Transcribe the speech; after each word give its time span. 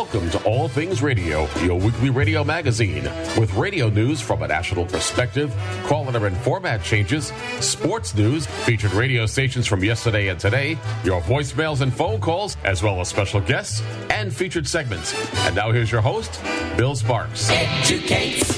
Welcome 0.00 0.30
to 0.30 0.42
All 0.44 0.66
Things 0.66 1.02
Radio, 1.02 1.46
your 1.62 1.78
weekly 1.78 2.08
radio 2.08 2.42
magazine 2.42 3.04
with 3.38 3.52
radio 3.52 3.90
news 3.90 4.18
from 4.18 4.42
a 4.42 4.48
national 4.48 4.86
perspective, 4.86 5.54
calendar 5.88 6.26
and 6.26 6.34
format 6.38 6.82
changes, 6.82 7.34
sports 7.60 8.14
news, 8.14 8.46
featured 8.46 8.94
radio 8.94 9.26
stations 9.26 9.66
from 9.66 9.84
yesterday 9.84 10.28
and 10.28 10.40
today, 10.40 10.78
your 11.04 11.20
voicemails 11.20 11.82
and 11.82 11.92
phone 11.92 12.18
calls, 12.18 12.56
as 12.64 12.82
well 12.82 12.98
as 13.02 13.08
special 13.08 13.42
guests 13.42 13.82
and 14.08 14.34
featured 14.34 14.66
segments. 14.66 15.14
And 15.44 15.54
now 15.54 15.70
here's 15.70 15.92
your 15.92 16.00
host, 16.00 16.40
Bill 16.78 16.96
Sparks. 16.96 17.50
Educates, 17.50 18.56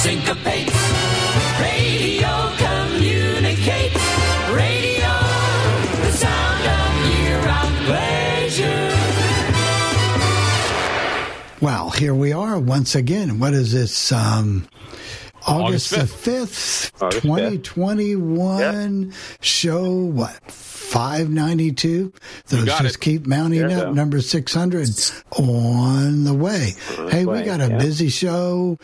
syncopates, 0.00 0.72
radio 1.58 2.69
Well, 11.60 11.90
here 11.90 12.14
we 12.14 12.32
are 12.32 12.58
once 12.58 12.94
again. 12.94 13.38
What 13.38 13.52
is 13.52 13.72
this? 13.72 14.12
Um, 14.12 14.66
August, 15.46 15.92
August 15.92 16.24
the 16.24 16.30
5th, 16.30 17.02
August 17.02 17.22
2021. 17.22 19.12
Show 19.42 19.92
what? 19.92 20.40
592. 20.50 22.14
Those 22.46 22.64
just 22.64 22.96
it. 22.96 23.00
keep 23.00 23.26
mounting 23.26 23.70
up. 23.70 23.92
Number 23.92 24.22
600 24.22 24.88
on 25.32 26.24
the 26.24 26.32
way. 26.32 26.72
hey, 27.10 27.26
we 27.26 27.32
way, 27.32 27.44
got 27.44 27.60
a 27.60 27.68
yeah. 27.68 27.78
busy 27.78 28.08
show. 28.08 28.78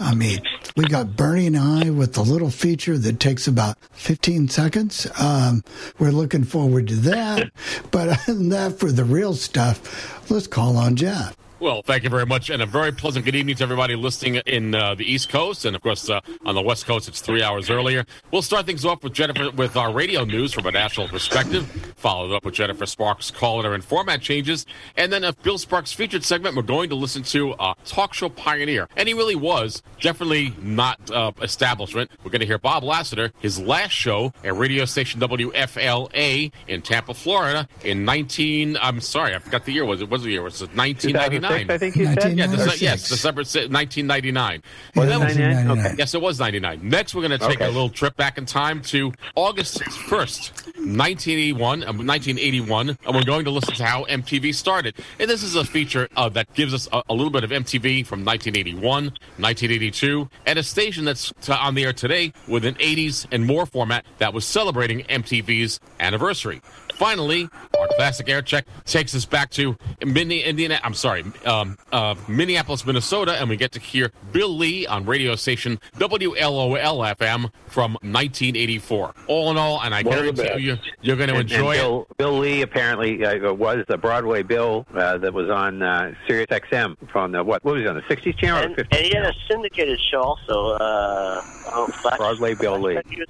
I 0.00 0.14
mean, 0.14 0.40
we 0.78 0.84
got 0.84 1.16
Bernie 1.16 1.48
and 1.48 1.58
I 1.58 1.90
with 1.90 2.14
the 2.14 2.22
little 2.22 2.50
feature 2.50 2.96
that 2.96 3.20
takes 3.20 3.46
about 3.46 3.76
15 3.92 4.48
seconds. 4.48 5.06
Um, 5.20 5.62
we're 5.98 6.10
looking 6.10 6.44
forward 6.44 6.88
to 6.88 6.96
that. 6.96 7.50
but 7.90 8.08
other 8.08 8.34
than 8.34 8.48
that, 8.48 8.78
for 8.78 8.90
the 8.90 9.04
real 9.04 9.34
stuff, 9.34 10.30
let's 10.30 10.46
call 10.46 10.78
on 10.78 10.96
Jeff. 10.96 11.36
Well, 11.64 11.80
thank 11.80 12.04
you 12.04 12.10
very 12.10 12.26
much, 12.26 12.50
and 12.50 12.60
a 12.60 12.66
very 12.66 12.92
pleasant 12.92 13.24
good 13.24 13.34
evening 13.34 13.56
to 13.56 13.62
everybody 13.62 13.96
listening 13.96 14.34
in 14.34 14.74
uh, 14.74 14.94
the 14.96 15.10
East 15.10 15.30
Coast, 15.30 15.64
and 15.64 15.74
of 15.74 15.80
course 15.80 16.10
uh, 16.10 16.20
on 16.44 16.54
the 16.54 16.60
West 16.60 16.84
Coast, 16.84 17.08
it's 17.08 17.22
three 17.22 17.42
hours 17.42 17.70
earlier. 17.70 18.04
We'll 18.30 18.42
start 18.42 18.66
things 18.66 18.84
off 18.84 19.02
with 19.02 19.14
Jennifer 19.14 19.50
with 19.50 19.74
our 19.74 19.90
radio 19.90 20.26
news 20.26 20.52
from 20.52 20.66
a 20.66 20.70
national 20.70 21.08
perspective, 21.08 21.66
followed 21.96 22.34
up 22.34 22.44
with 22.44 22.52
Jennifer 22.52 22.84
Sparks' 22.84 23.30
caller 23.30 23.72
and 23.72 23.82
format 23.82 24.20
changes, 24.20 24.66
and 24.98 25.10
then 25.10 25.24
a 25.24 25.32
Bill 25.32 25.56
Sparks 25.56 25.90
featured 25.90 26.22
segment. 26.22 26.54
We're 26.54 26.64
going 26.64 26.90
to 26.90 26.96
listen 26.96 27.22
to 27.22 27.54
a 27.58 27.74
talk 27.86 28.12
show 28.12 28.28
pioneer, 28.28 28.86
and 28.94 29.08
he 29.08 29.14
really 29.14 29.34
was 29.34 29.82
definitely 30.02 30.54
not 30.60 31.10
uh, 31.10 31.32
establishment. 31.40 32.10
We're 32.22 32.30
going 32.30 32.40
to 32.40 32.46
hear 32.46 32.58
Bob 32.58 32.84
Lassiter, 32.84 33.32
his 33.40 33.58
last 33.58 33.92
show 33.92 34.34
at 34.44 34.54
radio 34.54 34.84
station 34.84 35.18
WFLA 35.18 36.52
in 36.68 36.82
Tampa, 36.82 37.14
Florida, 37.14 37.66
in 37.82 38.04
19. 38.04 38.76
I'm 38.82 39.00
sorry, 39.00 39.34
I 39.34 39.38
forgot 39.38 39.64
the 39.64 39.72
year. 39.72 39.86
Was 39.86 40.02
it 40.02 40.10
was 40.10 40.24
the 40.24 40.30
year? 40.30 40.42
Was 40.42 40.60
it 40.60 40.76
1999? 40.76 41.53
2006, 41.58 41.70
I 41.74 41.78
think 41.78 41.96
you 41.96 42.04
said. 42.06 42.36
Yeah, 42.36 42.46
1996. 42.46 42.76
Dece- 42.76 42.82
yes, 42.82 43.08
December 43.08 43.40
1999. 43.40 44.62
Was 44.94 45.08
That 45.08 45.14
it 45.14 45.18
99? 45.18 45.54
99. 45.66 45.78
Okay. 45.86 45.94
Yes, 45.98 46.14
it 46.14 46.20
was 46.20 46.38
99. 46.40 46.80
Next, 46.82 47.14
we're 47.14 47.20
going 47.26 47.38
to 47.38 47.38
take 47.38 47.56
Okay. 47.56 47.64
a 47.66 47.70
little 47.70 47.88
trip 47.88 48.16
back 48.16 48.38
in 48.38 48.46
time 48.46 48.80
to 48.82 49.12
August 49.34 49.80
1st, 49.82 50.52
1981, 50.76 51.82
uh, 51.82 51.86
1981, 51.92 52.88
and 52.90 53.14
we're 53.14 53.22
going 53.24 53.44
to 53.44 53.50
listen 53.50 53.74
to 53.74 53.84
how 53.84 54.04
MTV 54.04 54.54
started. 54.54 54.94
And 55.18 55.28
this 55.30 55.42
is 55.42 55.54
a 55.54 55.64
feature 55.64 56.08
uh, 56.16 56.28
that 56.30 56.52
gives 56.54 56.74
us 56.74 56.88
a, 56.92 57.02
a 57.08 57.14
little 57.14 57.30
bit 57.30 57.44
of 57.44 57.50
MTV 57.50 58.06
from 58.06 58.24
1981, 58.24 59.04
1982, 59.04 60.28
and 60.46 60.58
a 60.58 60.62
station 60.62 61.04
that's 61.04 61.32
t- 61.40 61.52
on 61.52 61.74
the 61.74 61.84
air 61.84 61.92
today 61.92 62.32
with 62.48 62.64
an 62.64 62.74
80s 62.76 63.26
and 63.30 63.44
more 63.46 63.66
format 63.66 64.04
that 64.18 64.32
was 64.32 64.44
celebrating 64.44 65.00
MTV's 65.04 65.80
anniversary. 66.00 66.60
Finally, 66.94 67.48
our 67.78 67.88
classic 67.96 68.28
air 68.28 68.40
check 68.40 68.66
takes 68.84 69.14
us 69.16 69.24
back 69.24 69.50
to 69.50 69.76
Mini- 70.04 70.42
Indiana. 70.42 70.78
I'm 70.84 70.94
sorry, 70.94 71.24
um, 71.44 71.76
uh, 71.92 72.14
Minneapolis, 72.28 72.86
Minnesota, 72.86 73.32
and 73.40 73.48
we 73.48 73.56
get 73.56 73.72
to 73.72 73.80
hear 73.80 74.12
Bill 74.32 74.48
Lee 74.56 74.86
on 74.86 75.04
radio 75.04 75.34
station 75.34 75.80
WLOL 75.98 77.04
FM 77.16 77.50
from 77.66 77.94
1984. 78.02 79.12
All 79.26 79.50
in 79.50 79.56
all, 79.56 79.80
and 79.82 79.92
I 79.94 80.02
One 80.02 80.18
of 80.18 80.36
the 80.36 80.42
guarantee 80.44 80.62
you, 80.66 80.76
best. 80.76 80.88
you're 81.02 81.16
going 81.16 81.30
to 81.30 81.34
And- 81.36 81.50
enjoy 81.50 81.72
and 81.72 81.78
it. 81.80 81.82
Bill, 81.82 82.06
Bill 82.16 82.38
Lee 82.38 82.62
apparently 82.62 83.24
uh, 83.24 83.52
was 83.52 83.84
the 83.88 83.98
Broadway 83.98 84.42
Bill 84.44 84.86
uh, 84.94 85.18
that 85.18 85.34
was 85.34 85.50
on 85.50 85.82
uh, 85.82 86.14
Sirius 86.28 86.46
XM 86.50 86.96
from 87.10 87.32
the 87.32 87.42
what? 87.42 87.64
What 87.64 87.74
was 87.74 87.82
he 87.82 87.88
on 87.88 87.96
the 87.96 88.02
'60s 88.02 88.38
channel 88.38 88.62
And, 88.62 88.78
or 88.78 88.86
and 88.92 89.00
he 89.00 89.12
had 89.14 89.24
a 89.24 89.32
syndicated 89.50 89.98
show 90.10 90.22
also. 90.22 90.70
Uh, 90.76 91.40
oh, 91.72 91.88
Flash, 92.02 92.18
Broadway 92.18 92.54
Bill 92.54 92.78
Lee. 92.78 92.94
Flashback 92.94 93.26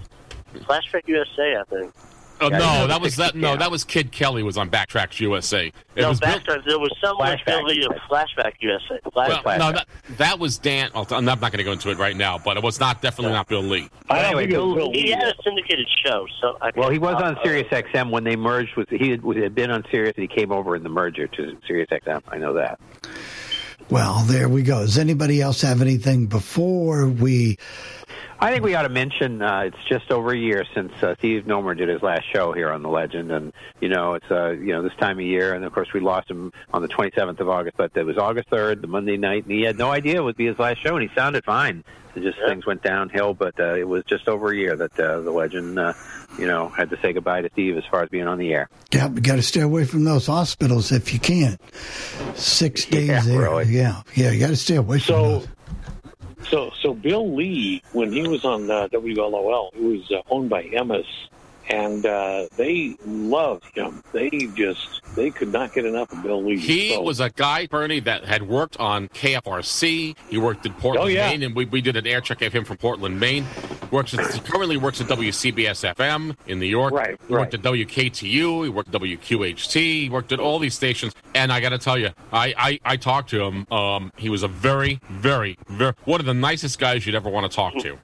Flashback 0.66 1.02
USA, 1.08 1.56
I 1.56 1.62
think. 1.70 1.92
Oh, 2.40 2.50
Yeah, 2.50 2.58
no, 2.58 2.80
he 2.82 2.86
that 2.88 3.00
was 3.00 3.16
that. 3.16 3.34
No, 3.34 3.40
channel. 3.48 3.58
that 3.58 3.70
was 3.70 3.84
Kid 3.84 4.10
Kelly 4.12 4.42
was 4.42 4.56
on 4.58 4.68
Backtrax 4.68 5.20
USA. 5.20 5.66
It 5.68 5.74
no, 6.02 6.08
was 6.08 6.20
Bill- 6.20 6.30
Backtrack, 6.30 6.64
there 6.66 6.78
was 6.78 6.90
some 7.02 7.16
with 7.18 7.28
Flashback 7.28 7.74
USA. 7.74 7.86
of 7.86 8.02
Flashback 8.10 8.52
USA. 8.60 8.98
well, 9.14 9.42
Flashback. 9.42 9.58
no, 9.58 9.72
that, 9.72 9.86
that 10.18 10.38
was 10.38 10.58
Dan. 10.58 10.90
I'll- 10.94 11.06
I'm 11.10 11.24
not 11.24 11.40
going 11.40 11.52
to 11.52 11.64
go 11.64 11.72
into 11.72 11.90
it 11.90 11.98
right 11.98 12.16
now, 12.16 12.38
but 12.38 12.56
it 12.56 12.62
was 12.62 12.80
not 12.80 13.00
definitely 13.00 13.32
not 13.34 13.48
Bill 13.48 13.62
Lee. 13.62 13.88
I 14.10 14.24
anyway, 14.24 14.46
Bill, 14.46 14.90
he 14.92 15.10
had 15.10 15.22
a 15.28 15.34
syndicated 15.44 15.86
show, 16.04 16.26
so 16.40 16.58
I 16.60 16.70
well, 16.76 16.90
he 16.90 16.98
was 16.98 17.14
uh, 17.14 17.24
on 17.26 17.38
Sirius 17.44 17.68
XM 17.70 18.10
when 18.10 18.24
they 18.24 18.36
merged 18.36 18.76
with. 18.76 18.88
He 18.90 19.10
had, 19.10 19.22
had 19.24 19.54
been 19.54 19.70
on 19.70 19.84
Sirius, 19.90 20.14
and 20.16 20.28
he 20.28 20.34
came 20.36 20.50
over 20.52 20.74
in 20.76 20.82
the 20.82 20.88
merger 20.88 21.26
to 21.28 21.56
Sirius 21.66 21.88
XM. 21.90 22.22
I 22.28 22.38
know 22.38 22.54
that. 22.54 22.80
Well, 23.90 24.24
there 24.24 24.48
we 24.48 24.62
go. 24.62 24.80
Does 24.80 24.98
anybody 24.98 25.40
else 25.42 25.60
have 25.62 25.82
anything 25.82 26.26
before 26.26 27.06
we? 27.06 27.58
I 28.40 28.50
think 28.52 28.64
we 28.64 28.74
ought 28.74 28.82
to 28.82 28.88
mention 28.88 29.40
uh, 29.40 29.60
it's 29.66 29.84
just 29.88 30.10
over 30.10 30.30
a 30.32 30.36
year 30.36 30.64
since 30.74 30.92
uh, 31.02 31.14
Steve 31.18 31.44
Nomer 31.44 31.76
did 31.76 31.88
his 31.88 32.02
last 32.02 32.24
show 32.30 32.52
here 32.52 32.70
on 32.70 32.82
the 32.82 32.88
Legend, 32.88 33.30
and 33.32 33.52
you 33.80 33.88
know 33.88 34.14
it's 34.14 34.30
uh, 34.30 34.50
you 34.50 34.72
know 34.72 34.82
this 34.82 34.92
time 34.98 35.18
of 35.18 35.24
year, 35.24 35.54
and 35.54 35.64
of 35.64 35.72
course 35.72 35.92
we 35.94 36.00
lost 36.00 36.30
him 36.30 36.52
on 36.72 36.82
the 36.82 36.88
27th 36.88 37.40
of 37.40 37.48
August, 37.48 37.76
but 37.76 37.92
it 37.94 38.04
was 38.04 38.18
August 38.18 38.50
3rd, 38.50 38.80
the 38.82 38.86
Monday 38.86 39.16
night, 39.16 39.44
and 39.44 39.52
he 39.52 39.62
had 39.62 39.78
no 39.78 39.90
idea 39.90 40.16
it 40.16 40.24
would 40.24 40.36
be 40.36 40.46
his 40.46 40.58
last 40.58 40.82
show, 40.82 40.96
and 40.96 41.08
he 41.08 41.14
sounded 41.14 41.44
fine. 41.44 41.84
It 42.16 42.22
just 42.22 42.38
Yeah. 42.38 42.48
things 42.48 42.64
went 42.66 42.82
downhill, 42.82 43.34
but 43.34 43.58
uh, 43.58 43.74
it 43.74 43.88
was 43.88 44.04
just 44.04 44.28
over 44.28 44.50
a 44.52 44.56
year 44.56 44.76
that 44.76 44.98
uh, 45.00 45.20
the 45.20 45.32
Legend, 45.32 45.78
uh, 45.78 45.94
you 46.38 46.46
know, 46.46 46.68
had 46.68 46.90
to 46.90 47.00
say 47.00 47.12
goodbye 47.12 47.40
to 47.42 47.50
Steve 47.52 47.76
as 47.76 47.84
far 47.90 48.02
as 48.04 48.08
being 48.08 48.28
on 48.28 48.38
the 48.38 48.52
air. 48.52 48.68
Yeah, 48.92 49.08
we 49.08 49.20
got 49.20 49.36
to 49.36 49.42
stay 49.42 49.62
away 49.62 49.84
from 49.84 50.04
those 50.04 50.26
hospitals 50.26 50.92
if 50.92 51.12
you 51.12 51.18
can. 51.18 51.58
Six 52.34 52.84
days 52.84 53.08
Yeah, 53.08 53.20
there. 53.22 53.40
really. 53.40 53.64
Yeah, 53.66 54.02
yeah, 54.14 54.30
you 54.30 54.38
got 54.38 54.48
to 54.48 54.56
stay 54.56 54.76
away 54.76 54.98
from 54.98 55.06
So, 55.14 55.22
those. 55.22 55.48
So, 56.50 56.70
so 56.82 56.94
Bill 56.94 57.34
Lee, 57.34 57.82
when 57.92 58.12
he 58.12 58.26
was 58.26 58.44
on 58.44 58.70
uh, 58.70 58.88
WLOL, 58.88 59.70
it 59.74 59.80
was 59.80 60.10
uh, 60.10 60.22
owned 60.30 60.50
by 60.50 60.64
Emmis, 60.64 61.06
and 61.70 62.04
uh, 62.04 62.46
they 62.56 62.96
loved 63.06 63.76
him. 63.76 64.02
They 64.12 64.30
just 64.54 65.00
they 65.14 65.30
could 65.30 65.52
not 65.52 65.72
get 65.72 65.86
enough 65.86 66.12
of 66.12 66.22
Bill 66.22 66.42
Lee. 66.44 66.58
He 66.58 66.90
So- 66.94 67.02
was 67.02 67.20
a 67.20 67.30
guy, 67.30 67.66
Bernie, 67.66 68.00
that 68.00 68.24
had 68.24 68.42
worked 68.48 68.76
on 68.78 69.08
KFRC. 69.08 70.16
He 70.28 70.38
worked 70.38 70.66
in 70.66 70.72
Portland, 70.74 71.04
Oh, 71.04 71.08
yeah. 71.08 71.28
Maine, 71.30 71.42
and 71.44 71.54
we, 71.54 71.64
we 71.66 71.80
did 71.80 71.96
an 71.96 72.06
air 72.06 72.20
check 72.20 72.42
of 72.42 72.52
him 72.52 72.64
from 72.64 72.76
Portland, 72.78 73.18
Maine. 73.20 73.46
Works 73.90 74.12
at, 74.14 74.34
he 74.34 74.40
currently 74.40 74.76
works 74.76 75.00
at 75.00 75.06
WCBS 75.06 75.94
FM 75.94 76.36
in 76.48 76.58
New 76.58 76.66
York. 76.66 76.92
Right, 76.92 77.18
He 77.28 77.32
worked 77.32 77.54
at 77.54 77.62
WKTU. 77.62 78.64
He 78.64 78.68
worked 78.68 78.92
at 78.94 79.00
WQHT. 79.00 79.72
He 79.74 80.08
worked 80.10 80.32
at 80.32 80.40
all 80.40 80.58
these 80.58 80.74
stations. 80.74 81.14
And 81.34 81.52
I 81.52 81.60
got 81.60 81.68
to 81.70 81.78
tell 81.78 81.96
you, 81.98 82.10
I, 82.32 82.54
I, 82.56 82.80
I 82.84 82.96
talked 82.96 83.30
to 83.30 83.42
him. 83.44 83.66
Um, 83.72 84.12
he 84.16 84.28
was 84.28 84.42
a 84.42 84.48
very, 84.48 84.98
very, 85.10 85.58
very 85.68 85.92
one 86.04 86.18
of 86.20 86.26
the 86.26 86.34
nicest 86.34 86.78
guys 86.78 87.06
you'd 87.06 87.14
ever 87.14 87.30
want 87.30 87.48
to 87.50 87.54
talk 87.54 87.74
to. 87.78 87.98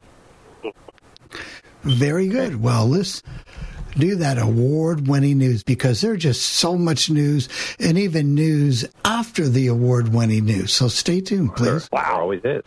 Very 1.82 2.28
good. 2.28 2.62
Well, 2.62 2.86
let's 2.86 3.22
do 3.98 4.16
that 4.16 4.38
award 4.38 5.08
winning 5.08 5.38
news 5.38 5.62
because 5.62 6.00
there's 6.00 6.22
just 6.22 6.42
so 6.42 6.76
much 6.76 7.10
news 7.10 7.48
and 7.78 7.98
even 7.98 8.34
news 8.34 8.84
after 9.04 9.48
the 9.48 9.66
award 9.66 10.12
winning 10.12 10.44
news. 10.44 10.72
So 10.72 10.88
stay 10.88 11.20
tuned, 11.20 11.56
please. 11.56 11.88
Wow, 11.92 12.20
always 12.20 12.40
is. 12.44 12.62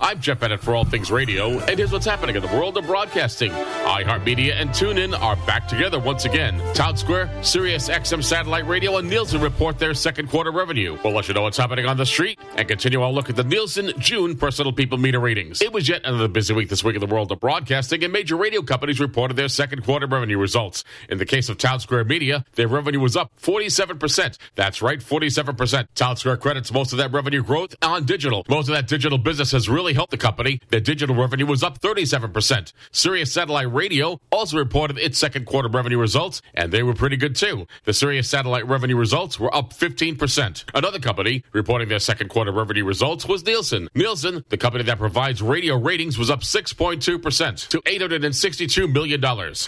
I'm 0.00 0.20
Jeff 0.20 0.40
Bennett 0.40 0.60
for 0.60 0.74
All 0.74 0.84
Things 0.84 1.12
Radio, 1.12 1.60
and 1.60 1.78
here's 1.78 1.92
what's 1.92 2.04
happening 2.04 2.34
in 2.34 2.42
the 2.42 2.48
world 2.48 2.76
of 2.76 2.86
broadcasting. 2.86 3.52
iHeartMedia 3.52 4.52
and 4.60 4.70
TuneIn 4.70 5.18
are 5.18 5.36
back 5.46 5.68
together 5.68 6.00
once 6.00 6.24
again. 6.24 6.58
Townsquare, 6.74 7.44
Sirius 7.44 7.88
XM 7.88 8.22
Satellite 8.22 8.66
Radio, 8.66 8.96
and 8.96 9.08
Nielsen 9.08 9.40
report 9.40 9.78
their 9.78 9.94
second 9.94 10.28
quarter 10.28 10.50
revenue. 10.50 10.98
We'll 11.04 11.12
let 11.12 11.28
you 11.28 11.34
know 11.34 11.42
what's 11.42 11.56
happening 11.56 11.86
on 11.86 11.96
the 11.96 12.04
street 12.04 12.40
and 12.56 12.66
continue 12.66 13.00
our 13.00 13.12
look 13.12 13.30
at 13.30 13.36
the 13.36 13.44
Nielsen 13.44 13.92
June 13.98 14.36
Personal 14.36 14.72
People 14.72 14.98
Meter 14.98 15.20
ratings. 15.20 15.62
It 15.62 15.72
was 15.72 15.88
yet 15.88 16.02
another 16.04 16.28
busy 16.28 16.52
week 16.52 16.68
this 16.68 16.82
week 16.82 16.96
in 16.96 17.00
the 17.00 17.06
world 17.06 17.30
of 17.30 17.38
broadcasting, 17.38 18.02
and 18.02 18.12
major 18.12 18.36
radio 18.36 18.60
companies 18.60 18.98
reported 18.98 19.36
their 19.36 19.48
second 19.48 19.84
quarter 19.84 20.08
revenue 20.08 20.38
results. 20.38 20.82
In 21.08 21.18
the 21.18 21.26
case 21.26 21.48
of 21.48 21.58
Townsquare 21.58 22.04
Media, 22.06 22.44
their 22.56 22.66
revenue 22.66 22.98
was 22.98 23.16
up 23.16 23.30
47%. 23.40 24.36
That's 24.56 24.82
right, 24.82 24.98
47%. 24.98 25.86
Townsquare 25.94 26.40
credits 26.40 26.72
most 26.72 26.92
of 26.92 26.98
that 26.98 27.12
revenue 27.12 27.44
growth 27.44 27.76
on 27.82 28.04
digital. 28.04 28.44
Most 28.48 28.68
of 28.68 28.74
that 28.74 28.88
digital 28.88 29.16
business 29.16 29.43
has 29.52 29.68
really 29.68 29.94
helped 29.94 30.10
the 30.10 30.16
company. 30.16 30.60
Their 30.70 30.80
digital 30.80 31.14
revenue 31.14 31.46
was 31.46 31.62
up 31.62 31.80
37%. 31.80 32.72
Sirius 32.90 33.32
Satellite 33.32 33.72
Radio 33.72 34.20
also 34.30 34.58
reported 34.58 34.98
its 34.98 35.18
second 35.18 35.46
quarter 35.46 35.68
revenue 35.68 35.98
results, 35.98 36.42
and 36.54 36.72
they 36.72 36.82
were 36.82 36.94
pretty 36.94 37.16
good 37.16 37.36
too. 37.36 37.66
The 37.84 37.92
Sirius 37.92 38.28
Satellite 38.28 38.66
revenue 38.66 38.96
results 38.96 39.38
were 39.38 39.54
up 39.54 39.72
15%. 39.72 40.64
Another 40.74 40.98
company 40.98 41.44
reporting 41.52 41.88
their 41.88 41.98
second 41.98 42.28
quarter 42.28 42.52
revenue 42.52 42.84
results 42.84 43.26
was 43.26 43.44
Nielsen. 43.44 43.88
Nielsen, 43.94 44.44
the 44.48 44.56
company 44.56 44.84
that 44.84 44.98
provides 44.98 45.42
radio 45.42 45.76
ratings, 45.78 46.18
was 46.18 46.30
up 46.30 46.40
6.2% 46.40 47.68
to 47.68 47.80
$862 47.80 48.92
million. 48.92 49.22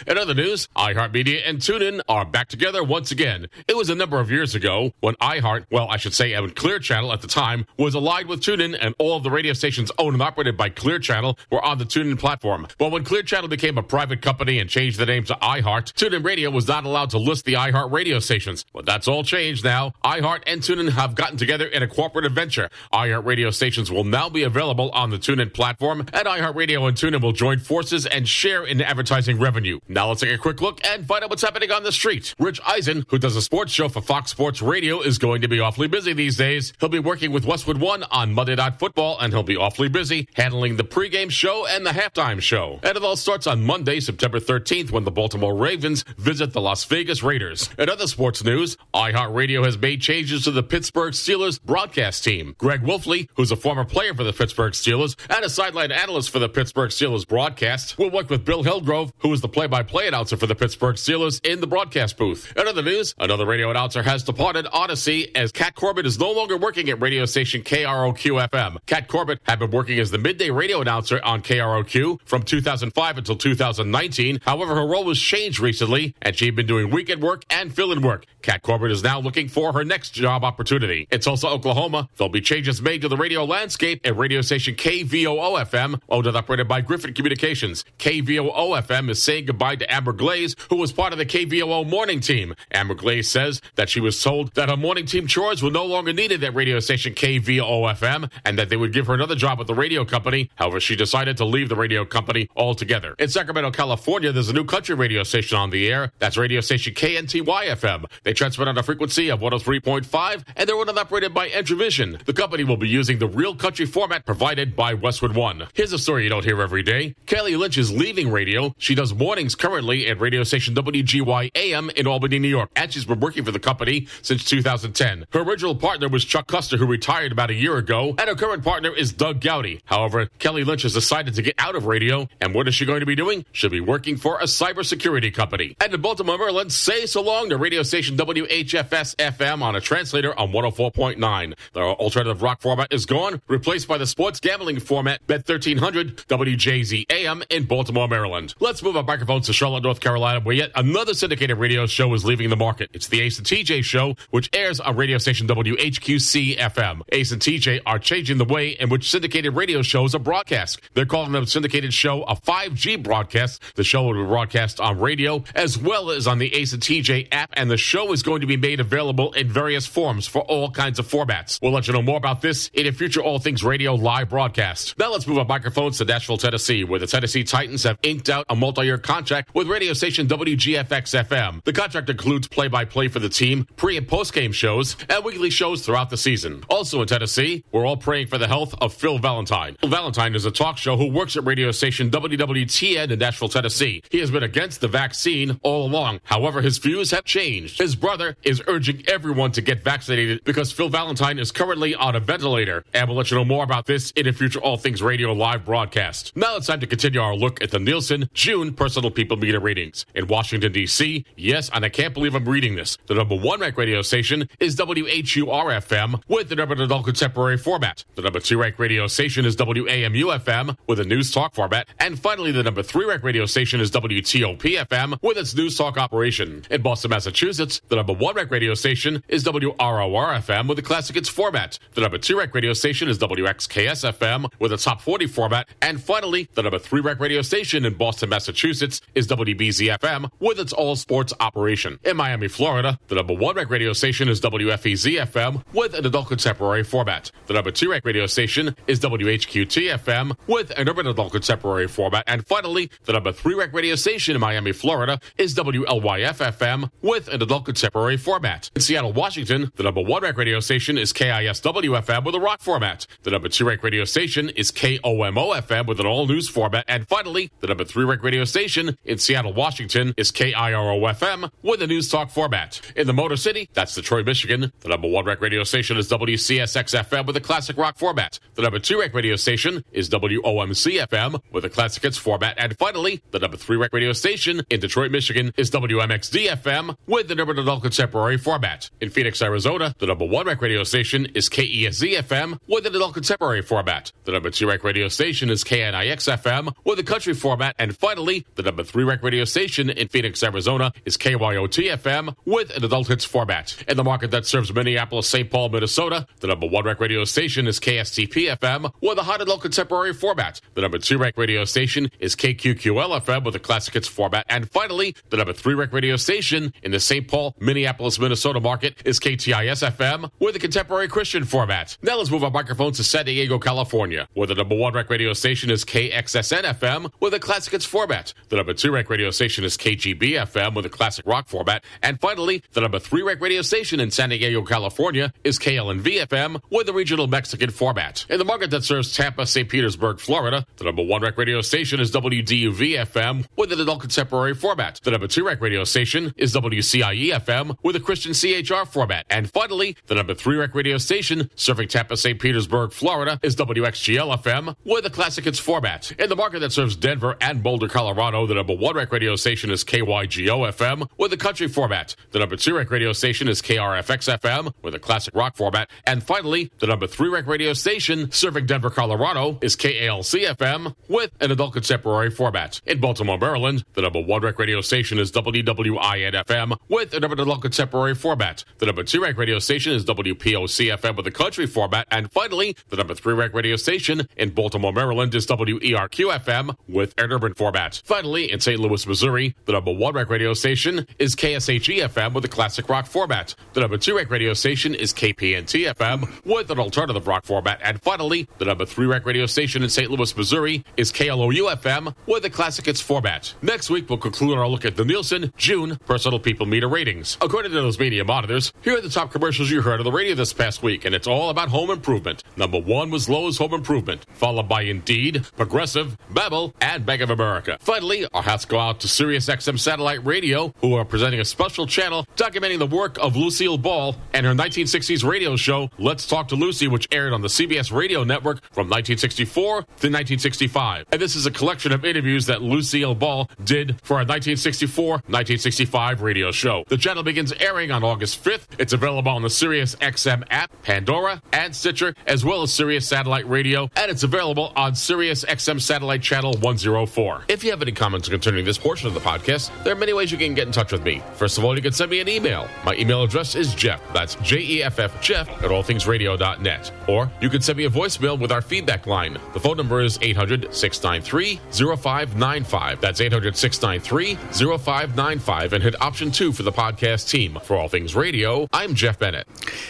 In 0.06 0.18
other 0.18 0.34
news, 0.34 0.68
iHeartMedia 0.76 1.42
and 1.44 1.58
TuneIn 1.58 2.00
are 2.08 2.24
back 2.24 2.48
together 2.48 2.82
once 2.82 3.10
again. 3.10 3.46
It 3.68 3.76
was 3.76 3.90
a 3.90 3.94
number 3.94 4.18
of 4.20 4.30
years 4.30 4.54
ago 4.54 4.92
when 5.00 5.14
iHeart, 5.16 5.66
well, 5.70 5.88
I 5.90 5.96
should 5.96 6.14
say, 6.14 6.34
Clear 6.54 6.78
Channel 6.78 7.12
at 7.12 7.20
the 7.20 7.28
time, 7.28 7.66
was 7.76 7.94
allied 7.94 8.26
with 8.26 8.40
TuneIn, 8.40 8.76
and 8.80 8.94
all 8.98 9.16
of 9.16 9.22
the 9.22 9.30
radio 9.30 9.52
stations 9.52 9.65
owned 9.98 10.14
and 10.14 10.22
operated 10.22 10.56
by 10.56 10.68
Clear 10.68 10.98
Channel 10.98 11.38
were 11.50 11.64
on 11.64 11.78
the 11.78 11.84
TuneIn 11.84 12.18
platform. 12.18 12.66
But 12.78 12.92
when 12.92 13.04
Clear 13.04 13.22
Channel 13.22 13.48
became 13.48 13.78
a 13.78 13.82
private 13.82 14.22
company 14.22 14.58
and 14.58 14.70
changed 14.70 14.98
the 14.98 15.06
name 15.06 15.24
to 15.24 15.34
iHeart, 15.34 15.92
TuneIn 15.94 16.24
Radio 16.24 16.50
was 16.50 16.68
not 16.68 16.84
allowed 16.84 17.10
to 17.10 17.18
list 17.18 17.44
the 17.44 17.54
iHeart 17.54 17.90
radio 17.90 18.18
stations. 18.20 18.64
But 18.72 18.86
that's 18.86 19.08
all 19.08 19.24
changed 19.24 19.64
now. 19.64 19.92
iHeart 20.04 20.42
and 20.46 20.60
TuneIn 20.60 20.90
have 20.90 21.14
gotten 21.14 21.36
together 21.36 21.66
in 21.66 21.82
a 21.82 21.88
corporate 21.88 22.30
venture. 22.32 22.70
iHeart 22.92 23.24
radio 23.24 23.50
stations 23.50 23.90
will 23.90 24.04
now 24.04 24.28
be 24.28 24.42
available 24.42 24.90
on 24.90 25.10
the 25.10 25.18
TuneIn 25.18 25.52
platform, 25.52 26.00
and 26.00 26.26
iHeart 26.26 26.54
Radio 26.54 26.86
and 26.86 26.96
TuneIn 26.96 27.20
will 27.20 27.32
join 27.32 27.58
forces 27.58 28.06
and 28.06 28.28
share 28.28 28.64
in 28.64 28.80
advertising 28.80 29.38
revenue. 29.38 29.80
Now 29.88 30.08
let's 30.08 30.20
take 30.20 30.34
a 30.34 30.38
quick 30.38 30.60
look 30.60 30.84
and 30.86 31.06
find 31.06 31.24
out 31.24 31.30
what's 31.30 31.42
happening 31.42 31.70
on 31.70 31.82
the 31.82 31.92
street. 31.92 32.34
Rich 32.38 32.60
Eisen, 32.66 33.04
who 33.08 33.18
does 33.18 33.36
a 33.36 33.42
sports 33.42 33.72
show 33.72 33.88
for 33.88 34.00
Fox 34.00 34.30
Sports 34.30 34.62
Radio, 34.62 35.00
is 35.00 35.18
going 35.18 35.42
to 35.42 35.48
be 35.48 35.60
awfully 35.60 35.88
busy 35.88 36.12
these 36.12 36.36
days. 36.36 36.72
He'll 36.80 36.88
be 36.88 36.98
working 36.98 37.32
with 37.32 37.44
Westwood 37.44 37.78
One 37.78 38.04
on 38.04 38.32
Monday 38.32 38.54
Night 38.54 38.78
Football, 38.78 39.18
and 39.18 39.32
he'll 39.32 39.42
be 39.42 39.55
awfully 39.56 39.88
busy 39.88 40.28
handling 40.34 40.76
the 40.76 40.84
pregame 40.84 41.30
show 41.30 41.66
and 41.66 41.84
the 41.84 41.90
halftime 41.90 42.40
show. 42.40 42.80
And 42.82 42.96
it 42.96 43.02
all 43.02 43.16
starts 43.16 43.46
on 43.46 43.64
Monday, 43.64 44.00
September 44.00 44.40
13th, 44.40 44.90
when 44.90 45.04
the 45.04 45.10
Baltimore 45.10 45.54
Ravens 45.54 46.04
visit 46.18 46.52
the 46.52 46.60
Las 46.60 46.84
Vegas 46.84 47.22
Raiders. 47.22 47.70
In 47.78 47.88
other 47.88 48.06
sports 48.06 48.44
news, 48.44 48.76
iHeartRadio 48.94 49.64
has 49.64 49.78
made 49.78 50.00
changes 50.00 50.44
to 50.44 50.50
the 50.50 50.62
Pittsburgh 50.62 51.12
Steelers 51.12 51.62
broadcast 51.62 52.24
team. 52.24 52.54
Greg 52.58 52.82
Wolfley, 52.82 53.28
who's 53.36 53.52
a 53.52 53.56
former 53.56 53.84
player 53.84 54.14
for 54.14 54.24
the 54.24 54.32
Pittsburgh 54.32 54.72
Steelers 54.72 55.16
and 55.34 55.44
a 55.44 55.48
sideline 55.48 55.92
analyst 55.92 56.30
for 56.30 56.38
the 56.38 56.48
Pittsburgh 56.48 56.90
Steelers 56.90 57.26
broadcast, 57.26 57.98
will 57.98 58.10
work 58.10 58.30
with 58.30 58.44
Bill 58.44 58.62
Hillgrove, 58.62 59.12
who 59.18 59.32
is 59.32 59.40
the 59.40 59.48
play-by-play 59.48 60.08
announcer 60.08 60.36
for 60.36 60.46
the 60.46 60.54
Pittsburgh 60.54 60.96
Steelers 60.96 61.44
in 61.44 61.60
the 61.60 61.66
broadcast 61.66 62.16
booth. 62.16 62.52
In 62.56 62.66
other 62.66 62.82
news, 62.82 63.14
another 63.18 63.46
radio 63.46 63.70
announcer 63.70 64.02
has 64.02 64.22
departed 64.22 64.66
Audacy 64.66 65.30
as 65.34 65.52
Cat 65.52 65.74
Corbett 65.74 66.06
is 66.06 66.18
no 66.18 66.30
longer 66.30 66.56
working 66.56 66.88
at 66.88 67.00
radio 67.00 67.24
station 67.24 67.62
KROQ 67.62 68.48
FM. 68.48 68.78
Cat 68.86 69.08
Corbett 69.08 69.42
had 69.46 69.58
been 69.58 69.70
working 69.70 69.98
as 69.98 70.10
the 70.10 70.18
midday 70.18 70.50
radio 70.50 70.80
announcer 70.80 71.20
on 71.22 71.42
KROQ 71.42 72.20
from 72.24 72.42
2005 72.42 73.18
until 73.18 73.36
2019. 73.36 74.40
However, 74.42 74.74
her 74.74 74.86
role 74.86 75.04
was 75.04 75.20
changed 75.20 75.60
recently, 75.60 76.14
and 76.22 76.36
she'd 76.36 76.56
been 76.56 76.66
doing 76.66 76.90
weekend 76.90 77.22
work 77.22 77.44
and 77.50 77.74
fill-in 77.74 78.02
work. 78.02 78.26
Cat 78.42 78.62
Corbett 78.62 78.92
is 78.92 79.02
now 79.02 79.18
looking 79.20 79.48
for 79.48 79.72
her 79.72 79.84
next 79.84 80.10
job 80.10 80.44
opportunity. 80.44 81.08
In 81.10 81.20
Tulsa, 81.20 81.48
Oklahoma, 81.48 82.08
there'll 82.16 82.30
be 82.30 82.40
changes 82.40 82.80
made 82.80 83.02
to 83.02 83.08
the 83.08 83.16
radio 83.16 83.44
landscape 83.44 84.00
at 84.04 84.16
radio 84.16 84.40
station 84.40 84.74
KVOO 84.74 85.64
FM, 85.64 86.00
owned 86.08 86.26
and 86.26 86.36
operated 86.36 86.68
by 86.68 86.80
Griffin 86.80 87.12
Communications. 87.14 87.84
KVOO 87.98 88.80
FM 88.82 89.10
is 89.10 89.22
saying 89.22 89.46
goodbye 89.46 89.76
to 89.76 89.92
Amber 89.92 90.12
Glaze, 90.12 90.54
who 90.70 90.76
was 90.76 90.92
part 90.92 91.12
of 91.12 91.18
the 91.18 91.26
KVOO 91.26 91.88
morning 91.88 92.20
team. 92.20 92.54
Amber 92.72 92.94
Glaze 92.94 93.30
says 93.30 93.60
that 93.76 93.88
she 93.88 94.00
was 94.00 94.22
told 94.22 94.54
that 94.54 94.68
her 94.68 94.76
morning 94.76 95.06
team 95.06 95.26
chores 95.26 95.62
were 95.62 95.70
no 95.70 95.84
longer 95.84 96.12
needed 96.12 96.42
at 96.44 96.54
radio 96.54 96.80
station 96.80 97.14
KVOO 97.14 97.94
FM 97.96 98.30
and 98.44 98.58
that 98.58 98.68
they 98.68 98.76
would 98.76 98.92
give 98.92 99.06
her 99.06 99.14
another 99.14 99.35
job 99.36 99.60
at 99.60 99.66
the 99.66 99.74
radio 99.74 100.04
company. 100.04 100.50
However, 100.56 100.80
she 100.80 100.96
decided 100.96 101.36
to 101.38 101.44
leave 101.44 101.68
the 101.68 101.76
radio 101.76 102.04
company 102.04 102.48
altogether. 102.56 103.14
In 103.18 103.28
Sacramento, 103.28 103.70
California, 103.70 104.32
there's 104.32 104.48
a 104.48 104.52
new 104.52 104.64
country 104.64 104.94
radio 104.94 105.22
station 105.22 105.58
on 105.58 105.70
the 105.70 105.90
air. 105.90 106.12
That's 106.18 106.36
radio 106.36 106.60
station 106.60 106.94
KNTY 106.94 107.44
FM. 107.44 108.04
They 108.24 108.32
transmit 108.32 108.68
on 108.68 108.78
a 108.78 108.82
frequency 108.82 109.30
of 109.30 109.40
103.5 109.40 110.44
and 110.56 110.68
they're 110.68 110.76
owned 110.76 110.88
and 110.88 110.98
operated 110.98 111.34
by 111.34 111.48
Entravision. 111.48 112.24
The 112.24 112.32
company 112.32 112.64
will 112.64 112.76
be 112.76 112.88
using 112.88 113.18
the 113.18 113.28
real 113.28 113.54
country 113.54 113.86
format 113.86 114.24
provided 114.24 114.76
by 114.76 114.94
Westwood 114.94 115.34
One. 115.34 115.66
Here's 115.74 115.92
a 115.92 115.98
story 115.98 116.24
you 116.24 116.30
don't 116.30 116.44
hear 116.44 116.60
every 116.60 116.82
day. 116.82 117.14
Kelly 117.26 117.56
Lynch 117.56 117.78
is 117.78 117.92
leaving 117.92 118.30
radio. 118.30 118.74
She 118.78 118.94
does 118.94 119.14
mornings 119.14 119.54
currently 119.54 120.06
at 120.06 120.20
radio 120.20 120.44
station 120.44 120.74
WGY 120.74 121.50
AM 121.54 121.90
in 121.90 122.06
Albany, 122.06 122.38
New 122.38 122.48
York, 122.48 122.70
and 122.76 122.92
she's 122.92 123.04
been 123.04 123.20
working 123.20 123.44
for 123.44 123.52
the 123.52 123.58
company 123.58 124.06
since 124.22 124.44
2010. 124.44 125.26
Her 125.32 125.40
original 125.40 125.74
partner 125.74 126.08
was 126.08 126.24
Chuck 126.24 126.46
Custer, 126.46 126.76
who 126.76 126.86
retired 126.86 127.32
about 127.32 127.50
a 127.50 127.54
year 127.54 127.76
ago, 127.76 128.14
and 128.18 128.28
her 128.28 128.34
current 128.34 128.64
partner 128.64 128.94
is 128.94 129.12
Doug 129.12 129.25
Gowdy. 129.32 129.80
However, 129.84 130.28
Kelly 130.38 130.64
Lynch 130.64 130.82
has 130.82 130.94
decided 130.94 131.34
to 131.34 131.42
get 131.42 131.54
out 131.58 131.76
of 131.76 131.86
radio, 131.86 132.28
and 132.40 132.54
what 132.54 132.68
is 132.68 132.74
she 132.74 132.84
going 132.84 133.00
to 133.00 133.06
be 133.06 133.14
doing? 133.14 133.44
She'll 133.52 133.70
be 133.70 133.80
working 133.80 134.16
for 134.16 134.38
a 134.38 134.44
cybersecurity 134.44 135.32
company. 135.32 135.76
And 135.80 135.92
in 135.94 136.00
Baltimore, 136.00 136.38
Maryland, 136.38 136.72
say 136.72 137.06
so 137.06 137.22
long 137.22 137.48
to 137.50 137.56
radio 137.56 137.82
station 137.82 138.16
WHFS 138.16 139.16
FM 139.16 139.62
on 139.62 139.76
a 139.76 139.80
translator 139.80 140.38
on 140.38 140.52
104.9. 140.52 141.54
The 141.72 141.80
alternative 141.80 142.42
rock 142.42 142.60
format 142.60 142.92
is 142.92 143.06
gone, 143.06 143.40
replaced 143.48 143.88
by 143.88 143.98
the 143.98 144.06
sports 144.06 144.40
gambling 144.40 144.80
format 144.80 145.26
Bet 145.26 145.48
1300 145.48 146.16
WJZ 146.16 147.06
AM 147.10 147.42
in 147.50 147.64
Baltimore, 147.64 148.08
Maryland. 148.08 148.54
Let's 148.60 148.82
move 148.82 148.96
our 148.96 149.02
microphones 149.02 149.46
to 149.46 149.52
Charlotte, 149.52 149.82
North 149.82 150.00
Carolina, 150.00 150.40
where 150.40 150.54
yet 150.54 150.70
another 150.74 151.14
syndicated 151.14 151.58
radio 151.58 151.86
show 151.86 152.12
is 152.14 152.24
leaving 152.24 152.50
the 152.50 152.56
market. 152.56 152.90
It's 152.92 153.08
the 153.08 153.20
Ace 153.20 153.38
and 153.38 153.46
TJ 153.46 153.84
show, 153.84 154.16
which 154.30 154.50
airs 154.52 154.80
on 154.80 154.96
radio 154.96 155.18
station 155.18 155.46
WHQC 155.46 156.58
FM. 156.58 157.02
Ace 157.10 157.32
and 157.32 157.40
TJ 157.40 157.82
are 157.86 157.98
changing 157.98 158.38
the 158.38 158.44
way 158.44 158.70
in 158.70 158.88
which 158.88 159.08
syndicated 159.16 159.54
radio 159.54 159.80
shows 159.80 160.14
are 160.14 160.18
broadcast. 160.18 160.78
They're 160.92 161.06
calling 161.06 161.32
the 161.32 161.46
syndicated 161.46 161.94
show 161.94 162.22
a 162.24 162.36
5G 162.36 163.02
broadcast. 163.02 163.62
The 163.74 163.82
show 163.82 164.02
will 164.02 164.12
be 164.12 164.28
broadcast 164.28 164.78
on 164.78 165.00
radio 165.00 165.42
as 165.54 165.78
well 165.78 166.10
as 166.10 166.26
on 166.26 166.36
the 166.36 166.54
Ace 166.54 166.74
and 166.74 166.82
TJ 166.82 167.28
app, 167.32 167.48
and 167.54 167.70
the 167.70 167.78
show 167.78 168.12
is 168.12 168.22
going 168.22 168.42
to 168.42 168.46
be 168.46 168.58
made 168.58 168.78
available 168.78 169.32
in 169.32 169.48
various 169.48 169.86
forms 169.86 170.26
for 170.26 170.42
all 170.42 170.70
kinds 170.70 170.98
of 170.98 171.08
formats. 171.08 171.62
We'll 171.62 171.72
let 171.72 171.86
you 171.86 171.94
know 171.94 172.02
more 172.02 172.18
about 172.18 172.42
this 172.42 172.68
in 172.74 172.86
a 172.86 172.92
future 172.92 173.22
All 173.22 173.38
Things 173.38 173.64
Radio 173.64 173.94
live 173.94 174.28
broadcast. 174.28 174.98
Now 174.98 175.10
let's 175.10 175.26
move 175.26 175.38
our 175.38 175.46
microphones 175.46 175.96
to 175.96 176.04
Nashville, 176.04 176.36
Tennessee, 176.36 176.84
where 176.84 177.00
the 177.00 177.06
Tennessee 177.06 177.42
Titans 177.42 177.84
have 177.84 177.96
inked 178.02 178.28
out 178.28 178.44
a 178.50 178.54
multi-year 178.54 178.98
contract 178.98 179.54
with 179.54 179.66
radio 179.66 179.94
station 179.94 180.28
WGFX 180.28 181.24
FM. 181.26 181.64
The 181.64 181.72
contract 181.72 182.10
includes 182.10 182.48
play-by-play 182.48 183.08
for 183.08 183.20
the 183.20 183.30
team, 183.30 183.66
pre 183.76 183.96
and 183.96 184.06
post-game 184.06 184.52
shows, 184.52 184.94
and 185.08 185.24
weekly 185.24 185.48
shows 185.48 185.86
throughout 185.86 186.10
the 186.10 186.18
season. 186.18 186.64
Also 186.68 187.00
in 187.00 187.08
Tennessee, 187.08 187.64
we're 187.72 187.86
all 187.86 187.96
praying 187.96 188.26
for 188.26 188.36
the 188.36 188.46
health 188.46 188.74
of 188.82 188.92
Phil 189.06 189.18
Valentine. 189.18 189.76
Phil 189.80 189.88
Valentine 189.88 190.34
is 190.34 190.46
a 190.46 190.50
talk 190.50 190.76
show 190.76 190.96
who 190.96 191.08
works 191.08 191.36
at 191.36 191.44
radio 191.44 191.70
station 191.70 192.10
WWTN 192.10 193.12
in 193.12 193.18
Nashville, 193.20 193.48
Tennessee. 193.48 194.02
He 194.10 194.18
has 194.18 194.32
been 194.32 194.42
against 194.42 194.80
the 194.80 194.88
vaccine 194.88 195.60
all 195.62 195.86
along. 195.86 196.18
However, 196.24 196.60
his 196.60 196.78
views 196.78 197.12
have 197.12 197.22
changed. 197.22 197.78
His 197.78 197.94
brother 197.94 198.36
is 198.42 198.60
urging 198.66 199.04
everyone 199.06 199.52
to 199.52 199.62
get 199.62 199.84
vaccinated 199.84 200.42
because 200.42 200.72
Phil 200.72 200.88
Valentine 200.88 201.38
is 201.38 201.52
currently 201.52 201.94
on 201.94 202.16
a 202.16 202.20
ventilator. 202.20 202.84
And 202.94 203.06
we'll 203.06 203.16
let 203.16 203.30
you 203.30 203.36
know 203.36 203.44
more 203.44 203.62
about 203.62 203.86
this 203.86 204.10
in 204.16 204.26
a 204.26 204.32
future 204.32 204.58
All 204.58 204.76
Things 204.76 205.00
Radio 205.00 205.32
live 205.32 205.64
broadcast. 205.64 206.32
Now 206.34 206.56
it's 206.56 206.66
time 206.66 206.80
to 206.80 206.86
continue 206.88 207.20
our 207.20 207.36
look 207.36 207.62
at 207.62 207.70
the 207.70 207.78
Nielsen 207.78 208.28
June 208.34 208.74
personal 208.74 209.12
people 209.12 209.36
meter 209.36 209.60
ratings. 209.60 210.04
In 210.16 210.26
Washington, 210.26 210.72
D.C., 210.72 211.24
yes, 211.36 211.70
and 211.72 211.84
I 211.84 211.90
can't 211.90 212.12
believe 212.12 212.34
I'm 212.34 212.48
reading 212.48 212.74
this, 212.74 212.98
the 213.06 213.14
number 213.14 213.36
one 213.36 213.60
ranked 213.60 213.78
radio 213.78 214.02
station 214.02 214.48
is 214.58 214.74
WHUR 214.74 215.70
FM 215.70 216.20
with 216.26 216.48
the 216.48 216.56
number 216.56 216.74
adult 216.74 217.04
contemporary 217.04 217.56
format. 217.56 218.04
The 218.16 218.22
number 218.22 218.40
two 218.40 218.58
ranked 218.58 218.80
radio 218.86 219.08
station 219.08 219.44
is 219.44 219.56
WAMU 219.56 220.38
FM 220.38 220.76
with 220.86 221.00
a 221.00 221.04
news 221.04 221.32
talk 221.32 221.52
format. 221.56 221.88
And 221.98 222.16
finally, 222.16 222.52
the 222.52 222.62
number 222.62 222.84
three 222.84 223.04
rec 223.04 223.24
radio 223.24 223.44
station 223.44 223.80
is 223.80 223.90
WTOP 223.90 224.62
FM 224.86 225.18
with 225.22 225.36
its 225.36 225.56
news 225.56 225.76
talk 225.76 225.98
operation. 225.98 226.62
In 226.70 226.82
Boston, 226.82 227.10
Massachusetts, 227.10 227.80
the 227.88 227.96
number 227.96 228.12
one 228.12 228.36
rec 228.36 228.48
radio 228.48 228.74
station 228.74 229.24
is 229.26 229.42
WROR 229.42 230.38
FM 230.38 230.68
with 230.68 230.78
a 230.78 230.82
classic 230.82 231.16
hits 231.16 231.28
format. 231.28 231.80
The 231.94 232.00
number 232.00 232.16
two 232.16 232.38
rec 232.38 232.54
radio 232.54 232.74
station 232.74 233.08
is 233.08 233.18
WXKS 233.18 234.12
FM 234.12 234.52
with 234.60 234.72
a 234.72 234.76
top 234.76 235.00
40 235.00 235.26
format. 235.26 235.68
And 235.82 236.00
finally, 236.00 236.48
the 236.54 236.62
number 236.62 236.78
three 236.78 237.00
rec 237.00 237.18
radio 237.18 237.42
station 237.42 237.84
in 237.84 237.94
Boston, 237.94 238.28
Massachusetts 238.28 239.00
is 239.16 239.26
WBZ 239.26 239.98
FM 239.98 240.30
with 240.38 240.60
its 240.60 240.72
all 240.72 240.94
sports 240.94 241.32
operation. 241.40 241.98
In 242.04 242.16
Miami, 242.16 242.46
Florida, 242.46 243.00
the 243.08 243.16
number 243.16 243.34
one 243.34 243.56
rec 243.56 243.68
radio 243.68 243.92
station 243.92 244.28
is 244.28 244.40
WFEZ 244.40 245.26
FM 245.26 245.64
with 245.72 245.92
an 245.94 246.06
adult 246.06 246.28
contemporary 246.28 246.84
format. 246.84 247.32
The 247.46 247.54
number 247.54 247.72
two 247.72 247.90
rec 247.90 248.04
radio 248.04 248.26
station 248.26 248.75
is 248.86 249.00
WHQT 249.00 249.98
FM 249.98 250.36
with 250.46 250.70
an 250.78 250.88
urban 250.88 251.06
adult 251.06 251.32
contemporary 251.32 251.88
format. 251.88 252.24
And 252.26 252.46
finally, 252.46 252.90
the 253.04 253.12
number 253.12 253.32
three 253.32 253.54
ranked 253.54 253.74
radio 253.74 253.94
station 253.94 254.34
in 254.34 254.40
Miami, 254.40 254.72
Florida 254.72 255.20
is 255.38 255.54
WLYF 255.54 256.38
FM 256.52 256.90
with 257.02 257.28
an 257.28 257.42
adult 257.42 257.64
contemporary 257.64 258.16
format. 258.16 258.70
In 258.74 258.80
Seattle, 258.80 259.12
Washington, 259.12 259.70
the 259.76 259.82
number 259.82 260.02
one 260.02 260.22
ranked 260.22 260.38
radio 260.38 260.60
station 260.60 260.98
is 260.98 261.12
KISW 261.12 262.02
FM 262.02 262.24
with 262.24 262.34
a 262.34 262.40
rock 262.40 262.60
format. 262.60 263.06
The 263.22 263.30
number 263.30 263.48
two 263.48 263.66
ranked 263.66 263.84
radio 263.84 264.04
station 264.04 264.50
is 264.50 264.70
KOMO 264.72 265.56
FM 265.60 265.86
with 265.86 266.00
an 266.00 266.06
all 266.06 266.26
news 266.26 266.48
format. 266.48 266.84
And 266.88 267.08
finally, 267.08 267.50
the 267.60 267.66
number 267.66 267.84
three 267.84 268.04
ranked 268.04 268.24
radio 268.24 268.44
station 268.44 268.96
in 269.04 269.18
Seattle, 269.18 269.52
Washington 269.52 270.14
is 270.16 270.30
KIRO 270.32 271.00
FM 271.00 271.50
with 271.62 271.82
a 271.82 271.86
news 271.86 272.08
talk 272.08 272.30
format. 272.30 272.80
In 272.96 273.06
the 273.06 273.12
Motor 273.12 273.36
City, 273.36 273.68
that's 273.72 273.94
Detroit, 273.94 274.26
Michigan, 274.26 274.72
the 274.80 274.88
number 274.88 275.08
one 275.08 275.24
ranked 275.24 275.42
radio 275.42 275.64
station 275.64 275.96
is 275.96 276.08
WCSX 276.08 277.04
FM 277.04 277.26
with 277.26 277.36
a 277.36 277.40
classic 277.40 277.76
rock 277.76 277.96
format. 277.96 278.38
The 278.54 278.62
number 278.66 278.80
two 278.80 278.98
rec 278.98 279.14
radio 279.14 279.36
station 279.36 279.84
is 279.92 280.10
WOMC 280.10 280.98
FM 281.06 281.40
with 281.52 281.64
a 281.64 281.68
classic 281.68 282.02
hits 282.02 282.18
format. 282.18 282.56
And 282.58 282.76
finally, 282.76 283.22
the 283.30 283.38
number 283.38 283.56
three 283.56 283.76
rec 283.76 283.92
radio 283.92 284.12
station 284.12 284.60
in 284.70 284.80
Detroit, 284.80 285.12
Michigan 285.12 285.52
is 285.56 285.70
WMXD 285.70 286.48
FM 286.48 286.96
with 287.06 287.28
the 287.28 287.36
number 287.36 287.52
adult 287.52 287.82
contemporary 287.82 288.38
format. 288.38 288.90
In 289.00 289.10
Phoenix, 289.10 289.40
Arizona, 289.40 289.94
the 289.98 290.06
number 290.06 290.24
one 290.24 290.46
rec 290.46 290.60
radio 290.60 290.82
station 290.82 291.26
is 291.26 291.48
KESZ 291.48 292.16
FM 292.16 292.58
with 292.66 292.84
an 292.86 292.96
adult 292.96 293.14
contemporary 293.14 293.62
format. 293.62 294.10
The 294.24 294.32
number 294.32 294.50
two 294.50 294.66
rec 294.66 294.82
radio 294.82 295.06
station 295.06 295.48
is 295.48 295.62
KNIX 295.62 296.36
FM 296.42 296.74
with 296.84 296.98
a 296.98 297.04
country 297.04 297.34
format. 297.34 297.76
And 297.78 297.96
finally, 297.96 298.46
the 298.56 298.64
number 298.64 298.82
three 298.82 299.04
rec 299.04 299.22
radio 299.22 299.44
station 299.44 299.90
in 299.90 300.08
Phoenix, 300.08 300.42
Arizona 300.42 300.92
is 301.04 301.16
KYOT 301.16 301.98
FM 301.98 302.34
with 302.44 302.76
an 302.76 302.82
adult 302.82 303.06
hits 303.06 303.24
format. 303.24 303.76
In 303.86 303.96
the 303.96 304.02
market 304.02 304.32
that 304.32 304.44
serves 304.44 304.74
Minneapolis, 304.74 305.28
St. 305.28 305.48
Paul, 305.48 305.68
Minnesota, 305.68 306.26
the 306.40 306.48
number 306.48 306.66
one 306.66 306.84
rec 306.84 306.98
radio 306.98 307.22
station 307.22 307.68
is 307.68 307.78
KSTP 307.78 308.55
FM 308.58 308.92
with 309.00 309.18
a 309.18 309.22
hot 309.22 309.40
adult 309.40 309.62
contemporary 309.62 310.12
format. 310.12 310.60
The 310.74 310.80
number 310.80 310.98
two 310.98 311.18
rec 311.18 311.36
radio 311.36 311.64
station 311.64 312.10
is 312.18 312.36
KQQL 312.36 313.20
FM 313.20 313.44
with 313.44 313.54
a 313.54 313.58
classic 313.58 313.94
hits 313.94 314.08
format. 314.08 314.46
And 314.48 314.70
finally, 314.70 315.14
the 315.30 315.36
number 315.36 315.52
three 315.52 315.74
rec 315.74 315.92
radio 315.92 316.16
station 316.16 316.72
in 316.82 316.90
the 316.90 317.00
St. 317.00 317.28
Paul, 317.28 317.54
Minneapolis, 317.60 318.18
Minnesota 318.18 318.60
market 318.60 319.00
is 319.04 319.20
KTIS 319.20 319.88
FM 319.90 320.30
with 320.38 320.56
a 320.56 320.58
contemporary 320.58 321.08
Christian 321.08 321.44
format. 321.44 321.96
Now 322.02 322.16
let's 322.16 322.30
move 322.30 322.44
our 322.44 322.50
microphones 322.50 322.96
to 322.96 323.04
San 323.04 323.26
Diego, 323.26 323.58
California, 323.58 324.28
where 324.34 324.46
the 324.46 324.54
number 324.54 324.76
one 324.76 324.94
rec 324.94 325.10
radio 325.10 325.32
station 325.32 325.70
is 325.70 325.84
KXSN 325.84 326.62
FM 326.62 327.12
with 327.20 327.34
a 327.34 327.38
classic 327.38 327.72
hits 327.72 327.84
format. 327.84 328.32
The 328.48 328.56
number 328.56 328.74
two 328.74 328.90
rec 328.92 329.10
radio 329.10 329.30
station 329.30 329.64
is 329.64 329.76
KGB 329.76 330.32
FM 330.46 330.74
with 330.74 330.86
a 330.86 330.90
classic 330.90 331.26
rock 331.26 331.48
format. 331.48 331.84
And 332.02 332.20
finally, 332.20 332.62
the 332.72 332.80
number 332.80 332.98
three 332.98 333.22
rec 333.22 333.40
radio 333.40 333.62
station 333.62 334.00
in 334.00 334.10
San 334.10 334.30
Diego, 334.30 334.62
California 334.62 335.32
is 335.44 335.58
KLNV 335.58 336.26
FM 336.26 336.60
with 336.70 336.88
a 336.88 336.92
regional 336.92 337.26
Mexican 337.26 337.70
format. 337.70 338.24
In 338.28 338.38
the 338.38 338.44
market 338.46 338.70
that 338.70 338.84
serves 338.84 339.12
Tampa, 339.12 339.44
St. 339.44 339.68
Petersburg, 339.68 340.20
Florida, 340.20 340.64
the 340.76 340.84
number 340.84 341.02
one 341.02 341.20
rec 341.20 341.36
radio 341.36 341.60
station 341.60 342.00
is 342.00 342.12
WDUV 342.12 342.96
FM 343.04 343.44
with 343.56 343.72
an 343.72 343.80
adult 343.80 344.00
contemporary 344.00 344.54
format. 344.54 345.00
The 345.02 345.10
number 345.10 345.26
two 345.26 345.44
rec 345.44 345.60
radio 345.60 345.84
station 345.84 346.32
is 346.36 346.54
WCIE 346.54 347.32
FM 347.32 347.76
with 347.82 347.96
a 347.96 348.00
Christian 348.00 348.32
CHR 348.32 348.86
format. 348.86 349.26
And 349.28 349.50
finally, 349.50 349.96
the 350.06 350.14
number 350.14 350.34
three 350.34 350.56
rec 350.56 350.74
radio 350.74 350.96
station 350.98 351.50
serving 351.56 351.88
Tampa, 351.88 352.16
St. 352.16 352.40
Petersburg, 352.40 352.92
Florida 352.92 353.38
is 353.42 353.56
WXGL 353.56 354.42
FM 354.42 354.76
with 354.84 355.04
a 355.04 355.10
classic 355.10 355.44
hits 355.44 355.58
format. 355.58 356.12
In 356.12 356.28
the 356.28 356.36
market 356.36 356.60
that 356.60 356.72
serves 356.72 356.94
Denver 356.94 357.36
and 357.40 357.62
Boulder, 357.62 357.88
Colorado, 357.88 358.46
the 358.46 358.54
number 358.54 358.74
one 358.74 358.94
rec 358.94 359.10
radio 359.10 359.34
station 359.36 359.70
is 359.70 359.82
KYGO 359.82 360.72
FM 360.72 361.08
with 361.18 361.32
a 361.32 361.36
country 361.36 361.66
format. 361.66 362.14
The 362.30 362.38
number 362.38 362.56
two 362.56 362.76
rec 362.76 362.90
radio 362.90 363.12
station 363.12 363.48
is 363.48 363.60
KRFX 363.60 364.38
FM 364.38 364.72
with 364.82 364.94
a 364.94 365.00
classic 365.00 365.34
rock 365.34 365.56
format. 365.56 365.90
And 366.06 366.22
finally, 366.22 366.70
the 366.78 366.86
number 366.86 367.08
three 367.08 367.28
rec 367.28 367.46
radio 367.46 367.72
station 367.72 368.30
serving 368.36 368.66
Denver, 368.66 368.90
Colorado 368.90 369.58
is 369.62 369.76
KALC 369.76 370.46
FM 370.56 370.94
with 371.08 371.30
an 371.40 371.50
adult 371.50 371.72
contemporary 371.72 372.30
format. 372.30 372.80
In 372.86 373.00
Baltimore, 373.00 373.38
Maryland, 373.38 373.84
the 373.94 374.02
number 374.02 374.20
one 374.20 374.42
rec 374.42 374.58
radio 374.58 374.80
station 374.80 375.18
is 375.18 375.32
WWIN 375.32 376.44
FM 376.44 376.78
with 376.88 377.14
an 377.14 377.24
adult 377.24 377.62
contemporary 377.62 378.14
format. 378.14 378.64
The 378.78 378.86
number 378.86 379.02
two 379.02 379.22
rec 379.22 379.38
radio 379.38 379.58
station 379.58 379.92
is 379.92 380.04
WPOC 380.04 380.94
FM 380.98 381.16
with 381.16 381.26
a 381.26 381.30
country 381.30 381.66
format. 381.66 382.06
And 382.10 382.30
finally, 382.30 382.76
the 382.90 382.96
number 382.96 383.14
three 383.14 383.34
rec 383.34 383.54
radio 383.54 383.76
station 383.76 384.28
in 384.36 384.50
Baltimore, 384.50 384.92
Maryland 384.92 385.34
is 385.34 385.46
WERQ 385.46 386.38
FM 386.38 386.76
with 386.88 387.14
an 387.18 387.32
urban 387.32 387.54
format. 387.54 388.02
Finally, 388.04 388.52
in 388.52 388.60
St. 388.60 388.78
Louis, 388.78 389.06
Missouri, 389.06 389.54
the 389.64 389.72
number 389.72 389.92
one 389.92 390.14
rec 390.14 390.28
radio 390.28 390.52
station 390.52 391.06
is 391.18 391.34
KSHE 391.34 392.06
FM 392.08 392.34
with 392.34 392.44
a 392.44 392.48
classic 392.48 392.88
rock 392.88 393.06
format. 393.06 393.54
The 393.72 393.80
number 393.80 393.96
two 393.96 394.16
rec 394.16 394.30
radio 394.30 394.52
station 394.52 394.94
is 394.94 395.14
KPNT 395.14 395.94
FM 395.94 396.44
with 396.44 396.70
an 396.70 396.78
alternative 396.78 397.26
rock 397.26 397.46
format. 397.46 397.80
And 397.82 398.00
finally, 398.02 398.25
the 398.26 398.64
number 398.64 398.84
three 398.84 399.06
rec 399.06 399.24
radio 399.24 399.46
station 399.46 399.82
in 399.82 399.88
St. 399.88 400.10
Louis, 400.10 400.36
Missouri 400.36 400.84
is 400.96 401.12
KLOU 401.12 401.74
FM 401.76 402.14
with 402.26 402.44
a 402.44 402.50
classic 402.50 402.86
hits 402.86 403.00
format. 403.00 403.54
Next 403.62 403.88
week, 403.88 404.08
we'll 404.08 404.18
conclude 404.18 404.58
our 404.58 404.66
look 404.66 404.84
at 404.84 404.96
the 404.96 405.04
Nielsen 405.04 405.52
June 405.56 405.96
personal 406.06 406.40
people 406.40 406.66
meter 406.66 406.88
ratings. 406.88 407.36
According 407.40 407.70
to 407.70 407.80
those 407.80 407.98
media 408.00 408.24
monitors, 408.24 408.72
here 408.82 408.96
are 408.98 409.00
the 409.00 409.08
top 409.08 409.30
commercials 409.30 409.70
you 409.70 409.80
heard 409.80 410.00
on 410.00 410.04
the 410.04 410.10
radio 410.10 410.34
this 410.34 410.52
past 410.52 410.82
week, 410.82 411.04
and 411.04 411.14
it's 411.14 411.28
all 411.28 411.50
about 411.50 411.68
home 411.68 411.90
improvement. 411.90 412.42
Number 412.56 412.80
one 412.80 413.10
was 413.10 413.28
Lowe's 413.28 413.58
Home 413.58 413.74
Improvement, 413.74 414.26
followed 414.34 414.68
by 414.68 414.82
Indeed, 414.82 415.46
Progressive, 415.56 416.16
Bevel, 416.30 416.74
and 416.80 417.06
Bank 417.06 417.22
of 417.22 417.30
America. 417.30 417.78
Finally, 417.80 418.26
our 418.34 418.42
hats 418.42 418.64
go 418.64 418.78
out 418.80 418.98
to 419.00 419.08
Sirius 419.08 419.46
XM 419.46 419.78
Satellite 419.78 420.24
Radio, 420.26 420.74
who 420.80 420.94
are 420.94 421.04
presenting 421.04 421.38
a 421.38 421.44
special 421.44 421.86
channel 421.86 422.26
documenting 422.36 422.78
the 422.78 422.86
work 422.86 423.18
of 423.18 423.36
Lucille 423.36 423.78
Ball 423.78 424.16
and 424.32 424.44
her 424.44 424.52
1960s 424.52 425.22
radio 425.22 425.54
show, 425.56 425.90
Let's 425.98 426.26
Talk 426.26 426.48
to 426.48 426.56
Lucy, 426.56 426.88
which 426.88 427.06
aired 427.12 427.32
on 427.32 427.42
the 427.42 427.48
CBS 427.48 427.92
radio 427.92 428.15
network 428.24 428.62
from 428.72 428.88
1964 428.88 429.74
to 429.76 429.82
1965. 429.82 431.06
And 431.12 431.20
this 431.20 431.36
is 431.36 431.46
a 431.46 431.50
collection 431.50 431.92
of 431.92 432.04
interviews 432.04 432.46
that 432.46 432.62
Lucille 432.62 433.14
Ball 433.14 433.48
did 433.64 434.00
for 434.02 434.20
a 434.20 434.24
1964-1965 434.26 436.20
radio 436.20 436.50
show. 436.52 436.84
The 436.88 436.96
channel 436.96 437.22
begins 437.22 437.52
airing 437.54 437.90
on 437.90 438.04
August 438.04 438.42
5th. 438.44 438.66
It's 438.78 438.92
available 438.92 439.32
on 439.32 439.42
the 439.42 439.50
Sirius 439.50 439.94
XM 439.96 440.44
app, 440.50 440.70
Pandora, 440.82 441.42
and 441.52 441.74
Stitcher, 441.74 442.14
as 442.26 442.44
well 442.44 442.62
as 442.62 442.72
Sirius 442.72 443.06
Satellite 443.06 443.48
Radio, 443.48 443.88
and 443.96 444.10
it's 444.10 444.22
available 444.22 444.72
on 444.76 444.94
Sirius 444.94 445.44
XM 445.44 445.80
Satellite 445.80 446.22
Channel 446.22 446.54
104. 446.60 447.44
If 447.48 447.64
you 447.64 447.70
have 447.70 447.82
any 447.82 447.92
comments 447.92 448.28
concerning 448.28 448.64
this 448.64 448.78
portion 448.78 449.08
of 449.08 449.14
the 449.14 449.20
podcast, 449.20 449.70
there 449.84 449.92
are 449.92 449.98
many 449.98 450.12
ways 450.12 450.30
you 450.30 450.38
can 450.38 450.54
get 450.54 450.66
in 450.66 450.72
touch 450.72 450.92
with 450.92 451.02
me. 451.02 451.22
First 451.34 451.58
of 451.58 451.64
all, 451.64 451.74
you 451.76 451.82
can 451.82 451.92
send 451.92 452.10
me 452.10 452.20
an 452.20 452.28
email. 452.28 452.68
My 452.84 452.94
email 452.94 453.22
address 453.22 453.54
is 453.54 453.74
Jeff. 453.74 454.00
That's 454.12 454.34
J 454.36 454.58
E 454.58 454.82
F 454.82 454.98
F 454.98 455.20
Jeff 455.20 455.48
at 455.48 455.70
allthingsradio.net. 455.70 456.92
Or 457.08 457.30
you 457.40 457.48
can 457.48 457.62
send 457.62 457.78
me 457.78 457.84
a 457.84 457.90
voicemail 457.96 458.38
with 458.38 458.52
our 458.52 458.60
feedback 458.62 459.06
line. 459.06 459.38
The 459.54 459.60
phone 459.60 459.78
number 459.78 460.02
is 460.02 460.18
800 460.20 460.74
693 460.74 461.60
0595. 461.96 463.00
That's 463.00 463.20
800 463.20 463.56
693 463.56 464.34
0595. 464.78 465.72
And 465.72 465.82
hit 465.82 466.00
option 466.00 466.30
two 466.30 466.52
for 466.52 466.62
the 466.62 466.72
podcast 466.72 467.30
team. 467.30 467.58
For 467.64 467.76
All 467.76 467.88
Things 467.88 468.14
Radio, 468.14 468.68
I'm 468.72 468.94
Jeff 468.94 469.18
Bennett. 469.18 469.48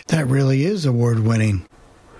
That 0.08 0.26
really 0.26 0.64
is 0.64 0.86
award 0.86 1.18
winning. 1.20 1.66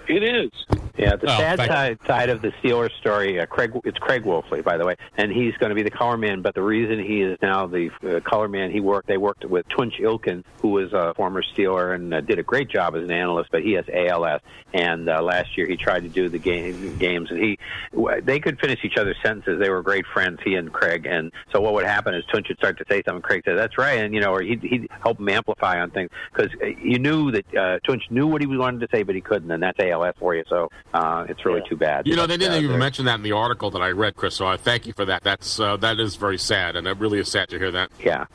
It 0.09 0.23
is. 0.23 0.51
Yeah, 0.97 1.17
the 1.17 1.27
Oh, 1.27 1.37
sad 1.37 1.59
side, 1.59 1.99
side 2.07 2.31
of 2.31 2.41
the 2.41 2.53
Steelers 2.63 2.91
story, 3.01 3.39
uh, 3.39 3.45
Craig, 3.45 3.73
it's 3.85 3.99
Craig 3.99 4.25
Wolfley, 4.25 4.65
by 4.65 4.79
the 4.79 4.87
way, 4.87 4.97
and 5.19 5.31
he's 5.31 5.55
going 5.59 5.69
to 5.69 5.75
be 5.75 5.83
the 5.83 5.91
color 5.91 6.17
man. 6.17 6.41
But 6.41 6.55
the 6.55 6.63
reason 6.63 6.99
he 7.05 7.21
is 7.21 7.37
now 7.43 7.67
the 7.67 7.91
uh, 8.03 8.21
color 8.21 8.49
man, 8.49 8.71
he 8.71 8.81
worked. 8.81 9.07
They 9.07 9.19
worked 9.19 9.45
with 9.45 9.67
Tunch 9.69 9.95
Ilkin, 10.01 10.43
who 10.63 10.69
was 10.69 10.95
a 10.95 11.13
former 11.15 11.43
Steeler 11.43 11.95
and 11.95 12.15
uh, 12.15 12.23
did 12.23 12.39
a 12.39 12.43
great 12.43 12.71
job 12.71 12.97
as 12.97 13.03
an 13.03 13.11
analyst, 13.11 13.51
but 13.53 13.63
he 13.63 13.73
has 13.73 13.85
ALS. 13.93 14.41
And 14.73 15.09
uh, 15.09 15.23
last 15.23 15.57
year 15.59 15.67
he 15.67 15.77
tried 15.77 16.01
to 16.05 16.09
do 16.09 16.29
the 16.31 16.39
game, 16.39 16.97
games, 16.99 17.31
and 17.31 17.39
he 17.43 17.59
they 18.23 18.41
could 18.41 18.59
finish 18.59 18.81
each 18.83 18.97
other's 18.97 19.17
sentences. 19.23 19.59
They 19.61 19.71
were 19.71 19.83
great 19.83 20.07
friends, 20.07 20.39
he 20.45 20.55
and 20.55 20.73
Craig. 20.73 21.07
And 21.07 21.31
so 21.53 21.61
what 21.61 21.75
would 21.75 21.85
happen 21.87 22.15
is 22.15 22.25
Tunch 22.33 22.49
would 22.49 22.59
start 22.59 22.79
to 22.79 22.85
say 22.91 23.03
something, 23.07 23.23
Craig 23.23 23.43
said, 23.45 23.59
"That's 23.59 23.77
right," 23.77 23.99
and 24.03 24.15
you 24.15 24.21
know, 24.21 24.33
or 24.33 24.41
he'd, 24.41 24.63
he'd 24.63 24.89
help 25.03 25.19
him 25.19 25.29
amplify 25.29 25.81
on 25.81 25.91
things 25.91 26.11
because 26.35 26.51
you 26.83 26.99
knew 26.99 27.33
that 27.33 27.55
uh, 27.55 27.79
Tunch 27.87 28.05
knew 28.11 28.27
what 28.27 28.41
he 28.41 28.47
wanted 28.47 28.81
to 28.81 28.89
say, 28.95 29.03
but 29.03 29.15
he 29.15 29.21
couldn't, 29.21 29.51
and 29.51 29.63
that's 29.63 29.79
ALS 29.79 29.96
for 30.19 30.35
you. 30.35 30.45
So 30.49 30.69
uh, 30.95 31.27
it's 31.29 31.45
really 31.45 31.63
too 31.69 31.77
bad. 31.77 32.07
You 32.07 32.17
know, 32.17 32.27
they 32.27 32.37
didn't 32.37 32.55
uh, 32.55 32.59
even 32.59 32.71
they're- 32.71 32.79
mention 32.79 33.05
that 33.07 33.17
in 33.17 33.23
the 33.23 33.33
article 33.33 33.71
that 33.71 33.83
I 33.83 33.91
read, 33.91 34.17
Chris. 34.17 34.35
So 34.35 34.47
I 34.47 34.57
thank 34.57 34.87
you 34.87 34.93
for 34.93 35.05
that. 35.05 35.23
That's 35.23 35.61
uh, 35.61 35.77
that 35.79 36.01
is 36.01 36.17
very 36.17 36.39
sad, 36.39 36.77
and 36.77 36.87
it 36.87 36.97
really 36.99 37.19
is 37.19 37.31
sad 37.31 37.49
to 37.51 37.59
hear 37.59 37.71
that. 37.73 37.91
Yeah. 38.01 38.27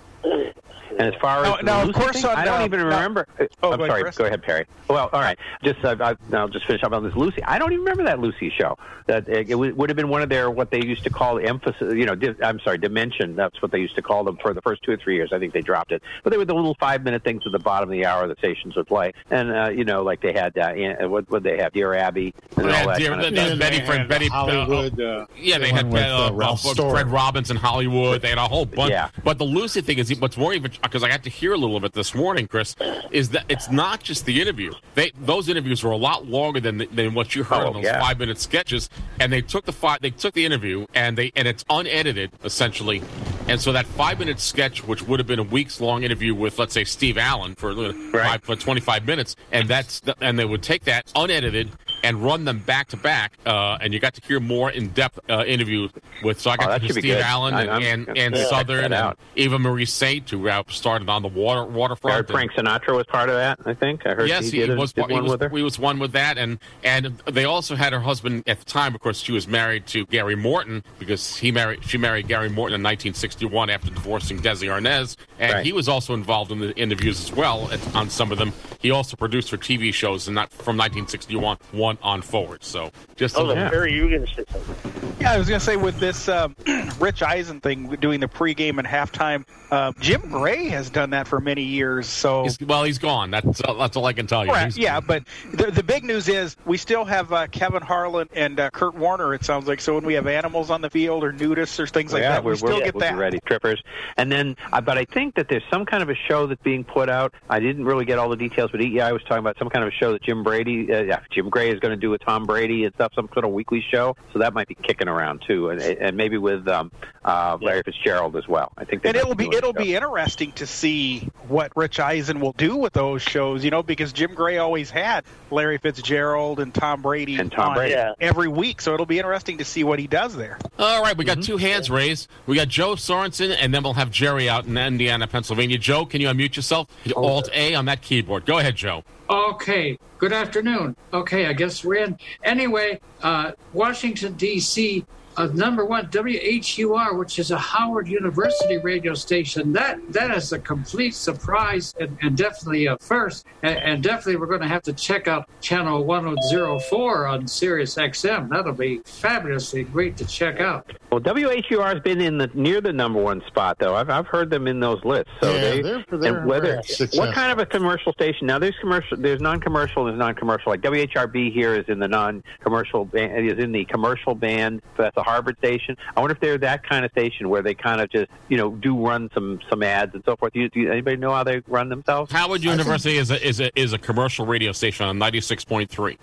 And 1.00 1.14
as 1.14 1.20
far 1.22 1.46
as 1.46 1.58
the 1.58 1.64
now, 1.64 1.82
of 1.84 1.94
course, 1.94 2.22
thing, 2.22 2.26
on, 2.26 2.38
I 2.38 2.46
don't 2.46 2.62
uh, 2.62 2.66
even 2.66 2.80
now- 2.82 2.86
remember. 2.88 3.28
Oh, 3.64 3.72
I'm 3.72 3.80
go 3.80 3.88
sorry. 3.88 4.02
Chris. 4.04 4.18
Go 4.18 4.26
ahead, 4.26 4.44
Perry. 4.44 4.66
Well, 4.90 5.10
all 5.14 5.22
right. 5.22 5.38
Just 5.64 5.84
uh, 5.86 5.96
I, 6.00 6.36
I'll 6.36 6.50
just 6.50 6.66
finish 6.66 6.84
up 6.84 6.92
on 6.92 7.04
this 7.04 7.16
Lucy. 7.16 7.42
I 7.44 7.58
don't 7.60 7.72
even 7.72 7.84
remember 7.86 8.04
that 8.04 8.20
Lucy 8.20 8.52
show. 8.56 8.78
That 9.08 9.28
it, 9.28 9.50
it 9.50 9.56
would 9.56 9.76
would 9.78 9.90
have 9.90 9.96
been 9.98 10.10
one 10.10 10.22
of 10.22 10.30
their 10.30 10.50
what 10.52 10.70
they 10.72 10.84
used 10.84 11.04
to 11.04 11.10
call 11.10 11.40
emphasis. 11.40 11.94
You 11.96 12.06
know, 12.06 12.16
di- 12.16 12.36
I'm 12.44 12.60
sorry, 12.60 12.78
dimension. 12.78 13.36
That's 13.36 13.62
what 13.62 13.72
they 13.72 13.80
used 13.80 13.96
to 13.96 14.02
call 14.02 14.24
them 14.24 14.38
for 14.38 14.54
the 14.54 14.62
first 14.62 14.84
two 14.84 14.92
or 14.92 14.98
three 14.98 15.16
years. 15.16 15.32
I 15.34 15.40
think 15.40 15.54
they 15.54 15.62
dropped 15.62 15.92
it. 15.92 16.02
But 16.24 16.32
they 16.32 16.38
were 16.38 16.46
the 16.46 16.54
little 16.54 16.76
five 16.76 17.04
minute 17.04 17.24
things 17.24 17.44
at 17.46 17.52
the 17.52 17.60
bottom 17.60 17.90
of 17.90 17.94
the 17.94 18.06
hour 18.06 18.28
that 18.28 18.38
stations 18.38 18.76
would 18.76 18.88
play. 18.88 19.14
And 19.32 19.52
uh, 19.52 19.70
you 19.70 19.86
know, 19.86 20.04
like 20.04 20.22
they 20.22 20.34
had 20.34 20.58
uh, 20.58 20.62
An- 20.68 21.10
what 21.10 21.30
would 21.30 21.44
they 21.44 21.58
have? 21.58 21.74
Dear 21.74 21.94
Abby 21.96 22.34
and 22.58 22.66
all 22.68 22.88
that 22.88 22.98
Dear- 23.00 23.12
kind 23.12 23.26
of 23.26 23.34
the- 23.34 23.46
stuff. 23.48 23.60
Betty 23.60 23.80
they 23.80 23.86
Fred 23.86 24.00
had 24.00 24.08
Betty 24.10 24.28
uh, 24.28 24.32
Hollywood, 24.34 25.00
uh, 25.00 25.26
yeah, 25.38 25.58
they 25.58 25.70
the 25.70 25.76
had 25.76 25.92
with, 25.92 26.04
uh, 26.04 26.28
uh, 26.28 26.32
Ralph 26.34 26.66
uh, 26.66 26.74
Fred 26.92 27.08
Robbins 27.08 27.50
in 27.52 27.58
Hollywood. 27.58 28.22
They 28.22 28.30
had 28.30 28.38
a 28.38 28.48
whole 28.48 28.66
bunch. 28.66 28.92
Yeah. 28.92 29.10
But 29.24 29.38
the 29.40 29.46
Lucy 29.46 29.82
thing 29.82 29.98
is 29.98 30.14
what's 30.20 30.38
more 30.38 30.54
even 30.54 30.72
because 30.82 31.04
I 31.04 31.10
got 31.10 31.24
to 31.24 31.30
hear 31.30 31.54
a 31.54 31.58
little 31.58 31.76
of 31.78 31.84
it 31.84 31.94
this 31.94 32.14
morning, 32.16 32.48
Chris. 32.48 32.76
Is 33.12 33.30
that 33.30 33.46
it's 33.50 33.70
not 33.70 34.02
just 34.02 34.26
the 34.26 34.42
interview. 34.42 34.74
They 34.96 35.12
those 35.20 35.50
interviews 35.50 35.84
were 35.84 35.92
a 35.92 35.98
lot 35.98 36.28
longer 36.28 36.60
than 36.60 36.86
than 36.94 37.14
what 37.14 37.36
you 37.36 37.44
heard 37.44 37.64
Oh, 37.64 37.68
in 37.68 37.74
those 37.76 37.84
yeah. 37.86 38.00
five 38.00 38.20
minute 38.20 38.40
sketches. 38.40 38.90
And 39.20 39.32
they 39.32 39.42
took 39.42 39.66
the 39.66 39.72
five 39.74 40.00
they 40.02 40.10
took 40.12 40.34
the 40.34 40.46
interview 40.46 40.86
and 40.94 41.18
they 41.18 41.32
and 41.36 41.48
it's 41.48 41.64
unedited 41.70 42.32
essentially. 42.44 43.02
And 43.48 43.60
so 43.60 43.72
that 43.74 43.86
five 43.86 44.20
minute 44.20 44.40
sketch, 44.40 44.86
which 44.88 45.02
would 45.04 45.20
have 45.20 45.28
been 45.28 45.40
a 45.40 45.44
weeks 45.44 45.82
long 45.82 46.04
interview 46.04 46.34
with 46.34 46.60
let's 46.60 46.74
say 46.74 46.84
Steve 46.84 47.18
Allen 47.18 47.56
for 47.56 47.72
Right. 47.74 48.12
five 48.12 48.44
for 48.44 48.56
twenty 48.56 48.82
five 48.82 49.06
minutes, 49.06 49.36
and 49.52 49.68
that's 49.68 50.00
the, 50.02 50.16
and 50.22 50.38
they 50.38 50.46
would 50.46 50.64
take 50.64 50.84
that 50.86 51.12
unedited 51.16 51.70
and 52.04 52.24
run 52.24 52.46
them 52.46 52.60
back 52.60 52.88
to 52.90 52.98
back, 52.98 53.34
uh, 53.46 53.78
and 53.82 53.94
you 53.94 54.00
got 54.00 54.14
to 54.16 54.22
hear 54.26 54.40
more 54.40 54.72
in 54.72 54.90
depth 54.90 55.20
uh, 55.30 55.44
interviews 55.46 55.92
with. 56.24 56.40
So 56.40 56.50
I 56.50 56.54
Oh, 56.54 56.58
got 56.58 56.82
that 56.82 56.88
to 56.88 56.94
be 56.94 57.02
Steve. 57.02 57.18
Allen 57.18 57.54
and 57.54 57.70
I'm 57.70 57.82
and, 57.84 58.18
and 58.18 58.36
check 58.36 58.48
Southern 58.48 58.94
and. 58.94 59.16
Eva 59.36 59.58
Marie 59.60 59.86
Saint, 59.86 60.30
who 60.30 60.50
started 60.70 61.10
on 61.10 61.22
the 61.22 61.28
water 61.28 61.64
waterfront. 61.66 62.14
I 62.14 62.18
heard 62.18 62.28
Frank 62.30 62.52
Sinatra 62.54 62.96
was 62.96 63.06
part 63.08 63.30
of 63.30 63.36
that. 63.36 63.60
I 63.66 63.74
think 63.74 64.06
I 64.06 64.14
heard 64.14 64.28
yes, 64.28 64.50
he, 64.50 64.60
he, 64.62 64.68
did, 64.68 64.78
was. 64.78 64.94
did 64.94 65.06
He 65.08 65.14
one 65.14 65.24
was, 65.24 65.32
with 65.34 65.42
her. 65.42 65.50
he 65.50 65.64
was 65.64 65.80
one 65.80 66.00
with 66.00 66.12
that, 66.14 66.38
and 66.38 66.60
and 66.84 67.06
they 67.26 67.46
also 67.46 67.76
had 67.76 67.94
her 67.94 68.00
husband 68.00 68.44
at 68.48 68.60
the 68.60 68.66
time. 68.66 68.94
Of 68.96 69.02
course, 69.02 69.20
she 69.20 69.32
was 69.32 69.48
married 69.48 69.88
to 69.88 70.06
Gary 70.08 70.36
Morton 70.36 70.84
because 71.00 71.38
he 71.38 71.52
married 71.52 71.84
she 71.86 71.98
married 71.98 72.28
Gary 72.28 72.50
Morton 72.50 72.76
in 72.76 72.84
1961 72.84 73.70
after 73.70 73.90
divorcing 73.90 74.40
Desi 74.40 74.68
Arnaz, 74.68 75.16
and 75.40 75.54
Right. 75.54 75.66
he 75.66 75.74
was 75.74 75.88
also 75.90 76.14
involved 76.14 76.52
in 76.52 76.60
the 76.60 76.76
interviews 76.78 77.20
as 77.22 77.32
well 77.36 77.70
at, 77.72 77.96
on 77.96 78.10
some 78.10 78.32
of 78.32 78.38
them. 78.38 78.54
He 78.80 78.92
also 78.92 79.16
produced 79.16 79.50
her 79.52 79.58
TV 79.58 79.94
shows, 79.94 80.28
and 80.28 80.36
not 80.36 80.52
from 80.52 80.78
1961 80.78 81.58
one 81.72 81.91
on 82.02 82.22
forward. 82.22 82.64
So 82.64 82.92
just 83.16 83.38
Oh, 83.38 83.44
little- 83.44 83.64
the 83.64 83.70
Perry, 83.70 83.94
you 83.94 84.04
were 84.04 84.10
going 84.10 84.26
to 84.26 84.34
say 84.34 84.44
something. 84.52 85.14
Yeah, 85.20 85.34
I 85.34 85.38
was 85.38 85.48
going 85.48 85.60
to 85.60 85.66
say 85.66 85.76
with 85.78 86.00
this 86.00 86.28
um, 86.28 86.56
Rich 87.00 87.22
Eisen 87.22 87.62
thing, 87.62 87.88
doing 87.98 88.20
the 88.20 88.28
pregame 88.28 88.80
and 88.80 88.88
halftime, 88.88 89.46
uh, 89.70 89.92
Jim 90.00 90.22
Gray 90.30 90.68
has 90.70 90.90
done 90.90 91.12
that 91.12 91.28
for 91.28 91.40
many 91.40 91.62
years. 91.64 92.08
So 92.08 92.44
he's, 92.44 92.60
well, 92.60 92.84
he's 92.84 92.98
gone. 92.98 93.30
That's 93.32 93.62
uh, 93.64 93.74
that's 93.74 93.96
all 93.96 94.06
I 94.06 94.14
can 94.14 94.26
tell 94.28 94.44
you. 94.46 94.52
Correct, 94.52 94.74
He's- 94.74 94.78
yeah, 94.84 95.00
but 95.00 95.24
the, 95.54 95.70
the 95.72 95.84
big 95.84 96.04
news 96.04 96.28
is 96.28 96.58
we 96.66 96.78
still 96.78 97.06
have 97.06 97.32
uh, 97.32 97.48
Kevin 97.48 97.82
Harlan 97.84 98.30
and 98.34 98.60
uh, 98.60 98.70
Kurt 98.72 98.96
Warner. 98.96 99.34
It 99.34 99.46
sounds 99.46 99.68
like 99.68 99.80
so 99.80 99.94
when 99.96 100.06
we 100.06 100.16
have 100.16 100.26
animals 100.28 100.70
on 100.72 100.82
the 100.82 100.90
field 100.90 101.24
or 101.24 101.32
nudists 101.32 101.80
or 101.80 101.86
things 101.88 102.14
like 102.14 102.24
yeah, 102.24 102.32
that, 102.34 102.44
we 102.44 102.52
we're, 102.52 102.56
still 102.56 102.70
we're, 102.78 102.84
get 102.86 102.96
we'll 102.96 103.02
that. 103.02 103.14
be 103.14 103.20
ready, 103.20 103.40
trippers. 103.46 103.82
And 104.18 104.32
then, 104.32 104.58
uh, 104.74 104.82
but 104.82 104.98
I 104.98 105.06
think 105.06 105.36
that 105.36 105.48
there's 105.50 105.64
some 105.72 105.86
kind 105.86 106.02
of 106.02 106.10
a 106.10 106.16
show 106.16 106.48
that's 106.48 106.62
being 106.64 106.84
put 106.84 107.10
out. 107.10 107.34
I 107.50 107.60
didn't 107.60 107.86
really 107.86 108.06
get 108.06 108.18
all 108.18 108.30
the 108.30 108.36
details, 108.36 108.72
but 108.72 108.82
yeah, 108.88 109.08
I 109.08 109.12
was 109.12 109.22
talking 109.24 109.38
about 109.40 109.58
some 109.60 109.70
kind 109.70 109.84
of 109.86 109.90
a 109.90 109.96
show 109.96 110.12
that 110.14 110.24
Jim 110.24 110.44
Brady, 110.44 110.92
uh, 110.92 111.04
yeah, 111.04 111.20
Jim 111.32 111.50
Gray 111.50 111.70
is 111.72 111.80
going 111.82 111.92
to 111.92 111.98
do 112.00 112.10
with 112.10 112.22
Tom 112.22 112.46
Brady 112.46 112.86
and 112.86 112.94
stuff, 112.96 113.14
some 113.16 113.30
sort 113.34 113.46
of 113.46 113.52
weekly 113.52 113.84
show. 113.92 114.16
So 114.34 114.40
that 114.40 114.54
might 114.54 114.68
be 114.68 114.76
kicking 114.76 115.08
around 115.08 115.44
too, 115.46 115.70
and, 115.70 115.82
and 115.82 116.16
maybe 116.16 116.38
with 116.38 116.68
um, 116.68 116.92
uh, 117.26 117.58
Larry 117.62 117.82
Fitzgerald 117.84 118.36
as 118.38 118.48
well. 118.48 118.72
I 118.78 118.86
think. 118.86 119.04
And 119.06 119.16
it'll 119.18 119.36
be 119.36 119.48
it'll 119.48 119.74
show. 119.74 119.80
be 119.84 119.96
interesting 119.96 120.52
to 120.54 120.66
see 120.68 121.28
what 121.48 121.72
Rich 121.76 122.00
Eisen 122.00 122.40
will 122.40 122.54
do 122.54 122.78
with 122.78 122.94
those 122.94 123.22
shows, 123.22 123.66
you 123.66 123.72
know, 123.72 123.84
because 123.84 124.14
Jim 124.14 124.34
Gray 124.34 124.58
always 124.58 124.90
had 124.90 125.26
Larry 125.50 125.78
Fitzgerald 125.78 126.60
and 126.60 126.74
Tom 126.74 127.02
Brady 127.02 127.36
And 127.38 127.52
Tom 127.52 127.70
on 127.70 127.76
Brady. 127.76 127.96
Every 128.22 128.48
week, 128.48 128.80
so 128.82 128.94
it'll 128.94 129.06
be 129.06 129.18
interesting 129.20 129.58
to 129.58 129.66
see 129.66 129.84
what 129.84 130.00
he 130.00 130.08
does 130.08 130.36
there. 130.36 130.58
All 130.80 131.02
right, 131.02 131.18
we 131.18 131.26
got 131.26 131.40
Mm-hmm. 131.42 131.54
two 131.54 131.58
hands 131.58 131.90
raised. 131.90 132.28
We 132.46 132.56
got 132.56 132.68
Joe 132.68 132.94
Sorensen, 132.94 133.56
and 133.60 133.74
then 133.74 133.82
we'll 133.84 133.94
have 133.94 134.12
Jerry 134.12 134.48
out 134.48 134.66
in 134.66 134.78
Indiana, 134.78 135.26
Pennsylvania. 135.28 135.78
Joe, 135.80 136.06
can 136.06 136.22
you 136.22 136.28
unmute 136.28 136.56
yourself? 136.56 136.88
Alt 137.16 137.50
A 137.54 137.74
on 137.74 137.86
that 137.86 138.02
keyboard. 138.02 138.46
Go 138.46 138.60
ahead, 138.60 138.76
Joe. 138.76 139.04
Okay, 139.32 139.98
good 140.18 140.34
afternoon. 140.34 140.94
Okay, 141.14 141.46
I 141.46 141.54
guess 141.54 141.86
we're 141.86 142.04
in. 142.04 142.18
Anyway, 142.44 143.00
uh, 143.24 143.54
Washington, 143.72 144.34
D.C., 144.34 145.06
uh, 145.38 145.48
number 145.54 145.86
one, 145.86 146.08
WHUR, 146.08 147.18
which 147.18 147.40
is 147.40 147.52
a 147.52 147.58
Howard 147.58 148.08
University 148.08 148.78
radio 148.78 149.14
station. 149.14 149.72
That 149.74 150.00
That 150.12 150.36
is 150.36 150.52
a 150.52 150.60
complete 150.60 151.16
surprise 151.16 151.94
and, 152.00 152.18
and 152.22 152.36
definitely 152.38 152.88
a 152.88 152.98
first. 152.98 153.46
And, 153.64 153.78
and 153.78 154.04
definitely 154.04 154.38
we're 154.38 154.48
going 154.48 154.62
to 154.62 154.68
have 154.68 154.84
to 154.84 154.94
check 154.94 155.28
out 155.28 155.48
channel 155.62 156.04
1004 156.06 157.28
on 157.28 157.48
Sirius 157.48 157.96
XM. 157.96 158.50
That'll 158.50 158.74
be 158.74 159.00
fabulously 159.06 159.84
great 159.84 160.18
to 160.18 160.26
check 160.26 160.60
out. 160.60 160.92
Well, 161.12 161.22
WHUR 161.22 161.86
has 161.94 162.00
been 162.02 162.22
in 162.22 162.38
the 162.38 162.50
near 162.54 162.80
the 162.82 162.94
number 162.94 163.22
one 163.22 163.42
spot 163.48 163.78
though. 163.80 163.96
I've 163.96 164.10
I've 164.10 164.28
heard 164.28 164.50
them 164.50 164.68
in 164.68 164.80
those 164.80 165.04
lists. 165.04 165.32
So 165.42 165.52
Yeah, 165.54 165.62
they 165.62 165.82
they're- 165.82 166.06
they're 166.12 166.38
and 166.40 166.48
whether 166.50 166.82
very 166.98 167.10
what 167.16 167.34
kind 167.34 167.52
of 167.52 167.60
a 167.60 167.66
commercial 167.66 168.14
station? 168.14 168.48
Now 168.48 168.60
there's 168.60 168.76
commercial, 168.80 169.18
there's 169.18 169.42
non-commercial, 169.42 170.06
there's 170.06 170.18
non-commercial. 170.18 170.72
Like 170.72 170.82
WHRB 170.82 171.52
here 171.54 171.76
is 171.76 171.86
in 171.88 172.00
the 172.00 172.08
non-commercial 172.08 173.06
band, 173.06 173.50
is 173.50 173.60
in 173.60 173.72
the 173.72 173.86
commercial 173.86 174.36
band. 174.36 174.82
So 174.98 175.04
that's 175.04 175.18
a 175.22 175.24
Harvard 175.24 175.58
station. 175.60 175.96
I 176.16 176.20
wonder 176.20 176.34
if 176.34 176.40
they're 176.42 176.58
that 176.58 176.88
kind 176.88 177.06
of 177.06 177.12
station 177.12 177.50
where 177.50 177.62
they 177.62 177.74
kind 177.74 178.02
of 178.02 178.10
just 178.10 178.30
you 178.50 178.58
know 178.58 178.72
do 178.72 178.98
run 178.98 179.30
some 179.34 179.60
some 179.70 179.84
ads 179.84 180.14
and 180.14 180.24
so 180.26 180.36
forth. 180.36 180.54
Do, 180.54 180.60
you, 180.62 180.70
do 180.70 180.80
you- 180.82 180.92
anybody 180.92 181.18
know 181.18 181.32
how 181.32 181.44
they 181.44 181.62
run 181.68 181.90
themselves? 181.90 182.32
Howard 182.32 182.64
University 182.64 183.18
is 183.18 183.32
a, 183.32 183.48
is 183.48 183.60
a 183.60 183.80
is 183.80 183.94
a 183.94 183.98
commercial 183.98 184.46
radio 184.46 184.72
station 184.72 185.06
on 185.06 185.18
ninety 185.18 185.42
six 185.42 185.64
point 185.64 185.90
three. 185.90 186.18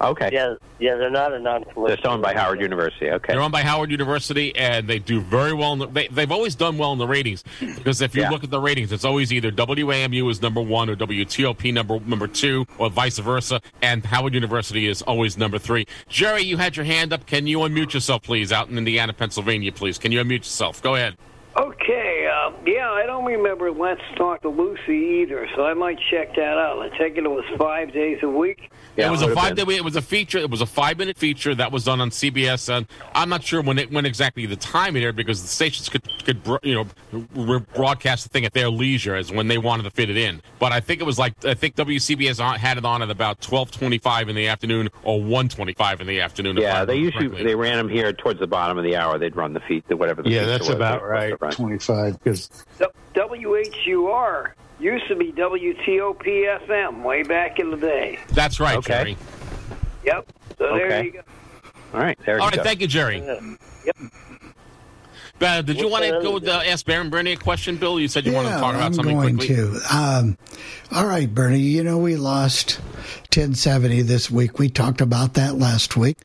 Okay, 0.00 0.30
Yeah, 0.32 0.54
yeah, 0.80 0.96
they're 0.96 1.10
not 1.10 1.32
a 1.32 1.38
non-commercial. 1.38 1.96
they're 2.02 2.12
owned 2.12 2.22
by 2.22 2.34
Howard 2.34 2.60
University. 2.60 3.10
Okay. 3.10 3.32
They're 3.32 3.42
owned 3.42 3.52
by 3.52 3.62
Howard 3.62 3.90
University, 3.90 4.54
and 4.56 4.88
they 4.88 4.98
do 4.98 5.20
very 5.20 5.52
well. 5.52 5.74
In 5.74 5.78
the, 5.80 5.86
they, 5.86 6.08
they've 6.08 6.32
always 6.32 6.56
done 6.56 6.76
well 6.76 6.92
in 6.92 6.98
the 6.98 7.06
ratings 7.06 7.44
because 7.60 8.00
if 8.00 8.14
you 8.16 8.22
Yeah. 8.22 8.30
look 8.30 8.42
at 8.42 8.50
the 8.50 8.60
ratings, 8.60 8.90
it's 8.90 9.04
always 9.04 9.32
either 9.32 9.52
WAMU 9.52 10.28
is 10.30 10.42
number 10.42 10.60
one 10.60 10.90
or 10.90 10.96
WTOP 10.96 11.72
number 11.72 12.00
number 12.00 12.26
two, 12.26 12.66
or 12.78 12.90
vice 12.90 13.18
versa. 13.18 13.60
And 13.80 14.04
Howard 14.04 14.34
University 14.34 14.88
is 14.88 15.02
always 15.02 15.38
number 15.38 15.58
three. 15.58 15.86
Jerry, 16.08 16.42
you 16.42 16.56
had 16.56 16.76
your 16.76 16.84
hand 16.84 17.12
up. 17.12 17.26
Can 17.26 17.46
you 17.46 17.58
unmute 17.58 17.94
yourself, 17.94 18.22
please, 18.22 18.50
out 18.50 18.68
in 18.68 18.78
Indiana, 18.78 19.12
Pennsylvania, 19.12 19.70
please? 19.70 19.98
Can 19.98 20.10
you 20.10 20.20
unmute 20.22 20.38
yourself? 20.38 20.82
Go 20.82 20.96
ahead. 20.96 21.16
Okay, 21.54 22.26
um, 22.28 22.54
yeah, 22.66 22.90
I 22.90 23.04
don't 23.04 23.26
remember 23.26 23.70
Let's 23.70 24.00
Talk 24.16 24.40
to 24.40 24.48
Lucy 24.48 25.20
either, 25.22 25.46
so 25.54 25.66
I 25.66 25.74
might 25.74 25.98
check 26.10 26.34
that 26.36 26.56
out. 26.56 26.80
I 26.80 26.88
take 26.96 27.18
it 27.18 27.24
it 27.24 27.30
was 27.30 27.44
five 27.58 27.92
days 27.92 28.18
a 28.22 28.28
week. 28.28 28.70
Yeah, 28.96 29.08
it 29.08 29.10
was 29.10 29.22
it 29.22 29.30
a 29.30 29.34
five 29.34 29.54
been. 29.56 29.66
day. 29.68 29.76
It 29.76 29.84
was 29.84 29.96
a 29.96 30.02
feature. 30.02 30.38
It 30.38 30.50
was 30.50 30.60
a 30.60 30.66
five 30.66 30.98
minute 30.98 31.16
feature 31.16 31.54
that 31.54 31.72
was 31.72 31.84
done 31.84 32.00
on 32.00 32.10
CBS. 32.10 32.68
And 32.68 32.86
I'm 33.14 33.28
not 33.30 33.42
sure 33.42 33.62
when 33.62 33.78
it 33.78 33.90
when 33.90 34.04
exactly 34.04 34.44
the 34.44 34.56
time 34.56 34.96
it 34.96 35.02
aired 35.02 35.16
because 35.16 35.40
the 35.40 35.48
stations 35.48 35.88
could 35.88 36.02
could 36.24 36.40
you 36.62 36.74
know 36.74 36.86
re- 37.34 37.64
broadcast 37.74 38.24
the 38.24 38.28
thing 38.28 38.44
at 38.44 38.52
their 38.52 38.68
leisure 38.68 39.14
as 39.14 39.32
when 39.32 39.48
they 39.48 39.56
wanted 39.56 39.84
to 39.84 39.90
fit 39.90 40.10
it 40.10 40.16
in. 40.18 40.42
But 40.58 40.72
I 40.72 40.80
think 40.80 41.00
it 41.00 41.04
was 41.04 41.18
like 41.18 41.32
I 41.44 41.54
think 41.54 41.74
WCBS 41.76 42.38
on- 42.44 42.58
had 42.58 42.76
it 42.76 42.84
on 42.84 43.00
at 43.02 43.10
about 43.10 43.40
12:25 43.40 44.28
in 44.28 44.36
the 44.36 44.48
afternoon 44.48 44.90
or 45.04 45.20
1:25 45.22 46.00
in 46.02 46.06
the 46.06 46.20
afternoon. 46.20 46.58
Yeah, 46.58 46.84
they 46.84 46.96
usually 46.96 47.28
correctly. 47.28 47.44
they 47.44 47.54
ran 47.54 47.78
them 47.78 47.88
here 47.88 48.12
towards 48.12 48.40
the 48.40 48.46
bottom 48.46 48.76
of 48.76 48.84
the 48.84 48.96
hour. 48.96 49.18
They'd 49.18 49.36
run 49.36 49.54
the 49.54 49.60
feet, 49.60 49.84
whatever. 49.88 50.22
The 50.22 50.28
Yeah, 50.30 50.44
that's 50.44 50.68
was 50.68 50.76
about 50.76 51.00
they- 51.00 51.32
right. 51.36 51.52
25. 51.52 52.22
Because 52.22 52.48
W- 52.78 52.92
WHUR 53.48 54.54
used 54.82 55.06
to 55.08 55.16
be 55.16 55.32
WTOP 55.32 56.24
FM 56.66 57.02
way 57.02 57.22
back 57.22 57.58
in 57.58 57.70
the 57.70 57.76
day. 57.76 58.18
That's 58.30 58.60
right, 58.60 58.76
Okay. 58.78 58.92
Jerry. 58.92 59.16
Yep. 60.04 60.26
So 60.58 60.74
there 60.76 61.04
you 61.04 61.12
go. 61.12 61.20
All 61.94 62.00
right, 62.00 62.18
there 62.24 62.36
All 62.40 62.46
you 62.46 62.50
right, 62.50 62.56
go. 62.56 62.62
thank 62.62 62.80
you, 62.80 62.86
Jerry. 62.86 63.18
Yep. 63.18 63.96
Uh, 65.40 65.60
did 65.60 65.76
you 65.80 65.88
What's 65.88 65.92
want 65.92 66.04
to 66.04 66.10
go 66.12 66.18
other 66.18 66.30
with 66.34 66.48
uh, 66.48 66.62
ask 66.64 66.86
Baron 66.86 67.10
Bernie 67.10 67.32
a 67.32 67.36
question, 67.36 67.76
Bill? 67.76 67.98
You 67.98 68.06
said 68.06 68.24
you 68.26 68.32
wanted 68.32 68.50
to 68.50 68.58
talk 68.58 68.74
about 68.74 68.84
I'm 68.86 68.94
something 68.94 69.16
going 69.16 69.38
quickly. 69.38 69.56
to. 69.56 69.80
Um, 69.92 70.38
all 70.92 71.06
right, 71.06 71.32
Bernie. 71.32 71.58
You 71.58 71.82
know 71.82 71.98
we 71.98 72.14
lost 72.16 72.76
1070 73.34 74.02
this 74.02 74.30
week. 74.30 74.60
We 74.60 74.68
talked 74.68 75.00
about 75.00 75.34
that 75.34 75.56
last 75.56 75.96
week, 75.96 76.16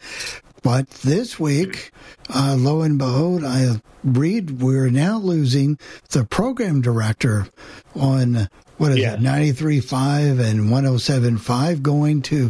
but 0.64 0.90
this 0.90 1.40
week, 1.40 1.92
uh, 2.34 2.56
lo 2.58 2.82
and 2.82 2.98
behold, 2.98 3.44
I 3.44 3.82
read 4.04 4.62
we're 4.62 4.90
now 4.90 5.18
losing 5.18 5.78
the 6.10 6.24
program 6.24 6.82
director 6.82 7.48
on 7.96 8.48
what 8.78 8.92
is 8.92 9.00
Yes. 9.00 9.20
it, 9.20 9.22
93.5 9.22 10.40
and 10.40 10.70
107.5 10.70 11.82
going 11.82 12.22
to 12.24 12.50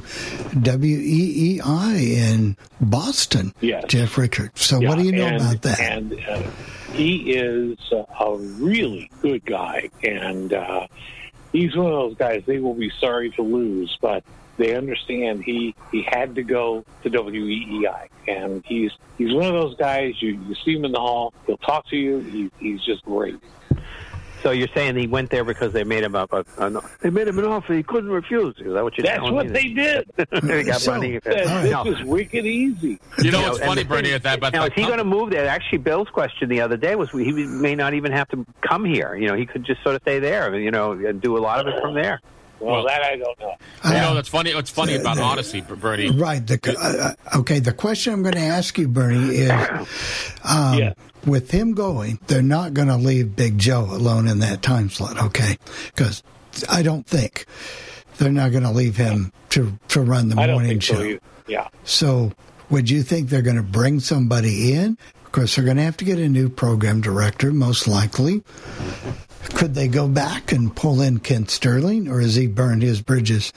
WEEI 0.56 2.16
in 2.16 2.58
Boston. 2.82 3.54
Yes. 3.62 3.86
Jeff 3.88 4.18
Rickard. 4.18 4.58
So 4.58 4.80
what 4.80 4.98
do 4.98 5.04
you 5.04 5.14
know 5.14 5.28
and, 5.28 5.36
about 5.38 5.62
that? 5.62 5.80
And 5.80 6.14
uh, 6.28 6.44
he 6.94 7.32
is 7.32 7.78
a 7.92 8.36
really 8.36 9.10
good 9.22 9.46
guy, 9.46 9.90
and 10.04 10.54
uh, 10.54 10.88
he's 11.52 11.76
one 11.76 11.88
of 11.88 11.94
those 11.94 12.16
guys 12.18 12.44
they 12.46 12.60
will 12.60 12.74
be 12.74 12.92
sorry 13.00 13.32
to 13.32 13.42
lose, 13.42 13.98
but 14.02 14.24
they 14.58 14.76
understand 14.76 15.44
he 15.44 15.76
he 15.92 16.02
had 16.02 16.36
to 16.36 16.44
go 16.44 16.84
to 17.04 17.10
WEEI, 17.10 18.08
and 18.28 18.64
he's 18.66 18.92
he's 19.18 19.34
one 19.34 19.46
of 19.46 19.54
those 19.54 19.76
guys 19.78 20.14
you 20.22 20.40
you 20.48 20.56
see 20.66 20.76
him 20.76 20.86
in 20.86 20.92
the 20.92 21.00
hall, 21.00 21.34
he'll 21.46 21.58
talk 21.58 21.88
to 21.90 21.96
you, 21.96 22.20
he, 22.20 22.52
he's 22.60 22.84
just 22.84 23.04
great. 23.06 23.36
So 24.44 24.52
you're 24.52 24.68
saying 24.76 24.96
he 24.98 25.08
went 25.08 25.32
there 25.32 25.44
because 25.44 25.74
they 25.74 25.84
made 25.84 26.04
him 26.04 26.16
up 26.16 26.32
a, 26.32 26.46
a, 26.60 26.82
they 27.02 27.10
made 27.10 27.28
him 27.28 27.40
an 27.40 27.46
offer 27.46 27.74
he 27.74 27.82
couldn't 27.82 28.12
refuse? 28.12 28.56
Is 28.60 28.72
that 28.74 28.84
what 28.84 28.96
you're 28.96 29.04
That's 29.06 29.18
telling 29.18 29.34
what 29.34 29.48
me? 29.48 29.52
they 29.52 29.70
did. 29.70 30.06
they 30.44 30.64
got 30.64 30.80
So- 30.80 30.92
money. 30.92 31.18
Uh, 31.18 31.20
this 31.24 31.48
right. 31.48 31.72
No. 31.72 31.86
is 31.86 32.04
wicked 32.04 32.46
easy. 32.46 33.00
You 33.20 33.32
know 33.32 33.40
You 33.42 33.46
what's 33.50 33.60
funny, 33.60 33.82
the 33.82 33.90
Bernie, 33.90 34.12
at 34.14 34.22
that? 34.24 34.40
But 34.40 34.54
now, 34.54 34.62
the 34.66 34.68
is 34.68 34.74
he 34.76 34.84
going 34.84 35.00
to 35.00 35.04
move 35.04 35.32
there? 35.32 35.48
Actually, 35.48 35.80
Bill's 35.80 36.10
question 36.10 36.50
the 36.50 36.62
other 36.62 36.78
day 36.78 36.96
was 36.96 37.10
he 37.10 37.32
may 37.32 37.74
not 37.74 37.96
even 37.96 38.12
have 38.12 38.28
to 38.30 38.46
come 38.62 38.86
here. 38.86 39.16
You 39.16 39.28
know, 39.28 39.36
he 39.36 39.48
could 39.48 39.66
just 39.66 39.82
sort 39.82 39.96
of 39.96 40.04
stay 40.04 40.20
there. 40.20 40.56
You 40.58 40.70
know, 40.70 40.92
and 40.92 41.20
do 41.20 41.36
a 41.36 41.40
lot 41.40 41.60
of 41.60 41.74
it 41.74 41.82
from 41.82 41.96
there. 41.96 42.22
Well, 42.60 42.76
Well- 42.76 42.86
that 42.88 43.02
I 43.04 43.16
don't 43.18 43.40
know. 43.40 43.54
You 43.86 43.90
Uh, 43.92 43.94
know, 43.94 44.16
that's 44.16 44.30
funny. 44.30 44.54
What's 44.56 44.70
funny 44.72 44.96
Uh, 44.96 45.02
about 45.02 45.18
uh, 45.18 45.22
Audacy, 45.36 45.66
Bernie? 45.80 46.10
Right. 46.12 46.46
The, 46.46 46.60
uh, 46.80 47.14
uh, 47.34 47.40
okay. 47.40 47.60
The 47.60 47.74
question 47.74 48.14
I'm 48.14 48.24
going 48.24 48.36
to 48.36 48.42
ask 48.42 48.78
you, 48.78 48.88
Bernie, 48.88 49.36
is 49.36 49.52
um, 50.44 50.78
Yeah. 50.80 50.94
with 51.26 51.52
him 51.52 51.74
going, 51.74 52.20
they're 52.28 52.42
not 52.42 52.74
going 52.74 52.88
to 52.88 52.96
leave 52.98 53.36
Big 53.36 53.58
Joe 53.58 53.82
alone 53.90 54.28
in 54.28 54.40
that 54.40 54.62
time 54.62 54.90
slot, 54.90 55.22
okay? 55.22 55.58
Because 55.96 56.24
I 56.70 56.82
don't 56.82 57.06
think 57.06 57.46
they're 58.18 58.32
not 58.32 58.52
going 58.52 58.64
to 58.64 58.72
leave 58.72 58.98
him 58.98 59.32
to, 59.50 59.78
to 59.90 60.02
run 60.02 60.30
the 60.30 60.40
I 60.40 60.48
don't 60.48 60.56
morning 60.56 60.70
think 60.72 60.84
show. 60.84 60.96
so. 60.96 61.18
Yeah. 61.48 61.68
So, 61.84 62.32
would 62.70 62.90
you 62.90 63.04
think 63.04 63.30
they're 63.30 63.42
going 63.42 63.56
to 63.58 63.64
bring 63.64 64.00
somebody 64.02 64.74
in? 64.74 64.98
Of 65.26 65.32
course, 65.32 65.56
they're 65.56 65.64
going 65.66 65.78
to 65.78 65.84
have 65.84 65.98
to 65.98 66.06
get 66.06 66.18
a 66.20 66.28
new 66.28 66.50
program 66.50 67.00
director, 67.02 67.52
most 67.54 67.88
likely. 67.88 68.44
Could 69.56 69.76
they 69.76 69.88
go 69.88 70.08
back 70.08 70.52
and 70.52 70.76
pull 70.76 71.02
in 71.02 71.20
Kent 71.20 71.50
Sterling, 71.50 72.08
or 72.08 72.20
has 72.22 72.36
he 72.36 72.48
burned 72.48 72.82
his 72.82 73.02
bridges? 73.02 73.54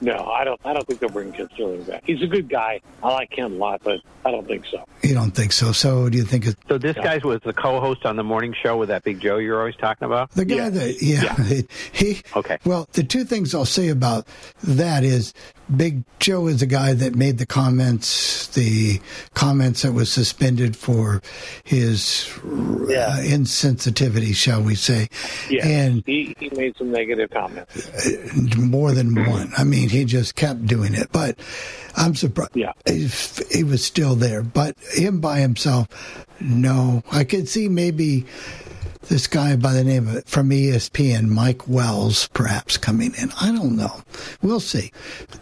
No, 0.00 0.26
I 0.26 0.44
don't. 0.44 0.60
I 0.64 0.74
don't 0.74 0.86
think 0.86 1.00
they'll 1.00 1.08
bring 1.08 1.32
Kent 1.32 1.52
Sterling 1.54 1.82
back. 1.84 2.02
He's 2.04 2.20
a 2.20 2.26
good 2.26 2.48
guy. 2.48 2.80
I 3.02 3.12
like 3.12 3.32
him 3.32 3.54
a 3.54 3.56
lot, 3.56 3.80
but 3.82 4.00
I 4.24 4.30
don't 4.30 4.46
think 4.46 4.66
so. 4.66 4.84
You 5.02 5.14
don't 5.14 5.30
think 5.30 5.52
so? 5.52 5.72
So 5.72 6.08
do 6.10 6.18
you 6.18 6.24
think 6.24 6.46
it's 6.46 6.56
So 6.68 6.76
this 6.76 6.96
guy 6.96 7.18
was 7.24 7.40
the 7.42 7.52
co-host 7.52 8.04
on 8.04 8.16
the 8.16 8.24
morning 8.24 8.54
show 8.60 8.76
with 8.76 8.88
that 8.88 9.04
big 9.04 9.20
Joe 9.20 9.38
you're 9.38 9.58
always 9.58 9.76
talking 9.76 10.04
about. 10.04 10.30
the 10.32 10.44
guy 10.44 10.68
that 10.68 11.00
yeah, 11.00 11.34
he 11.92 12.22
Okay. 12.36 12.58
Well, 12.64 12.88
the 12.92 13.04
two 13.04 13.24
things 13.24 13.54
I'll 13.54 13.64
say 13.64 13.88
about 13.88 14.26
that 14.64 15.04
is 15.04 15.32
Big 15.74 16.04
Joe 16.18 16.46
is 16.46 16.60
a 16.62 16.66
guy 16.66 16.92
that 16.92 17.14
made 17.14 17.38
the 17.38 17.46
comments, 17.46 18.48
the 18.48 19.00
comments 19.32 19.82
that 19.82 19.92
was 19.92 20.12
suspended 20.12 20.76
for 20.76 21.22
his 21.64 22.28
uh, 22.42 23.20
insensitivity, 23.24 24.34
shall 24.34 24.62
we 24.62 24.74
say, 24.74 25.08
Yeah, 25.48 25.66
and 25.66 26.02
he, 26.06 26.34
he 26.38 26.50
made 26.50 26.76
some 26.76 26.90
negative 26.90 27.30
comments. 27.30 28.56
more 28.56 28.92
than 28.92 29.14
one. 29.26 29.52
I 29.56 29.64
mean, 29.64 29.88
he 29.88 30.04
just 30.04 30.34
kept 30.34 30.66
doing 30.66 30.94
it. 30.94 31.08
But 31.12 31.38
I'm 31.96 32.14
surprised. 32.14 32.56
Yeah. 32.56 32.72
he, 32.86 33.08
he 33.50 33.64
was 33.64 33.84
still 33.84 34.14
there. 34.14 34.42
But 34.42 34.76
him 34.92 35.20
by 35.20 35.40
himself, 35.40 35.88
no. 36.40 37.02
I 37.10 37.24
could 37.24 37.48
see 37.48 37.68
maybe 37.68 38.26
this 39.08 39.26
guy 39.26 39.56
by 39.56 39.72
the 39.72 39.84
name 39.84 40.08
of 40.08 40.24
from 40.24 40.50
ESPN, 40.50 41.28
Mike 41.28 41.68
Wells, 41.68 42.28
perhaps 42.28 42.76
coming 42.76 43.12
in. 43.20 43.30
I 43.40 43.52
don't 43.52 43.76
know. 43.76 44.02
We'll 44.42 44.60
see. 44.60 44.92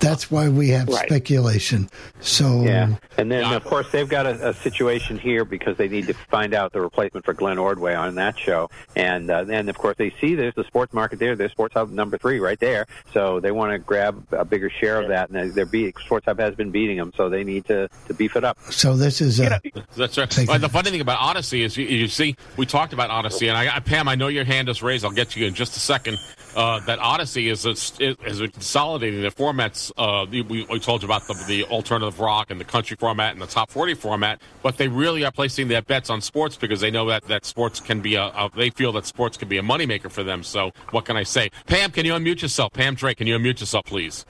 That's 0.01 0.31
why 0.31 0.49
we 0.49 0.71
have 0.71 0.89
Right. 0.89 1.07
speculation. 1.07 1.89
So 2.21 2.63
Yeah, 2.63 2.97
and 3.19 3.31
then 3.31 3.45
of 3.53 3.65
course 3.65 3.91
they've 3.91 4.09
got 4.09 4.27
a, 4.27 4.49
a 4.51 4.55
situation 4.55 5.19
here 5.19 5.45
because 5.45 5.77
they 5.77 5.89
need 5.89 6.07
to 6.09 6.15
find 6.15 6.55
out 6.55 6.73
the 6.73 6.81
replacement 6.81 7.25
for 7.25 7.35
Glenn 7.35 7.59
Ordway 7.59 7.95
on 7.95 8.15
that 8.17 8.39
show, 8.39 8.71
and 8.97 9.31
uh, 9.31 9.45
then 9.45 9.69
of 9.69 9.79
course 9.79 9.97
they 9.97 10.11
see 10.21 10.35
there's 10.35 10.55
the 10.55 10.65
sports 10.65 10.93
market 10.93 11.19
there, 11.19 11.37
there's 11.37 11.53
Sports 11.53 11.75
Hub 11.75 11.91
number 11.91 12.19
three 12.19 12.41
right 12.41 12.59
there, 12.61 12.87
so 13.13 13.41
they 13.41 13.53
want 13.53 13.73
to 13.73 13.79
grab 13.79 14.25
a 14.33 14.45
bigger 14.45 14.71
share 14.71 15.01
of 15.01 15.09
that, 15.09 15.31
and 15.31 15.39
they- 15.39 15.49
they're 15.53 15.67
beat, 15.67 15.97
Sports 15.99 16.25
Hub 16.27 16.39
has 16.39 16.55
been 16.55 16.71
beating 16.71 16.97
them, 16.97 17.13
so 17.17 17.29
they 17.29 17.45
need 17.45 17.65
to, 17.67 17.89
to 18.07 18.15
beef 18.15 18.37
it 18.37 18.45
up. 18.45 18.59
so 18.71 18.97
this 18.97 19.21
is 19.21 19.39
a, 19.41 19.61
That's 19.97 20.17
right. 20.19 20.49
Well, 20.49 20.59
the 20.59 20.69
funny 20.69 20.91
thing 20.91 21.01
about 21.01 21.19
Audacy 21.19 21.61
is, 21.65 21.77
you, 21.77 21.85
you 21.87 22.09
see, 22.09 22.37
we 22.57 22.65
talked 22.67 22.93
about 22.93 23.11
Audacy, 23.11 23.52
and 23.53 23.71
I, 23.71 23.81
Pam, 23.81 24.09
I 24.09 24.15
know 24.15 24.29
your 24.29 24.45
hand 24.45 24.69
is 24.69 24.83
raised. 24.83 25.05
I'll 25.05 25.11
get 25.11 25.31
to 25.31 25.41
you 25.41 25.47
in 25.47 25.55
just 25.55 25.77
a 25.77 25.81
second. 25.81 26.19
Uh, 26.55 26.81
that 26.81 26.99
Audacy 26.99 27.51
is 27.51 27.65
is 27.65 28.39
consolidating 28.53 29.23
the 29.23 29.31
formats. 29.31 29.91
Uh, 29.97 30.27
we, 30.31 30.43
we 30.43 30.79
told 30.81 31.03
you 31.03 31.07
about 31.09 31.27
the, 31.27 31.35
the 31.47 31.65
alternative 31.65 32.21
rock 32.21 32.51
and 32.51 32.61
the 32.61 32.65
country 32.65 32.95
format 32.99 33.33
and 33.33 33.41
the 33.41 33.47
top 33.47 33.71
forty 33.71 33.95
format, 33.95 34.41
but 34.63 34.77
they 34.77 34.87
really 34.87 35.25
are 35.25 35.33
placing 35.33 35.69
their 35.69 35.81
bets 35.81 36.11
on 36.11 36.21
sports 36.21 36.57
because 36.57 36.81
they 36.81 36.91
know 36.91 37.07
that, 37.07 37.25
that 37.25 37.47
sports 37.47 37.81
can 37.81 38.03
be 38.03 38.17
a, 38.17 38.25
a 38.25 38.51
they 38.55 38.69
feel 38.69 38.93
that 38.93 39.07
sports 39.07 39.39
can 39.39 39.49
be 39.49 39.57
a 39.57 39.63
moneymaker 39.63 40.11
for 40.11 40.23
them. 40.23 40.43
So 40.43 40.73
what 40.91 41.07
can 41.07 41.17
I 41.17 41.23
say? 41.23 41.51
Pam, 41.67 41.91
can 41.91 42.05
you 42.05 42.13
unmute 42.13 42.43
yourself? 42.43 42.75
Pam 42.75 42.95
Drake, 42.97 43.17
can 43.17 43.27
you 43.27 43.39
unmute 43.39 43.61
yourself, 43.61 43.87
please? 43.87 44.27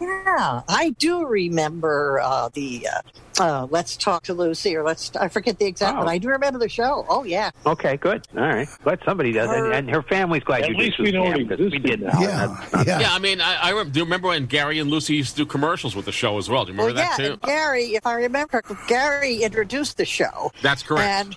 Yeah, 0.00 0.62
I 0.68 0.94
do 0.98 1.26
remember 1.26 2.20
uh, 2.22 2.48
the 2.52 2.88
uh, 3.38 3.42
uh, 3.42 3.66
"Let's 3.70 3.96
Talk 3.96 4.24
to 4.24 4.34
Lucy" 4.34 4.74
or 4.76 4.82
"Let's." 4.82 5.14
I 5.16 5.28
forget 5.28 5.58
the 5.58 5.66
exact, 5.66 5.96
Oh. 5.96 6.00
but 6.00 6.08
I 6.08 6.18
do 6.18 6.28
remember 6.28 6.58
the 6.58 6.68
show. 6.68 7.06
Oh 7.08 7.22
yeah, 7.24 7.50
Okay, 7.66 7.96
good. 7.96 8.26
All 8.36 8.42
right, 8.42 8.68
glad 8.82 8.98
somebody 9.04 9.32
does, 9.32 9.48
and, 9.50 9.72
and 9.72 9.90
her 9.90 10.02
family's 10.02 10.42
glad 10.42 10.62
At 10.62 10.70
you 10.70 10.76
least 10.76 10.96
did 10.96 11.04
we 11.04 11.12
know 11.12 11.24
Pam, 11.24 11.40
it 11.40 11.48
'cause 11.48 11.58
we 11.58 11.78
didn't. 11.78 12.06
now. 12.12 12.20
yeah, 12.20 12.66
yeah. 12.86 13.00
Yeah, 13.00 13.12
I 13.12 13.18
mean, 13.18 13.40
I, 13.40 13.54
I 13.68 13.72
rem- 13.72 13.90
do 13.90 14.00
you 14.00 14.04
remember 14.04 14.28
when 14.28 14.46
Gary 14.46 14.78
and 14.80 14.90
Lucy 14.90 15.14
used 15.14 15.30
to 15.36 15.36
do 15.44 15.46
commercials 15.46 15.94
with 15.94 16.06
the 16.06 16.12
show 16.12 16.36
as 16.38 16.48
well? 16.48 16.64
Do 16.64 16.72
you 16.72 16.78
well, 16.78 16.88
remember 16.88 17.08
yeah. 17.22 17.28
that 17.28 17.40
too? 17.42 17.46
Gary, 17.46 17.94
if 17.94 18.06
I 18.06 18.14
remember, 18.14 18.62
Gary 18.88 19.36
introduced 19.42 19.96
the 19.98 20.04
show, 20.04 20.50
That's 20.62 20.82
correct. 20.82 21.04
and 21.08 21.36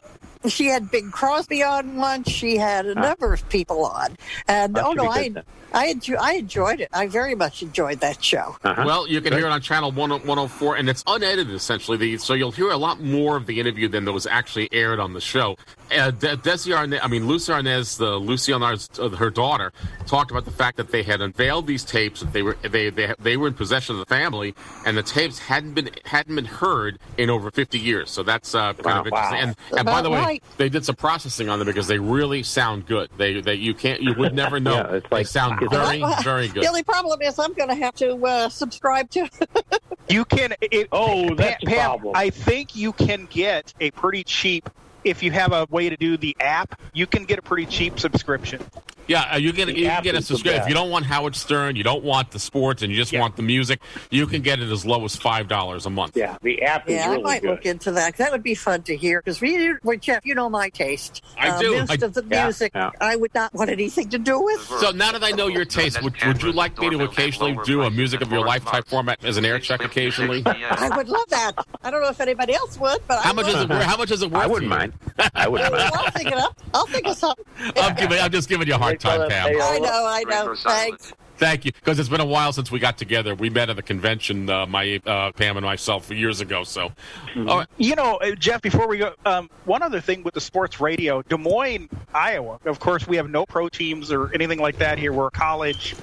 she 0.51 0.67
had 0.67 0.91
Bing 0.91 1.12
Crosby 1.12 1.63
on 1.63 1.95
once. 1.95 2.29
She 2.29 2.58
had 2.58 2.86
a 2.86 2.95
number 2.95 3.34
of 3.34 3.47
people 3.49 3.86
on, 3.86 4.17
and 4.47 4.75
That 4.75 4.86
oh 4.86 4.93
no, 4.93 5.10
I. 5.10 5.34
I 5.73 5.88
enjoy, 5.88 6.15
I 6.15 6.34
enjoyed 6.36 6.79
it. 6.79 6.88
I 6.93 7.08
very 7.08 7.36
much 7.36 7.62
enjoyed 7.62 7.99
that 7.99 8.23
show. 8.23 8.55
Uh-huh. 8.63 8.84
Well, 8.86 9.10
you 9.10 9.19
can 9.19 9.34
hear 9.34 9.45
it 9.45 9.51
on 9.51 9.60
channel 9.60 9.91
10- 9.91 9.95
104, 10.25 10.77
and 10.77 10.89
it's 10.89 11.03
unedited 11.05 11.53
essentially. 11.53 11.97
The, 11.97 12.17
so 12.17 12.34
you'll 12.34 12.51
hear 12.51 12.71
a 12.71 12.77
lot 12.77 13.01
more 13.01 13.36
of 13.36 13.45
the 13.45 13.60
interview 13.60 13.89
than 13.89 14.05
that 14.05 14.13
was 14.13 14.25
actually 14.25 14.69
aired 14.71 15.01
on 15.01 15.12
the 15.12 15.19
show. 15.19 15.58
Uh, 15.91 16.12
De- 16.12 16.38
Desi 16.38 16.76
Arnaz, 16.76 17.00
I 17.04 17.08
mean 17.08 17.28
Lucie 17.28 17.52
Arnaz, 17.52 17.98
the 17.98 18.17
Lucie 18.17 18.52
Arnaz, 18.52 18.89
uh, 19.00 19.15
her 19.17 19.30
daughter, 19.30 19.71
talked 20.08 20.32
about 20.32 20.45
the 20.45 20.52
fact 20.52 20.78
that 20.78 20.91
they 20.91 21.04
had 21.04 21.21
unveiled 21.21 21.67
these 21.67 21.84
tapes. 21.84 22.21
That 22.21 22.34
they 22.34 22.41
were 22.41 22.58
they, 22.63 22.89
they 22.89 23.13
they 23.19 23.38
were 23.38 23.48
in 23.48 23.54
possession 23.54 23.95
of 23.95 24.00
the 24.00 24.06
family, 24.06 24.56
and 24.86 24.98
the 24.98 25.04
tapes 25.04 25.38
hadn't 25.39 25.74
been 25.74 25.89
hadn't 26.06 26.36
been 26.36 26.45
heard 26.45 26.98
in 27.17 27.30
over 27.30 27.52
50 27.52 27.78
years. 27.80 28.10
So 28.10 28.24
that's 28.24 28.56
uh, 28.56 28.74
kind 28.74 28.86
Wow. 28.86 29.00
of 29.02 29.08
interesting. 29.08 29.38
Wow. 29.38 29.43
And, 29.43 29.56
and 29.80 29.86
by 29.86 30.02
the 30.02 30.10
way, 30.10 30.19
right. 30.19 30.43
they 30.58 30.69
did 30.69 30.86
some 30.86 30.95
processing 30.95 31.50
on 31.50 31.60
them 31.60 31.65
because 31.67 31.88
they 31.88 32.00
really 32.00 32.41
sound 32.43 32.86
good. 32.88 33.10
They 33.17 33.41
they 33.41 33.56
you 33.56 33.74
can't 33.74 34.02
you 34.02 34.13
would 34.15 34.34
never 34.34 34.60
know. 34.60 34.76
Yeah, 34.76 34.93
it's 34.95 35.10
they 35.10 35.15
like- 35.17 35.28
sound 35.28 35.62
Wow. 35.62 35.67
very 35.69 36.04
very 36.24 36.48
good. 36.48 36.63
The 36.63 36.67
only 36.67 36.84
problem 36.84 37.21
is 37.21 37.38
I'm 37.39 37.54
going 37.54 37.69
to 37.69 37.76
have 37.76 37.95
to 37.95 38.15
uh, 38.26 38.50
subscribe 38.50 39.10
to. 39.12 39.30
You 40.08 40.24
can. 40.24 40.54
It, 40.62 40.88
Oh, 40.91 41.34
that's 41.34 41.60
the 41.62 41.65
Pam, 41.71 41.86
problem. 41.89 42.13
I 42.15 42.30
think 42.30 42.76
you 42.76 42.93
can 42.93 43.26
get 43.26 43.74
a 43.82 43.89
pretty 43.91 44.24
cheap. 44.24 44.69
If 45.06 45.22
you 45.22 45.30
have 45.30 45.54
a 45.54 45.68
way 45.70 45.88
to 45.89 45.96
do 45.96 46.18
the 46.18 46.36
app, 46.39 46.82
you 46.91 47.06
can 47.06 47.26
get 47.26 47.38
a 47.38 47.44
pretty 47.44 47.68
cheap 47.68 48.00
subscription. 48.00 48.60
Yeah, 49.08 49.34
uh, 49.34 49.38
you 49.38 49.52
get 49.52 49.68
The 49.68 49.78
you 49.78 49.86
can 49.88 50.04
get 50.04 50.15
a 50.15 50.22
subscription. 50.22 50.62
If 50.63 50.68
you 50.68 50.74
don't 50.74 50.89
want 50.89 51.06
Howard 51.06 51.36
Stern, 51.36 51.76
you 51.76 51.84
don't 51.84 52.04
want 52.04 52.32
the 52.32 52.39
sports, 52.39 52.82
and 52.82 52.91
you 52.91 52.98
just 52.98 53.12
Yeah. 53.12 53.20
want 53.22 53.36
the 53.36 53.44
music, 53.44 53.80
you 54.10 54.26
can 54.28 54.41
get 54.41 54.60
it 54.60 54.72
as 54.72 54.86
low 54.86 55.06
as 55.06 55.15
five 55.15 55.48
dollars 55.48 55.86
a 55.86 55.89
month. 55.89 56.15
Yeah, 56.15 56.38
the 56.41 56.63
app 56.63 56.88
is 56.89 56.96
Yeah, 56.96 57.10
really 57.12 57.20
I 57.22 57.24
might 57.24 57.41
good. 57.44 57.52
look 57.52 57.65
into 57.65 57.91
that. 57.91 58.18
That 58.18 58.32
would 58.32 58.44
be 58.44 58.56
fun 58.56 58.82
to 58.84 58.96
hear 58.98 59.22
because 59.22 59.41
we, 59.41 59.74
well, 59.84 59.98
Jeff, 59.98 60.26
you 60.26 60.34
know 60.36 60.50
my 60.50 60.70
taste. 60.70 61.24
I 61.38 61.50
uh, 61.50 61.60
do. 61.62 61.76
Most 61.80 61.91
I- 61.91 62.06
of 62.06 62.13
the 62.13 62.24
yeah, 62.30 62.44
music, 62.46 62.72
yeah. 62.74 62.89
I 63.00 63.15
would 63.15 63.34
not 63.36 63.54
want 63.54 63.70
anything 63.70 64.10
to 64.10 64.18
do 64.18 64.39
with. 64.41 64.62
So 64.80 64.91
now 64.91 65.12
that 65.12 65.24
I 65.24 65.32
know 65.32 65.48
your 65.48 65.65
taste, 65.65 66.02
would, 66.02 66.13
would 66.26 66.41
you 66.41 66.52
like 66.52 66.78
me 66.80 66.89
to 66.89 67.04
occasionally 67.04 67.58
do 67.65 67.84
a 67.84 67.91
music 67.91 68.22
of 68.22 68.32
your 68.32 68.46
life 68.46 68.65
type 68.65 68.88
format 68.88 69.24
as 69.24 69.38
an 69.38 69.46
air 69.46 69.60
check 69.60 69.84
occasionally? 69.84 70.41
I 70.46 70.89
would 70.96 71.10
love 71.10 71.28
that. 71.30 71.54
I 71.84 71.91
don't 71.91 72.02
know 72.02 72.10
if 72.10 72.20
anybody 72.22 72.54
else 72.56 72.80
would, 72.80 73.00
but 73.08 73.22
How 73.22 73.30
I 73.30 73.34
much 73.34 73.46
would. 73.46 73.56
is 73.56 73.62
it? 73.62 73.70
worth- 73.70 73.84
How 73.84 73.98
much 73.98 74.12
is 74.12 74.22
it 74.24 74.32
worth? 74.32 74.44
I 74.44 74.48
wouldn't 74.48 74.70
mind. 74.70 74.94
I 75.36 75.48
wouldn't 75.48 75.72
mind. 75.72 75.91
I'll 75.94 76.12
think 76.12 76.28
it 76.30 76.38
up. 76.38 76.58
I'll 76.74 76.86
think 76.88 77.06
of 77.08 77.18
something. 77.18 77.46
I'm, 77.78 77.96
giving, 77.96 78.20
I'm 78.20 78.32
just 78.32 78.50
giving 78.50 78.68
you 78.68 78.74
a 78.76 78.78
hard 78.78 78.94
time, 78.97 79.29
Pam. 79.29 79.47
I 79.47 79.79
know, 79.79 80.05
I 80.08 80.23
know. 80.23 80.55
Thanks. 80.55 81.13
Thank 81.38 81.65
you, 81.65 81.73
because 81.73 81.99
it's 81.99 82.08
been 82.08 82.21
a 82.21 82.25
while 82.25 82.53
since 82.53 82.71
we 82.71 82.79
got 82.79 82.97
together. 82.97 83.36
We 83.36 83.49
met 83.49 83.69
at 83.69 83.75
the 83.75 83.81
convention, 83.81 84.49
uh, 84.49 84.65
my 84.65 85.01
uh, 85.05 85.34
Pam 85.34 85.58
and 85.58 85.65
myself, 85.65 86.10
years 86.10 86.39
ago. 86.39 86.63
So, 86.63 86.91
all 87.36 87.60
right. 87.60 87.67
You 87.77 87.95
know, 87.95 88.15
uh, 88.17 88.36
Jeff. 88.36 88.62
Before 88.62 88.88
we 88.88 88.99
go, 88.99 89.13
um, 89.25 89.49
one 89.65 89.84
other 89.84 89.99
thing 89.99 90.23
with 90.23 90.34
the 90.34 90.41
sports 90.41 90.79
radio, 90.79 91.21
Des 91.23 91.38
Moines, 91.38 91.89
Iowa. 92.13 92.60
Of 92.65 92.79
course, 92.79 93.05
we 93.05 93.17
have 93.17 93.29
no 93.29 93.45
pro 93.45 93.67
teams 93.67 94.12
or 94.12 94.34
anything 94.34 94.60
like 94.60 94.77
that 94.77 94.97
here. 94.97 95.12
We're 95.12 95.27
a 95.27 95.31
college, 95.31 95.95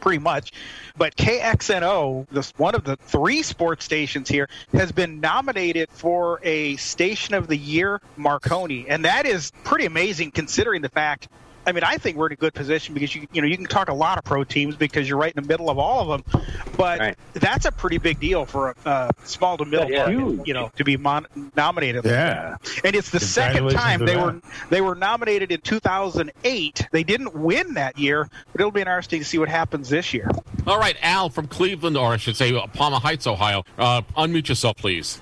pretty 0.00 0.18
much. 0.18 0.52
But 0.96 1.14
KXNO, 1.16 2.26
this 2.30 2.52
one 2.56 2.74
of 2.74 2.82
the 2.82 2.96
three 2.96 3.42
sports 3.42 3.84
stations 3.84 4.28
here, 4.28 4.48
has 4.72 4.90
been 4.90 5.20
nominated 5.20 5.88
for 5.90 6.40
a 6.42 6.76
Station 6.76 7.34
of 7.34 7.46
the 7.46 7.56
Year 7.56 8.00
Marconi, 8.16 8.86
and 8.88 9.04
that 9.04 9.24
is 9.24 9.52
pretty 9.62 9.86
amazing 9.86 10.32
considering 10.32 10.82
the 10.82 10.88
fact. 10.88 11.28
I 11.66 11.72
mean, 11.72 11.84
I 11.84 11.96
think 11.96 12.16
we're 12.16 12.26
in 12.26 12.32
a 12.32 12.36
good 12.36 12.54
position 12.54 12.94
because 12.94 13.14
you 13.14 13.26
you 13.32 13.40
know 13.42 13.48
you 13.48 13.56
can 13.56 13.66
talk 13.66 13.88
a 13.88 13.94
lot 13.94 14.18
of 14.18 14.24
pro 14.24 14.44
teams 14.44 14.76
because 14.76 15.08
you're 15.08 15.18
right 15.18 15.32
in 15.34 15.42
the 15.42 15.48
middle 15.48 15.70
of 15.70 15.78
all 15.78 16.10
of 16.12 16.24
them, 16.24 16.42
but 16.76 16.98
Right. 17.00 17.16
that's 17.32 17.64
a 17.66 17.72
pretty 17.72 17.98
big 17.98 18.20
deal 18.20 18.44
for 18.46 18.74
a 18.84 18.88
uh, 18.88 19.10
small 19.24 19.56
to 19.56 19.64
middle 19.64 19.90
Yeah, 19.90 20.10
market, 20.10 20.46
you 20.46 20.54
know, 20.54 20.70
to 20.76 20.84
be 20.84 20.96
mon- 20.96 21.26
nominated. 21.56 22.04
Yeah. 22.04 22.56
And 22.84 22.94
it's 22.94 23.10
the 23.10 23.20
second 23.20 23.70
time 23.70 24.04
they 24.04 24.16
were 24.16 24.40
they 24.70 24.80
were 24.80 24.94
nominated 24.94 25.50
in 25.52 25.60
2008. 25.62 26.86
They 26.92 27.02
didn't 27.02 27.34
win 27.34 27.74
that 27.74 27.98
year, 27.98 28.28
but 28.52 28.60
it'll 28.60 28.70
be 28.70 28.80
interesting 28.80 29.20
to 29.20 29.24
see 29.24 29.38
what 29.38 29.48
happens 29.48 29.88
this 29.88 30.12
year. 30.14 30.30
all 30.66 30.78
right, 30.78 30.96
Al 31.02 31.28
from 31.30 31.46
Cleveland, 31.46 31.96
or 31.96 32.12
I 32.12 32.16
should 32.16 32.36
say 32.36 32.54
uh, 32.54 32.66
Parma 32.68 32.98
Heights, 32.98 33.26
Ohio. 33.26 33.64
Uh, 33.78 34.02
unmute 34.16 34.48
yourself, 34.48 34.76
please. 34.76 35.20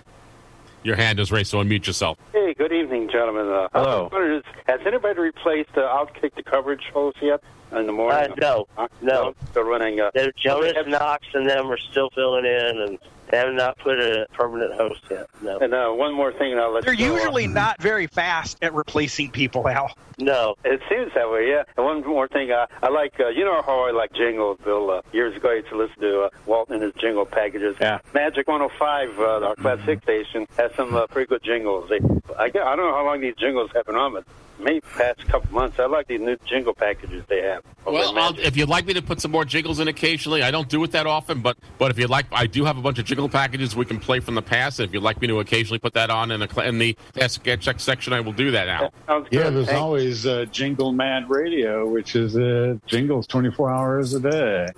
Your 0.84 0.96
hand 0.96 1.20
is 1.20 1.30
raised, 1.30 1.50
so 1.50 1.58
unmute 1.62 1.86
yourself. 1.86 2.18
Hey, 2.32 2.54
good 2.54 2.72
evening, 2.72 3.08
gentlemen. 3.10 3.46
Uh, 3.46 3.68
Hello. 3.72 4.00
I 4.00 4.02
was 4.02 4.12
wondering, 4.12 4.42
Has 4.66 4.80
anybody 4.84 5.20
replaced 5.20 5.72
the 5.74 5.82
Outkick 5.82 6.34
the 6.34 6.42
coverage 6.42 6.82
host 6.92 7.18
yet 7.22 7.40
in 7.70 7.86
the 7.86 7.92
morning? 7.92 8.32
Uh, 8.32 8.34
no, 8.40 8.66
Uh, 8.76 8.88
no. 9.00 9.34
They're 9.54 9.62
running. 9.64 10.00
Uh, 10.00 10.10
They're 10.12 10.32
Jonas 10.36 10.74
Knox 10.88 11.24
and 11.34 11.48
them 11.48 11.70
are 11.70 11.78
still 11.78 12.10
filling 12.10 12.44
in, 12.44 12.78
and 12.80 12.98
they 13.32 13.38
have 13.38 13.54
not 13.54 13.78
put 13.78 13.98
a 13.98 14.26
permanent 14.34 14.74
host 14.74 15.00
yet. 15.10 15.26
No, 15.40 15.58
and 15.58 15.72
uh, 15.72 15.88
one 15.90 16.12
more 16.14 16.32
thing, 16.34 16.52
and 16.52 16.60
I'll 16.60 16.70
let 16.70 16.84
They're 16.84 16.92
you 16.92 17.08
go. 17.08 17.14
usually 17.16 17.46
not 17.46 17.80
very 17.80 18.06
fast 18.06 18.58
at 18.62 18.74
replacing 18.74 19.30
people, 19.30 19.66
Al. 19.66 19.90
no. 20.18 20.54
It 20.66 20.80
seems 20.90 21.12
that 21.14 21.30
way, 21.30 21.48
yeah. 21.48 21.62
And 21.78 21.86
one 21.86 22.04
more 22.06 22.28
thing, 22.28 22.50
uh, 22.52 22.66
I 22.82 22.90
like, 22.90 23.18
uh, 23.18 23.28
you 23.28 23.44
know 23.46 23.62
how 23.62 23.86
I 23.88 23.90
like 23.90 24.12
jingles, 24.12 24.58
Bill. 24.62 24.90
Uh, 24.90 25.00
years 25.12 25.34
ago, 25.34 25.50
I 25.50 25.54
used 25.54 25.68
to 25.70 25.76
listen 25.78 25.98
to 26.02 26.20
uh, 26.24 26.28
Walton 26.44 26.74
and 26.74 26.82
his 26.84 26.92
jingle 26.94 27.24
packages. 27.24 27.74
Yeah. 27.80 28.00
Magic 28.12 28.46
105, 28.46 29.18
uh, 29.18 29.46
our 29.48 29.56
Class 29.56 29.78
6 29.86 30.02
station, 30.02 30.46
has 30.58 30.72
some 30.74 30.94
uh, 30.94 31.06
pretty 31.06 31.28
good 31.28 31.42
jingles. 31.42 31.88
They, 31.88 32.00
I, 32.38 32.50
get- 32.50 32.62
I 32.66 32.76
don't 32.76 32.84
know 32.86 32.94
how 32.94 33.04
long 33.06 33.22
these 33.22 33.36
jingles 33.36 33.70
have 33.74 33.86
been 33.86 33.96
on, 33.96 34.12
but 34.12 34.24
maybe 34.62 34.80
past 34.80 35.20
couple 35.26 35.52
months. 35.52 35.78
I 35.78 35.86
like 35.86 36.06
these 36.06 36.20
new 36.20 36.36
jingle 36.46 36.74
packages 36.74 37.24
they 37.28 37.42
have. 37.42 37.62
Well, 37.84 38.18
I'll, 38.18 38.38
if 38.38 38.56
you'd 38.56 38.68
like 38.68 38.86
me 38.86 38.94
to 38.94 39.02
put 39.02 39.20
some 39.20 39.30
more 39.30 39.44
jingles 39.44 39.80
in 39.80 39.88
occasionally, 39.88 40.42
I 40.42 40.50
don't 40.50 40.68
do 40.68 40.82
it 40.84 40.92
that 40.92 41.06
often, 41.06 41.40
but 41.40 41.56
but 41.78 41.90
if 41.90 41.98
you'd 41.98 42.10
like, 42.10 42.26
I 42.32 42.46
do 42.46 42.64
have 42.64 42.78
a 42.78 42.80
bunch 42.80 42.98
of 42.98 43.04
jingle 43.04 43.28
packages 43.28 43.74
we 43.74 43.84
can 43.84 43.98
play 43.98 44.20
from 44.20 44.34
the 44.34 44.42
past. 44.42 44.80
If 44.80 44.92
you'd 44.94 45.02
like 45.02 45.20
me 45.20 45.26
to 45.28 45.40
occasionally 45.40 45.78
put 45.78 45.94
that 45.94 46.10
on 46.10 46.30
in 46.30 46.40
the 46.40 46.48
cl- 46.48 46.66
in 46.68 46.78
the 46.78 46.96
Ask 47.20 47.42
Get 47.42 47.60
Check 47.60 47.80
section, 47.80 48.12
I 48.12 48.20
will 48.20 48.32
do 48.32 48.50
that 48.52 48.66
now. 48.66 48.90
Sounds 49.06 49.28
Yeah, 49.30 49.50
there's 49.50 49.66
Thank- 49.66 49.78
always 49.80 50.26
uh, 50.26 50.46
Jingle 50.50 50.92
Mad 50.92 51.28
Radio, 51.28 51.88
which 51.88 52.14
is 52.16 52.36
uh, 52.36 52.76
jingles 52.86 53.26
24 53.26 53.70
hours 53.70 54.14
a 54.14 54.20
day. 54.20 54.68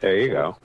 There 0.00 0.16
you 0.16 0.28
go. 0.30 0.56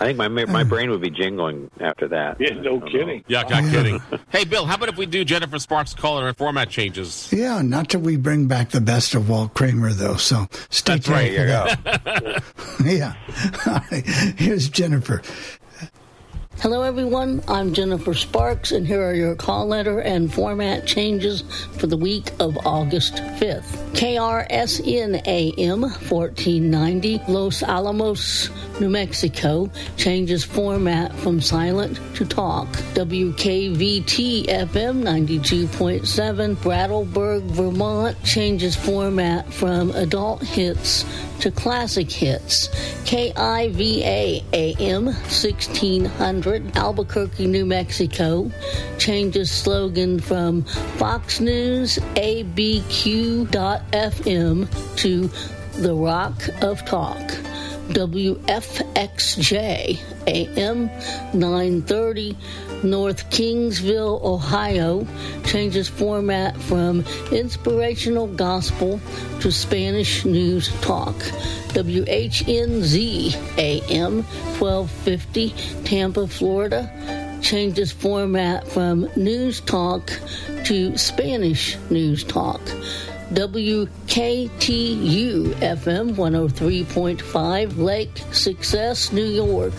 I 0.00 0.06
think 0.06 0.16
my 0.18 0.28
my 0.28 0.64
brain 0.64 0.90
would 0.90 1.00
be 1.00 1.10
jingling 1.10 1.70
after 1.80 2.08
that. 2.08 2.36
Yeah, 2.40 2.54
no 2.60 2.80
kidding. 2.80 3.24
Yeah, 3.28 3.42
not 3.42 3.64
kidding. 3.70 4.00
Hey, 4.30 4.44
Bill, 4.44 4.64
how 4.64 4.76
about 4.76 4.88
if 4.88 4.96
we 4.96 5.06
do 5.06 5.24
Jennifer 5.24 5.58
Sparks 5.58 5.92
caller 5.94 6.26
and 6.28 6.36
format 6.36 6.70
changes? 6.70 7.28
Yeah, 7.32 7.60
not 7.62 7.90
till 7.90 8.00
we 8.00 8.16
bring 8.16 8.46
back 8.46 8.70
the 8.70 8.80
best 8.80 9.14
of 9.14 9.28
Walt 9.28 9.52
Kramer, 9.54 9.92
though. 9.92 10.16
So 10.16 10.46
stay 10.70 10.94
That's 10.96 11.06
tuned 11.06 11.08
right. 11.86 12.42
for 12.78 12.82
There 12.82 12.86
that. 12.86 13.22
yeah. 14.00 14.32
Here's 14.36 14.68
Jennifer. 14.68 15.20
Hello, 16.60 16.82
everyone. 16.82 17.42
I'm 17.48 17.72
Jennifer 17.72 18.14
Sparks, 18.14 18.70
and 18.70 18.86
here 18.86 19.02
are 19.02 19.14
your 19.14 19.34
call 19.34 19.66
letter 19.66 19.98
and 19.98 20.32
format 20.32 20.86
changes 20.86 21.42
for 21.72 21.88
the 21.88 21.96
week 21.96 22.30
of 22.38 22.56
August 22.64 23.14
5th. 23.14 23.64
KRSN 23.94 25.26
AM 25.26 25.80
1490, 25.80 27.22
Los 27.26 27.64
Alamos, 27.64 28.50
New 28.80 28.90
Mexico, 28.90 29.70
changes 29.96 30.44
format 30.44 31.12
from 31.16 31.40
silent 31.40 31.98
to 32.14 32.24
talk. 32.24 32.68
WKVT 32.94 34.46
FM 34.46 35.02
92.7, 35.02 36.62
Brattleboro, 36.62 37.40
Vermont, 37.40 38.22
changes 38.22 38.76
format 38.76 39.52
from 39.52 39.90
adult 39.92 40.42
hits 40.42 41.04
to 41.40 41.50
classic 41.50 42.10
hits. 42.10 42.68
KIVA 43.04 44.44
AM 44.52 45.06
1600 45.06 46.41
Albuquerque, 46.46 47.46
New 47.46 47.64
Mexico 47.64 48.50
changes 48.98 49.50
slogan 49.50 50.18
from 50.18 50.62
Fox 50.62 51.40
News 51.40 51.98
ABQ.FM 52.16 53.46
to 54.96 55.30
The 55.80 55.94
Rock 55.94 56.48
of 56.62 56.84
Talk. 56.84 57.51
WFXJ 57.92 59.46
AM 60.26 60.86
930 61.38 62.36
North 62.82 63.28
Kingsville, 63.30 64.22
Ohio 64.24 65.06
changes 65.44 65.88
format 65.88 66.56
from 66.56 67.04
inspirational 67.30 68.26
gospel 68.26 68.98
to 69.40 69.50
Spanish 69.52 70.24
news 70.24 70.68
talk. 70.80 71.14
WHNZ 71.74 73.34
AM 73.58 74.22
1250 74.58 75.50
Tampa, 75.84 76.26
Florida 76.26 77.38
changes 77.42 77.92
format 77.92 78.66
from 78.68 79.06
news 79.16 79.60
talk 79.60 80.10
to 80.64 80.96
Spanish 80.96 81.76
news 81.90 82.24
talk. 82.24 82.62
WKTU 83.32 83.88
FM 85.54 86.14
103.5 86.14 87.78
Lake 87.78 88.18
Success, 88.30 89.10
New 89.10 89.24
York 89.24 89.72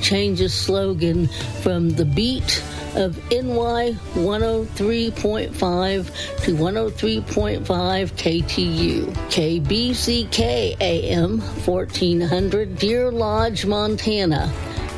changes 0.00 0.54
slogan 0.54 1.26
from 1.62 1.90
the 1.90 2.04
beat 2.04 2.62
of 2.94 3.16
NY 3.32 3.96
103.5 4.14 6.44
to 6.44 6.54
103.5 6.54 7.64
KTU. 7.64 9.12
KBCK 9.30 10.76
AM 10.80 11.40
1400 11.40 12.78
Deer 12.78 13.10
Lodge, 13.10 13.66
Montana 13.66 14.52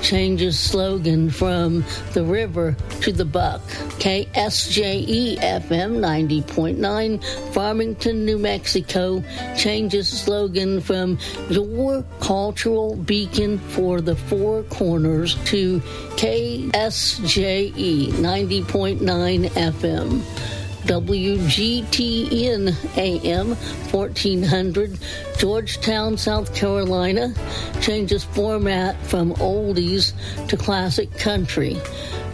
changes 0.05 0.59
slogan 0.59 1.31
from 1.31 1.83
the 2.12 2.23
river 2.23 2.77
to 3.01 3.11
the 3.11 3.25
buck. 3.25 3.62
KSJE 3.99 5.38
FM 5.38 5.99
90.9 5.99 7.53
Farmington, 7.55 8.27
New 8.27 8.38
Mexico 8.38 9.25
changes 9.57 10.07
slogan 10.09 10.83
from 10.83 11.19
your 11.49 12.05
cultural 12.21 12.97
beacon 12.97 13.59
for 13.59 14.03
the 14.03 14.14
four 14.14 14.62
corners 14.64 15.37
to 15.47 15.81
KSJE 16.21 18.11
90.9 18.12 19.49
FM. 19.49 20.63
WGTN 20.87 22.75
AM 22.99 23.55
1400 23.55 24.99
Georgetown, 25.38 26.18
South 26.18 26.55
Carolina 26.55 27.33
changes 27.81 28.25
format 28.25 28.94
from 29.07 29.33
oldies 29.35 30.12
to 30.49 30.57
classic 30.57 31.11
country. 31.18 31.77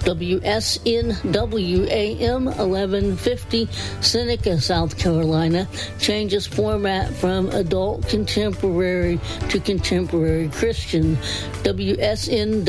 WSNW 0.00 1.88
AM 1.88 2.44
1150 2.46 3.68
Seneca, 4.00 4.60
South 4.60 4.98
Carolina 4.98 5.68
changes 5.98 6.46
format 6.46 7.12
from 7.14 7.48
adult 7.50 8.08
contemporary 8.08 9.20
to 9.48 9.60
contemporary 9.60 10.48
Christian. 10.48 11.16
WSNWAM 11.62 12.64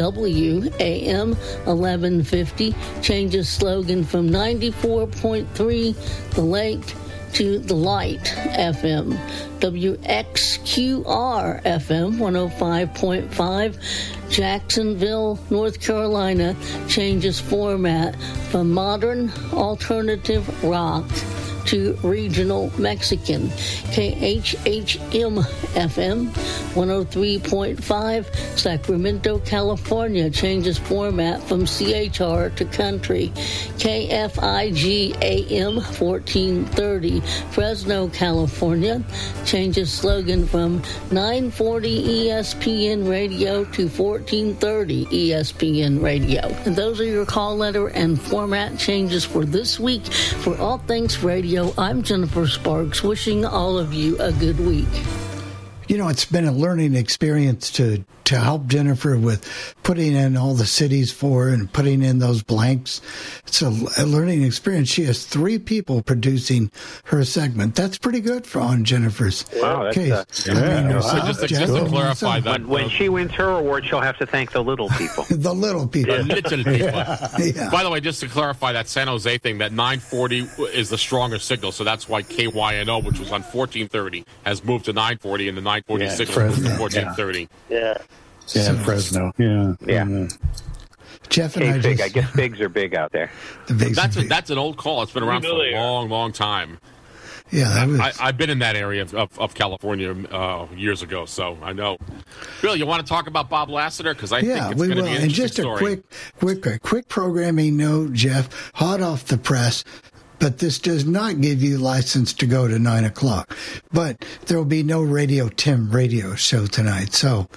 1150 1.65 2.75
changes 3.01 3.49
slogan 3.49 4.03
from 4.03 4.29
94.3 4.29 6.31
The 6.31 6.41
Lake 6.41 6.95
to 7.33 7.59
The 7.59 7.75
Light 7.75 8.23
FM. 8.23 9.17
WXQR 9.59 11.61
FM 11.63 12.17
105.5 12.17 14.29
Jacksonville, 14.29 15.39
North 15.49 15.81
Carolina 15.81 16.55
changes 16.87 17.39
format 17.39 18.15
from 18.49 18.71
modern 18.71 19.31
alternative 19.53 20.63
rock 20.63 21.05
to 21.65 21.93
regional 22.03 22.71
Mexican. 22.77 23.49
KHHM 23.93 25.43
FM 25.73 26.29
103.5 26.73 28.57
Sacramento, 28.57 29.39
California 29.39 30.29
changes 30.29 30.77
format 30.77 31.41
from 31.43 31.65
CHR 31.65 32.49
to 32.55 32.65
country. 32.71 33.31
KFIG 33.77 35.17
AM 35.21 35.75
1430 35.75 37.19
Fresno, 37.51 38.07
California 38.09 39.03
changes 39.45 39.91
slogan 39.91 40.47
from 40.47 40.77
940 41.11 42.03
ESPN 42.03 43.09
radio 43.09 43.63
to 43.65 43.87
1430 43.87 45.05
ESPN 45.05 46.01
radio. 46.01 46.41
And 46.65 46.75
those 46.75 46.99
are 47.01 47.05
your 47.05 47.25
call 47.25 47.57
letter 47.57 47.87
and 47.87 48.19
format 48.19 48.77
changes 48.77 49.25
for 49.25 49.45
this 49.45 49.79
week. 49.79 50.05
For 50.05 50.57
All 50.57 50.77
Things 50.79 51.23
Radio, 51.23 51.50
I'm 51.59 52.01
Jennifer 52.01 52.47
Sparks, 52.47 53.03
wishing 53.03 53.43
all 53.43 53.77
of 53.77 53.93
you 53.93 54.17
a 54.19 54.31
good 54.31 54.57
week. 54.57 54.87
You 55.91 55.97
know, 55.97 56.07
it's 56.07 56.23
been 56.23 56.45
a 56.45 56.53
learning 56.53 56.95
experience 56.95 57.69
to 57.71 58.05
to 58.23 58.39
help 58.39 58.67
Jennifer 58.67 59.17
with 59.17 59.75
putting 59.83 60.13
in 60.13 60.37
all 60.37 60.53
the 60.53 60.65
cities 60.65 61.11
for 61.11 61.49
and 61.49 61.71
putting 61.73 62.01
in 62.01 62.19
those 62.19 62.41
blanks. 62.43 63.01
It's 63.45 63.61
a, 63.61 63.67
a 63.97 64.05
learning 64.05 64.43
experience. 64.43 64.87
She 64.87 65.03
has 65.03 65.25
three 65.25 65.59
people 65.59 66.01
producing 66.01 66.71
her 67.05 67.25
segment. 67.25 67.75
That's 67.75 67.97
pretty 67.97 68.21
good 68.21 68.47
for 68.47 68.61
on 68.61 68.85
Jennifer's 68.85 69.43
Wow, 69.55 69.91
case. 69.91 70.13
uh, 70.13 70.23
I 70.47 70.53
mean, 70.53 70.63
yeah. 70.63 70.81
herself, 70.93 71.25
just, 71.25 71.47
just 71.47 71.75
to 71.75 71.85
clarify 71.89 72.39
that, 72.39 72.61
When, 72.61 72.69
when 72.69 72.89
she 72.89 73.09
wins 73.09 73.31
her 73.31 73.49
award, 73.49 73.85
she'll 73.85 73.99
have 73.99 74.17
to 74.19 74.25
thank 74.25 74.53
the 74.53 74.63
little 74.63 74.87
people. 74.89 75.25
the 75.29 75.53
little 75.53 75.87
people. 75.87 76.15
The 76.15 76.23
little 76.23 76.63
people. 76.63 77.03
Yeah. 77.51 77.69
By 77.69 77.83
the 77.83 77.89
way, 77.89 77.99
just 77.99 78.21
to 78.21 78.29
clarify 78.29 78.71
that 78.73 78.87
San 78.87 79.07
Jose 79.07 79.37
thing, 79.39 79.57
that 79.57 79.73
940 79.73 80.47
is 80.73 80.89
the 80.89 80.97
stronger 80.97 81.39
signal, 81.39 81.71
so 81.73 81.83
that's 81.83 82.07
why 82.07 82.21
KYNO, 82.21 83.03
which 83.03 83.19
was 83.19 83.29
on 83.31 83.41
1430, 83.41 84.23
has 84.45 84.63
moved 84.63 84.85
to 84.85 84.93
940, 84.93 85.49
and 85.49 85.57
the 85.57 85.61
940 85.61 85.80
Yeah, 85.89 86.09
signal 86.09 86.39
moved 86.47 86.57
to 86.57 86.63
Fresno. 86.63 86.79
1430. 86.79 87.49
Yeah. 87.69 87.97
Yeah, 88.53 88.83
Fresno. 88.83 89.31
Yeah. 89.37 89.73
Yeah. 89.85 90.27
Jeff 91.29 91.55
and 91.55 91.65
I 91.65 91.79
big. 91.79 91.97
just 91.99 92.03
I 92.03 92.09
guess 92.09 92.31
bigs 92.35 92.59
are 92.59 92.67
big 92.69 92.93
out 92.95 93.11
there. 93.13 93.31
the 93.67 93.73
big, 93.73 93.95
That's 93.95 94.17
a, 94.17 94.23
that's 94.27 94.49
an 94.49 94.57
old 94.57 94.77
call. 94.77 95.01
It's 95.03 95.13
been 95.13 95.23
around 95.23 95.43
for 95.43 95.49
a 95.63 95.73
are. 95.73 95.79
long, 95.79 96.09
long 96.09 96.33
time. 96.33 96.77
yeah, 97.51 97.69
that 97.73 97.87
was, 97.87 97.99
I, 98.01 98.11
I've 98.19 98.37
been 98.37 98.49
in 98.49 98.59
that 98.59 98.75
area 98.75 99.01
of, 99.03 99.13
of, 99.15 99.39
of 99.39 99.53
California 99.53 100.11
uh, 100.29 100.67
years 100.75 101.01
ago, 101.03 101.25
so 101.25 101.57
I 101.61 101.71
know. 101.71 101.97
Bill, 102.61 102.75
you 102.75 102.85
want 102.85 103.05
to 103.05 103.09
talk 103.09 103.27
about 103.27 103.49
Bob 103.49 103.69
Lassiter? 103.69 104.13
Because 104.13 104.33
I 104.33 104.39
yeah, 104.39 104.59
think 104.67 104.71
it's 104.73 104.81
we 104.81 104.87
going 104.87 104.97
to 104.97 105.03
will. 105.03 105.09
be 105.09 105.15
an 105.15 105.21
And 105.21 105.31
interesting 105.31 105.43
just 105.45 105.59
a 105.59 105.61
story. 105.61 105.77
quick, 105.79 106.03
quick, 106.39 106.61
quick, 106.61 106.81
quick 106.81 107.07
programming 107.07 107.77
note, 107.77 108.11
Jeff, 108.11 108.71
hot 108.73 108.99
off 109.01 109.25
the 109.25 109.37
press. 109.37 109.85
But 110.41 110.57
this 110.57 110.79
does 110.79 111.05
not 111.05 111.39
give 111.39 111.61
you 111.61 111.77
license 111.77 112.33
to 112.33 112.47
go 112.47 112.67
to 112.67 112.79
nine 112.79 113.05
o'clock. 113.05 113.55
But 113.93 114.25
there 114.47 114.57
will 114.57 114.65
be 114.65 114.81
no 114.81 115.03
Radio 115.03 115.49
Tim 115.49 115.91
radio 115.91 116.33
show 116.33 116.65
tonight. 116.65 117.13
So, 117.13 117.47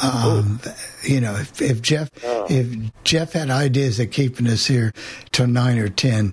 um, 0.00 0.60
you 1.02 1.20
know, 1.20 1.34
if, 1.34 1.60
if 1.60 1.82
Jeff 1.82 2.10
if 2.48 2.92
Jeff 3.02 3.32
had 3.32 3.50
ideas 3.50 3.98
of 3.98 4.12
keeping 4.12 4.46
us 4.46 4.66
here 4.66 4.92
till 5.32 5.48
nine 5.48 5.78
or 5.78 5.88
ten, 5.88 6.32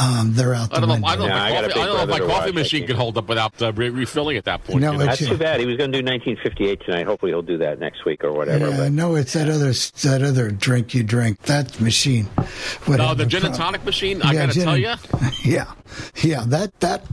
um, 0.00 0.32
they're 0.34 0.54
out 0.54 0.70
the 0.70 0.76
I 0.76 0.80
don't 0.80 0.88
know. 0.88 1.06
I 1.06 1.16
don't 1.16 1.28
know. 1.28 1.34
Yeah, 1.34 1.44
I 1.44 1.48
if, 1.48 1.52
got 1.52 1.62
my 1.62 1.66
a 1.66 1.68
coffee, 1.68 1.80
I 1.80 1.86
don't 1.86 1.96
know 1.96 2.02
if 2.02 2.08
my 2.08 2.18
coffee 2.18 2.32
watch, 2.32 2.48
I 2.48 2.50
machine 2.52 2.80
think. 2.80 2.86
could 2.88 2.96
hold 2.96 3.18
up 3.18 3.28
without 3.28 3.62
uh, 3.62 3.72
re- 3.72 3.90
refilling 3.90 4.36
at 4.36 4.44
that 4.44 4.64
point. 4.64 4.80
No, 4.80 4.92
you 4.92 4.98
know? 4.98 5.04
That's 5.06 5.18
too 5.18 5.36
bad. 5.36 5.60
He 5.60 5.66
was 5.66 5.76
going 5.76 5.92
to 5.92 6.02
do 6.02 6.04
1958 6.04 6.80
tonight. 6.84 7.06
Hopefully, 7.06 7.32
he'll 7.32 7.42
do 7.42 7.58
that 7.58 7.78
next 7.78 8.04
week 8.04 8.24
or 8.24 8.32
whatever. 8.32 8.70
Yeah, 8.70 8.76
but 8.76 8.92
no, 8.92 9.14
it's 9.14 9.32
that 9.34 9.48
other 9.48 9.72
that 9.72 10.22
other 10.22 10.50
drink 10.50 10.94
you 10.94 11.02
drink. 11.02 11.40
That 11.42 11.80
machine. 11.80 12.28
No, 12.88 13.14
the 13.14 13.26
gin 13.26 13.44
and 13.44 13.54
tonic 13.54 13.84
machine. 13.84 14.22
I 14.22 14.34
got 14.34 14.52
to 14.52 14.60
tell 14.60 14.76
you, 14.76 14.94
Yeah, 15.44 15.72
yeah. 16.22 16.44
That 16.46 16.78
that 16.80 17.04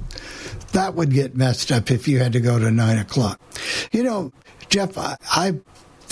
that 0.71 0.95
would 0.95 1.12
get 1.12 1.36
messed 1.36 1.71
up 1.71 1.91
if 1.91 2.07
you 2.07 2.19
had 2.19 2.33
to 2.33 2.39
go 2.39 2.59
to 2.59 2.71
nine 2.71 2.97
o'clock. 2.97 3.39
You 3.91 4.03
know, 4.03 4.33
Jeff, 4.69 4.97
I, 4.97 5.17
I 5.29 5.53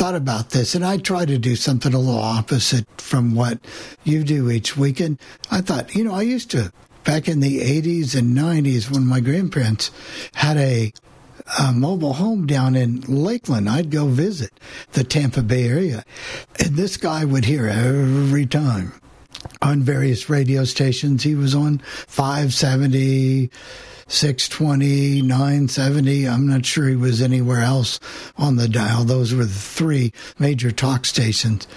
thought 0.02 0.16
about 0.16 0.50
this, 0.50 0.74
and 0.74 0.84
I 0.84 0.98
try 0.98 1.26
to 1.26 1.38
do 1.38 1.56
something 1.56 1.94
a 1.94 2.00
little 2.00 2.20
opposite 2.20 2.88
from 3.00 3.36
what 3.36 3.60
you 4.04 4.24
do 4.24 4.50
each 4.50 4.76
weekend. 4.76 5.20
I 5.52 5.62
thought, 5.62 5.94
you 5.94 6.04
know, 6.04 6.16
I 6.16 6.24
used 6.24 6.50
to 6.52 6.74
back 7.04 7.28
in 7.28 7.40
the 7.40 7.60
80s 7.60 8.18
and 8.18 8.36
90s 8.36 8.90
when 8.90 9.06
my 9.06 9.20
grandparents 9.20 9.92
had 10.34 10.58
a, 10.58 10.92
a 11.60 11.72
mobile 11.72 12.14
home 12.14 12.48
down 12.48 12.76
in 12.76 13.02
Lakeland. 13.02 13.70
I'd 13.70 13.92
go 13.92 14.08
visit 14.08 14.60
the 14.94 15.04
Tampa 15.04 15.44
Bay 15.44 15.68
area, 15.68 16.04
and 16.58 16.76
this 16.76 16.98
guy 16.98 17.24
would 17.24 17.46
hear 17.46 17.68
every 17.68 18.48
time 18.48 18.94
on 19.62 19.84
various 19.84 20.32
radio 20.32 20.64
stations. 20.64 21.22
He 21.22 21.36
was 21.36 21.54
on 21.54 21.78
570, 22.08 23.52
620, 24.12 25.22
970. 25.22 26.28
I'm 26.28 26.48
not 26.48 26.66
sure 26.66 26.88
he 26.88 26.96
was 26.96 27.22
anywhere 27.22 27.62
else 27.62 28.00
on 28.38 28.58
the 28.58 28.68
dial. 28.68 29.06
Those 29.06 29.34
were 29.34 29.46
the 29.46 29.54
three 29.54 30.12
major 30.38 30.72
talk 30.72 31.06
stations. 31.06 31.68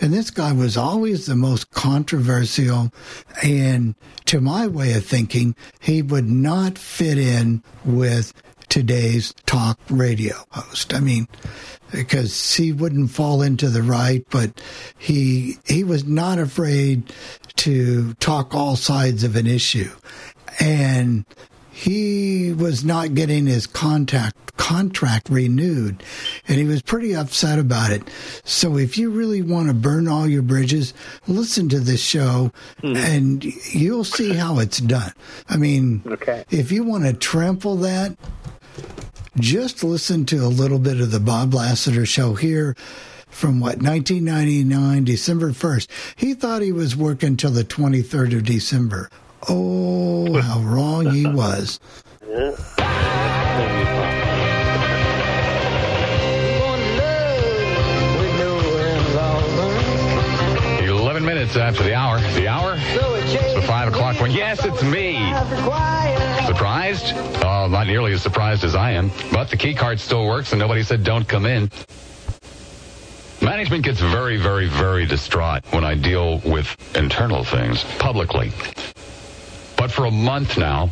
And 0.00 0.12
this 0.12 0.30
guy 0.30 0.52
was 0.52 0.76
always 0.76 1.26
the 1.26 1.36
most 1.36 1.70
controversial. 1.70 2.92
And 3.42 3.94
to 4.26 4.40
my 4.40 4.66
way 4.66 4.94
of 4.94 5.06
thinking, 5.06 5.54
he 5.80 6.02
would 6.02 6.28
not 6.28 6.78
fit 6.78 7.16
in 7.16 7.62
with 7.84 8.32
today's 8.68 9.32
talk 9.46 9.78
radio 9.88 10.34
host. 10.50 10.92
I 10.92 10.98
mean, 10.98 11.28
because 11.92 12.54
he 12.54 12.72
wouldn't 12.72 13.12
fall 13.12 13.40
into 13.40 13.68
the 13.68 13.84
right, 13.84 14.26
but 14.30 14.60
he 14.98 15.58
he 15.64 15.84
was 15.84 16.04
not 16.04 16.40
afraid 16.40 17.12
to 17.56 18.14
talk 18.14 18.52
all 18.52 18.74
sides 18.74 19.22
of 19.22 19.36
an 19.36 19.46
issue, 19.46 19.92
and 20.58 21.24
he 21.74 22.52
was 22.52 22.84
not 22.84 23.14
getting 23.14 23.46
his 23.46 23.66
contact 23.66 24.36
contract 24.56 25.28
renewed, 25.28 26.04
and 26.46 26.58
he 26.58 26.64
was 26.64 26.80
pretty 26.80 27.16
upset 27.16 27.58
about 27.58 27.90
it. 27.90 28.02
So 28.44 28.78
if 28.78 28.96
you 28.96 29.10
really 29.10 29.42
want 29.42 29.66
to 29.66 29.74
burn 29.74 30.06
all 30.06 30.28
your 30.28 30.42
bridges, 30.42 30.94
listen 31.26 31.68
to 31.70 31.80
this 31.80 32.00
show, 32.00 32.52
hmm. 32.80 32.96
and 32.96 33.44
you'll 33.74 34.04
see 34.04 34.34
how 34.34 34.60
it's 34.60 34.78
done. 34.78 35.12
I 35.48 35.56
mean, 35.56 36.02
Okay. 36.06 36.44
if 36.48 36.70
you 36.70 36.84
want 36.84 37.04
to 37.04 37.12
trample 37.12 37.74
that, 37.78 38.16
just 39.40 39.82
listen 39.82 40.24
to 40.26 40.44
a 40.44 40.46
little 40.46 40.78
bit 40.78 41.00
of 41.00 41.10
the 41.10 41.18
Bob 41.18 41.54
Lassiter 41.54 42.06
show 42.06 42.34
here 42.34 42.76
from 43.26 43.58
what 43.58 43.82
1999 43.82 45.02
December 45.02 45.50
1st. 45.50 45.88
He 46.14 46.34
thought 46.34 46.62
he 46.62 46.70
was 46.70 46.94
working 46.94 47.36
till 47.36 47.50
the 47.50 47.64
23rd 47.64 48.36
of 48.36 48.44
December. 48.44 49.10
Oh, 49.48 50.40
how 50.40 50.60
wrong 50.60 51.10
he 51.10 51.26
was. 51.26 51.80
11 60.80 61.24
minutes 61.24 61.56
after 61.56 61.82
the 61.82 61.94
hour. 61.94 62.20
The 62.34 62.48
hour? 62.48 62.74
It's 62.76 63.54
the 63.54 63.62
5 63.62 63.88
o'clock 63.88 64.20
one. 64.20 64.30
Yes, 64.30 64.64
it's 64.64 64.82
me. 64.82 65.16
Surprised? 66.46 67.12
Oh, 67.44 67.68
not 67.68 67.86
nearly 67.86 68.12
as 68.12 68.22
surprised 68.22 68.64
as 68.64 68.74
I 68.74 68.92
am. 68.92 69.10
But 69.32 69.50
the 69.50 69.56
key 69.56 69.74
card 69.74 70.00
still 70.00 70.26
works 70.26 70.52
and 70.52 70.58
nobody 70.58 70.82
said 70.82 71.04
don't 71.04 71.26
come 71.28 71.46
in. 71.46 71.70
Management 73.40 73.84
gets 73.84 74.00
very, 74.00 74.38
very, 74.38 74.68
very 74.68 75.06
distraught 75.06 75.64
when 75.70 75.84
I 75.84 75.94
deal 75.94 76.38
with 76.46 76.74
internal 76.96 77.44
things 77.44 77.84
publicly. 77.98 78.52
For 79.94 80.06
a 80.06 80.10
month 80.10 80.58
now, 80.58 80.90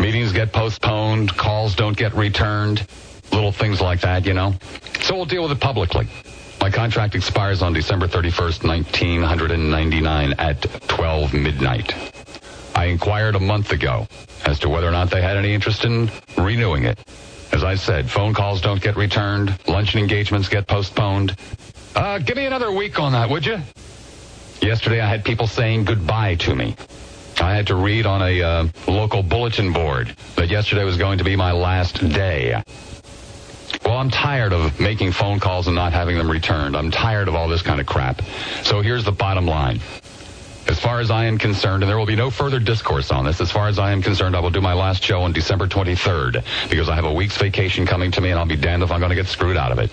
meetings 0.00 0.32
get 0.32 0.52
postponed, 0.52 1.36
calls 1.36 1.76
don't 1.76 1.96
get 1.96 2.14
returned, 2.14 2.84
little 3.30 3.52
things 3.52 3.80
like 3.80 4.00
that, 4.00 4.26
you 4.26 4.34
know. 4.34 4.54
So 5.02 5.14
we'll 5.14 5.24
deal 5.24 5.44
with 5.44 5.52
it 5.52 5.60
publicly. 5.60 6.08
My 6.60 6.68
contract 6.68 7.14
expires 7.14 7.62
on 7.62 7.72
December 7.72 8.08
31st, 8.08 8.66
1999 8.66 10.34
at 10.36 10.62
12 10.88 11.32
midnight. 11.32 11.94
I 12.74 12.86
inquired 12.86 13.36
a 13.36 13.40
month 13.40 13.70
ago 13.70 14.08
as 14.44 14.58
to 14.58 14.68
whether 14.68 14.88
or 14.88 14.90
not 14.90 15.08
they 15.10 15.22
had 15.22 15.36
any 15.36 15.54
interest 15.54 15.84
in 15.84 16.10
renewing 16.36 16.86
it. 16.86 16.98
As 17.52 17.62
I 17.62 17.76
said, 17.76 18.10
phone 18.10 18.34
calls 18.34 18.60
don't 18.60 18.82
get 18.82 18.96
returned, 18.96 19.56
luncheon 19.68 20.00
engagements 20.00 20.48
get 20.48 20.66
postponed. 20.66 21.36
Uh, 21.94 22.18
give 22.18 22.36
me 22.36 22.46
another 22.46 22.72
week 22.72 22.98
on 22.98 23.12
that, 23.12 23.30
would 23.30 23.46
you? 23.46 23.60
Yesterday 24.60 25.00
I 25.00 25.06
had 25.08 25.24
people 25.24 25.46
saying 25.46 25.84
goodbye 25.84 26.34
to 26.34 26.52
me. 26.52 26.74
I 27.40 27.54
had 27.54 27.66
to 27.68 27.74
read 27.74 28.06
on 28.06 28.22
a 28.22 28.42
uh, 28.42 28.68
local 28.88 29.22
bulletin 29.22 29.72
board 29.72 30.14
that 30.36 30.48
yesterday 30.48 30.84
was 30.84 30.96
going 30.96 31.18
to 31.18 31.24
be 31.24 31.36
my 31.36 31.52
last 31.52 32.08
day. 32.08 32.62
Well, 33.84 33.98
I'm 33.98 34.10
tired 34.10 34.52
of 34.52 34.78
making 34.80 35.12
phone 35.12 35.38
calls 35.38 35.66
and 35.66 35.76
not 35.76 35.92
having 35.92 36.18
them 36.18 36.30
returned. 36.30 36.76
I'm 36.76 36.90
tired 36.90 37.28
of 37.28 37.34
all 37.34 37.48
this 37.48 37.62
kind 37.62 37.80
of 37.80 37.86
crap. 37.86 38.22
So 38.62 38.80
here's 38.80 39.04
the 39.04 39.12
bottom 39.12 39.46
line. 39.46 39.80
As 40.68 40.80
far 40.80 40.98
as 40.98 41.12
I 41.12 41.26
am 41.26 41.38
concerned, 41.38 41.84
and 41.84 41.90
there 41.90 41.96
will 41.96 42.06
be 42.06 42.16
no 42.16 42.28
further 42.28 42.58
discourse 42.58 43.12
on 43.12 43.24
this, 43.24 43.40
as 43.40 43.52
far 43.52 43.68
as 43.68 43.78
I 43.78 43.92
am 43.92 44.02
concerned, 44.02 44.34
I 44.34 44.40
will 44.40 44.50
do 44.50 44.60
my 44.60 44.72
last 44.72 45.04
show 45.04 45.22
on 45.22 45.32
December 45.32 45.68
23rd 45.68 46.42
because 46.68 46.88
I 46.88 46.96
have 46.96 47.04
a 47.04 47.12
week's 47.12 47.36
vacation 47.36 47.86
coming 47.86 48.10
to 48.12 48.20
me 48.20 48.30
and 48.30 48.38
I'll 48.40 48.46
be 48.46 48.56
damned 48.56 48.82
if 48.82 48.90
I'm 48.90 48.98
going 48.98 49.10
to 49.10 49.16
get 49.16 49.26
screwed 49.26 49.56
out 49.56 49.70
of 49.70 49.78
it. 49.78 49.90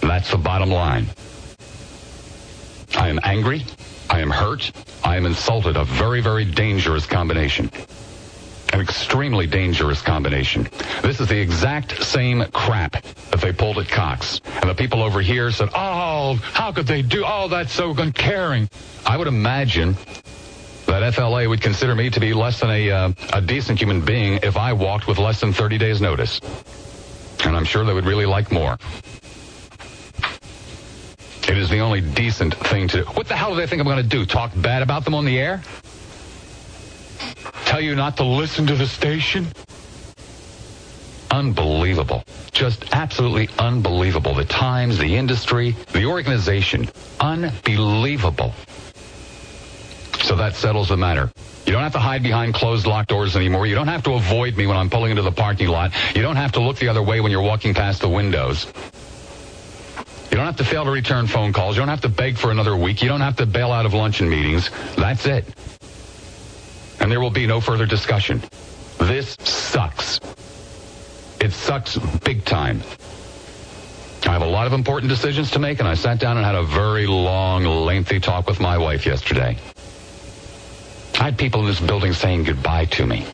That's 0.00 0.30
the 0.30 0.38
bottom 0.38 0.70
line. 0.70 1.06
I 2.96 3.08
am 3.08 3.20
angry. 3.22 3.64
I 4.12 4.20
am 4.20 4.30
hurt. 4.30 4.70
I 5.02 5.16
am 5.16 5.24
insulted. 5.24 5.74
A 5.74 5.84
very, 5.84 6.20
very 6.20 6.44
dangerous 6.44 7.06
combination. 7.06 7.70
An 8.74 8.80
extremely 8.80 9.46
dangerous 9.46 10.02
combination. 10.02 10.68
This 11.00 11.18
is 11.18 11.28
the 11.28 11.40
exact 11.40 12.02
same 12.02 12.44
crap 12.52 12.92
that 13.30 13.40
they 13.40 13.54
pulled 13.54 13.78
at 13.78 13.88
Cox. 13.88 14.42
And 14.60 14.68
the 14.68 14.74
people 14.74 15.02
over 15.02 15.22
here 15.22 15.50
said, 15.50 15.70
oh, 15.74 16.34
how 16.42 16.72
could 16.72 16.86
they 16.86 17.00
do? 17.00 17.24
Oh, 17.26 17.48
that's 17.48 17.72
so 17.72 17.94
uncaring. 17.96 18.68
I 19.06 19.16
would 19.16 19.28
imagine 19.28 19.96
that 20.84 21.14
FLA 21.14 21.48
would 21.48 21.62
consider 21.62 21.94
me 21.94 22.10
to 22.10 22.20
be 22.20 22.34
less 22.34 22.60
than 22.60 22.70
a, 22.70 22.90
uh, 22.90 23.12
a 23.32 23.40
decent 23.40 23.78
human 23.78 24.04
being 24.04 24.40
if 24.42 24.58
I 24.58 24.74
walked 24.74 25.06
with 25.06 25.16
less 25.16 25.40
than 25.40 25.54
30 25.54 25.78
days 25.78 26.02
notice. 26.02 26.38
And 27.46 27.56
I'm 27.56 27.64
sure 27.64 27.82
they 27.86 27.94
would 27.94 28.06
really 28.06 28.26
like 28.26 28.52
more. 28.52 28.76
It 31.48 31.58
is 31.58 31.68
the 31.68 31.80
only 31.80 32.00
decent 32.00 32.54
thing 32.54 32.88
to 32.88 32.98
do. 32.98 33.04
What 33.10 33.28
the 33.28 33.36
hell 33.36 33.50
do 33.50 33.56
they 33.56 33.66
think 33.66 33.80
I'm 33.80 33.86
going 33.86 33.96
to 33.96 34.02
do? 34.02 34.24
Talk 34.24 34.52
bad 34.56 34.82
about 34.82 35.04
them 35.04 35.14
on 35.14 35.24
the 35.24 35.38
air? 35.38 35.62
Tell 37.64 37.80
you 37.80 37.94
not 37.94 38.16
to 38.18 38.24
listen 38.24 38.66
to 38.66 38.74
the 38.74 38.86
station? 38.86 39.46
Unbelievable. 41.30 42.22
Just 42.52 42.84
absolutely 42.92 43.48
unbelievable. 43.58 44.34
The 44.34 44.44
times, 44.44 44.98
the 44.98 45.16
industry, 45.16 45.74
the 45.92 46.04
organization. 46.04 46.88
Unbelievable. 47.20 48.52
So 50.22 50.36
that 50.36 50.54
settles 50.54 50.90
the 50.90 50.96
matter. 50.96 51.32
You 51.66 51.72
don't 51.72 51.82
have 51.82 51.92
to 51.92 51.98
hide 51.98 52.22
behind 52.22 52.54
closed 52.54 52.86
locked 52.86 53.08
doors 53.08 53.34
anymore. 53.34 53.66
You 53.66 53.74
don't 53.74 53.88
have 53.88 54.02
to 54.04 54.12
avoid 54.12 54.56
me 54.56 54.66
when 54.66 54.76
I'm 54.76 54.90
pulling 54.90 55.10
into 55.10 55.22
the 55.22 55.32
parking 55.32 55.68
lot. 55.68 55.92
You 56.14 56.22
don't 56.22 56.36
have 56.36 56.52
to 56.52 56.60
look 56.60 56.76
the 56.76 56.88
other 56.88 57.02
way 57.02 57.20
when 57.20 57.32
you're 57.32 57.42
walking 57.42 57.72
past 57.74 58.02
the 58.02 58.08
windows. 58.08 58.66
You 60.32 60.38
don't 60.38 60.46
have 60.46 60.56
to 60.56 60.64
fail 60.64 60.86
to 60.86 60.90
return 60.90 61.26
phone 61.26 61.52
calls. 61.52 61.76
You 61.76 61.82
don't 61.82 61.90
have 61.90 62.00
to 62.00 62.08
beg 62.08 62.38
for 62.38 62.50
another 62.50 62.74
week. 62.74 63.02
You 63.02 63.08
don't 63.10 63.20
have 63.20 63.36
to 63.36 63.44
bail 63.44 63.70
out 63.70 63.84
of 63.84 63.92
luncheon 63.92 64.30
meetings. 64.30 64.70
That's 64.96 65.26
it. 65.26 65.44
And 67.00 67.12
there 67.12 67.20
will 67.20 67.30
be 67.30 67.46
no 67.46 67.60
further 67.60 67.84
discussion. 67.84 68.42
This 68.98 69.36
sucks. 69.40 70.20
It 71.38 71.52
sucks 71.52 71.98
big 72.24 72.46
time. 72.46 72.80
I 74.24 74.32
have 74.32 74.40
a 74.40 74.46
lot 74.46 74.66
of 74.66 74.72
important 74.72 75.10
decisions 75.10 75.50
to 75.50 75.58
make, 75.58 75.80
and 75.80 75.88
I 75.88 75.92
sat 75.92 76.18
down 76.18 76.38
and 76.38 76.46
had 76.46 76.54
a 76.54 76.62
very 76.62 77.06
long, 77.06 77.64
lengthy 77.66 78.18
talk 78.18 78.46
with 78.46 78.58
my 78.58 78.78
wife 78.78 79.04
yesterday. 79.04 79.58
I 81.20 81.24
had 81.24 81.36
people 81.36 81.60
in 81.60 81.66
this 81.66 81.80
building 81.80 82.14
saying 82.14 82.44
goodbye 82.44 82.86
to 82.86 83.04
me. 83.06 83.26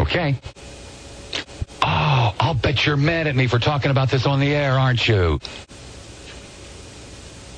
Okay. 0.00 0.34
Oh, 1.90 2.34
I'll 2.38 2.54
bet 2.54 2.84
you're 2.84 2.98
mad 2.98 3.26
at 3.26 3.34
me 3.34 3.46
for 3.46 3.58
talking 3.58 3.90
about 3.90 4.10
this 4.10 4.26
on 4.26 4.40
the 4.40 4.54
air, 4.54 4.78
aren't 4.78 5.08
you? 5.08 5.40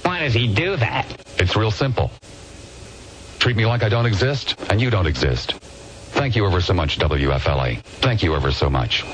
Why 0.03 0.21
does 0.21 0.35
he 0.35 0.53
do 0.53 0.77
that? 0.77 1.07
It's 1.39 1.57
real 1.57 1.73
simple. 1.73 2.13
Treat 3.41 3.57
me 3.57 3.67
like 3.67 3.83
I 3.83 3.89
don't 3.89 4.07
exist, 4.07 4.55
and 4.71 4.81
you 4.81 4.89
don't 4.91 5.07
exist. 5.07 5.55
Thank 6.13 6.37
you 6.37 6.47
ever 6.47 6.61
so 6.61 6.75
much, 6.75 6.99
WFLA. 6.99 7.83
Thank 7.83 8.23
you 8.23 8.37
ever 8.37 8.53
so 8.53 8.71
much. 8.71 9.05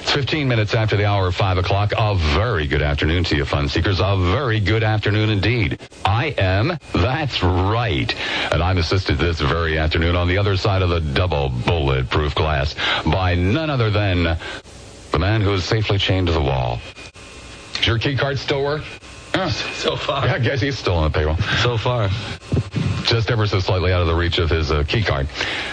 It's 0.00 0.12
15 0.12 0.46
minutes 0.46 0.74
after 0.74 0.96
the 0.96 1.04
hour 1.04 1.26
of 1.26 1.34
5 1.34 1.58
o'clock. 1.58 1.92
A 1.98 2.14
very 2.14 2.66
good 2.66 2.80
afternoon 2.80 3.24
to 3.24 3.36
you, 3.36 3.44
fun 3.44 3.68
seekers. 3.68 4.00
A 4.00 4.16
very 4.32 4.60
good 4.60 4.84
afternoon 4.84 5.30
indeed. 5.30 5.80
I 6.04 6.26
am, 6.38 6.78
that's 6.94 7.42
right. 7.42 8.14
And 8.52 8.62
I'm 8.62 8.78
assisted 8.78 9.18
this 9.18 9.40
very 9.40 9.78
afternoon 9.78 10.14
on 10.14 10.28
the 10.28 10.38
other 10.38 10.56
side 10.56 10.82
of 10.82 10.90
the 10.90 11.00
double 11.00 11.48
bulletproof 11.48 12.34
glass 12.36 12.76
by 13.04 13.34
none 13.34 13.68
other 13.68 13.90
than 13.90 14.38
the 15.16 15.20
man 15.20 15.40
who 15.40 15.50
is 15.54 15.64
safely 15.64 15.96
chained 15.96 16.26
to 16.26 16.32
the 16.34 16.42
wall. 16.42 16.78
Does 17.72 17.86
your 17.86 17.98
key 17.98 18.16
card 18.16 18.38
still 18.38 18.62
work? 18.62 18.82
So 19.50 19.96
far. 19.96 20.26
I 20.26 20.38
guess 20.38 20.60
he's 20.60 20.78
still 20.78 20.94
on 20.94 21.10
the 21.10 21.18
payroll. 21.18 21.38
So 21.62 21.78
far. 21.78 22.10
just 23.04 23.30
ever 23.30 23.46
so 23.46 23.60
slightly 23.60 23.94
out 23.94 24.02
of 24.02 24.08
the 24.08 24.14
reach 24.14 24.38
of 24.38 24.50
his 24.50 24.70
uh, 24.70 24.82
key 24.84 25.02
card. 25.02 25.26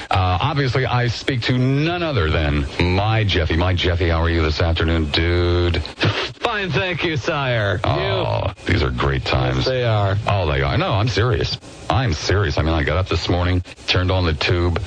Uh, 0.10 0.38
obviously, 0.40 0.86
I 0.86 1.08
speak 1.08 1.42
to 1.44 1.58
none 1.58 2.04
other 2.04 2.30
than 2.30 2.66
my 2.96 3.26
Jeffy. 3.26 3.58
My 3.58 3.74
Jeffy, 3.74 4.08
how 4.08 4.22
are 4.22 4.30
you 4.30 4.42
this 4.42 4.62
afternoon, 4.62 5.12
dude? 5.12 5.84
Fine, 5.84 6.72
thank 6.72 7.04
you, 7.04 7.18
sire. 7.18 7.82
Oh, 7.84 8.54
these 8.66 8.82
are 8.82 8.92
great 8.92 9.26
times. 9.26 9.66
they 9.66 9.84
are. 9.84 10.18
Oh, 10.26 10.50
they 10.50 10.62
are. 10.62 10.78
No, 10.78 10.92
I'm 10.92 11.10
serious. 11.10 11.58
I'm 11.90 12.14
serious. 12.14 12.58
I 12.58 12.62
mean, 12.62 12.74
I 12.74 12.84
got 12.84 12.96
up 12.96 13.10
this 13.10 13.28
morning, 13.28 13.62
turned 13.88 14.10
on 14.10 14.24
the 14.24 14.34
tube. 14.34 14.82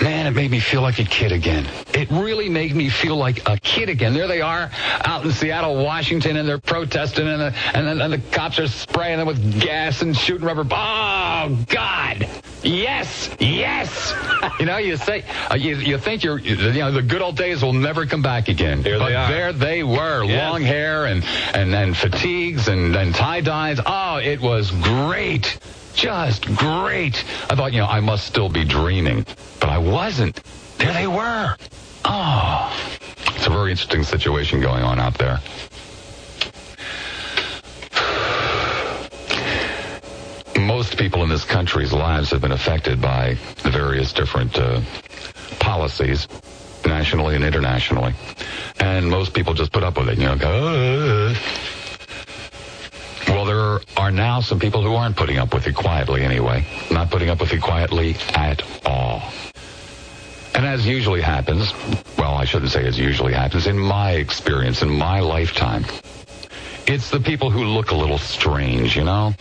Man, 0.00 0.26
it 0.26 0.32
made 0.32 0.50
me 0.50 0.60
feel 0.60 0.82
like 0.82 0.98
a 0.98 1.04
kid 1.04 1.32
again. 1.32 1.66
It 1.94 2.10
really 2.10 2.48
made 2.48 2.74
me 2.74 2.88
feel 2.88 3.16
like 3.16 3.48
a 3.48 3.56
kid 3.58 3.88
again. 3.88 4.12
There 4.12 4.26
they 4.26 4.40
are 4.40 4.70
out 5.04 5.24
in 5.24 5.32
Seattle, 5.32 5.82
Washington, 5.82 6.36
and 6.36 6.48
they're 6.48 6.58
protesting, 6.58 7.28
and 7.28 7.40
the, 7.40 7.54
and, 7.74 7.86
then, 7.86 8.00
and 8.00 8.12
the 8.12 8.18
cops 8.32 8.58
are 8.58 8.66
spraying 8.66 9.18
them 9.18 9.26
with 9.26 9.60
gas 9.60 10.02
and 10.02 10.16
shooting 10.16 10.46
rubber. 10.46 10.66
Oh, 10.70 11.64
God. 11.68 12.28
Yes, 12.62 13.30
yes. 13.38 14.14
you 14.60 14.66
know, 14.66 14.78
you 14.78 14.96
say, 14.96 15.24
uh, 15.50 15.54
you, 15.54 15.76
you 15.76 15.98
think 15.98 16.24
you're, 16.24 16.38
you 16.38 16.56
know, 16.80 16.90
the 16.90 17.02
good 17.02 17.22
old 17.22 17.36
days 17.36 17.62
will 17.62 17.72
never 17.72 18.04
come 18.06 18.22
back 18.22 18.48
again. 18.48 18.82
Here 18.82 18.98
but 18.98 19.08
they 19.08 19.14
are. 19.14 19.28
there 19.28 19.52
they 19.52 19.82
were, 19.84 20.24
Yes. 20.24 20.50
long 20.50 20.62
hair 20.62 21.04
and, 21.06 21.24
and, 21.54 21.74
and 21.74 21.96
fatigues 21.96 22.68
and, 22.68 22.96
and 22.96 23.14
tie 23.14 23.42
dyes. 23.42 23.78
Oh, 23.84 24.16
it 24.16 24.40
was 24.40 24.70
great. 24.70 25.58
Just 25.94 26.44
great. 26.56 27.24
I 27.48 27.54
thought, 27.54 27.72
you 27.72 27.78
know, 27.78 27.86
I 27.86 28.00
must 28.00 28.26
still 28.26 28.48
be 28.48 28.64
dreaming, 28.64 29.24
but 29.60 29.68
I 29.68 29.78
wasn't. 29.78 30.40
There 30.78 30.92
they 30.92 31.06
were. 31.06 31.56
Oh, 32.04 32.96
it's 33.28 33.46
a 33.46 33.50
very 33.50 33.70
interesting 33.70 34.02
situation 34.02 34.60
going 34.60 34.82
on 34.82 34.98
out 34.98 35.16
there. 35.18 35.40
Most 40.60 40.98
people 40.98 41.22
in 41.22 41.28
this 41.28 41.44
country's 41.44 41.92
lives 41.92 42.30
have 42.30 42.40
been 42.40 42.52
affected 42.52 43.00
by 43.00 43.36
the 43.62 43.70
various 43.70 44.12
different 44.12 44.58
uh, 44.58 44.80
policies, 45.60 46.26
nationally 46.84 47.36
and 47.36 47.44
internationally. 47.44 48.14
And 48.80 49.08
most 49.08 49.32
people 49.32 49.54
just 49.54 49.72
put 49.72 49.82
up 49.82 49.96
with 49.98 50.08
it, 50.08 50.18
you 50.18 50.24
know, 50.24 50.36
go, 50.36 51.30
"Uh." 51.30 51.83
Well, 53.34 53.46
there 53.46 53.80
are 53.96 54.12
now 54.12 54.40
some 54.40 54.60
people 54.60 54.80
who 54.84 54.94
aren't 54.94 55.16
putting 55.16 55.38
up 55.38 55.52
with 55.52 55.66
it 55.66 55.74
quietly 55.74 56.22
anyway. 56.22 56.64
Not 56.92 57.10
putting 57.10 57.30
up 57.30 57.40
with 57.40 57.52
it 57.52 57.60
quietly 57.60 58.14
at 58.32 58.62
all. 58.86 59.22
And 60.54 60.64
as 60.64 60.86
usually 60.86 61.20
happens, 61.20 61.72
well, 62.16 62.34
I 62.34 62.44
shouldn't 62.44 62.70
say 62.70 62.86
as 62.86 62.96
usually 62.96 63.32
happens, 63.32 63.66
in 63.66 63.76
my 63.76 64.12
experience, 64.12 64.82
in 64.82 64.88
my 64.88 65.18
lifetime, 65.18 65.84
it's 66.86 67.10
the 67.10 67.18
people 67.18 67.50
who 67.50 67.64
look 67.64 67.90
a 67.90 67.96
little 67.96 68.18
strange, 68.18 68.94
you 68.94 69.02
know? 69.02 69.34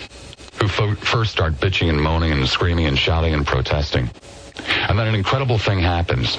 Who 0.60 0.68
fo- 0.68 0.96
first 0.96 1.32
start 1.32 1.54
bitching 1.54 1.90
and 1.90 2.02
moaning 2.02 2.32
and 2.32 2.50
screaming 2.50 2.88
and 2.88 2.98
shouting 2.98 3.36
and 3.36 3.46
protesting. 3.46 4.10
And 4.90 4.98
then 4.98 5.08
an 5.08 5.14
incredible 5.14 5.60
thing 5.60 5.80
happens. 5.80 6.36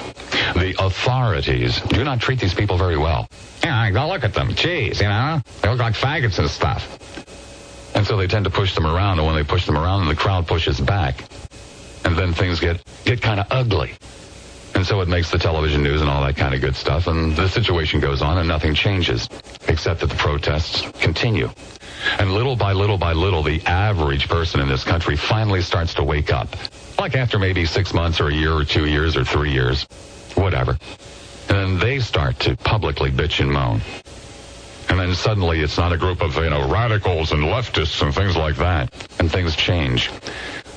The 0.55 0.75
authorities 0.77 1.79
do 1.79 2.03
not 2.03 2.19
treat 2.19 2.41
these 2.41 2.53
people 2.53 2.77
very 2.77 2.97
well. 2.97 3.29
Yeah, 3.63 3.91
go 3.91 4.09
look 4.09 4.25
at 4.25 4.33
them. 4.33 4.49
Jeez, 4.49 4.99
you 4.99 5.07
know? 5.07 5.41
They 5.61 5.69
look 5.69 5.79
like 5.79 5.93
faggots 5.93 6.37
and 6.37 6.49
stuff. 6.49 6.99
And 8.05 8.09
so 8.11 8.17
they 8.17 8.27
tend 8.27 8.45
to 8.45 8.51
push 8.51 8.75
them 8.75 8.85
around, 8.85 9.17
and 9.17 9.25
when 9.25 9.33
they 9.33 9.43
push 9.43 9.65
them 9.65 9.75
around, 9.75 10.01
and 10.01 10.11
the 10.11 10.15
crowd 10.15 10.45
pushes 10.45 10.79
back. 10.79 11.23
And 12.03 12.15
then 12.15 12.33
things 12.33 12.59
get, 12.59 12.83
get 13.03 13.19
kind 13.19 13.39
of 13.39 13.47
ugly. 13.49 13.93
And 14.75 14.85
so 14.85 15.01
it 15.01 15.07
makes 15.07 15.31
the 15.31 15.39
television 15.39 15.81
news 15.81 16.01
and 16.01 16.09
all 16.11 16.23
that 16.23 16.35
kind 16.35 16.53
of 16.53 16.61
good 16.61 16.75
stuff, 16.75 17.07
and 17.07 17.35
the 17.35 17.49
situation 17.49 17.99
goes 17.99 18.21
on 18.21 18.37
and 18.37 18.47
nothing 18.47 18.75
changes, 18.75 19.27
except 19.67 20.01
that 20.01 20.11
the 20.11 20.15
protests 20.17 20.83
continue. 21.01 21.49
And 22.19 22.31
little 22.31 22.55
by 22.55 22.73
little 22.73 22.99
by 22.99 23.13
little, 23.13 23.41
the 23.41 23.59
average 23.65 24.29
person 24.29 24.59
in 24.59 24.67
this 24.67 24.83
country 24.83 25.15
finally 25.15 25.63
starts 25.63 25.95
to 25.95 26.03
wake 26.03 26.31
up. 26.31 26.55
Like 26.99 27.15
after 27.15 27.39
maybe 27.39 27.65
six 27.65 27.91
months 27.91 28.21
or 28.21 28.27
a 28.27 28.33
year 28.35 28.53
or 28.53 28.65
two 28.65 28.85
years 28.85 29.17
or 29.17 29.23
three 29.23 29.51
years, 29.51 29.87
whatever. 30.35 30.77
And 31.49 31.57
then 31.57 31.79
they 31.79 31.97
start 32.01 32.39
to 32.41 32.55
publicly 32.55 33.09
bitch 33.09 33.39
and 33.39 33.51
moan. 33.51 33.81
And 34.89 34.99
then 34.99 35.13
suddenly 35.15 35.61
it's 35.61 35.77
not 35.77 35.91
a 35.91 35.97
group 35.97 36.21
of, 36.21 36.35
you 36.35 36.49
know, 36.49 36.69
radicals 36.69 37.31
and 37.31 37.43
leftists 37.43 38.01
and 38.01 38.13
things 38.13 38.35
like 38.37 38.55
that. 38.57 38.93
And 39.19 39.31
things 39.31 39.55
change. 39.55 40.11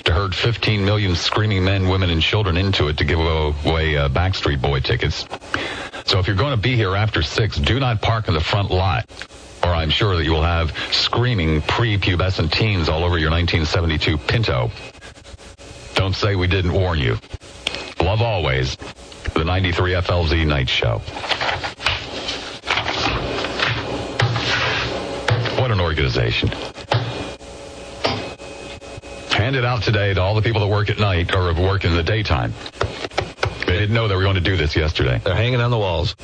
to 0.05 0.13
herd 0.13 0.33
15 0.33 0.85
million 0.85 1.15
screaming 1.15 1.65
men, 1.65 1.89
women, 1.89 2.09
and 2.09 2.21
children 2.21 2.55
into 2.55 2.87
it 2.87 2.97
to 2.97 3.03
give 3.03 3.19
away 3.19 3.97
uh, 3.97 4.07
Backstreet 4.07 4.61
Boy 4.61 4.79
tickets. 4.79 5.25
So 6.05 6.17
if 6.17 6.27
you're 6.27 6.37
going 6.37 6.55
to 6.55 6.61
be 6.61 6.77
here 6.77 6.95
after 6.95 7.21
6, 7.21 7.57
do 7.57 7.77
not 7.77 8.01
park 8.01 8.29
in 8.29 8.33
the 8.33 8.39
front 8.39 8.71
lot, 8.71 9.05
or 9.63 9.69
I'm 9.71 9.89
sure 9.89 10.15
that 10.15 10.23
you 10.23 10.31
will 10.31 10.43
have 10.43 10.71
screaming 10.93 11.61
prepubescent 11.63 12.53
teens 12.53 12.87
all 12.87 13.03
over 13.03 13.17
your 13.17 13.31
1972 13.31 14.17
Pinto. 14.17 14.71
Don't 15.93 16.15
say 16.15 16.37
we 16.37 16.47
didn't 16.47 16.71
warn 16.71 16.97
you. 16.97 17.17
Love 18.03 18.21
always, 18.21 18.75
the 19.35 19.43
93 19.45 19.93
FLZ 19.93 20.47
Night 20.47 20.67
Show. 20.67 20.97
What 25.61 25.69
an 25.69 25.79
organization. 25.79 26.49
Handed 29.29 29.63
out 29.65 29.83
today 29.83 30.15
to 30.15 30.21
all 30.21 30.33
the 30.33 30.41
people 30.41 30.61
that 30.61 30.67
work 30.67 30.89
at 30.89 30.97
night 30.97 31.35
or 31.35 31.53
work 31.53 31.85
in 31.85 31.93
the 31.93 32.01
daytime. 32.01 32.53
They 33.67 33.77
didn't 33.77 33.93
know 33.93 34.07
they 34.07 34.15
were 34.15 34.23
going 34.23 34.35
to 34.35 34.41
do 34.41 34.57
this 34.57 34.75
yesterday. 34.75 35.21
They're 35.23 35.35
hanging 35.35 35.61
on 35.61 35.69
the 35.69 35.77
walls. 35.77 36.15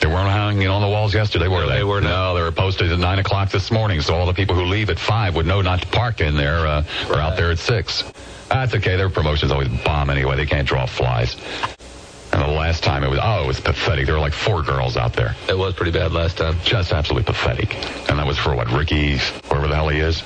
They 0.00 0.08
weren't 0.08 0.28
hanging 0.28 0.68
on 0.68 0.82
the 0.82 0.88
walls 0.88 1.14
yesterday, 1.14 1.46
were 1.46 1.66
they? 1.66 1.76
they 1.76 1.84
were 1.84 2.00
not. 2.00 2.10
No, 2.10 2.34
they 2.34 2.42
were 2.42 2.52
posted 2.52 2.90
at 2.90 2.98
9 2.98 3.18
o'clock 3.20 3.50
this 3.50 3.70
morning, 3.70 4.00
so 4.00 4.14
all 4.14 4.26
the 4.26 4.34
people 4.34 4.56
who 4.56 4.64
leave 4.64 4.90
at 4.90 4.98
5 4.98 5.36
would 5.36 5.46
know 5.46 5.62
not 5.62 5.82
to 5.82 5.86
park 5.88 6.20
in 6.20 6.34
there 6.36 6.66
uh, 6.66 6.84
or 7.08 7.16
out 7.16 7.36
there 7.36 7.52
at 7.52 7.58
6. 7.58 8.04
That's 8.48 8.74
okay. 8.74 8.96
Their 8.96 9.10
promotions 9.10 9.52
always 9.52 9.68
bomb 9.84 10.10
anyway. 10.10 10.36
They 10.36 10.46
can't 10.46 10.66
draw 10.66 10.86
flies. 10.86 11.36
And 12.32 12.42
the 12.42 12.48
last 12.48 12.84
time 12.84 13.02
it 13.02 13.08
was, 13.08 13.18
oh, 13.22 13.44
it 13.44 13.46
was 13.46 13.60
pathetic. 13.60 14.06
There 14.06 14.14
were 14.14 14.20
like 14.20 14.34
four 14.34 14.62
girls 14.62 14.96
out 14.96 15.14
there. 15.14 15.34
It 15.48 15.56
was 15.56 15.74
pretty 15.74 15.92
bad 15.92 16.12
last 16.12 16.36
time. 16.36 16.56
Just 16.64 16.92
absolutely 16.92 17.24
pathetic. 17.32 17.74
And 18.10 18.18
that 18.18 18.26
was 18.26 18.36
for 18.36 18.54
what, 18.54 18.70
Ricky, 18.70 19.16
wherever 19.48 19.68
the 19.68 19.74
hell 19.74 19.88
he 19.88 20.00
is? 20.00 20.22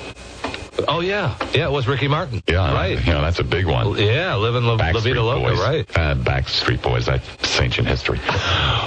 Oh 0.87 1.01
yeah, 1.01 1.35
yeah. 1.53 1.67
It 1.67 1.71
was 1.71 1.87
Ricky 1.87 2.07
Martin. 2.07 2.41
Yeah, 2.47 2.73
right. 2.73 2.97
You 3.05 3.13
know, 3.13 3.21
that's 3.21 3.39
a 3.39 3.43
big 3.43 3.65
one. 3.65 3.97
Yeah, 3.97 4.35
living 4.37 4.63
La, 4.63 4.73
La 4.73 4.77
Backstreet 4.77 5.03
Vida 5.03 5.21
Loca, 5.21 5.49
Boys. 5.49 5.59
right? 5.59 5.97
Uh, 5.97 6.15
Backstreet 6.15 6.81
Boys. 6.81 7.05
That's 7.05 7.59
ancient 7.59 7.87
history. 7.87 8.19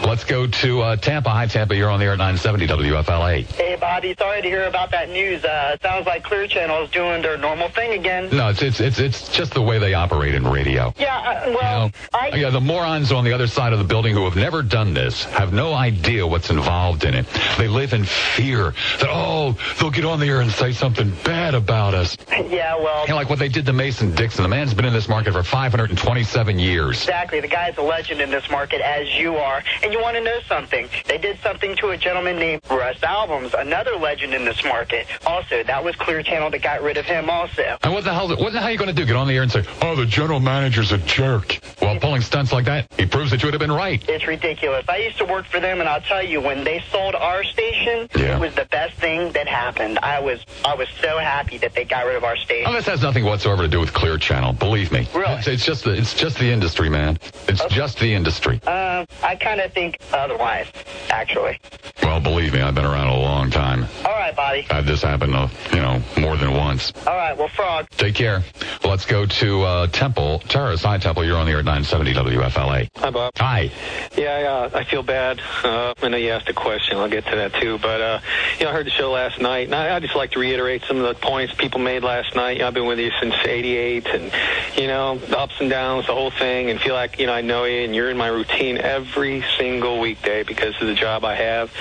Let's 0.07 0.24
go 0.24 0.47
to 0.47 0.80
uh, 0.80 0.97
Tampa. 0.97 1.28
Hi, 1.28 1.47
Tampa. 1.47 1.76
You're 1.76 1.91
on 1.91 2.01
the 2.01 2.07
air 2.07 2.12
at 2.12 2.18
970 2.18 2.66
WFLA. 2.89 3.45
Hey, 3.53 3.76
Bobby. 3.76 4.14
Sorry 4.18 4.41
to 4.41 4.49
hear 4.49 4.64
about 4.64 4.91
that 4.93 5.11
news. 5.11 5.45
Uh, 5.45 5.76
sounds 5.82 6.07
like 6.07 6.24
Clear 6.24 6.47
Channel 6.47 6.85
is 6.85 6.91
doing 6.91 7.20
their 7.20 7.37
normal 7.37 7.68
thing 7.68 7.93
again. 7.93 8.30
No, 8.32 8.49
it's 8.49 8.62
it's 8.62 8.80
it's 8.80 8.99
it's 8.99 9.28
just 9.37 9.53
the 9.53 9.62
way 9.62 9.78
they 9.78 9.93
operate 9.93 10.35
in 10.35 10.47
radio. 10.47 10.95
Yeah, 10.99 11.18
uh, 11.18 11.53
well, 11.61 11.91
I, 12.14 12.28
Yeah, 12.28 12.49
the 12.51 12.61
morons 12.62 13.12
on 13.12 13.24
the 13.24 13.32
other 13.32 13.47
side 13.47 13.72
of 13.74 13.78
the 13.78 13.85
building 13.85 14.14
who 14.14 14.24
have 14.24 14.37
never 14.37 14.62
done 14.62 14.95
this 14.95 15.24
have 15.24 15.53
no 15.53 15.74
idea 15.74 16.26
what's 16.26 16.49
involved 16.51 17.05
in 17.05 17.14
it. 17.14 17.26
They 17.59 17.68
live 17.68 17.93
in 17.93 18.05
fear 18.05 18.72
that, 19.01 19.09
oh, 19.11 19.57
they'll 19.78 19.91
get 19.91 20.05
on 20.07 20.18
the 20.20 20.26
air 20.26 20.41
and 20.41 20.51
say 20.51 20.72
something 20.72 21.12
bad 21.24 21.55
about 21.55 21.73
about 21.74 21.92
us. 21.94 22.16
Yeah, 22.30 22.76
well, 22.76 23.02
You 23.02 23.08
know, 23.08 23.16
like 23.16 23.28
what 23.28 23.40
they 23.40 23.48
did 23.48 23.66
to 23.66 23.72
Mason 23.72 24.14
Dixon. 24.14 24.44
The 24.44 24.48
man's 24.48 24.72
been 24.74 24.84
in 24.84 24.92
this 24.92 25.08
market 25.08 25.32
for 25.32 25.42
527 25.42 26.58
years. 26.60 26.98
Exactly. 27.02 27.40
The 27.40 27.48
guy's 27.48 27.76
a 27.78 27.82
legend 27.82 28.20
in 28.20 28.30
this 28.30 28.48
market, 28.48 28.80
as 28.80 29.12
you 29.16 29.36
are. 29.36 29.60
And 29.82 29.92
you 29.92 30.00
want 30.00 30.16
to 30.16 30.22
know 30.22 30.38
something? 30.48 30.88
They 31.08 31.18
did 31.18 31.38
something 31.40 31.74
to 31.76 31.88
a 31.88 31.96
gentleman 31.96 32.36
named 32.38 32.62
Russ 32.70 33.02
Albums, 33.02 33.54
another 33.58 33.96
legend 33.96 34.34
in 34.34 34.44
this 34.44 34.62
market. 34.62 35.06
Also, 35.26 35.64
that 35.64 35.82
was 35.82 35.96
Clear 35.96 36.22
Channel 36.22 36.50
that 36.50 36.62
got 36.62 36.80
rid 36.80 36.96
of 36.96 37.06
him 37.06 37.28
also. 37.28 37.76
And 37.82 37.92
what 37.92 38.04
the 38.04 38.12
hell? 38.14 38.28
What 38.28 38.52
the 38.52 38.60
hell 38.60 38.68
are 38.68 38.70
you 38.70 38.78
going 38.78 38.88
to 38.88 38.94
do? 38.94 39.04
Get 39.04 39.16
on 39.16 39.26
the 39.26 39.34
air 39.34 39.42
and 39.42 39.50
say, 39.50 39.64
"Oh, 39.82 39.96
the 39.96 40.06
general 40.06 40.38
manager's 40.38 40.92
a 40.92 40.98
jerk." 40.98 41.54
While 41.80 41.98
pulling 41.98 42.22
stunts 42.22 42.52
like 42.52 42.66
that, 42.66 42.86
he 42.96 43.06
proves 43.06 43.30
that 43.32 43.42
you 43.42 43.48
would 43.48 43.54
have 43.54 43.60
been 43.60 43.72
right. 43.72 44.02
It's 44.08 44.26
ridiculous. 44.28 44.84
I 44.88 44.98
used 44.98 45.18
to 45.18 45.24
work 45.24 45.46
for 45.46 45.58
them, 45.60 45.80
and 45.80 45.88
I'll 45.88 46.00
tell 46.02 46.22
you, 46.24 46.40
when 46.40 46.62
they 46.62 46.82
sold 46.92 47.14
our 47.16 47.42
station, 47.42 48.08
Yeah. 48.16 48.36
it 48.36 48.40
was 48.40 48.54
the 48.54 48.64
best 48.66 48.94
thing 48.98 49.32
that 49.32 49.48
happened. 49.48 49.98
I 50.02 50.20
was, 50.20 50.38
I 50.64 50.74
was 50.74 50.88
so 51.02 51.18
happy 51.18 51.58
that 51.64 51.74
they 51.74 51.84
got 51.84 52.04
rid 52.04 52.14
of 52.14 52.24
our 52.24 52.36
station. 52.36 52.66
Oh, 52.68 52.74
this 52.74 52.84
has 52.86 53.00
nothing 53.00 53.24
whatsoever 53.24 53.62
to 53.62 53.68
do 53.68 53.80
with 53.80 53.94
Clear 53.94 54.18
Channel. 54.18 54.52
Believe 54.52 54.92
me. 54.92 55.08
Really? 55.14 55.32
It's, 55.32 55.48
it's 55.48 55.64
just 55.64 55.84
the 55.84 55.94
it's 55.94 56.12
just 56.12 56.38
the 56.38 56.50
industry, 56.50 56.90
man. 56.90 57.18
It's 57.48 57.64
just 57.66 57.98
the 57.98 58.12
industry. 58.12 58.60
Uh, 58.66 59.06
I 59.22 59.36
kind 59.36 59.60
of 59.60 59.72
think 59.72 59.98
otherwise, 60.12 60.66
actually. 61.08 61.58
Well, 62.02 62.20
believe 62.20 62.52
me, 62.52 62.60
I've 62.60 62.74
been 62.74 62.84
around 62.84 63.06
a 63.06 63.16
long 63.18 63.50
time. 63.50 63.86
All 64.04 64.12
right, 64.12 64.23
Bobby. 64.32 64.62
Had 64.62 64.86
this 64.86 65.02
happen, 65.02 65.34
uh, 65.34 65.48
you 65.72 65.80
know, 65.80 66.02
more 66.18 66.36
than 66.36 66.52
once. 66.52 66.92
All 67.06 67.16
right, 67.16 67.36
well, 67.36 67.48
Frog. 67.48 67.88
Take 67.90 68.14
care. 68.14 68.42
Let's 68.84 69.06
go 69.06 69.26
to 69.26 69.62
uh, 69.62 69.86
Temple 69.88 70.40
Terrace. 70.40 70.82
Hi, 70.82 70.98
Temple. 70.98 71.24
You're 71.24 71.36
on 71.36 71.46
the 71.46 71.52
air 71.52 71.58
at 71.58 71.64
970 71.64 72.14
WFLA. 72.14 72.88
Hi, 72.96 73.10
Bob. 73.10 73.32
Hi. 73.36 73.70
Yeah, 74.16 74.30
I, 74.30 74.42
uh, 74.44 74.70
I 74.74 74.84
feel 74.84 75.02
bad. 75.02 75.40
Uh, 75.62 75.94
I 76.02 76.08
know 76.08 76.16
you 76.16 76.30
asked 76.30 76.48
a 76.48 76.54
question. 76.54 76.96
I'll 76.98 77.08
get 77.08 77.24
to 77.26 77.36
that 77.36 77.54
too. 77.54 77.78
But 77.78 78.00
uh, 78.00 78.20
you 78.58 78.64
know, 78.64 78.70
I 78.70 78.74
heard 78.74 78.86
the 78.86 78.90
show 78.90 79.10
last 79.10 79.40
night, 79.40 79.66
and 79.66 79.74
I, 79.74 79.96
I 79.96 80.00
just 80.00 80.14
like 80.14 80.32
to 80.32 80.38
reiterate 80.38 80.84
some 80.86 80.98
of 80.98 81.02
the 81.04 81.14
points 81.14 81.54
people 81.54 81.80
made 81.80 82.02
last 82.02 82.34
night. 82.34 82.52
You 82.52 82.58
know, 82.60 82.68
I've 82.68 82.74
been 82.74 82.86
with 82.86 82.98
you 82.98 83.10
since 83.20 83.34
'88, 83.44 84.06
and 84.06 84.32
you 84.76 84.86
know, 84.86 85.18
the 85.18 85.38
ups 85.38 85.54
and 85.60 85.70
downs, 85.70 86.06
the 86.06 86.14
whole 86.14 86.30
thing, 86.30 86.70
and 86.70 86.80
feel 86.80 86.94
like 86.94 87.18
you 87.18 87.26
know 87.26 87.32
I 87.32 87.40
know 87.40 87.64
you, 87.64 87.84
and 87.84 87.94
you're 87.94 88.10
in 88.10 88.16
my 88.16 88.28
routine 88.28 88.78
every 88.78 89.44
single 89.58 90.00
weekday 90.00 90.42
because 90.42 90.74
of 90.80 90.86
the 90.86 90.94
job 90.94 91.24
I 91.24 91.34
have. 91.34 91.72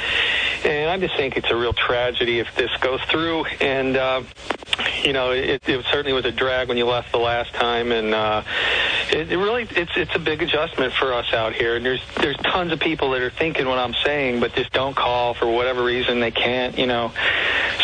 And 0.65 0.89
I 0.89 0.97
just 0.97 1.15
think 1.17 1.35
it's 1.35 1.51
a 1.51 1.55
real 1.55 1.73
tragedy 1.73 2.32
if 2.39 2.55
this 2.55 2.71
goes 2.79 3.01
through. 3.03 3.45
And 3.61 3.97
uh, 3.97 4.23
you 5.03 5.13
know, 5.13 5.31
it, 5.31 5.67
it 5.67 5.85
certainly 5.85 6.13
was 6.13 6.25
a 6.25 6.31
drag 6.31 6.67
when 6.67 6.77
you 6.77 6.85
left 6.85 7.11
the 7.11 7.19
last 7.19 7.53
time, 7.53 7.91
and 7.91 8.13
uh, 8.13 8.43
it, 9.11 9.31
it 9.31 9.37
really 9.37 9.67
it's 9.71 9.91
it's 9.95 10.15
a 10.15 10.19
big 10.19 10.41
adjustment 10.41 10.93
for 10.93 11.13
us 11.13 11.33
out 11.33 11.53
here. 11.53 11.75
And 11.75 11.85
there's 11.85 12.01
there's 12.17 12.37
tons 12.37 12.71
of 12.71 12.79
people 12.79 13.11
that 13.11 13.21
are 13.21 13.29
thinking 13.29 13.67
what 13.67 13.79
I'm 13.79 13.93
saying, 14.05 14.39
but 14.39 14.53
just 14.53 14.71
don't 14.71 14.95
call 14.95 15.33
for 15.33 15.47
whatever 15.47 15.83
reason 15.83 16.19
they 16.19 16.31
can't. 16.31 16.77
You 16.77 16.87
know, 16.87 17.11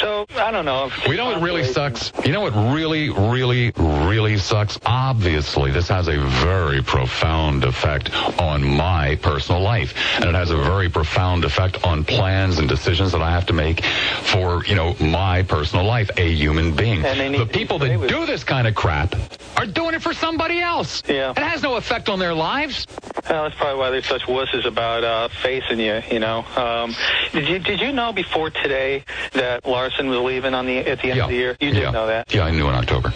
so 0.02 0.26
I 0.36 0.52
don't 0.52 0.66
know. 0.66 0.92
We 1.08 1.18
know 1.18 1.26
what 1.26 1.42
really 1.42 1.64
sucks. 1.64 2.12
You 2.26 2.32
know 2.32 2.42
what 2.42 2.54
really, 2.74 3.10
really, 3.10 3.72
really 3.76 4.38
sucks? 4.38 4.80
Obviously, 4.86 5.72
this 5.72 5.88
has 5.90 6.08
a 6.08 6.18
very 6.18 6.82
profound 6.82 7.64
effect 7.64 8.14
on 8.40 8.64
my 8.64 9.16
personal 9.16 9.62
life. 9.62 9.94
And 10.16 10.26
it 10.26 10.36
has 10.36 10.52
a 10.52 10.58
very 10.58 10.90
profound 10.90 11.44
effect 11.44 11.84
on 11.84 12.04
plans 12.04 12.60
and 12.60 12.68
decisions 12.68 13.12
that 13.12 13.22
I 13.22 13.32
have 13.32 13.46
to 13.48 13.54
make 13.54 13.84
for, 13.84 14.64
you 14.66 14.76
know, 14.76 14.96
my 15.00 15.44
personal 15.44 15.86
life, 15.86 16.10
a 16.18 16.34
human 16.34 16.76
being. 16.80 17.06
And 17.06 17.20
they 17.20 17.30
need 17.30 17.42
The 17.42 17.46
people 17.46 17.80
that 17.80 18.08
do 18.08 18.26
this 18.26 18.44
kind 18.44 18.68
of 18.68 18.76
crap 18.76 19.16
are 19.58 19.66
doing 19.66 19.94
it 19.94 20.02
for 20.02 20.14
somebody 20.14 20.60
else. 20.60 21.04
Yeah. 21.08 21.32
It 21.32 21.38
has 21.38 21.64
no 21.64 21.76
effect 21.76 22.10
on 22.10 22.20
their 22.20 22.34
lives. 22.34 22.88
Well, 23.30 23.44
that's 23.44 23.56
probably 23.56 23.80
why 23.80 23.90
they're 23.92 24.02
such 24.02 24.24
wusses 24.24 24.66
about 24.66 25.04
uh, 25.04 25.28
facing 25.28 25.80
you. 25.80 26.02
You 26.10 26.20
know, 26.20 26.46
um, 26.56 26.96
did 27.32 27.48
you 27.48 27.60
did 27.60 27.80
you 27.80 27.92
know 27.92 28.14
before 28.14 28.50
today 28.50 29.04
that 29.34 29.66
Larson 29.66 30.10
was 30.10 30.20
leaving 30.20 30.54
on 30.54 30.66
the 30.66 30.80
at 30.80 31.02
the 31.02 31.12
end 31.12 31.22
of 31.22 31.30
the 31.30 31.36
year? 31.36 31.58
You 31.60 31.72
did 31.72 31.84
yeah. 31.84 31.92
know 31.92 32.08
that. 32.08 32.34
Yeah, 32.34 32.46
I 32.46 32.52
knew 32.52 32.68
in 32.68 32.74
October. 32.76 33.14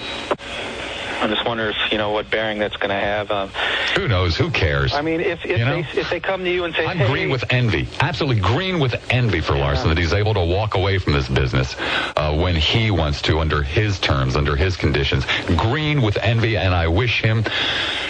I 1.24 1.28
just 1.28 1.46
wonder 1.46 1.70
if 1.70 1.78
you 1.90 1.98
know 1.98 2.12
what 2.12 2.30
bearing 2.30 2.60
that's 2.60 2.76
going 2.76 2.90
to 2.90 2.96
have. 2.96 3.32
Um, 3.32 3.50
Who 3.96 4.10
knows? 4.10 4.36
Who 4.36 4.50
cares? 4.52 4.94
I 4.94 5.02
mean, 5.02 5.22
if 5.22 5.46
if 5.46 5.58
You 5.58 5.64
know? 5.64 5.82
they 5.82 6.00
if 6.02 6.10
they 6.10 6.20
come 6.20 6.44
to 6.44 6.52
you 6.52 6.66
and 6.66 6.76
say, 6.76 6.86
I'm 6.86 6.98
hey, 6.98 7.08
green 7.08 7.30
with 7.30 7.46
envy, 7.50 7.88
absolutely 8.02 8.42
green 8.42 8.78
with 8.82 8.94
envy 9.10 9.40
for 9.40 9.56
Larson 9.58 9.88
that 9.88 9.98
he's 9.98 10.12
able 10.12 10.34
to 10.34 10.44
walk 10.44 10.76
away 10.76 10.98
from 10.98 11.14
this 11.14 11.30
business 11.30 11.78
uh, 12.18 12.36
when 12.36 12.58
he 12.58 12.92
wants 12.92 13.22
to, 13.22 13.40
under 13.40 13.64
his 13.64 14.00
terms, 14.00 14.36
under 14.36 14.58
his 14.58 14.76
conditions. 14.76 15.26
Green 15.56 16.02
with 16.02 16.18
envy, 16.18 16.58
and 16.58 16.74
I 16.74 16.90
wish 16.90 17.22
him, 17.22 17.46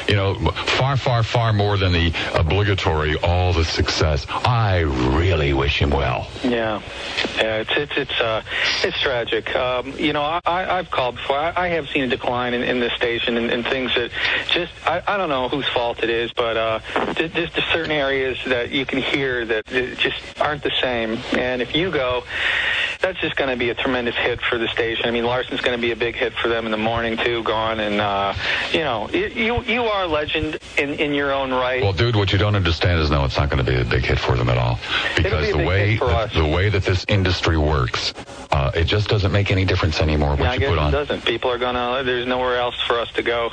you 0.08 0.16
know, 0.16 0.34
far, 0.66 0.98
far, 0.98 1.22
far 1.22 1.54
more 1.54 1.78
than 1.78 1.92
the 1.92 2.12
obligatory 2.34 3.16
all 3.18 3.54
the 3.54 3.64
success. 3.64 4.26
I 4.28 4.80
really 4.80 5.54
wish 5.54 5.80
him 5.80 5.92
well. 5.92 6.28
Yeah, 6.44 6.82
yeah, 7.38 7.58
it's 7.60 7.72
it's 7.78 7.94
it's 7.96 8.20
uh, 8.22 8.42
it's 8.84 9.00
tragic. 9.02 9.56
Um, 9.56 9.94
you 10.00 10.14
know, 10.14 10.24
I, 10.24 10.40
I 10.46 10.80
I've 10.80 10.90
called 10.90 11.18
before. 11.18 11.38
I, 11.38 11.54
I 11.56 11.68
have 11.68 11.88
seen 11.90 12.06
a 12.06 12.08
decline 12.08 12.56
in, 12.56 12.64
in 12.64 12.80
this 12.80 12.94
station 13.04 13.36
and, 13.36 13.52
and 13.52 13.66
things 13.66 13.94
that 13.96 14.12
just 14.50 14.72
I, 14.88 15.04
I 15.06 15.18
don't 15.18 15.28
know 15.28 15.50
whose 15.50 15.68
fault 15.68 16.02
it 16.04 16.10
is, 16.10 16.32
but 16.32 16.56
uh, 16.56 16.80
just 17.14 17.54
certain 17.74 17.92
areas 17.92 18.38
that 18.46 18.72
you 18.72 18.86
can 18.86 19.00
hear 19.00 19.46
that 19.46 19.66
just 19.66 20.22
aren't 20.40 20.64
the 20.64 20.72
same. 20.82 21.20
And 21.34 21.62
if 21.62 21.76
you 21.76 21.92
go, 21.92 22.24
that's 23.02 23.20
just 23.20 23.36
going 23.36 23.50
to 23.50 23.58
be 23.58 23.70
a 23.70 23.76
tremendous 23.76 24.16
hit 24.16 24.40
for 24.42 24.58
the 24.58 24.70
station. 24.70 25.06
I 25.06 25.12
mean, 25.12 25.26
Larson's 25.26 25.60
going 25.60 25.78
to 25.78 25.82
be 25.82 25.92
a 25.92 25.96
big 25.98 26.16
hit 26.16 26.32
for 26.34 26.48
them 26.48 26.66
in 26.66 26.72
the 26.72 26.78
morning 26.78 27.18
too. 27.18 27.44
Gone 27.44 27.82
and 27.82 28.00
uh, 28.00 28.34
you 28.72 28.80
know, 28.80 29.10
you 29.10 29.28
you 29.28 29.64
you 29.64 29.84
are 29.84 30.04
a 30.04 30.08
legend 30.08 30.60
in 30.78 30.94
in 30.94 31.14
your 31.14 31.34
own 31.34 31.52
right. 31.52 31.84
Well, 31.84 31.92
dude, 31.92 32.16
what 32.16 32.32
you 32.32 32.38
don't 32.38 32.56
understand 32.56 33.02
is 33.02 33.10
no, 33.10 33.26
it's 33.26 33.38
not 33.38 33.50
going 33.50 33.64
to 33.64 33.70
be 33.70 33.80
a 33.82 33.84
big 33.84 34.06
hit 34.06 34.20
for 34.20 34.38
them 34.38 34.48
at 34.48 34.58
all. 34.58 34.80
Because 35.18 35.48
be 35.48 35.52
the 35.52 35.68
way 35.68 35.98
the, 35.98 36.32
the 36.34 36.48
way 36.48 36.70
that 36.70 36.84
this 36.84 37.06
industry 37.10 37.58
works, 37.58 38.14
uh, 38.52 38.72
it 38.74 38.86
just 38.86 39.10
doesn't 39.10 39.34
make 39.34 39.52
any 39.52 39.66
difference 39.66 40.00
anymore 40.00 40.36
what 40.38 40.48
I 40.48 40.54
you 40.54 40.60
guess 40.62 40.70
put 40.70 40.78
it 40.78 40.80
on. 40.80 40.92
doesn't. 40.94 41.26
People 41.26 41.52
are 41.52 41.58
gonna. 41.58 42.04
There's 42.04 42.26
nowhere 42.26 42.58
else 42.58 42.80
for 42.88 42.93
us 43.00 43.12
to 43.14 43.24
go, 43.24 43.52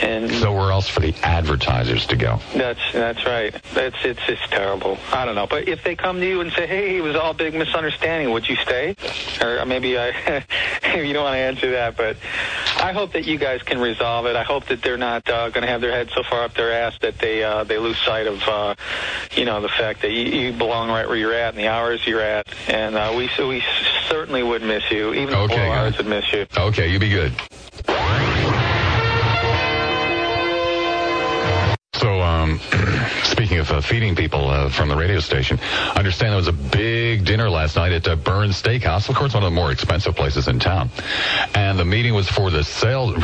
and 0.00 0.30
Somewhere 0.30 0.72
else 0.72 0.88
for 0.88 1.00
the 1.00 1.14
advertisers 1.22 2.06
to 2.06 2.16
go. 2.16 2.40
That's 2.54 2.80
that's 2.92 3.24
right. 3.24 3.54
That's 3.74 3.96
it's 4.04 4.20
it's 4.28 4.46
terrible. 4.48 4.98
I 5.12 5.24
don't 5.24 5.34
know, 5.34 5.46
but 5.46 5.68
if 5.68 5.84
they 5.84 5.96
come 5.96 6.20
to 6.20 6.26
you 6.26 6.40
and 6.40 6.52
say, 6.52 6.66
"Hey, 6.66 6.96
it 6.96 7.02
was 7.02 7.16
all 7.16 7.34
big 7.34 7.54
misunderstanding," 7.54 8.30
would 8.32 8.48
you 8.48 8.56
stay? 8.56 8.96
Or 9.40 9.64
maybe 9.64 9.98
I, 9.98 10.08
you 10.94 11.12
don't 11.12 11.24
want 11.24 11.34
to 11.34 11.38
answer 11.38 11.70
that, 11.72 11.96
but 11.96 12.16
I 12.78 12.92
hope 12.92 13.12
that 13.12 13.26
you 13.26 13.38
guys 13.38 13.62
can 13.62 13.80
resolve 13.80 14.26
it. 14.26 14.36
I 14.36 14.42
hope 14.42 14.66
that 14.66 14.82
they're 14.82 14.96
not 14.96 15.28
uh, 15.28 15.50
going 15.50 15.62
to 15.62 15.68
have 15.68 15.80
their 15.80 15.92
head 15.92 16.10
so 16.14 16.22
far 16.22 16.44
up 16.44 16.54
their 16.54 16.72
ass 16.72 16.98
that 17.00 17.18
they 17.18 17.42
uh, 17.42 17.64
they 17.64 17.78
lose 17.78 17.98
sight 17.98 18.26
of, 18.26 18.42
uh, 18.48 18.74
you 19.32 19.44
know, 19.44 19.60
the 19.60 19.68
fact 19.68 20.02
that 20.02 20.10
you, 20.10 20.24
you 20.24 20.52
belong 20.52 20.88
right 20.88 21.06
where 21.06 21.16
you're 21.16 21.34
at 21.34 21.54
and 21.54 21.58
the 21.58 21.68
hours 21.68 22.06
you're 22.06 22.20
at, 22.20 22.46
and 22.68 22.96
uh, 22.96 23.12
we 23.16 23.28
so 23.36 23.48
we 23.48 23.62
certainly 24.08 24.42
would 24.42 24.62
miss 24.62 24.90
you. 24.90 25.14
Even 25.14 25.30
the 25.30 25.38
Okay, 25.40 25.54
four 25.54 25.74
hours 25.74 25.96
would 25.96 26.06
miss 26.06 26.32
you. 26.32 26.46
Okay, 26.56 26.88
you 26.88 26.98
be 26.98 27.08
good. 27.08 27.32
So, 32.02 32.20
um, 32.20 32.58
speaking 33.22 33.58
of 33.58 33.70
uh, 33.70 33.80
feeding 33.80 34.16
people 34.16 34.48
uh, 34.48 34.68
from 34.70 34.88
the 34.88 34.96
radio 34.96 35.20
station, 35.20 35.60
I 35.62 36.00
understand 36.00 36.30
there 36.30 36.36
was 36.36 36.48
a 36.48 36.52
big 36.52 37.24
dinner 37.24 37.48
last 37.48 37.76
night 37.76 37.92
at 37.92 38.08
uh, 38.08 38.16
Bern's 38.16 38.60
Steakhouse. 38.60 39.08
Of 39.08 39.14
course, 39.14 39.34
one 39.34 39.44
of 39.44 39.52
the 39.52 39.54
more 39.54 39.70
expensive 39.70 40.16
places 40.16 40.48
in 40.48 40.58
town. 40.58 40.90
And 41.54 41.78
the 41.78 41.84
meeting 41.84 42.12
was 42.12 42.28
for 42.28 42.50
the 42.50 42.64
sales. 42.64 43.14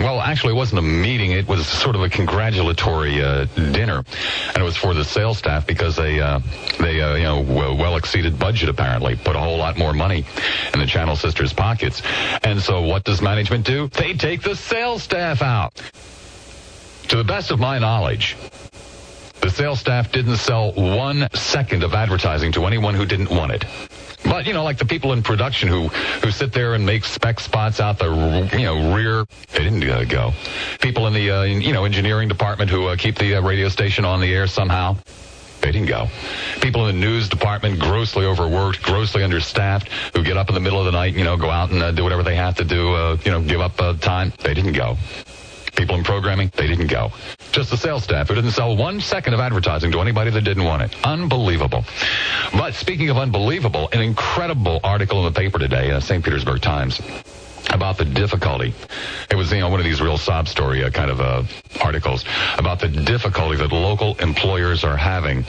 Well, 0.00 0.20
actually, 0.20 0.54
it 0.54 0.56
wasn't 0.56 0.80
a 0.80 0.82
meeting. 0.82 1.30
It 1.30 1.46
was 1.46 1.64
sort 1.68 1.94
of 1.94 2.02
a 2.02 2.08
congratulatory 2.08 3.22
uh, 3.22 3.44
dinner, 3.54 4.04
and 4.48 4.56
it 4.56 4.64
was 4.64 4.76
for 4.76 4.94
the 4.94 5.04
sales 5.04 5.38
staff 5.38 5.64
because 5.64 5.94
they 5.94 6.18
uh, 6.18 6.40
they 6.80 7.00
uh, 7.00 7.14
you 7.14 7.22
know 7.22 7.40
well 7.40 7.94
exceeded 7.94 8.36
budget 8.36 8.68
apparently, 8.68 9.14
put 9.14 9.36
a 9.36 9.40
whole 9.40 9.58
lot 9.58 9.78
more 9.78 9.92
money 9.92 10.26
in 10.72 10.80
the 10.80 10.86
Channel 10.86 11.14
Sisters' 11.14 11.52
pockets. 11.52 12.02
And 12.42 12.60
so, 12.60 12.82
what 12.82 13.04
does 13.04 13.22
management 13.22 13.64
do? 13.64 13.86
They 13.86 14.14
take 14.14 14.42
the 14.42 14.56
sales 14.56 15.04
staff 15.04 15.40
out. 15.40 15.80
To 17.08 17.16
the 17.16 17.24
best 17.24 17.50
of 17.50 17.60
my 17.60 17.78
knowledge, 17.78 18.36
the 19.40 19.50
sales 19.50 19.78
staff 19.78 20.10
didn't 20.10 20.36
sell 20.36 20.72
one 20.72 21.28
second 21.34 21.84
of 21.84 21.94
advertising 21.94 22.52
to 22.52 22.64
anyone 22.64 22.94
who 22.94 23.04
didn't 23.04 23.30
want 23.30 23.52
it. 23.52 23.64
But 24.24 24.46
you 24.46 24.54
know, 24.54 24.64
like 24.64 24.78
the 24.78 24.86
people 24.86 25.12
in 25.12 25.22
production 25.22 25.68
who 25.68 25.88
who 25.88 26.30
sit 26.30 26.52
there 26.52 26.74
and 26.74 26.84
make 26.84 27.04
spec 27.04 27.40
spots 27.40 27.78
out 27.78 27.98
the 27.98 28.48
you 28.52 28.64
know 28.64 28.94
rear, 28.94 29.26
they 29.52 29.64
didn't 29.64 29.88
uh, 29.88 30.04
go. 30.04 30.32
People 30.80 31.06
in 31.06 31.12
the 31.12 31.30
uh, 31.30 31.42
you 31.42 31.72
know 31.72 31.84
engineering 31.84 32.28
department 32.28 32.70
who 32.70 32.86
uh, 32.86 32.96
keep 32.96 33.18
the 33.18 33.36
uh, 33.36 33.42
radio 33.42 33.68
station 33.68 34.04
on 34.04 34.20
the 34.20 34.34
air 34.34 34.46
somehow. 34.46 34.96
They 35.60 35.72
didn't 35.72 35.88
go. 35.88 36.08
People 36.60 36.88
in 36.88 36.94
the 36.94 37.00
news 37.00 37.28
department, 37.28 37.78
grossly 37.78 38.26
overworked, 38.26 38.82
grossly 38.82 39.22
understaffed, 39.22 39.88
who 40.14 40.22
get 40.22 40.36
up 40.36 40.48
in 40.48 40.54
the 40.54 40.60
middle 40.60 40.78
of 40.78 40.84
the 40.84 40.92
night, 40.92 41.14
you 41.14 41.24
know, 41.24 41.38
go 41.38 41.48
out 41.48 41.70
and 41.70 41.82
uh, 41.82 41.90
do 41.90 42.02
whatever 42.02 42.22
they 42.22 42.36
have 42.36 42.56
to 42.56 42.64
do, 42.64 42.94
uh, 42.94 43.16
you 43.24 43.30
know, 43.30 43.40
give 43.40 43.62
up 43.62 43.76
time. 44.00 44.32
They 44.42 44.52
didn't 44.52 44.74
go. 44.74 44.98
People 45.76 45.96
in 45.96 46.04
programming, 46.04 46.50
they 46.54 46.66
didn't 46.66 46.86
go. 46.86 47.10
Just 47.52 47.70
the 47.70 47.76
sales 47.76 48.04
staff 48.04 48.28
who 48.28 48.34
didn't 48.34 48.52
sell 48.52 48.76
one 48.76 49.00
second 49.00 49.34
of 49.34 49.40
advertising 49.40 49.90
to 49.92 50.00
anybody 50.00 50.30
that 50.30 50.42
didn't 50.42 50.64
want 50.64 50.82
it. 50.82 50.94
Unbelievable. 51.04 51.84
But 52.52 52.74
speaking 52.74 53.10
of 53.10 53.18
unbelievable, 53.18 53.88
an 53.92 54.00
incredible 54.00 54.80
article 54.84 55.26
in 55.26 55.32
the 55.32 55.38
paper 55.38 55.58
today, 55.58 55.90
uh, 55.90 56.00
St. 56.00 56.24
Petersburg 56.24 56.62
Times, 56.62 57.00
about 57.70 57.98
the 57.98 58.04
difficulty. 58.04 58.72
It 59.30 59.36
was, 59.36 59.50
you 59.52 59.60
know, 59.60 59.68
one 59.68 59.80
of 59.80 59.84
these 59.84 60.00
real 60.00 60.18
sob 60.18 60.48
story 60.48 60.84
uh, 60.84 60.90
kind 60.90 61.10
of 61.10 61.20
uh, 61.20 61.42
articles 61.82 62.24
about 62.58 62.78
the 62.78 62.88
difficulty 62.88 63.56
that 63.56 63.72
local 63.72 64.14
employers 64.16 64.84
are 64.84 64.96
having 64.96 65.44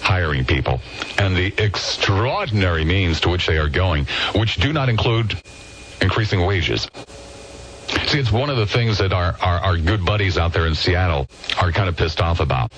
hiring 0.00 0.44
people 0.44 0.80
and 1.18 1.36
the 1.36 1.52
extraordinary 1.58 2.84
means 2.84 3.20
to 3.20 3.28
which 3.28 3.46
they 3.46 3.58
are 3.58 3.68
going, 3.68 4.06
which 4.34 4.56
do 4.56 4.72
not 4.72 4.88
include 4.88 5.38
increasing 6.00 6.46
wages. 6.46 6.88
See, 8.08 8.18
it's 8.18 8.32
one 8.32 8.50
of 8.50 8.56
the 8.56 8.66
things 8.66 8.98
that 8.98 9.12
our, 9.12 9.36
our, 9.40 9.58
our 9.60 9.76
good 9.76 10.04
buddies 10.04 10.38
out 10.38 10.52
there 10.52 10.66
in 10.66 10.74
Seattle 10.74 11.26
are 11.60 11.72
kind 11.72 11.88
of 11.88 11.96
pissed 11.96 12.20
off 12.20 12.40
about. 12.40 12.72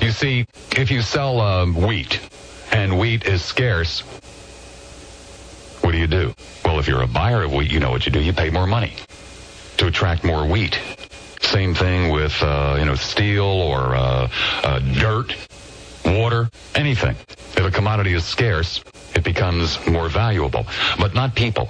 You 0.00 0.10
see, 0.10 0.46
if 0.76 0.90
you 0.90 1.02
sell 1.02 1.40
um, 1.40 1.74
wheat 1.74 2.20
and 2.72 2.98
wheat 2.98 3.24
is 3.24 3.44
scarce, 3.44 4.00
what 5.82 5.92
do 5.92 5.98
you 5.98 6.06
do? 6.06 6.34
Well, 6.64 6.78
if 6.78 6.88
you're 6.88 7.02
a 7.02 7.08
buyer 7.08 7.42
of 7.42 7.52
wheat, 7.52 7.70
you 7.70 7.80
know 7.80 7.90
what 7.90 8.06
you 8.06 8.12
do. 8.12 8.20
You 8.20 8.32
pay 8.32 8.50
more 8.50 8.66
money 8.66 8.94
to 9.78 9.86
attract 9.86 10.24
more 10.24 10.46
wheat. 10.46 10.78
Same 11.40 11.74
thing 11.74 12.10
with, 12.10 12.40
uh, 12.42 12.76
you 12.78 12.84
know, 12.84 12.94
steel 12.94 13.44
or 13.44 13.94
uh, 13.94 14.28
uh, 14.62 14.78
dirt, 14.78 15.36
water, 16.04 16.48
anything. 16.74 17.16
If 17.56 17.60
a 17.60 17.70
commodity 17.70 18.14
is 18.14 18.24
scarce, 18.24 18.82
it 19.14 19.24
becomes 19.24 19.84
more 19.86 20.08
valuable, 20.08 20.66
but 20.98 21.14
not 21.14 21.34
people. 21.34 21.68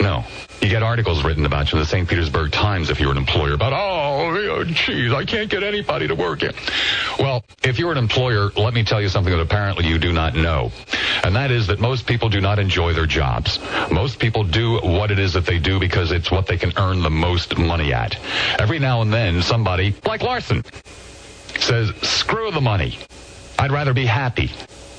No. 0.00 0.24
You 0.60 0.68
get 0.68 0.82
articles 0.82 1.22
written 1.22 1.44
about 1.46 1.70
you 1.70 1.78
in 1.78 1.82
the 1.82 1.86
St. 1.86 2.08
Petersburg 2.08 2.50
Times 2.50 2.90
if 2.90 2.98
you're 2.98 3.10
an 3.10 3.18
employer 3.18 3.52
about, 3.52 3.72
oh, 3.72 4.36
oh 4.36 4.64
geez, 4.64 5.12
I 5.12 5.24
can't 5.24 5.50
get 5.50 5.62
anybody 5.62 6.08
to 6.08 6.14
work 6.14 6.42
it. 6.42 6.54
Well, 7.18 7.44
if 7.62 7.78
you're 7.78 7.92
an 7.92 7.98
employer, 7.98 8.50
let 8.56 8.74
me 8.74 8.82
tell 8.82 9.00
you 9.00 9.08
something 9.08 9.32
that 9.32 9.40
apparently 9.40 9.86
you 9.86 9.98
do 9.98 10.12
not 10.12 10.34
know. 10.34 10.72
And 11.22 11.36
that 11.36 11.50
is 11.50 11.66
that 11.68 11.78
most 11.78 12.06
people 12.06 12.28
do 12.28 12.40
not 12.40 12.58
enjoy 12.58 12.94
their 12.94 13.06
jobs. 13.06 13.58
Most 13.90 14.18
people 14.18 14.44
do 14.44 14.78
what 14.78 15.10
it 15.10 15.18
is 15.18 15.34
that 15.34 15.46
they 15.46 15.58
do 15.58 15.78
because 15.78 16.10
it's 16.10 16.30
what 16.30 16.46
they 16.46 16.56
can 16.56 16.72
earn 16.76 17.02
the 17.02 17.10
most 17.10 17.56
money 17.58 17.92
at. 17.92 18.18
Every 18.58 18.78
now 18.78 19.02
and 19.02 19.12
then, 19.12 19.42
somebody, 19.42 19.94
like 20.04 20.22
Larson, 20.22 20.64
says, 21.58 21.94
screw 22.02 22.50
the 22.50 22.60
money. 22.60 22.98
I'd 23.58 23.72
rather 23.72 23.94
be 23.94 24.06
happy. 24.06 24.50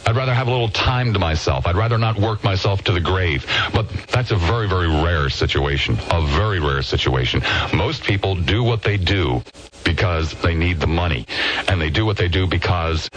I'd 0.07 0.15
rather 0.15 0.33
have 0.33 0.47
a 0.47 0.51
little 0.51 0.69
time 0.69 1.11
to 1.11 1.19
myself. 1.19 1.67
I'd 1.67 1.75
rather 1.75 1.97
not 1.97 2.17
work 2.17 2.41
myself 2.41 2.81
to 2.85 2.93
the 2.93 3.01
grave. 3.01 3.45
But 3.73 3.89
that's 4.07 4.31
a 4.31 4.37
very, 4.37 4.69
very 4.69 4.87
rare 4.87 5.29
situation. 5.29 5.97
A 6.11 6.25
very 6.27 6.61
rare 6.61 6.81
situation. 6.81 7.41
Most 7.73 8.05
people 8.05 8.33
do 8.33 8.63
what 8.63 8.83
they 8.83 8.95
do 8.95 9.43
because 9.83 10.31
they 10.35 10.55
need 10.55 10.79
the 10.79 10.87
money. 10.87 11.25
And 11.67 11.81
they 11.81 11.89
do 11.89 12.05
what 12.05 12.15
they 12.15 12.29
do 12.29 12.47
because 12.47 13.09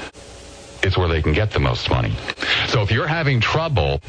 it's 0.82 0.99
where 0.99 1.07
they 1.07 1.22
can 1.22 1.32
get 1.32 1.53
the 1.53 1.61
most 1.61 1.88
money. 1.91 2.12
So 2.66 2.82
if 2.82 2.91
you're 2.91 3.07
having 3.07 3.41
trouble 3.41 4.01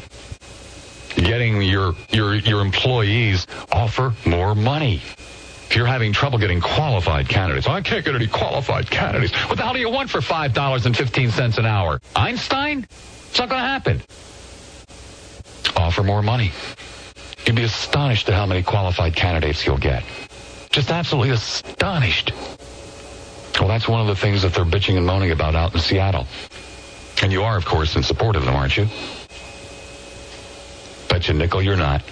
getting 1.14 1.62
your 1.62 1.94
your 2.10 2.34
your 2.34 2.62
employees 2.62 3.46
offer 3.70 4.12
more 4.26 4.56
money. 4.56 5.02
If 5.72 5.76
you're 5.76 5.86
having 5.86 6.12
trouble 6.12 6.38
getting 6.38 6.60
qualified 6.60 7.30
candidates, 7.30 7.66
I 7.66 7.80
can't 7.80 8.04
get 8.04 8.14
any 8.14 8.26
qualified 8.26 8.90
candidates. 8.90 9.32
What 9.48 9.56
the 9.56 9.64
hell 9.64 9.72
do 9.72 9.80
you 9.80 9.88
want 9.88 10.10
for 10.10 10.20
five 10.20 10.52
dollars 10.52 10.84
and 10.84 10.94
fifteen 10.94 11.30
cents 11.30 11.56
an 11.56 11.64
hour? 11.64 11.98
Einstein? 12.14 12.86
It's 13.30 13.38
not 13.38 13.48
going 13.48 13.62
to 13.62 13.66
happen. 13.66 14.02
Offer 15.74 16.02
more 16.02 16.22
money. 16.22 16.52
You'd 17.46 17.56
be 17.56 17.62
astonished 17.62 18.28
at 18.28 18.34
how 18.34 18.44
many 18.44 18.62
qualified 18.62 19.16
candidates 19.16 19.64
you'll 19.64 19.78
get. 19.78 20.04
Just 20.68 20.90
absolutely 20.90 21.30
astonished. 21.30 22.32
Well, 23.58 23.68
that's 23.68 23.88
one 23.88 24.02
of 24.02 24.08
the 24.08 24.16
things 24.16 24.42
that 24.42 24.52
they're 24.52 24.66
bitching 24.66 24.98
and 24.98 25.06
moaning 25.06 25.30
about 25.30 25.54
out 25.54 25.72
in 25.72 25.80
Seattle. 25.80 26.26
And 27.22 27.32
you 27.32 27.44
are, 27.44 27.56
of 27.56 27.64
course, 27.64 27.96
in 27.96 28.02
support 28.02 28.36
of 28.36 28.44
them, 28.44 28.54
aren't 28.54 28.76
you? 28.76 28.88
Bet 31.08 31.28
you 31.28 31.32
nickel 31.32 31.62
you're 31.62 31.78
not. 31.78 32.02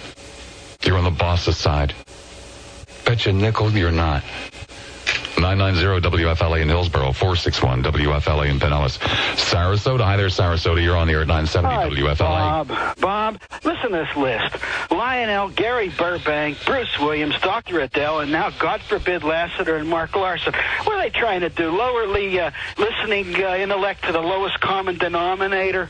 You're 0.83 0.97
on 0.97 1.03
the 1.03 1.11
boss's 1.11 1.57
side. 1.57 1.93
Bet 3.05 3.25
you 3.25 3.33
nickel 3.33 3.71
you're 3.71 3.91
not. 3.91 4.23
990 5.41 6.07
WFLA 6.09 6.61
in 6.61 6.69
Hillsborough, 6.69 7.11
461 7.11 7.83
WFLA 7.83 8.49
in 8.49 8.59
Pinellas. 8.59 8.99
Sarasota, 9.35 10.01
hi 10.01 10.17
there, 10.17 10.27
Sarasota. 10.27 10.81
You're 10.81 10.97
on 10.97 11.07
the 11.07 11.13
air 11.13 11.21
at 11.21 11.27
970 11.27 12.01
WFLA. 12.01 12.17
Bob, 12.17 12.97
Bob, 12.99 13.41
listen 13.63 13.91
to 13.91 14.05
this 14.05 14.15
list. 14.15 14.57
Lionel, 14.91 15.49
Gary 15.49 15.89
Burbank, 15.89 16.63
Bruce 16.65 16.99
Williams, 16.99 17.35
Dr. 17.41 17.79
Adele, 17.79 18.21
and 18.21 18.31
now, 18.31 18.49
God 18.51 18.81
forbid, 18.81 19.23
Lassiter 19.23 19.75
and 19.77 19.89
Mark 19.89 20.15
Larson. 20.15 20.53
What 20.83 20.95
are 20.95 21.01
they 21.01 21.09
trying 21.09 21.41
to 21.41 21.49
do? 21.49 21.71
Lower 21.71 22.07
the 22.07 22.39
uh, 22.39 22.51
listening 22.77 23.35
uh, 23.43 23.55
intellect 23.55 24.05
to 24.05 24.11
the 24.11 24.21
lowest 24.21 24.59
common 24.59 24.97
denominator? 24.97 25.89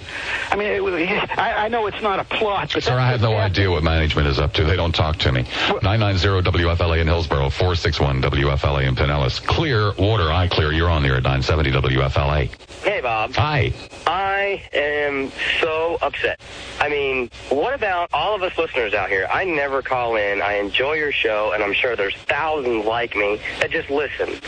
I 0.50 0.56
mean, 0.56 0.68
it, 0.68 1.38
I, 1.38 1.66
I 1.66 1.68
know 1.68 1.88
it's 1.88 2.02
not 2.02 2.20
a 2.20 2.24
plot, 2.24 2.72
but 2.74 2.84
Sir, 2.84 2.98
I 2.98 3.08
have 3.12 3.22
no 3.22 3.36
idea 3.36 3.70
what 3.70 3.84
management 3.84 4.28
is 4.28 4.40
up 4.40 4.54
to. 4.54 4.64
They 4.64 4.76
don't 4.76 4.96
talk 4.96 5.18
to 5.18 5.32
me. 5.32 5.44
990 5.84 6.50
WFLA 6.50 7.02
in 7.02 7.08
Hillsborough, 7.08 7.50
461 7.50 8.22
WFLA 8.22 8.88
in 8.88 8.96
Pinellas. 8.96 9.41
Clearwater, 9.48 10.32
I 10.32 10.48
clear. 10.48 10.72
You're 10.72 10.90
on 10.90 11.04
the 11.04 11.10
air 11.10 11.18
at 11.18 11.24
970 11.24 11.72
WFLA. 11.72 12.50
Hey, 12.84 13.02
Bob. 13.02 13.34
Hi. 13.36 13.74
I 14.08 14.64
am 14.74 15.32
so 15.60 15.98
upset. 16.02 16.40
I 16.80 16.90
mean, 16.90 17.30
what 17.50 17.74
about 17.74 18.10
all 18.14 18.36
of 18.36 18.44
us 18.44 18.58
listeners 18.58 18.94
out 18.94 19.10
here? 19.10 19.28
I 19.32 19.46
never 19.46 19.82
call 19.82 20.16
in. 20.16 20.42
I 20.42 20.54
enjoy 20.54 20.94
your 20.94 21.12
show, 21.12 21.52
and 21.54 21.64
I'm 21.64 21.74
sure 21.74 21.96
there's 21.96 22.16
thousands 22.16 22.86
like 22.86 23.16
me 23.16 23.40
that 23.60 23.72
just 23.72 23.90
listen. 23.90 24.40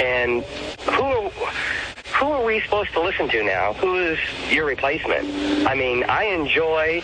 And 0.00 0.42
who 0.82 1.02
are, 1.02 1.30
who 2.14 2.26
are 2.26 2.44
we 2.44 2.60
supposed 2.60 2.92
to 2.92 3.00
listen 3.00 3.28
to 3.30 3.42
now? 3.42 3.72
Who 3.74 3.96
is 3.96 4.18
your 4.50 4.66
replacement? 4.66 5.66
I 5.66 5.74
mean, 5.74 6.04
I 6.04 6.24
enjoy 6.24 7.02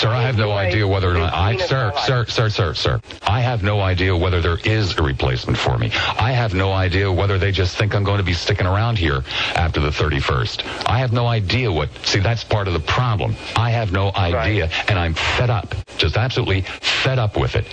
Sir, 0.00 0.08
I 0.08 0.22
have 0.22 0.38
no 0.38 0.52
idea 0.52 0.88
whether 0.88 1.10
or 1.10 1.18
not 1.18 1.34
I, 1.34 1.58
sir, 1.58 1.92
sir, 2.06 2.24
sir, 2.24 2.48
sir, 2.48 2.72
sir. 2.72 3.02
I 3.22 3.42
have 3.42 3.62
no 3.62 3.82
idea 3.82 4.16
whether 4.16 4.40
there 4.40 4.56
is 4.64 4.96
a 4.96 5.02
replacement 5.02 5.58
for 5.58 5.76
me. 5.76 5.90
I 6.18 6.32
have 6.32 6.54
no 6.54 6.72
idea 6.72 7.12
whether 7.12 7.36
they 7.36 7.52
just 7.52 7.76
think 7.76 7.94
I'm 7.94 8.02
going 8.02 8.16
to 8.16 8.24
be 8.24 8.32
sticking 8.32 8.66
around 8.66 8.96
here 8.96 9.22
after 9.56 9.78
the 9.78 9.90
31st. 9.90 10.86
I 10.86 11.00
have 11.00 11.12
no 11.12 11.26
idea 11.26 11.70
what, 11.70 11.90
see, 12.02 12.18
that's 12.18 12.42
part 12.42 12.66
of 12.66 12.72
the 12.72 12.80
problem. 12.80 13.36
I 13.56 13.68
have 13.72 13.92
no 13.92 14.10
idea, 14.16 14.70
and 14.88 14.98
I'm 14.98 15.12
fed 15.12 15.50
up. 15.50 15.74
Just 15.98 16.16
absolutely 16.16 16.62
fed 16.62 17.18
up 17.18 17.36
with 17.36 17.54
it. 17.54 17.66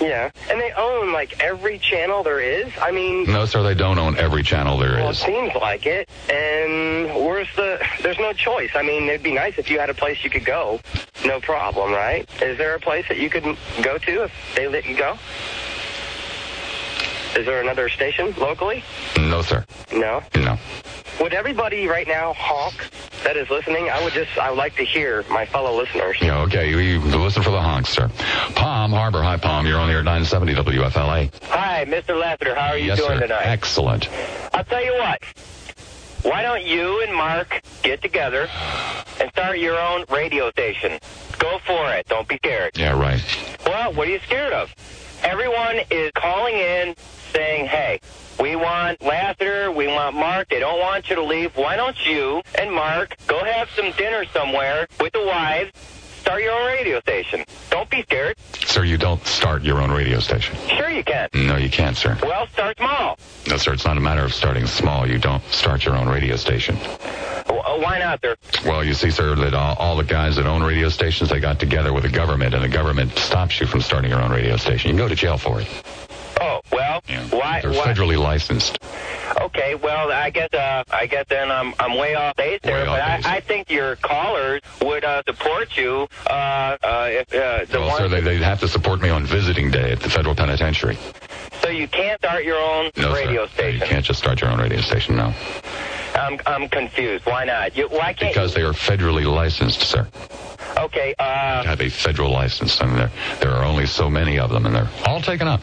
Yeah, 0.00 0.30
and 0.50 0.58
they 0.60 0.72
own 0.72 1.12
like 1.12 1.42
every 1.42 1.78
channel 1.78 2.22
there 2.22 2.40
is. 2.40 2.72
I 2.80 2.90
mean, 2.90 3.30
No, 3.30 3.44
sir, 3.44 3.62
they 3.62 3.74
don't 3.74 3.98
own 3.98 4.16
every 4.16 4.42
channel 4.42 4.78
there 4.78 4.94
well, 4.96 5.08
it 5.08 5.10
is. 5.10 5.18
seems 5.18 5.54
like 5.54 5.84
it. 5.86 6.08
And 6.30 7.14
where's 7.24 7.48
the? 7.56 7.78
There's 8.02 8.18
no 8.18 8.32
choice. 8.32 8.70
I 8.74 8.82
mean, 8.82 9.04
it'd 9.08 9.22
be 9.22 9.32
nice 9.34 9.58
if 9.58 9.70
you 9.70 9.78
had 9.78 9.90
a 9.90 9.94
place 9.94 10.24
you 10.24 10.30
could 10.30 10.44
go, 10.46 10.80
no 11.26 11.38
problem, 11.40 11.92
right? 11.92 12.28
Is 12.40 12.56
there 12.56 12.74
a 12.74 12.80
place 12.80 13.06
that 13.08 13.18
you 13.18 13.28
could 13.28 13.44
go 13.82 13.98
to 13.98 14.24
if 14.24 14.32
they 14.56 14.68
let 14.68 14.86
you 14.86 14.96
go? 14.96 15.18
Is 17.36 17.46
there 17.46 17.60
another 17.60 17.88
station 17.88 18.34
locally? 18.38 18.82
No, 19.16 19.42
sir. 19.42 19.64
No. 19.92 20.22
No. 20.36 20.58
Would 21.20 21.32
everybody 21.34 21.86
right 21.86 22.06
now 22.08 22.32
honk 22.32 22.88
that 23.24 23.36
is 23.36 23.48
listening? 23.50 23.88
I 23.90 24.02
would 24.02 24.12
just, 24.14 24.36
I 24.38 24.50
would 24.50 24.56
like 24.58 24.74
to 24.76 24.84
hear 24.84 25.24
my 25.30 25.44
fellow 25.46 25.76
listeners. 25.76 26.16
Yeah, 26.20 26.40
okay. 26.42 26.74
Listen 26.74 27.42
for 27.42 27.50
the 27.50 27.60
honks, 27.60 27.90
sir. 27.90 28.10
Palm 28.54 28.92
Harbor. 28.92 29.22
Hi, 29.22 29.36
Palm. 29.36 29.66
You're 29.66 29.78
on 29.78 29.88
the 29.88 29.92
air 29.94 29.98
at 30.00 30.04
970 30.06 30.54
WFLA. 30.54 31.30
Hi, 31.44 31.84
Mr. 31.86 32.18
Lassiter. 32.18 32.54
How 32.54 32.68
are 32.70 32.78
you 32.78 32.86
yes, 32.86 32.98
doing 32.98 33.18
sir. 33.18 33.20
tonight? 33.20 33.42
Excellent. 33.46 34.08
I'll 34.54 34.64
tell 34.64 34.84
you 34.84 34.94
what. 34.94 35.22
Why 36.22 36.42
don't 36.42 36.64
you 36.64 37.02
and 37.02 37.14
Mark 37.14 37.62
get 37.82 38.02
together 38.02 38.48
and 39.20 39.30
start 39.30 39.58
your 39.58 39.78
own 39.78 40.04
radio 40.10 40.50
station? 40.50 40.98
Go 41.38 41.58
for 41.66 41.90
it. 41.92 42.06
Don't 42.08 42.28
be 42.28 42.36
scared. 42.36 42.76
Yeah, 42.76 42.98
right. 42.98 43.22
Well, 43.66 43.92
what 43.94 44.08
are 44.08 44.10
you 44.10 44.20
scared 44.20 44.52
of? 44.52 44.74
Everyone 45.22 45.80
is 45.90 46.10
calling 46.14 46.54
in 46.54 46.94
saying, 47.32 47.66
hey, 47.66 48.00
we 48.40 48.56
want 48.56 49.02
Lassiter, 49.02 49.70
we 49.70 49.86
want 49.86 50.14
Mark, 50.16 50.48
they 50.48 50.60
don't 50.60 50.80
want 50.80 51.08
you 51.10 51.16
to 51.16 51.22
leave. 51.22 51.56
Why 51.56 51.76
don't 51.76 51.96
you 52.06 52.42
and 52.56 52.72
Mark 52.72 53.16
go 53.26 53.44
have 53.44 53.68
some 53.70 53.90
dinner 53.92 54.24
somewhere 54.32 54.86
with 55.00 55.12
the 55.12 55.24
wives, 55.24 55.72
start 56.20 56.42
your 56.42 56.52
own 56.52 56.66
radio 56.66 57.00
station? 57.00 57.44
Don't 57.70 57.88
be 57.90 58.02
scared. 58.02 58.36
Sir, 58.64 58.84
you 58.84 58.96
don't 58.98 59.24
start 59.26 59.62
your 59.62 59.80
own 59.80 59.90
radio 59.90 60.20
station. 60.20 60.56
Sure 60.68 60.88
you 60.90 61.04
can. 61.04 61.28
No, 61.34 61.56
you 61.56 61.68
can't, 61.70 61.96
sir. 61.96 62.16
Well, 62.22 62.46
start 62.48 62.78
small. 62.78 63.18
No, 63.48 63.56
sir, 63.56 63.72
it's 63.72 63.84
not 63.84 63.96
a 63.96 64.00
matter 64.00 64.24
of 64.24 64.32
starting 64.32 64.66
small. 64.66 65.08
You 65.08 65.18
don't 65.18 65.42
start 65.50 65.84
your 65.84 65.96
own 65.96 66.08
radio 66.08 66.36
station. 66.36 66.76
Uh, 66.76 67.78
Why 67.78 67.98
not, 67.98 68.20
sir? 68.22 68.36
Well, 68.64 68.84
you 68.84 68.94
see, 68.94 69.10
sir, 69.10 69.34
that 69.34 69.54
all, 69.54 69.76
all 69.76 69.96
the 69.96 70.04
guys 70.04 70.36
that 70.36 70.46
own 70.46 70.62
radio 70.62 70.88
stations, 70.88 71.30
they 71.30 71.40
got 71.40 71.58
together 71.58 71.92
with 71.92 72.04
the 72.04 72.08
government, 72.10 72.54
and 72.54 72.62
the 72.62 72.68
government 72.68 73.16
stops 73.18 73.60
you 73.60 73.66
from 73.66 73.80
starting 73.80 74.10
your 74.10 74.22
own 74.22 74.30
radio 74.30 74.56
station. 74.56 74.90
You 74.90 74.96
can 74.96 75.04
go 75.04 75.08
to 75.08 75.14
jail 75.16 75.36
for 75.36 75.60
it. 75.60 75.66
Well, 77.08 77.26
why? 77.40 77.60
They're 77.60 77.72
why? 77.72 77.86
federally 77.86 78.18
licensed. 78.18 78.78
Okay, 79.40 79.74
well, 79.74 80.10
I 80.12 80.30
guess 80.30 80.52
uh, 80.52 80.84
I 80.90 81.06
guess 81.06 81.26
then 81.28 81.50
I'm 81.50 81.74
I'm 81.78 81.96
way 81.96 82.14
off 82.14 82.36
base 82.36 82.60
there, 82.62 82.80
Way 82.80 82.86
but 82.86 83.00
I, 83.00 83.36
I 83.36 83.40
think 83.40 83.70
your 83.70 83.96
callers 83.96 84.60
would 84.82 85.04
uh, 85.04 85.22
support 85.26 85.76
you. 85.76 86.08
Uh, 86.26 86.32
uh, 86.82 87.08
if 87.10 87.34
uh, 87.34 87.64
the 87.66 87.80
well, 87.80 87.96
sir, 87.96 88.08
they, 88.08 88.20
they'd 88.20 88.42
have 88.42 88.60
to 88.60 88.68
support 88.68 89.00
me 89.00 89.08
on 89.08 89.24
visiting 89.24 89.70
day 89.70 89.92
at 89.92 90.00
the 90.00 90.10
federal 90.10 90.34
penitentiary. 90.34 90.98
so 91.62 91.68
you 91.68 91.86
can't 91.88 92.20
start 92.20 92.44
your 92.44 92.58
own 92.58 92.90
No, 92.96 93.12
radio 93.12 93.46
sir. 93.48 93.68
You 93.68 93.80
can't 93.80 94.04
just 94.04 94.18
start 94.18 94.40
your 94.40 94.50
own 94.50 94.60
radio 94.60 94.80
station, 94.80 95.16
no. 95.16 95.32
I'm 96.20 96.38
I'm 96.46 96.68
confused. 96.68 97.24
Why 97.26 97.44
not? 97.44 97.76
You, 97.76 97.88
why 97.88 98.12
can't? 98.12 98.32
Because 98.34 98.54
they 98.54 98.62
are 98.62 98.72
federally 98.72 99.24
licensed, 99.24 99.80
sir. 99.80 100.06
okay. 100.76 101.14
Uh, 101.18 101.64
Have 101.64 101.80
a 101.80 101.88
federal 101.88 102.30
license, 102.30 102.80
and 102.80 102.96
there, 102.96 103.10
there 103.40 103.50
are 103.52 103.64
only 103.64 103.86
so 103.86 104.08
many 104.10 104.38
of 104.38 104.50
them, 104.50 104.66
and 104.66 104.74
they're 104.74 104.90
all 105.06 105.20
taken 105.20 105.48
up. 105.48 105.60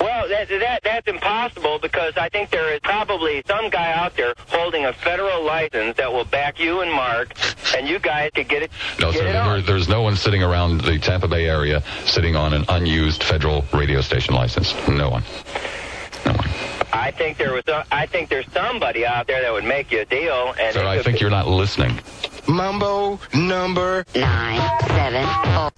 well, 0.00 0.28
that, 0.28 0.48
that 0.48 0.80
that's 0.84 1.08
impossible 1.08 1.78
because 1.80 2.16
I 2.16 2.28
think 2.28 2.50
there 2.50 2.72
is 2.74 2.80
probably 2.80 3.42
some 3.46 3.68
guy 3.70 3.92
out 3.92 4.14
there 4.16 4.34
holding 4.48 4.84
a 4.84 4.92
federal 4.92 5.44
license 5.44 5.96
that 5.96 6.12
will 6.12 6.24
back 6.24 6.58
you 6.60 6.80
and 6.80 6.92
Mark, 6.92 7.32
and 7.76 7.88
you 7.88 7.98
guys 7.98 8.30
could 8.34 8.48
get 8.48 8.62
it. 8.62 8.70
No, 9.00 9.10
get 9.12 9.20
sir. 9.20 9.28
it 9.28 9.32
There, 9.32 9.62
there's 9.62 9.88
no 9.88 10.02
one 10.02 10.16
sitting 10.16 10.42
around 10.42 10.80
the 10.82 10.98
Tampa 10.98 11.28
Bay 11.28 11.46
area 11.48 11.82
sitting 12.04 12.36
on 12.36 12.52
an 12.52 12.64
unused 12.68 13.22
federal 13.22 13.64
radio 13.72 14.00
station 14.00 14.34
license. 14.34 14.72
No 14.88 15.10
one. 15.10 15.22
No 16.24 16.32
one. 16.32 16.48
I 16.92 17.10
think 17.10 17.38
there 17.38 17.52
was. 17.52 17.64
A, 17.68 17.84
I 17.92 18.06
think 18.06 18.28
there's 18.28 18.50
somebody 18.52 19.04
out 19.06 19.26
there 19.26 19.42
that 19.42 19.52
would 19.52 19.64
make 19.64 19.90
you 19.90 20.00
a 20.00 20.04
deal, 20.04 20.54
and 20.58 20.74
Sir, 20.74 20.86
I 20.86 21.02
think 21.02 21.16
be- 21.18 21.20
you're 21.20 21.30
not 21.30 21.46
listening. 21.48 21.98
Mumbo 22.48 23.18
number 23.34 24.04
nine 24.14 24.80
seven. 24.86 25.70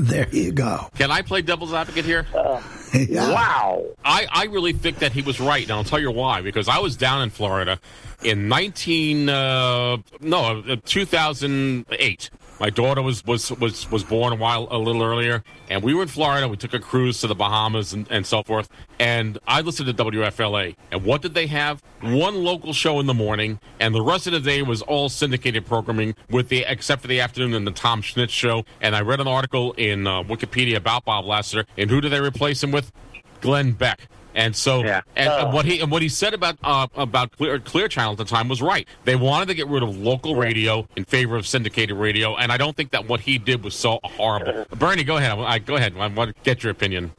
There 0.00 0.28
you 0.30 0.52
go. 0.52 0.88
Can 0.96 1.10
I 1.10 1.20
play 1.22 1.42
devil's 1.42 1.72
advocate 1.72 2.04
here? 2.04 2.26
Wow. 2.94 3.86
I, 4.04 4.26
I 4.30 4.44
really 4.44 4.74
think 4.74 4.98
that 4.98 5.12
he 5.12 5.22
was 5.22 5.40
right, 5.40 5.62
and 5.62 5.72
I'll 5.72 5.82
tell 5.82 5.98
you 5.98 6.10
why. 6.10 6.42
Because 6.42 6.68
I 6.68 6.78
was 6.78 6.94
down 6.94 7.22
in 7.22 7.30
Florida 7.30 7.80
in 8.22 8.48
19 8.48 9.30
uh, 9.30 9.96
no 10.20 10.60
uh, 10.68 10.76
2008. 10.84 12.30
My 12.62 12.70
daughter 12.70 13.02
was, 13.02 13.26
was 13.26 13.50
was 13.50 13.90
was 13.90 14.04
born 14.04 14.32
a 14.32 14.36
while 14.36 14.68
a 14.70 14.78
little 14.78 15.02
earlier, 15.02 15.42
and 15.68 15.82
we 15.82 15.94
were 15.94 16.02
in 16.02 16.08
Florida. 16.08 16.46
We 16.46 16.56
took 16.56 16.72
a 16.72 16.78
cruise 16.78 17.20
to 17.22 17.26
the 17.26 17.34
Bahamas 17.34 17.92
and, 17.92 18.06
and 18.08 18.24
so 18.24 18.44
forth. 18.44 18.68
And 19.00 19.36
I 19.48 19.62
listened 19.62 19.88
to 19.88 20.04
WFLA. 20.04 20.76
And 20.92 21.02
what 21.02 21.22
did 21.22 21.34
they 21.34 21.48
have? 21.48 21.82
One 22.02 22.44
local 22.44 22.72
show 22.72 23.00
in 23.00 23.06
the 23.06 23.14
morning, 23.14 23.58
and 23.80 23.92
the 23.92 24.00
rest 24.00 24.28
of 24.28 24.32
the 24.32 24.38
day 24.38 24.62
was 24.62 24.80
all 24.80 25.08
syndicated 25.08 25.66
programming, 25.66 26.14
with 26.30 26.50
the 26.50 26.64
except 26.68 27.02
for 27.02 27.08
the 27.08 27.18
afternoon 27.18 27.54
and 27.54 27.66
the 27.66 27.72
Tom 27.72 28.00
Schmidt 28.00 28.30
show. 28.30 28.64
And 28.80 28.94
I 28.94 29.00
read 29.00 29.18
an 29.18 29.26
article 29.26 29.72
in 29.72 30.06
uh, 30.06 30.22
Wikipedia 30.22 30.76
about 30.76 31.04
Bob 31.04 31.24
Lassiter, 31.24 31.66
and 31.76 31.90
who 31.90 32.00
do 32.00 32.08
they 32.08 32.20
replace 32.20 32.62
him 32.62 32.70
with? 32.70 32.92
Glenn 33.40 33.72
Beck. 33.72 34.08
And 34.34 34.56
so, 34.56 34.82
and, 34.82 35.04
and 35.16 35.52
what 35.52 35.64
he 35.66 35.80
and 35.80 35.90
what 35.90 36.02
he 36.02 36.08
said 36.08 36.32
about 36.34 36.56
uh, 36.64 36.86
about 36.94 37.32
Clear, 37.32 37.58
Clear 37.58 37.88
Channel 37.88 38.12
at 38.12 38.18
the 38.18 38.24
time 38.24 38.48
was 38.48 38.62
right. 38.62 38.88
They 39.04 39.16
wanted 39.16 39.48
to 39.48 39.54
get 39.54 39.68
rid 39.68 39.82
of 39.82 39.96
local 39.96 40.36
radio 40.36 40.88
in 40.96 41.04
favor 41.04 41.36
of 41.36 41.46
syndicated 41.46 41.96
radio, 41.96 42.36
and 42.36 42.50
I 42.50 42.56
don't 42.56 42.76
think 42.76 42.92
that 42.92 43.08
what 43.08 43.20
he 43.20 43.38
did 43.38 43.62
was 43.62 43.74
so 43.74 44.00
horrible. 44.02 44.66
Bernie, 44.78 45.04
go 45.04 45.18
ahead. 45.18 45.38
I, 45.38 45.58
go 45.58 45.76
ahead. 45.76 45.94
I 45.98 46.06
want 46.06 46.34
to 46.34 46.42
get 46.42 46.62
your 46.62 46.70
opinion. 46.70 47.12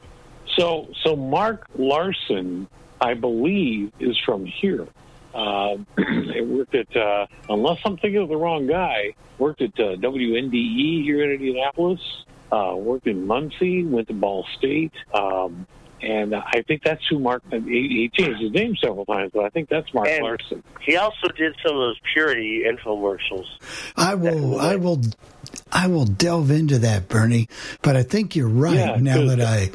So, 0.56 0.88
so 1.02 1.16
Mark 1.16 1.66
Larson, 1.76 2.68
I 3.00 3.14
believe, 3.14 3.92
is 3.98 4.18
from 4.24 4.44
here. 4.46 4.86
Uh, 5.34 5.78
it 5.98 6.46
worked 6.46 6.74
at, 6.74 6.96
uh, 6.96 7.26
unless 7.48 7.80
I'm 7.84 7.96
thinking 7.96 8.22
of 8.22 8.28
the 8.28 8.36
wrong 8.36 8.66
guy, 8.66 9.14
worked 9.38 9.62
at 9.62 9.78
uh, 9.80 9.96
WNDE 9.96 11.02
here 11.02 11.24
in 11.24 11.30
Indianapolis. 11.32 12.00
Uh, 12.52 12.74
worked 12.76 13.08
in 13.08 13.26
Muncie, 13.26 13.84
went 13.84 14.06
to 14.08 14.14
Ball 14.14 14.46
State. 14.56 14.92
Um, 15.12 15.66
and 16.04 16.34
I 16.34 16.62
think 16.66 16.82
that's 16.84 17.02
who 17.08 17.18
Mark. 17.18 17.42
He, 17.50 17.58
he 17.66 18.10
changed 18.12 18.40
his 18.40 18.52
name 18.52 18.76
several 18.76 19.04
times, 19.04 19.32
but 19.34 19.44
I 19.44 19.48
think 19.48 19.68
that's 19.68 19.92
Mark 19.94 20.08
And 20.08 20.22
Larson. 20.22 20.62
He 20.80 20.96
also 20.96 21.28
did 21.36 21.54
some 21.64 21.74
of 21.74 21.80
those 21.80 22.00
purity 22.12 22.64
infomercials. 22.66 23.46
I 23.96 24.14
will. 24.14 24.60
I 24.60 24.76
will. 24.76 25.00
I 25.72 25.86
will 25.86 26.04
delve 26.04 26.50
into 26.50 26.78
that, 26.80 27.08
Bernie. 27.08 27.48
But 27.82 27.96
I 27.96 28.02
think 28.02 28.34
you're 28.36 28.48
right 28.48 28.74
Yeah, 28.74 28.96
now 29.00 29.16
good. 29.18 29.38
that 29.38 29.40
I 29.40 29.70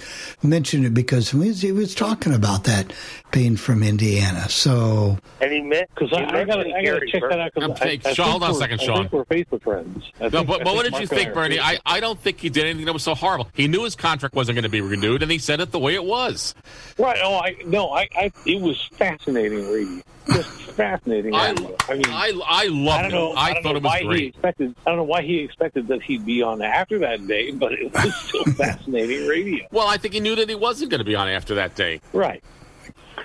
mentioned 0.46 0.86
it 0.86 0.94
because 0.94 1.32
he 1.32 1.38
was, 1.38 1.62
he 1.62 1.72
was 1.72 1.94
talking 1.96 2.34
about 2.34 2.64
that 2.66 2.94
being 3.32 3.58
from 3.58 3.84
Indiana. 3.84 4.48
So 4.50 5.18
And 5.42 5.52
he 5.52 5.62
meant 5.62 5.90
because 5.94 6.10
he 6.10 6.18
I, 6.18 6.20
I 6.20 6.26
got 6.26 6.58
mentioned 6.58 6.60
I 6.60 6.64
got 6.64 6.78
to 6.78 6.84
Gary 7.00 7.12
check 7.12 7.22
that 7.30 7.40
out. 7.40 7.54
'cause 7.54 7.64
I'm 7.64 7.72
I, 7.72 7.76
saying- 7.76 8.02
I 8.06 8.14
Sean, 8.14 8.30
hold 8.32 8.44
on 8.44 8.50
a 8.50 8.54
we're- 8.54 8.62
second, 8.62 8.80
I 8.82 8.84
Sean. 8.86 8.98
think 9.10 9.14
we're 9.14 9.26
Facebook 9.26 9.64
friends. 9.64 10.04
I 10.20 10.24
No, 10.24 10.30
think- 10.30 10.48
but, 10.48 10.64
but 10.64 10.76
what 10.76 10.84
did 10.84 10.94
you 10.94 11.00
Mark 11.00 11.12
and 11.12 11.12
I 11.12 11.16
think, 11.24 11.34
Bernie? 11.34 11.60
I, 11.60 11.80
I 11.86 12.00
don't 12.00 12.20
think 12.20 12.40
he 12.40 12.50
did 12.50 12.66
anything 12.66 12.86
that 12.86 12.94
was 12.94 13.04
so 13.04 13.16
horrible. 13.16 13.50
He 13.54 13.68
knew 13.68 13.84
his 13.84 13.96
contract 13.96 14.36
wasn't 14.36 14.56
going 14.56 14.64
to 14.64 14.70
be 14.70 14.82
renewed, 14.82 15.22
and 15.24 15.32
he 15.32 15.38
said 15.38 15.60
it 15.60 15.72
the 15.72 15.80
way 15.80 15.94
it 15.96 16.04
was. 16.04 16.56
Right. 16.98 17.20
Oh, 17.24 17.36
I 17.38 17.56
no. 17.66 17.90
I, 17.92 18.08
I. 18.16 18.32
It 18.46 18.62
was 18.62 18.82
fascinating 18.94 19.70
reading. 19.72 20.04
Just 20.34 20.50
fascinating. 20.72 21.34
I. 21.36 21.50
I 21.88 21.94
mean, 21.94 22.04
I, 22.08 22.40
I 22.48 22.66
loved 22.68 23.00
I 23.00 23.02
don't 23.04 23.12
know. 23.12 23.32
it. 23.34 23.38
I, 23.38 23.54
don't 23.54 23.64
thought 23.64 23.76
it 23.76 23.84
was 23.84 23.90
why 23.92 24.00
He 24.00 24.06
great. 24.06 24.28
expected, 24.30 24.76
I 24.86 24.90
don't 24.90 24.98
know 24.98 25.04
why 25.04 25.22
he 25.24 25.40
expected 25.40 25.88
that 25.88 26.02
he'd 26.04 26.26
be 26.26 26.42
on 26.42 26.62
after 26.62 27.00
that 27.00 27.26
day, 27.28 27.52
but 27.52 27.74
it 27.74 27.92
was 27.94 28.16
still 28.16 28.44
fascinating 28.56 29.28
radio. 29.28 29.66
Well, 29.72 29.88
I 29.88 29.98
think 29.98 30.14
he 30.14 30.20
knew 30.20 30.36
that 30.36 30.48
he 30.50 30.56
wasn't 30.56 30.92
going 30.92 31.00
to 31.00 31.06
be 31.06 31.16
on 31.16 31.28
after 31.28 31.56
that 31.56 31.76
day. 31.76 32.00
Right. 32.14 32.44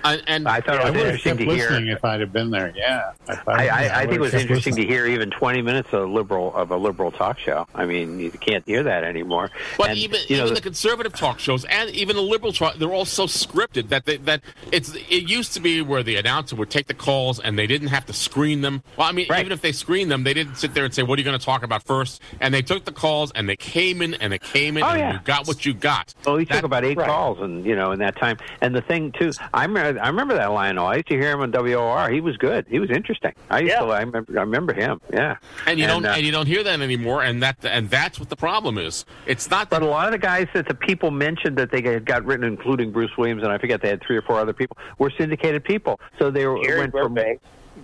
And, 0.02 0.22
and 0.26 0.48
I 0.48 0.60
thought 0.60 0.76
it 0.86 0.92
was 0.92 1.02
interesting 1.02 1.36
to 1.38 1.44
hear. 1.54 1.70
if 1.72 2.04
I'd 2.04 2.20
have 2.20 2.32
been 2.32 2.50
there. 2.50 2.72
Yeah. 2.76 3.12
I, 3.28 3.64
yeah, 3.64 3.74
I, 3.74 4.00
I 4.00 4.06
think 4.06 4.14
it 4.14 4.20
was 4.20 4.34
interesting 4.34 4.74
to 4.76 4.84
hear 4.84 5.06
even 5.06 5.30
20 5.30 5.62
minutes 5.62 5.88
of 5.92 6.08
liberal 6.10 6.54
of 6.54 6.70
a 6.70 6.76
liberal 6.76 7.10
talk 7.12 7.38
show. 7.38 7.66
I 7.74 7.84
mean, 7.86 8.18
you 8.18 8.30
can't 8.30 8.64
hear 8.66 8.82
that 8.82 9.04
anymore. 9.04 9.50
But 9.78 9.90
And, 9.90 9.98
even 9.98 10.20
you 10.28 10.36
know, 10.36 10.42
even 10.44 10.54
the- 10.54 10.60
the 10.60 10.64
conservative 10.64 11.14
talk 11.14 11.38
shows 11.38 11.64
and 11.66 11.90
even 11.90 12.16
the 12.16 12.22
liberal 12.22 12.52
talk, 12.52 12.76
they're 12.76 12.92
all 12.92 13.04
so 13.04 13.26
scripted 13.26 13.88
that 13.90 14.04
they, 14.06 14.16
that 14.18 14.40
it's 14.72 14.94
it 14.94 15.28
used 15.28 15.52
to 15.54 15.60
be 15.60 15.82
where 15.82 16.02
the 16.02 16.16
announcer 16.16 16.56
would 16.56 16.70
take 16.70 16.86
the 16.86 16.94
calls 16.94 17.38
and 17.40 17.58
they 17.58 17.66
didn't 17.66 17.88
have 17.88 18.06
to 18.06 18.12
screen 18.12 18.60
them. 18.62 18.82
Well, 18.96 19.06
I 19.08 19.12
mean, 19.12 19.26
even 19.32 19.52
if 19.52 19.60
they 19.60 19.72
screened 19.72 20.10
them, 20.10 20.24
they 20.24 20.34
didn't 20.34 20.56
sit 20.56 20.74
there 20.74 20.84
and 20.84 20.94
say, 20.94 21.02
"What 21.02 21.18
are 21.18 21.20
you 21.20 21.24
going 21.24 21.38
to 21.38 21.44
talk 21.44 21.62
about 21.62 21.82
first? 21.82 22.20
And 22.40 22.52
they 22.54 22.62
took 22.62 22.84
the 22.84 22.92
calls 22.92 23.30
and 23.32 23.48
they 23.48 23.56
came 23.56 24.02
in 24.02 24.14
and 24.14 24.32
they 24.32 24.38
came 24.38 24.76
in 24.76 24.82
Oh, 24.82 24.88
and 24.88 24.98
yeah. 25.00 25.12
you 25.14 25.18
got 25.24 25.46
what 25.46 25.64
you 25.66 25.74
got. 25.74 26.14
Well, 26.26 26.36
he 26.36 26.44
That- 26.46 26.56
took 26.56 26.64
about 26.64 26.84
eight 26.84 26.96
Right. 26.96 27.06
calls, 27.06 27.40
and 27.40 27.64
you 27.64 27.74
know, 27.76 27.92
in 27.92 27.98
that 28.00 28.16
time. 28.16 28.38
And 28.60 28.74
the 28.74 28.80
thing 28.80 29.12
too, 29.12 29.32
I 29.52 29.62
remember, 29.64 29.83
I 29.86 30.08
remember 30.08 30.34
that 30.34 30.46
Lionel. 30.50 30.86
I 30.86 30.96
used 30.96 31.08
to 31.08 31.14
hear 31.14 31.32
him 31.32 31.40
on 31.40 31.50
WOR. 31.52 32.10
He 32.10 32.20
was 32.20 32.36
good. 32.36 32.66
He 32.68 32.78
was 32.78 32.90
interesting. 32.90 33.32
I 33.50 33.60
used 33.60 33.76
to. 33.76 33.84
I 33.84 34.00
remember. 34.00 34.38
I 34.38 34.42
remember 34.42 34.72
him. 34.72 35.00
Yeah. 35.12 35.36
And 35.66 35.78
you 35.78 35.86
don't 35.86 36.04
uh, 36.04 36.10
and 36.10 36.24
you 36.24 36.32
don't 36.32 36.46
hear 36.46 36.62
that 36.62 36.80
anymore, 36.80 37.22
and 37.22 37.42
that 37.42 37.64
and 37.64 37.90
that's 37.90 38.18
what 38.18 38.28
the 38.28 38.36
problem 38.36 38.78
is. 38.78 39.04
It's 39.26 39.50
not. 39.50 39.70
But 39.70 39.82
a 39.82 39.86
lot 39.86 40.06
of 40.06 40.12
the 40.12 40.18
guys 40.18 40.48
that 40.54 40.68
the 40.68 40.74
people 40.74 41.10
mentioned 41.10 41.56
that 41.58 41.70
they 41.70 41.82
had 41.82 42.04
got 42.04 42.24
written, 42.24 42.46
including 42.46 42.92
Bruce 42.92 43.16
Williams, 43.16 43.42
and 43.42 43.52
I 43.52 43.58
forget 43.58 43.82
they 43.82 43.88
had 43.88 44.02
three 44.02 44.16
or 44.16 44.22
four 44.22 44.38
other 44.38 44.52
people, 44.52 44.76
were 44.98 45.12
syndicated 45.16 45.64
people. 45.64 46.00
So 46.18 46.30
they 46.30 46.46
were 46.46 46.60
Gary 46.60 46.80
went 46.80 46.92
from 46.92 47.14
Burbank. 47.14 47.40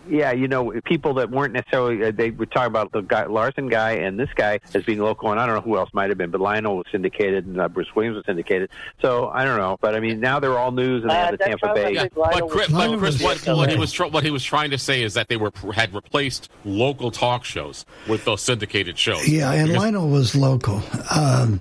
Yeah, 0.08 0.32
you 0.32 0.46
know, 0.48 0.72
people 0.84 1.14
that 1.14 1.30
weren't 1.30 1.52
necessarily 1.52 2.02
uh, 2.04 2.10
they 2.12 2.30
were 2.30 2.46
talking 2.46 2.66
about 2.68 2.92
the 2.92 3.00
guy 3.00 3.26
Larson 3.26 3.68
guy 3.68 3.92
and 3.92 4.18
this 4.18 4.28
guy 4.34 4.60
as 4.74 4.84
being 4.84 4.98
local, 5.00 5.30
and 5.30 5.40
I 5.40 5.46
don't 5.46 5.54
know 5.56 5.60
who 5.60 5.76
else 5.76 5.90
might 5.92 6.08
have 6.10 6.18
been, 6.18 6.30
but 6.30 6.40
Lionel 6.40 6.76
was 6.76 6.86
syndicated 6.92 7.46
and 7.46 7.60
uh, 7.60 7.68
Bruce 7.68 7.88
Williams 7.94 8.16
was 8.16 8.24
syndicated. 8.26 8.70
So 9.02 9.28
I 9.28 9.44
don't 9.44 9.58
know, 9.58 9.78
but 9.80 9.94
I 9.94 10.00
mean 10.00 10.20
now 10.20 10.38
they're 10.40 10.58
all 10.58 10.70
news 10.72 11.02
and 11.02 11.10
they 11.10 11.14
Uh, 11.14 11.26
have 11.26 11.38
the 11.38 11.44
Tampa 11.44 11.74
Bay. 11.74 11.94
like 11.94 12.14
But 12.14 12.48
Chris, 12.48 12.68
but 12.68 12.98
Chris 12.98 13.20
what, 13.22 13.46
what 13.56 13.70
he 13.70 13.76
was 13.78 13.92
tr- 13.92 14.04
what 14.06 14.22
he 14.24 14.30
was 14.30 14.44
trying 14.44 14.70
to 14.70 14.78
say 14.78 15.02
is 15.02 15.14
that 15.14 15.28
they 15.28 15.36
were 15.36 15.52
had 15.74 15.92
replaced 15.94 16.48
local 16.64 17.10
talk 17.10 17.44
shows 17.44 17.84
with 18.08 18.24
those 18.24 18.42
syndicated 18.42 18.98
shows. 18.98 19.28
yeah, 19.28 19.52
and 19.52 19.68
Because- 19.68 19.82
Lionel 19.82 20.08
was 20.08 20.34
local. 20.36 20.82
Um, 21.14 21.60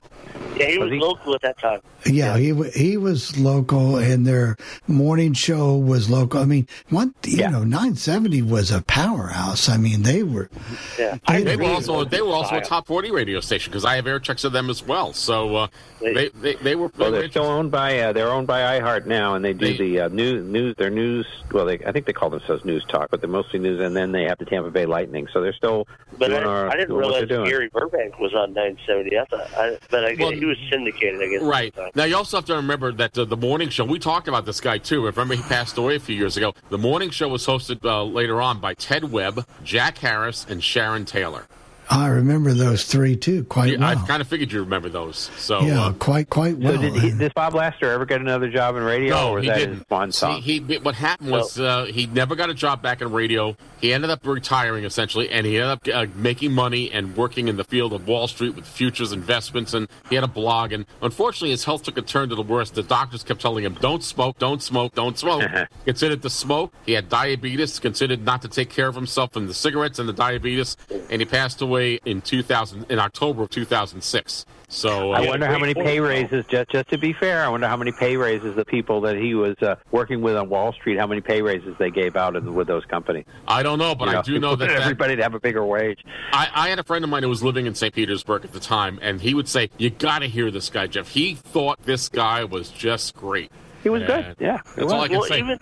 Yeah, 0.57 0.67
he 0.67 0.77
was 0.77 0.91
local 0.91 1.35
at 1.35 1.41
that 1.41 1.57
time. 1.57 1.79
yeah, 2.05 2.37
he 2.37 2.51
wa- 2.51 2.65
he 2.75 2.97
was 2.97 3.37
local, 3.37 3.97
and 3.97 4.25
their 4.25 4.57
morning 4.87 5.33
show 5.33 5.75
was 5.75 6.09
local. 6.09 6.41
I 6.41 6.45
mean, 6.45 6.67
one 6.89 7.13
you 7.25 7.49
know, 7.49 7.63
nine 7.63 7.95
seventy 8.19 8.41
was 8.41 8.69
a 8.71 8.81
powerhouse. 8.81 9.69
I 9.69 9.77
mean, 9.77 10.03
they 10.03 10.23
were. 10.23 10.49
Yeah, 10.97 11.17
They 11.27 11.55
were 11.55 11.63
also 11.65 12.03
they 12.03 12.21
were 12.21 12.33
also 12.33 12.57
a 12.57 12.61
top 12.61 12.85
forty 12.87 13.11
radio 13.11 13.39
station 13.39 13.71
because 13.71 13.85
I 13.85 13.95
have 13.95 14.07
air 14.07 14.19
checks 14.19 14.43
of 14.43 14.51
them 14.51 14.69
as 14.69 14.83
well. 14.83 15.13
So 15.13 15.55
uh, 15.55 15.67
they, 16.01 16.29
they 16.29 16.55
they 16.55 16.75
were. 16.75 16.91
Well, 16.97 17.11
they 17.11 17.17
were 17.17 17.21
they're 17.21 17.29
still 17.29 17.45
owned 17.45 17.71
by 17.71 17.99
uh, 17.99 18.13
they're 18.13 18.29
owned 18.31 18.47
by 18.47 18.79
iHeart 18.79 19.05
now, 19.05 19.35
and 19.35 19.43
they 19.45 19.53
do 19.53 19.67
They- 19.67 19.77
the 19.77 19.99
uh, 20.01 20.07
news 20.09 20.43
news 20.45 20.75
their 20.77 20.89
news. 20.89 21.25
Well, 21.51 21.65
they 21.65 21.79
I 21.85 21.91
think 21.91 22.05
they 22.05 22.13
call 22.13 22.29
themselves 22.29 22.65
News 22.65 22.85
Talk, 22.89 23.09
but 23.09 23.21
they're 23.21 23.29
mostly 23.29 23.59
news, 23.59 23.79
and 23.81 23.95
then 23.95 24.11
they 24.11 24.23
have 24.23 24.37
the 24.37 24.45
Tampa 24.45 24.69
Bay 24.69 24.85
Lightning. 24.85 25.27
So 25.33 25.41
they're 25.41 25.53
still 25.53 25.87
But 26.17 26.27
doing, 26.27 26.43
I, 26.43 26.45
our, 26.45 26.67
I 26.67 26.73
didn't 26.73 26.89
doing 26.89 26.99
realize 26.99 27.27
doing. 27.27 27.49
Gary 27.49 27.69
Burbank 27.73 28.19
was 28.19 28.33
on 28.35 28.53
970. 28.53 29.17
I 29.17 29.25
thought, 29.25 29.53
I, 29.57 29.77
but 29.89 30.05
I, 30.05 30.15
Well, 30.19 30.31
he 30.31 30.45
was 30.45 30.57
syndicated, 30.69 31.21
I 31.21 31.27
guess. 31.27 31.41
Right. 31.41 31.73
Now, 31.95 32.03
you 32.03 32.15
also 32.15 32.37
have 32.37 32.45
to 32.45 32.55
remember 32.55 32.91
that 32.91 33.17
uh, 33.17 33.25
the 33.25 33.37
morning 33.37 33.69
show, 33.69 33.83
we 33.85 33.97
talked 33.97 34.27
about 34.27 34.45
this 34.45 34.61
guy 34.61 34.77
too. 34.77 35.05
Remember, 35.05 35.33
he 35.35 35.41
passed 35.43 35.77
away 35.77 35.95
a 35.95 35.99
few 35.99 36.15
years 36.15 36.37
ago. 36.37 36.53
The 36.69 36.77
morning 36.77 37.09
show 37.09 37.27
was 37.29 37.45
hosted 37.47 37.83
uh, 37.83 38.05
later 38.13 38.41
on 38.41 38.59
by 38.59 38.73
Ted 38.73 39.11
Webb, 39.11 39.45
Jack 39.63 39.99
Harris, 39.99 40.45
and 40.49 40.63
Sharon 40.63 41.05
Taylor. 41.05 41.47
I 41.91 42.07
remember 42.07 42.53
those 42.53 42.85
three 42.85 43.15
too 43.15 43.43
quite 43.45 43.79
Yeah, 43.79 43.87
I 43.87 43.95
kind 43.95 44.21
of 44.21 44.27
figured 44.27 44.51
you 44.51 44.59
remember 44.59 44.89
those. 44.89 45.31
So, 45.37 45.61
yeah, 45.61 45.85
uh, 45.85 45.93
quite 45.93 46.29
quite 46.29 46.57
well. 46.57 46.75
So 46.75 46.81
did, 46.81 46.93
he, 46.93 47.11
did 47.11 47.33
Bob 47.33 47.55
Laster 47.55 47.89
ever 47.89 48.05
get 48.05 48.21
another 48.21 48.47
job 48.49 48.75
in 48.75 48.83
radio, 48.83 49.15
No, 49.15 49.29
or 49.31 49.35
was 49.35 49.43
he 49.43 49.49
that 49.49 49.57
didn't. 49.57 49.73
his 49.79 49.83
one 49.87 50.11
See, 50.11 50.39
he, 50.39 50.59
what 50.77 50.93
happened 50.93 51.31
was 51.31 51.59
uh, 51.59 51.85
he 51.85 52.05
never 52.05 52.35
got 52.35 52.51
a 52.51 52.53
job 52.53 52.83
back 52.83 53.01
in 53.01 53.11
radio. 53.11 53.57
He 53.81 53.91
ended 53.91 54.11
up 54.11 54.23
retiring 54.25 54.83
essentially, 54.83 55.29
and 55.31 55.47
he 55.47 55.57
ended 55.57 55.71
up 55.71 55.87
uh, 55.91 56.11
making 56.15 56.51
money 56.51 56.91
and 56.91 57.15
working 57.17 57.47
in 57.47 57.57
the 57.57 57.63
field 57.63 57.93
of 57.93 58.07
Wall 58.07 58.27
Street 58.27 58.55
with 58.55 58.67
futures 58.67 59.11
investments. 59.11 59.73
And 59.73 59.87
he 60.09 60.15
had 60.15 60.23
a 60.23 60.27
blog. 60.27 60.73
And 60.73 60.85
unfortunately, 61.01 61.51
his 61.51 61.63
health 61.63 61.83
took 61.83 61.97
a 61.97 62.03
turn 62.03 62.29
to 62.29 62.35
the 62.35 62.43
worst. 62.43 62.75
The 62.75 62.83
doctors 62.83 63.23
kept 63.23 63.41
telling 63.41 63.63
him, 63.63 63.73
"Don't 63.81 64.03
smoke, 64.03 64.37
don't 64.37 64.61
smoke, 64.61 64.93
don't 64.93 65.17
smoke." 65.17 65.43
considered 65.85 66.21
to 66.21 66.29
smoke. 66.29 66.71
He 66.85 66.91
had 66.91 67.09
diabetes. 67.09 67.79
Considered 67.79 68.23
not 68.23 68.43
to 68.43 68.47
take 68.47 68.69
care 68.69 68.87
of 68.87 68.93
himself 68.95 69.33
from 69.33 69.47
the 69.47 69.53
cigarettes 69.55 69.97
and 69.97 70.07
the 70.07 70.13
diabetes. 70.13 70.77
And 71.09 71.21
he 71.21 71.25
passed 71.25 71.61
away 71.61 71.78
in 71.87 72.21
2000 72.21 72.85
in 72.89 72.99
October 72.99 73.43
of 73.43 73.49
2006. 73.49 74.45
So 74.71 75.13
uh, 75.13 75.17
I 75.17 75.27
wonder 75.27 75.47
how 75.47 75.57
many 75.57 75.73
pay 75.73 75.99
raises. 75.99 76.45
Just 76.45 76.69
just 76.69 76.89
to 76.89 76.97
be 76.99 77.11
fair, 77.11 77.43
I 77.43 77.47
wonder 77.49 77.67
how 77.67 77.75
many 77.75 77.91
pay 77.91 78.17
raises 78.17 78.55
the 78.55 78.65
people 78.65 79.01
that 79.01 79.15
he 79.15 79.33
was 79.33 79.55
uh, 79.63 79.75
working 79.91 80.21
with 80.21 80.35
on 80.35 80.47
Wall 80.49 80.73
Street, 80.73 80.99
how 80.99 81.07
many 81.07 81.21
pay 81.21 81.41
raises 81.41 81.75
they 81.79 81.89
gave 81.89 82.15
out 82.15 82.35
in, 82.35 82.53
with 82.53 82.67
those 82.67 82.85
companies. 82.85 83.25
I 83.47 83.63
don't 83.63 83.79
know, 83.79 83.95
but 83.95 84.09
You 84.09 84.17
I 84.17 84.21
do 84.21 84.39
know 84.39 84.55
that, 84.57 84.67
that 84.67 84.81
everybody 84.81 85.15
to 85.15 85.23
have 85.23 85.33
a 85.33 85.39
bigger 85.39 85.65
wage. 85.65 86.05
I, 86.31 86.49
I 86.53 86.69
had 86.69 86.77
a 86.77 86.83
friend 86.83 87.03
of 87.03 87.09
mine 87.09 87.23
who 87.23 87.29
was 87.29 87.41
living 87.41 87.65
in 87.65 87.73
St. 87.73 87.93
Petersburg 87.93 88.45
at 88.45 88.51
the 88.51 88.59
time, 88.59 88.99
and 89.01 89.21
he 89.21 89.33
would 89.33 89.47
say, 89.47 89.71
"You 89.79 89.89
got 89.89 90.19
to 90.19 90.27
hear 90.27 90.51
this 90.51 90.69
guy, 90.69 90.85
Jeff. 90.85 91.09
He 91.09 91.33
thought 91.33 91.81
this 91.83 92.07
guy 92.07 92.43
was 92.43 92.69
just 92.69 93.15
great." 93.15 93.51
He 93.81 93.89
was 93.89 94.03
And 94.03 94.07
good. 94.07 94.35
Yeah, 94.39 94.59
That's 94.75 94.91
all 94.91 95.01
I 95.01 95.07
can 95.07 95.17
well, 95.17 95.27
say. 95.27 95.39
even 95.39 95.57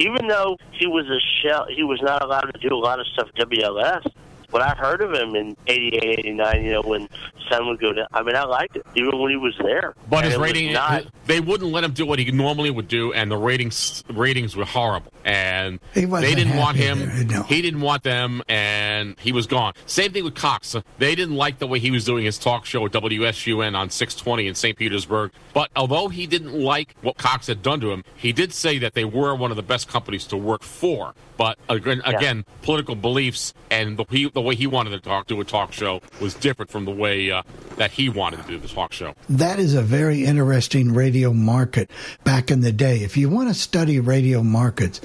even 0.00 0.26
though 0.26 0.56
he 0.72 0.86
was 0.86 1.06
a 1.06 1.20
shell, 1.40 1.66
he 1.68 1.84
was 1.84 2.00
not 2.02 2.22
allowed 2.24 2.50
to 2.52 2.58
do 2.58 2.74
a 2.74 2.78
lot 2.78 2.98
of 2.98 3.06
stuff 3.08 3.28
at 3.28 3.48
WLS. 3.48 4.10
When 4.50 4.62
I 4.62 4.74
heard 4.74 5.00
of 5.02 5.12
him 5.12 5.34
in 5.36 5.56
'88, 5.66 6.18
'89, 6.20 6.64
you 6.64 6.72
know, 6.72 6.82
when 6.82 7.08
Sun 7.48 7.66
would 7.68 7.80
go 7.80 7.92
down, 7.92 8.06
I 8.12 8.22
mean, 8.22 8.36
I 8.36 8.44
liked 8.44 8.76
it 8.76 8.86
even 8.94 9.18
when 9.18 9.30
he 9.30 9.36
was 9.36 9.54
there. 9.62 9.94
But 10.08 10.24
And 10.24 10.32
his 10.32 10.38
rating, 10.38 10.72
not. 10.72 11.04
they 11.26 11.40
wouldn't 11.40 11.70
let 11.70 11.84
him 11.84 11.92
do 11.92 12.04
what 12.06 12.18
he 12.18 12.30
normally 12.30 12.70
would 12.70 12.88
do, 12.88 13.12
and 13.12 13.30
the 13.30 13.36
ratings 13.36 14.02
ratings 14.08 14.56
were 14.56 14.64
horrible. 14.64 15.12
And 15.24 15.59
He 15.94 16.06
wasn't 16.06 16.30
they 16.30 16.34
didn't 16.34 16.56
want 16.56 16.76
him. 16.76 17.28
no. 17.28 17.42
He 17.42 17.62
didn't 17.62 17.80
want 17.80 18.02
them, 18.02 18.42
and 18.48 19.16
he 19.18 19.32
was 19.32 19.46
gone. 19.46 19.74
Same 19.86 20.12
thing 20.12 20.24
with 20.24 20.34
Cox. 20.34 20.76
They 20.98 21.14
didn't 21.14 21.36
like 21.36 21.58
the 21.58 21.66
way 21.66 21.78
he 21.78 21.90
was 21.90 22.04
doing 22.04 22.24
his 22.24 22.38
talk 22.38 22.64
show 22.64 22.84
at 22.86 22.92
WSUN 22.92 23.76
on 23.76 23.90
620 23.90 24.46
in 24.46 24.54
St. 24.54 24.76
Petersburg. 24.76 25.32
But 25.52 25.70
although 25.76 26.08
he 26.08 26.26
didn't 26.26 26.54
like 26.54 26.94
what 27.02 27.16
Cox 27.16 27.46
had 27.46 27.62
done 27.62 27.80
to 27.80 27.90
him, 27.92 28.04
he 28.16 28.32
did 28.32 28.52
say 28.52 28.78
that 28.78 28.94
they 28.94 29.04
were 29.04 29.34
one 29.34 29.50
of 29.50 29.56
the 29.56 29.62
best 29.62 29.88
companies 29.88 30.26
to 30.26 30.36
work 30.36 30.62
for. 30.62 31.14
But 31.36 31.58
again, 31.70 32.02
again 32.04 32.44
political 32.60 32.94
beliefs 32.94 33.54
and 33.70 33.96
the, 33.96 34.04
he, 34.10 34.28
the 34.28 34.42
way 34.42 34.54
he 34.54 34.66
wanted 34.66 34.90
to 34.90 35.00
talk 35.00 35.26
do 35.26 35.40
a 35.40 35.44
talk 35.44 35.72
show 35.72 36.02
was 36.20 36.34
different 36.34 36.70
from 36.70 36.84
the 36.84 36.90
way 36.90 37.30
uh, 37.30 37.42
that 37.76 37.92
he 37.92 38.10
wanted 38.10 38.42
to 38.42 38.46
do 38.46 38.58
the 38.58 38.68
talk 38.68 38.92
show. 38.92 39.14
That 39.30 39.58
is 39.58 39.74
a 39.74 39.80
very 39.80 40.26
interesting 40.26 40.92
radio 40.92 41.32
market 41.32 41.90
back 42.24 42.50
in 42.50 42.60
the 42.60 42.72
day. 42.72 42.98
If 42.98 43.16
you 43.16 43.30
want 43.30 43.48
to 43.48 43.54
study 43.54 43.98
radio 44.00 44.42
markets, 44.42 45.00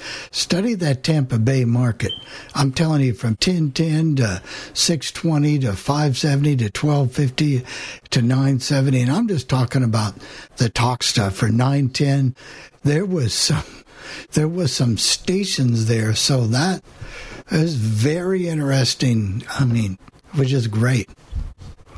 study 0.46 0.74
that 0.74 1.02
Tampa 1.02 1.40
Bay 1.40 1.64
market. 1.64 2.12
I'm 2.54 2.70
telling 2.70 3.00
you, 3.00 3.14
from 3.14 3.30
1010 3.30 4.14
to 4.16 4.40
620 4.74 5.58
to 5.58 5.72
570 5.72 6.56
to 6.58 6.64
1250 6.66 7.64
to 8.10 8.22
970. 8.22 9.02
And 9.02 9.10
I'm 9.10 9.26
just 9.26 9.48
talking 9.48 9.82
about 9.82 10.14
the 10.58 10.68
talk 10.68 11.02
stuff 11.02 11.34
for 11.34 11.48
910. 11.48 12.36
There 12.84 13.04
was 13.04 13.34
some, 13.34 13.64
there 14.34 14.46
was 14.46 14.72
some 14.72 14.98
stations 14.98 15.86
there. 15.86 16.14
So 16.14 16.46
that 16.46 16.84
is 17.50 17.74
very 17.74 18.46
interesting. 18.46 19.42
I 19.50 19.64
mean, 19.64 19.98
which 20.36 20.52
is 20.52 20.68
great. 20.68 21.10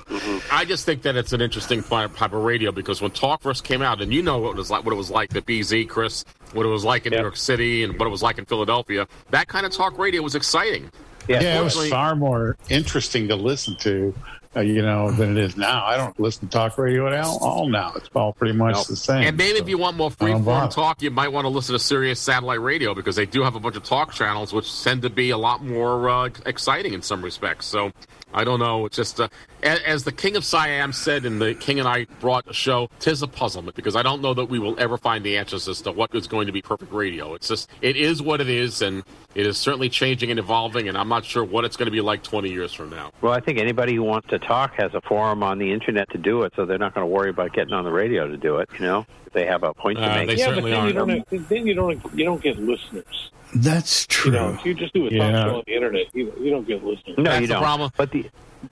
Mm-hmm. 0.06 0.37
I 0.50 0.64
just 0.64 0.84
think 0.86 1.02
that 1.02 1.16
it's 1.16 1.32
an 1.32 1.40
interesting 1.40 1.82
type 1.82 2.16
type 2.16 2.32
of 2.32 2.42
radio 2.42 2.72
because 2.72 3.00
when 3.00 3.10
talk 3.10 3.42
first 3.42 3.64
came 3.64 3.82
out, 3.82 4.00
and 4.00 4.12
you 4.12 4.22
know 4.22 4.38
what 4.38 4.50
it 4.50 4.56
was 4.56 4.70
like, 4.70 4.84
what 4.84 4.92
it 4.92 4.96
was 4.96 5.10
like 5.10 5.34
at 5.36 5.46
BZ, 5.46 5.88
Chris, 5.88 6.24
what 6.52 6.64
it 6.64 6.68
was 6.68 6.84
like 6.84 7.06
in 7.06 7.12
New 7.12 7.18
York 7.18 7.36
City, 7.36 7.84
and 7.84 7.98
what 7.98 8.06
it 8.06 8.10
was 8.10 8.22
like 8.22 8.38
in 8.38 8.44
Philadelphia. 8.44 9.06
That 9.30 9.48
kind 9.48 9.66
of 9.66 9.72
talk 9.72 9.98
radio 9.98 10.22
was 10.22 10.34
exciting. 10.34 10.90
Yeah, 11.28 11.60
it 11.60 11.64
was 11.64 11.88
far 11.90 12.16
more 12.16 12.56
interesting 12.70 13.28
to 13.28 13.36
listen 13.36 13.76
to, 13.80 14.14
uh, 14.56 14.60
you 14.60 14.80
know, 14.80 15.10
than 15.10 15.36
it 15.36 15.44
is 15.44 15.58
now. 15.58 15.84
I 15.84 15.98
don't 15.98 16.18
listen 16.18 16.48
to 16.48 16.50
talk 16.50 16.78
radio 16.78 17.06
at 17.06 17.20
all, 17.22 17.38
all 17.42 17.68
now. 17.68 17.92
It's 17.96 18.08
all 18.14 18.32
pretty 18.32 18.54
much 18.54 18.76
Nope. 18.76 18.86
the 18.86 18.96
same. 18.96 19.26
And 19.28 19.36
maybe 19.36 19.58
if 19.58 19.68
you 19.68 19.76
want 19.76 19.98
more 19.98 20.10
I 20.20 20.28
don't 20.30 20.42
freeform 20.42 20.72
talk, 20.72 21.02
you 21.02 21.10
might 21.10 21.28
want 21.28 21.44
to 21.44 21.50
listen 21.50 21.74
to 21.74 21.78
Sirius 21.78 22.18
Satellite 22.18 22.62
Radio 22.62 22.94
because 22.94 23.14
they 23.16 23.26
do 23.26 23.42
have 23.42 23.54
a 23.56 23.60
bunch 23.60 23.76
of 23.76 23.84
talk 23.84 24.12
channels 24.14 24.54
which 24.54 24.82
tend 24.82 25.02
to 25.02 25.10
be 25.10 25.28
a 25.28 25.36
lot 25.38 25.62
more 25.62 26.08
uh, 26.08 26.30
exciting 26.46 26.94
in 26.94 27.02
some 27.02 27.20
respects. 27.22 27.66
So 27.66 27.92
I 28.32 28.44
don't 28.44 28.60
know. 28.60 28.84
It's 28.86 28.96
just 28.96 29.18
uh, 29.20 29.28
as, 29.62 29.80
as 29.80 30.04
the 30.04 30.12
King 30.12 30.36
of 30.36 30.44
Siam 30.44 30.92
said 30.92 31.24
in 31.24 31.38
the 31.38 31.54
King 31.54 31.78
and 31.78 31.88
I 31.88 32.04
brought 32.20 32.46
a 32.46 32.52
show, 32.52 32.90
tis 32.98 33.22
a 33.22 33.26
puzzlement 33.26 33.74
because 33.74 33.96
I 33.96 34.02
don't 34.02 34.20
know 34.20 34.34
that 34.34 34.44
we 34.46 34.58
will 34.58 34.78
ever 34.78 34.98
find 34.98 35.24
the 35.24 35.36
answers 35.38 35.66
as 35.66 35.80
to 35.82 35.92
what 35.92 36.14
is 36.14 36.26
going 36.26 36.46
to 36.46 36.52
be 36.52 36.60
perfect 36.60 36.92
radio. 36.92 37.34
It's 37.34 37.48
just 37.48 37.70
it 37.80 37.96
is 37.96 38.20
what 38.20 38.40
it 38.42 38.48
is, 38.50 38.82
and 38.82 39.02
it 39.34 39.46
is 39.46 39.56
certainly 39.56 39.88
changing 39.88 40.30
and 40.30 40.38
evolving. 40.38 40.88
And 40.88 40.98
I'm 40.98 41.08
not 41.08 41.24
sure 41.24 41.42
what 41.42 41.64
it's 41.64 41.76
going 41.76 41.86
to 41.86 41.90
be 41.92 42.02
like 42.02 42.22
20 42.22 42.50
years 42.50 42.72
from 42.74 42.90
now. 42.90 43.12
Well, 43.22 43.32
I 43.32 43.40
think 43.40 43.58
anybody 43.58 43.94
who 43.94 44.02
wants 44.02 44.28
to 44.28 44.38
talk 44.38 44.74
has 44.74 44.92
a 44.94 45.00
forum 45.00 45.42
on 45.42 45.58
the 45.58 45.72
internet 45.72 46.10
to 46.10 46.18
do 46.18 46.42
it, 46.42 46.52
so 46.54 46.66
they're 46.66 46.78
not 46.78 46.94
going 46.94 47.06
to 47.06 47.12
worry 47.12 47.30
about 47.30 47.52
getting 47.54 47.72
on 47.72 47.84
the 47.84 47.92
radio 47.92 48.26
to 48.28 48.36
do 48.36 48.58
it. 48.58 48.68
You 48.74 48.80
know, 48.84 49.06
if 49.26 49.32
they 49.32 49.46
have 49.46 49.62
a 49.62 49.72
point 49.72 49.98
to 49.98 50.04
Uh, 50.04 50.14
make. 50.16 50.28
they 50.28 50.36
yeah, 50.36 50.46
but 50.48 50.54
certainly 50.56 50.70
then 50.72 50.86
you 50.86 50.92
don't 50.92 51.08
have, 51.08 51.48
then 51.48 51.66
you 51.66 51.74
don't 51.74 52.02
you 52.14 52.24
don't 52.26 52.42
get 52.42 52.58
listeners. 52.58 53.30
That's 53.54 54.06
true. 54.06 54.32
You 54.32 54.38
know, 54.38 54.54
if 54.54 54.64
you 54.64 54.74
just 54.74 54.92
do 54.94 55.06
a 55.06 55.10
talk 55.10 55.18
Yeah. 55.18 55.44
show 55.44 55.56
on 55.56 55.62
the 55.66 55.74
internet, 55.74 56.06
you, 56.14 56.32
you 56.40 56.50
don't 56.50 56.66
get 56.66 56.84
listeners. 56.84 57.16
No, 57.16 57.24
That's 57.24 57.40
you 57.40 57.46
don't. 57.46 57.62
problem. 57.62 57.90
But 57.96 58.10
the 58.12 58.26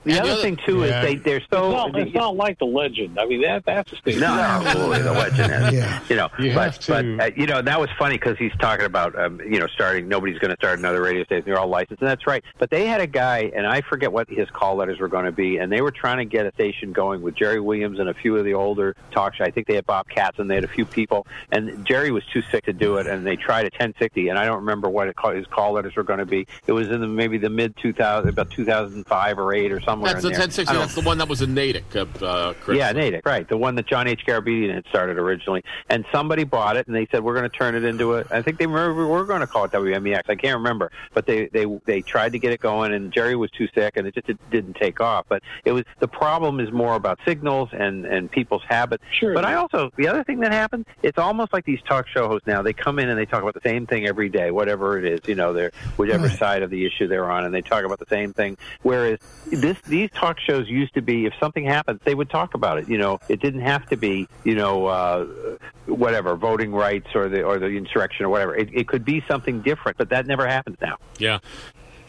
the 0.04 0.12
And 0.12 0.20
other 0.20 0.30
other- 0.32 0.42
thing 0.42 0.56
too 0.56 0.80
Yeah. 0.84 1.00
is 1.00 1.04
they 1.06 1.14
they're 1.16 1.36
It's 1.36 1.46
so 1.50 1.70
not, 1.70 1.96
it's 1.98 2.14
not 2.14 2.36
like 2.36 2.58
the 2.58 2.64
legend. 2.66 3.18
I 3.18 3.26
mean, 3.26 3.42
that 3.42 3.64
that's 3.64 3.90
the 3.90 3.96
thing. 3.98 4.20
No, 4.20 4.26
absolutely, 4.26 5.02
the 5.02 5.12
legend 5.12 5.52
is. 5.52 5.72
Yeah. 5.74 6.00
You 6.08 6.16
know, 6.16 6.28
You 6.38 6.54
but 6.54 6.64
have 6.64 6.78
to- 6.80 7.16
but 7.18 7.24
uh, 7.26 7.30
you 7.36 7.46
know 7.46 7.62
that 7.62 7.80
was 7.80 7.90
funny 7.98 8.16
because 8.16 8.36
he's 8.38 8.52
talking 8.58 8.86
about 8.86 9.18
um, 9.18 9.40
you 9.40 9.58
know 9.58 9.66
starting. 9.68 10.08
Nobody's 10.08 10.38
going 10.38 10.50
to 10.50 10.56
start 10.56 10.78
another 10.78 11.02
radio 11.02 11.24
station. 11.24 11.44
They're 11.46 11.58
all 11.58 11.68
licensed, 11.68 12.00
and 12.02 12.08
that's 12.10 12.26
right. 12.26 12.42
But 12.58 12.70
they 12.70 12.86
had 12.86 13.00
a 13.00 13.06
guy, 13.06 13.50
and 13.54 13.66
I 13.66 13.80
forget 13.80 14.12
what 14.12 14.28
his 14.28 14.48
call 14.50 14.76
letters 14.76 14.98
were 15.00 15.08
going 15.08 15.26
to 15.26 15.32
be, 15.32 15.58
and 15.58 15.70
they 15.70 15.80
were 15.82 15.90
trying 15.90 16.18
to 16.18 16.24
get 16.24 16.46
a 16.46 16.52
station 16.52 16.92
going 16.92 17.22
with 17.22 17.34
Jerry 17.34 17.60
Williams 17.60 17.98
and 17.98 18.08
a 18.08 18.14
few 18.14 18.36
of 18.36 18.44
the 18.44 18.54
older 18.54 18.94
talk 19.12 19.34
show. 19.34 19.44
I 19.44 19.50
think 19.50 19.66
they 19.66 19.74
had 19.74 19.86
Bob 19.86 20.08
Katz, 20.08 20.38
and 20.38 20.50
they 20.50 20.54
had 20.56 20.64
a 20.64 20.68
few 20.68 20.84
people, 20.84 21.26
and 21.52 21.84
Jerry 21.86 22.10
was 22.10 22.24
too 22.32 22.42
sick 22.50 22.64
to 22.66 22.72
do 22.72 22.96
it, 22.96 23.06
and 23.06 23.26
they 23.26 23.36
tried 23.36 23.62
a 23.66 23.70
1060, 23.70 24.28
and 24.28 24.38
I 24.38 24.44
don't 24.46 24.58
remember 24.58 24.88
what 24.88 25.08
it 25.08 25.14
his 25.34 25.46
call 25.46 25.72
letters 25.72 25.96
were 25.96 26.02
going 26.04 26.20
to 26.20 26.26
be. 26.26 26.46
It 26.66 26.72
was 26.72 26.88
in 26.88 27.00
the 27.00 27.06
maybe 27.08 27.36
the 27.38 27.50
mid 27.50 27.76
2000, 27.78 28.28
about 28.28 28.50
2005 28.50 29.38
or 29.38 29.52
eight 29.54 29.72
or 29.72 29.75
somewhere. 29.80 30.12
That's 30.12 30.22
the 30.22 30.30
there. 30.30 30.38
1060. 30.40 30.74
That's 30.76 30.94
the 30.94 31.00
one 31.00 31.18
that 31.18 31.28
was 31.28 31.42
in 31.42 31.54
Natick, 31.54 31.84
uh, 31.94 32.06
uh, 32.22 32.54
yeah, 32.72 32.92
Natick, 32.92 33.24
right. 33.26 33.48
The 33.48 33.56
one 33.56 33.74
that 33.76 33.86
John 33.86 34.06
H. 34.06 34.24
Garabedian 34.26 34.74
had 34.74 34.84
started 34.88 35.18
originally. 35.18 35.64
And 35.88 36.04
somebody 36.12 36.44
bought 36.44 36.76
it, 36.76 36.86
and 36.86 36.94
they 36.94 37.06
said, 37.10 37.22
we're 37.22 37.34
going 37.34 37.48
to 37.48 37.56
turn 37.56 37.74
it 37.74 37.84
into 37.84 38.16
a, 38.16 38.24
I 38.30 38.42
think 38.42 38.58
they 38.58 38.66
were, 38.66 38.92
were 38.92 39.24
going 39.24 39.40
to 39.40 39.46
call 39.46 39.64
it 39.64 39.72
WMEX. 39.72 40.22
I 40.28 40.34
can't 40.34 40.56
remember. 40.56 40.90
But 41.14 41.26
they, 41.26 41.46
they, 41.46 41.66
they 41.84 42.02
tried 42.02 42.32
to 42.32 42.38
get 42.38 42.52
it 42.52 42.60
going, 42.60 42.92
and 42.92 43.12
Jerry 43.12 43.36
was 43.36 43.50
too 43.50 43.68
sick, 43.74 43.96
and 43.96 44.06
it 44.06 44.14
just 44.14 44.28
it 44.28 44.38
didn't 44.50 44.74
take 44.74 45.00
off. 45.00 45.26
But 45.28 45.42
it 45.64 45.72
was, 45.72 45.84
the 46.00 46.08
problem 46.08 46.60
is 46.60 46.70
more 46.72 46.94
about 46.94 47.18
signals 47.26 47.70
and, 47.72 48.04
and 48.06 48.30
people's 48.30 48.62
habits. 48.68 49.04
Sure. 49.12 49.34
But 49.34 49.44
I 49.44 49.54
also, 49.54 49.90
the 49.96 50.08
other 50.08 50.24
thing 50.24 50.40
that 50.40 50.52
happens, 50.52 50.86
it's 51.02 51.18
almost 51.18 51.52
like 51.52 51.64
these 51.64 51.80
talk 51.82 52.06
show 52.08 52.28
hosts 52.28 52.46
now, 52.46 52.62
they 52.62 52.72
come 52.72 52.98
in 52.98 53.08
and 53.08 53.18
they 53.18 53.26
talk 53.26 53.42
about 53.42 53.54
the 53.54 53.68
same 53.68 53.86
thing 53.86 54.06
every 54.06 54.28
day, 54.28 54.50
whatever 54.50 54.98
it 54.98 55.04
is, 55.04 55.20
you 55.26 55.34
know, 55.34 55.52
they're, 55.52 55.72
whichever 55.96 56.26
Right. 56.26 56.38
side 56.38 56.62
of 56.62 56.70
the 56.70 56.84
issue 56.84 57.06
they're 57.06 57.30
on, 57.30 57.44
and 57.44 57.54
they 57.54 57.62
talk 57.62 57.84
about 57.84 57.98
the 57.98 58.06
same 58.10 58.32
thing. 58.32 58.56
Whereas 58.82 59.18
this, 59.66 59.80
these 59.82 60.10
talk 60.12 60.38
shows 60.38 60.68
used 60.68 60.94
to 60.94 61.02
be, 61.02 61.26
if 61.26 61.34
something 61.40 61.64
happens, 61.64 62.00
they 62.04 62.14
would 62.14 62.30
talk 62.30 62.54
about 62.54 62.78
it. 62.78 62.88
You 62.88 62.98
know, 62.98 63.18
it 63.28 63.40
didn't 63.40 63.62
have 63.62 63.86
to 63.88 63.96
be, 63.96 64.28
you 64.44 64.54
know, 64.54 64.86
uh, 64.86 65.26
whatever, 65.86 66.36
voting 66.36 66.72
rights 66.72 67.08
or 67.14 67.28
the 67.28 67.42
or 67.42 67.58
the 67.58 67.66
insurrection 67.66 68.24
or 68.26 68.28
whatever. 68.28 68.54
It, 68.54 68.70
it 68.72 68.88
could 68.88 69.04
be 69.04 69.24
something 69.26 69.62
different, 69.62 69.98
but 69.98 70.08
that 70.10 70.26
never 70.26 70.46
happens 70.46 70.76
now. 70.80 70.98
Yeah. 71.18 71.38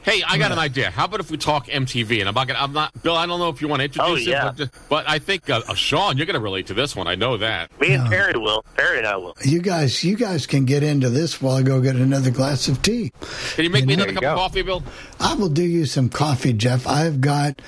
Hey, 0.10 0.24
I 0.26 0.38
got 0.38 0.54
an 0.54 0.58
idea. 0.58 0.90
How 0.90 1.04
about 1.04 1.20
if 1.20 1.30
we 1.30 1.36
talk 1.36 1.68
MTV? 1.68 2.22
And 2.22 2.30
I'm 2.30 2.34
not 2.34 2.48
gonna, 2.48 2.60
I'm 2.62 2.72
not, 2.72 3.04
Bill. 3.04 3.18
I 3.18 3.26
don't 3.26 3.40
know 3.40 3.50
if 3.50 3.62
you 3.62 3.68
want 3.68 3.82
to 3.82 3.86
introduce 3.86 4.26
Oh, 4.30 4.48
it, 4.48 4.56
but, 4.58 4.70
but 4.88 5.10
I 5.10 5.20
think 5.20 5.50
uh, 5.50 5.62
uh, 5.68 5.74
Sean, 5.76 6.16
you're 6.16 6.26
going 6.26 6.36
to 6.36 6.40
relate 6.40 6.68
to 6.68 6.74
this 6.74 6.96
one. 6.96 7.08
I 7.08 7.16
know 7.16 7.36
that. 7.36 7.78
Me 7.82 7.92
and 7.94 8.06
No. 8.06 8.10
Perry 8.10 8.40
will. 8.40 8.64
Perry 8.78 9.00
and 9.00 9.08
I 9.08 9.18
will. 9.18 9.36
You 9.44 9.60
guys, 9.62 10.06
you 10.06 10.16
guys 10.16 10.48
can 10.48 10.64
get 10.64 10.82
into 10.82 11.10
this 11.10 11.42
while 11.42 11.58
I 11.58 11.62
go 11.62 11.82
get 11.82 11.98
another 11.98 12.32
glass 12.32 12.70
of 12.70 12.82
tea. 12.82 13.12
Can 13.56 13.66
you 13.66 13.70
make 13.70 13.86
me 13.86 13.96
There 13.96 14.06
another 14.08 14.14
you 14.14 14.22
cup 14.22 14.38
of 14.38 14.38
coffee, 14.38 14.62
Bill? 14.62 14.82
I 15.20 15.34
will 15.36 15.50
do 15.50 15.64
you 15.64 15.86
some 15.86 16.08
coffee, 16.08 16.54
Jeff. 16.54 16.88
I've 16.88 17.20
got 17.20 17.62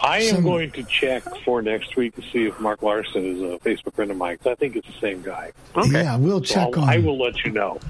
I 0.00 0.18
am 0.20 0.36
Some- 0.36 0.44
going 0.44 0.70
to 0.70 0.84
check 0.84 1.24
for 1.44 1.60
next 1.60 1.96
week 1.96 2.14
to 2.14 2.22
see 2.22 2.44
if 2.46 2.58
Mark 2.60 2.82
Larson 2.82 3.24
is 3.26 3.40
a 3.42 3.58
Facebook 3.58 3.94
friend 3.94 4.12
of 4.12 4.16
mine. 4.16 4.38
'cause 4.38 4.52
I 4.52 4.54
think 4.54 4.76
it's 4.76 4.86
the 4.86 5.00
same 5.00 5.22
guy. 5.22 5.50
Okay. 5.76 5.90
yeah. 5.90 6.16
We'll 6.16 6.38
So 6.44 6.54
check 6.54 6.68
I'll- 6.78 6.84
on. 6.84 6.88
I 6.88 6.98
will 6.98 7.18
let 7.18 7.44
you 7.44 7.50
know. 7.50 7.80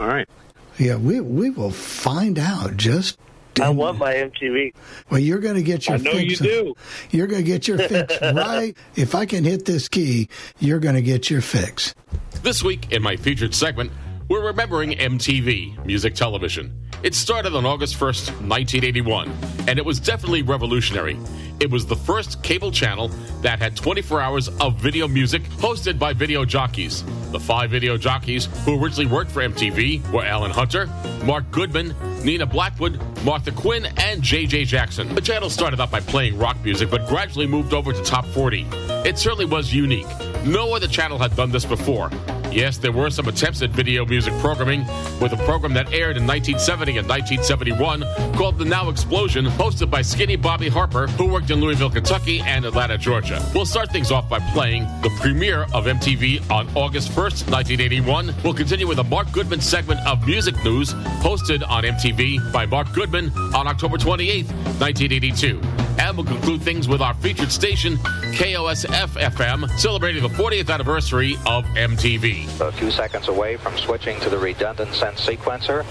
All 0.00 0.08
right. 0.08 0.28
Yeah, 0.76 0.96
we 0.96 1.20
we 1.20 1.50
will 1.50 1.70
find 1.70 2.36
out. 2.36 2.76
Just 2.76 3.16
I 3.60 3.68
want 3.70 3.98
my 3.98 4.14
MTV. 4.14 4.74
well, 5.10 5.20
you're 5.20 5.38
going 5.38 5.54
to 5.56 5.62
get 5.62 5.86
your 5.86 5.96
I 5.96 5.98
know 6.00 6.12
you 6.12 6.36
fix. 6.36 6.40
do. 6.40 6.74
You're 7.10 7.26
going 7.26 7.42
to 7.44 7.46
get 7.46 7.68
your 7.68 7.78
fix 7.78 8.20
right. 8.22 8.76
If 8.96 9.14
I 9.14 9.26
can 9.26 9.44
hit 9.44 9.64
this 9.64 9.88
key, 9.88 10.28
you're 10.58 10.80
going 10.80 10.94
to 10.96 11.02
get 11.02 11.30
your 11.30 11.40
fix. 11.40 11.94
This 12.42 12.62
week, 12.62 12.92
in 12.92 13.02
my 13.02 13.16
featured 13.16 13.54
segment, 13.54 13.92
we're 14.28 14.44
remembering 14.44 14.92
MTV, 14.92 15.84
music 15.84 16.14
television. 16.14 16.72
It 17.02 17.14
started 17.14 17.54
on 17.54 17.66
August 17.66 17.96
1st, 17.96 18.28
1981, 18.48 19.30
and 19.68 19.78
it 19.78 19.84
was 19.84 20.00
definitely 20.00 20.42
revolutionary. 20.42 21.18
It 21.60 21.70
was 21.70 21.86
the 21.86 21.96
first 21.96 22.42
cable 22.42 22.70
channel 22.70 23.08
that 23.42 23.58
had 23.58 23.76
24 23.76 24.20
hours 24.20 24.48
of 24.60 24.74
video 24.76 25.06
music 25.06 25.42
hosted 25.42 25.98
by 25.98 26.12
video 26.12 26.44
jockeys. 26.44 27.04
The 27.30 27.40
five 27.40 27.70
video 27.70 27.96
jockeys 27.96 28.46
who 28.64 28.82
originally 28.82 29.06
worked 29.06 29.30
for 29.30 29.40
MTV 29.40 30.10
were 30.12 30.24
Alan 30.24 30.50
Hunter, 30.50 30.86
Mark 31.24 31.50
Goodman, 31.50 31.94
Nina 32.24 32.46
Blackwood, 32.46 33.00
Martha 33.24 33.52
Quinn, 33.52 33.86
and 33.98 34.22
J.J. 34.22 34.64
Jackson. 34.64 35.14
The 35.14 35.20
channel 35.20 35.50
started 35.50 35.80
out 35.80 35.90
by 35.90 36.00
playing 36.00 36.38
rock 36.38 36.56
music, 36.64 36.90
but 36.90 37.06
gradually 37.08 37.46
moved 37.46 37.72
over 37.72 37.92
to 37.92 38.02
top 38.02 38.26
40. 38.26 38.66
It 39.04 39.18
certainly 39.18 39.46
was 39.46 39.72
unique. 39.72 40.06
No 40.44 40.74
other 40.74 40.88
channel 40.88 41.18
had 41.18 41.34
done 41.36 41.50
this 41.50 41.64
before. 41.64 42.10
Yes, 42.54 42.78
there 42.78 42.92
were 42.92 43.10
some 43.10 43.26
attempts 43.26 43.62
at 43.62 43.70
video 43.70 44.06
music 44.06 44.32
programming, 44.34 44.86
with 45.20 45.32
a 45.32 45.36
program 45.44 45.74
that 45.74 45.92
aired 45.92 46.16
in 46.16 46.24
1970 46.24 46.98
and 46.98 47.08
1971 47.08 48.04
called 48.34 48.58
The 48.58 48.64
Now 48.64 48.90
Explosion, 48.90 49.44
hosted 49.44 49.90
by 49.90 50.02
Skinny 50.02 50.36
Bobby 50.36 50.68
Harper, 50.68 51.08
who 51.08 51.26
worked 51.26 51.50
in 51.54 51.60
Louisville, 51.60 51.88
Kentucky 51.88 52.40
and 52.40 52.64
Atlanta, 52.64 52.98
Georgia. 52.98 53.40
We'll 53.54 53.64
start 53.64 53.90
things 53.90 54.10
off 54.10 54.28
by 54.28 54.40
playing 54.52 54.82
the 55.02 55.10
premiere 55.20 55.62
of 55.72 55.86
MTV 55.86 56.50
on 56.50 56.68
August 56.76 57.10
1st, 57.10 57.48
1981. 57.50 58.34
We'll 58.42 58.52
continue 58.52 58.86
with 58.88 58.98
a 58.98 59.04
Mark 59.04 59.30
Goodman 59.32 59.60
segment 59.60 60.00
of 60.06 60.26
music 60.26 60.56
news 60.64 60.92
hosted 61.22 61.66
on 61.66 61.84
MTV 61.84 62.52
by 62.52 62.66
Mark 62.66 62.92
Goodman 62.92 63.30
on 63.54 63.68
October 63.68 63.96
28th, 63.96 64.50
1982. 64.80 65.60
And 66.00 66.16
we'll 66.16 66.26
conclude 66.26 66.60
things 66.60 66.88
with 66.88 67.00
our 67.00 67.14
featured 67.14 67.52
station, 67.52 67.96
KOSF 68.34 69.10
FM, 69.10 69.70
celebrating 69.78 70.22
the 70.22 70.28
40th 70.30 70.70
anniversary 70.70 71.36
of 71.46 71.64
MTV. 71.76 72.60
A 72.60 72.72
few 72.72 72.90
seconds 72.90 73.28
away 73.28 73.56
from 73.56 73.78
switching 73.78 74.18
to 74.20 74.28
the 74.28 74.38
redundant 74.38 74.92
set 74.92 75.14
sequencer. 75.14 75.84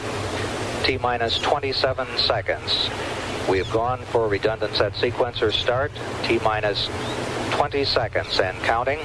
T 0.84 0.98
minus 0.98 1.40
27 1.40 2.06
seconds. 2.18 2.90
We 3.50 3.58
have 3.58 3.72
gone 3.72 4.00
for 4.06 4.28
redundant 4.28 4.76
set 4.76 4.94
sequencer 4.94 5.52
start. 5.52 5.92
T 6.24 6.40
minus 6.40 6.90
20 7.52 7.84
seconds 7.84 8.40
and 8.40 8.58
counting. 8.64 9.00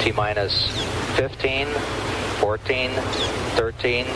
T 0.00 0.12
minus 0.12 0.68
15, 1.16 1.66
14, 2.40 2.90
13, 2.90 4.06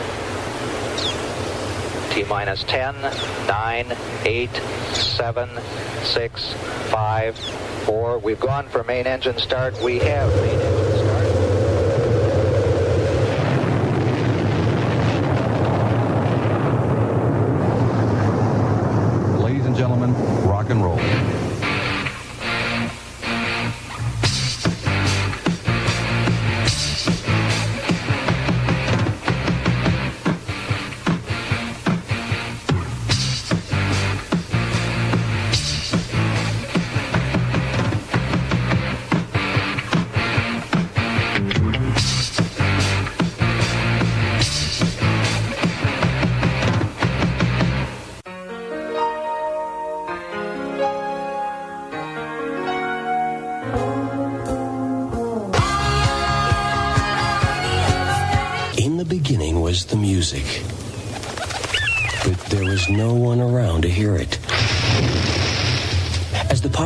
T 2.11 2.23
minus 2.25 2.63
10, 2.63 3.01
9, 3.47 3.97
8, 4.25 4.49
7, 4.93 5.49
6, 6.03 6.53
5, 6.53 7.37
4. 7.37 8.19
We've 8.19 8.39
gone 8.39 8.67
for 8.67 8.83
main 8.83 9.07
engine 9.07 9.37
start. 9.37 9.81
We 9.81 9.99
have 9.99 10.29
main 10.41 10.59
engine 10.59 10.92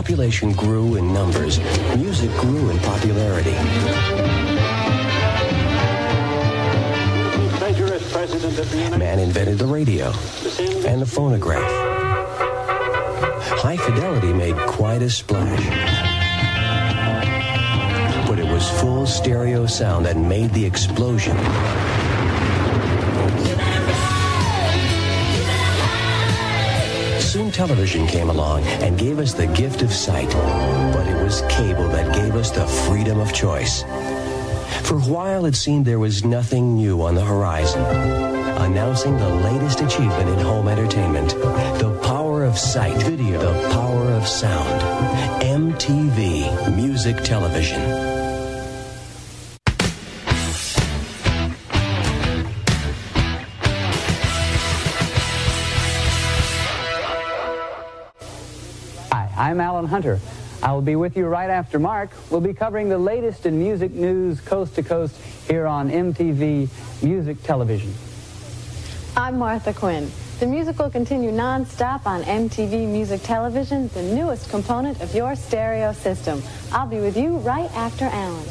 population 0.08 0.54
grew 0.54 0.96
in 0.96 1.12
numbers, 1.12 1.60
music 1.98 2.32
grew 2.38 2.70
in 2.70 2.80
popularity. 2.80 3.52
Treasurous 7.58 8.14
president 8.14 8.58
of 8.58 8.72
the 8.72 8.78
United 8.78 9.00
Man 9.00 9.20
invented 9.20 9.58
the 9.58 9.66
radio 9.66 10.14
and 10.88 11.02
the 11.02 11.06
phonograph. 11.06 11.70
High 13.60 13.76
fidelity 13.76 14.32
made 14.32 14.56
quite 14.56 15.02
a 15.02 15.10
splash. 15.10 15.60
But 18.30 18.40
it 18.40 18.46
was 18.46 18.70
full 18.80 19.06
stereo 19.06 19.66
sound 19.66 20.06
that 20.06 20.16
made 20.16 20.54
the 20.54 20.64
explosion. 20.64 21.36
Television 27.58 28.06
came 28.06 28.30
along 28.30 28.64
and 28.86 29.00
gave 29.00 29.18
us 29.18 29.34
the 29.34 29.48
gift 29.48 29.82
of 29.82 29.92
sight. 29.92 30.30
But 30.94 31.08
it 31.08 31.24
was 31.24 31.42
cable 31.50 31.88
that 31.88 32.14
gave 32.14 32.36
us 32.36 32.52
the 32.52 32.68
freedom 32.68 33.20
of 33.20 33.34
choice. 33.34 33.82
For 34.84 34.98
a 34.98 35.08
while, 35.16 35.46
it 35.46 35.56
seemed 35.56 35.84
there 35.84 35.98
was 35.98 36.24
nothing 36.24 36.76
new 36.76 37.02
on 37.02 37.16
the 37.16 37.26
horizon. 37.26 37.82
Announcing 38.62 39.18
the 39.18 39.30
latest 39.30 39.82
achievement 39.82 40.30
in 40.30 40.38
home 40.38 40.68
entertainment 40.68 41.32
the 41.80 42.00
power 42.04 42.44
of 42.44 42.60
sight, 42.60 43.02
video, 43.02 43.40
the 43.40 43.70
power 43.70 44.04
of 44.12 44.28
sound. 44.28 44.80
MTV 45.42 46.76
Music 46.76 47.24
Television. 47.24 48.17
Alan 59.78 59.90
Hunter. 59.90 60.20
I 60.64 60.74
will 60.74 60.82
be 60.82 60.96
with 60.96 61.16
you 61.16 61.28
right 61.28 61.52
after 61.52 61.78
Mark. 61.78 62.10
We'll 62.32 62.42
be 62.42 62.56
covering 62.56 62.90
the 62.90 62.98
latest 62.98 63.46
in 63.46 63.60
music 63.60 63.92
news 63.92 64.42
coast 64.42 64.74
to 64.74 64.82
coast 64.82 65.16
here 65.48 65.68
on 65.68 65.92
MTV 65.92 66.68
Music 67.04 67.44
Television. 67.44 67.94
I'm 69.16 69.38
Martha 69.38 69.76
Quinn. 69.76 70.12
The 70.40 70.48
music 70.48 70.80
will 70.80 70.90
continue 70.90 71.32
non-stop 71.32 72.08
on 72.08 72.24
MTV 72.24 72.88
Music 72.88 73.22
Television, 73.22 73.90
the 73.90 74.02
newest 74.02 74.50
component 74.50 75.00
of 75.00 75.14
your 75.14 75.36
stereo 75.36 75.94
system. 75.94 76.42
I'll 76.72 76.88
be 76.88 77.00
with 77.00 77.16
you 77.16 77.38
right 77.38 77.70
after 77.76 78.06
Alan. 78.06 78.50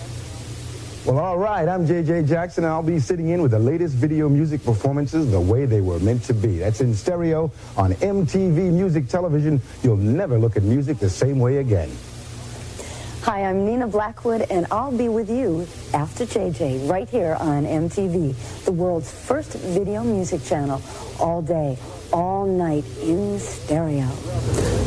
Well, 1.06 1.20
all 1.20 1.38
right. 1.38 1.68
I'm 1.68 1.86
JJ 1.86 2.26
Jackson, 2.26 2.64
and 2.64 2.72
I'll 2.72 2.82
be 2.82 2.98
sitting 2.98 3.28
in 3.28 3.40
with 3.40 3.52
the 3.52 3.60
latest 3.60 3.94
video 3.94 4.28
music 4.28 4.64
performances 4.64 5.30
the 5.30 5.40
way 5.40 5.64
they 5.64 5.80
were 5.80 6.00
meant 6.00 6.24
to 6.24 6.34
be. 6.34 6.58
That's 6.58 6.80
in 6.80 6.96
stereo 6.96 7.52
on 7.76 7.92
MTV 7.92 8.72
Music 8.72 9.06
Television. 9.06 9.62
You'll 9.84 9.98
never 9.98 10.36
look 10.36 10.56
at 10.56 10.64
music 10.64 10.98
the 10.98 11.08
same 11.08 11.38
way 11.38 11.58
again. 11.58 11.92
Hi, 13.22 13.44
I'm 13.44 13.64
Nina 13.64 13.86
Blackwood, 13.86 14.46
and 14.50 14.66
I'll 14.72 14.90
be 14.90 15.08
with 15.08 15.30
you 15.30 15.68
after 15.94 16.26
JJ 16.26 16.90
right 16.90 17.08
here 17.08 17.36
on 17.38 17.64
MTV, 17.66 18.64
the 18.64 18.72
world's 18.72 19.12
first 19.12 19.52
video 19.52 20.02
music 20.02 20.42
channel, 20.42 20.82
all 21.20 21.40
day, 21.40 21.78
all 22.16 22.46
night 22.46 22.84
in 23.02 23.38
stereo. 23.38 24.06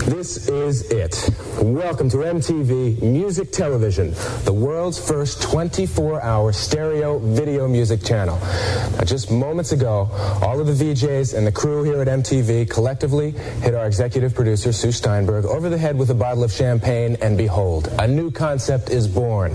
This 0.10 0.48
is 0.48 0.90
it. 0.90 1.30
Welcome 1.62 2.10
to 2.10 2.18
MTV 2.18 3.04
Music 3.04 3.52
Television, 3.52 4.16
the 4.46 4.54
world's 4.54 4.98
first 4.98 5.40
24-hour 5.44 6.52
stereo 6.54 7.20
video 7.20 7.68
music 7.68 8.04
channel. 8.04 8.40
Now, 8.40 9.04
just 9.04 9.30
moments 9.30 9.74
ago, 9.74 10.10
all 10.42 10.60
of 10.60 10.66
the 10.66 10.74
VJs 10.74 11.38
and 11.38 11.46
the 11.46 11.52
crew 11.52 11.84
here 11.84 12.02
at 12.02 12.08
MTV 12.08 12.68
collectively 12.68 13.32
hit 13.62 13.76
our 13.76 13.86
executive 13.86 14.34
producer, 14.34 14.74
Sue 14.74 14.92
Steinberg, 14.92 15.46
over 15.46 15.70
the 15.70 15.78
head 15.78 16.00
with 16.00 16.10
a 16.10 16.16
bottle 16.16 16.44
of 16.44 16.52
champagne, 16.52 17.16
and 17.22 17.38
behold, 17.38 17.90
a 18.00 18.08
new 18.08 18.32
concept 18.32 18.90
is 18.90 19.08
born. 19.08 19.52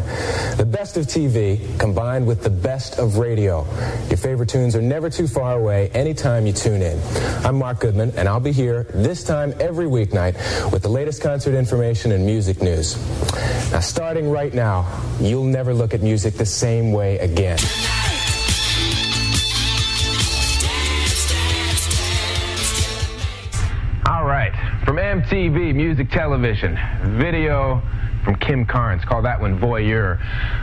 The 0.56 0.68
best 0.70 0.96
of 0.96 1.06
TV 1.06 1.76
combined 1.80 2.28
with 2.28 2.44
the 2.44 2.50
best 2.50 3.00
of 3.00 3.16
radio. 3.16 3.64
Your 4.10 4.18
favorite 4.18 4.50
tunes 4.50 4.76
are 4.76 4.82
never 4.82 5.10
too 5.10 5.26
far 5.26 5.58
away 5.58 5.88
anytime 5.88 6.46
you 6.46 6.52
tune 6.52 6.80
in. 6.80 7.00
I'm 7.44 7.63
Mark 7.64 7.80
Goodman, 7.80 8.12
and 8.18 8.28
I'll 8.28 8.40
be 8.40 8.52
here 8.52 8.82
this 8.92 9.24
time 9.24 9.54
every 9.58 9.86
weeknight 9.86 10.34
with 10.70 10.82
the 10.82 10.90
latest 10.90 11.22
concert 11.22 11.54
information 11.54 12.12
and 12.12 12.26
music 12.26 12.60
news. 12.60 12.94
Now, 13.72 13.80
starting 13.80 14.28
right 14.28 14.52
now, 14.52 14.86
you'll 15.18 15.44
never 15.44 15.72
look 15.72 15.94
at 15.94 16.02
music 16.02 16.34
the 16.34 16.44
same 16.44 16.92
way 16.92 17.16
again. 17.20 17.56
All 24.06 24.26
right, 24.26 24.52
from 24.84 24.96
MTV 24.96 25.74
Music 25.74 26.10
Television, 26.10 26.78
video 27.16 27.80
from 28.24 28.36
Kim 28.36 28.64
Carnes. 28.64 29.04
Call 29.04 29.22
that 29.22 29.40
one 29.40 29.58
Voyeur. 29.58 30.18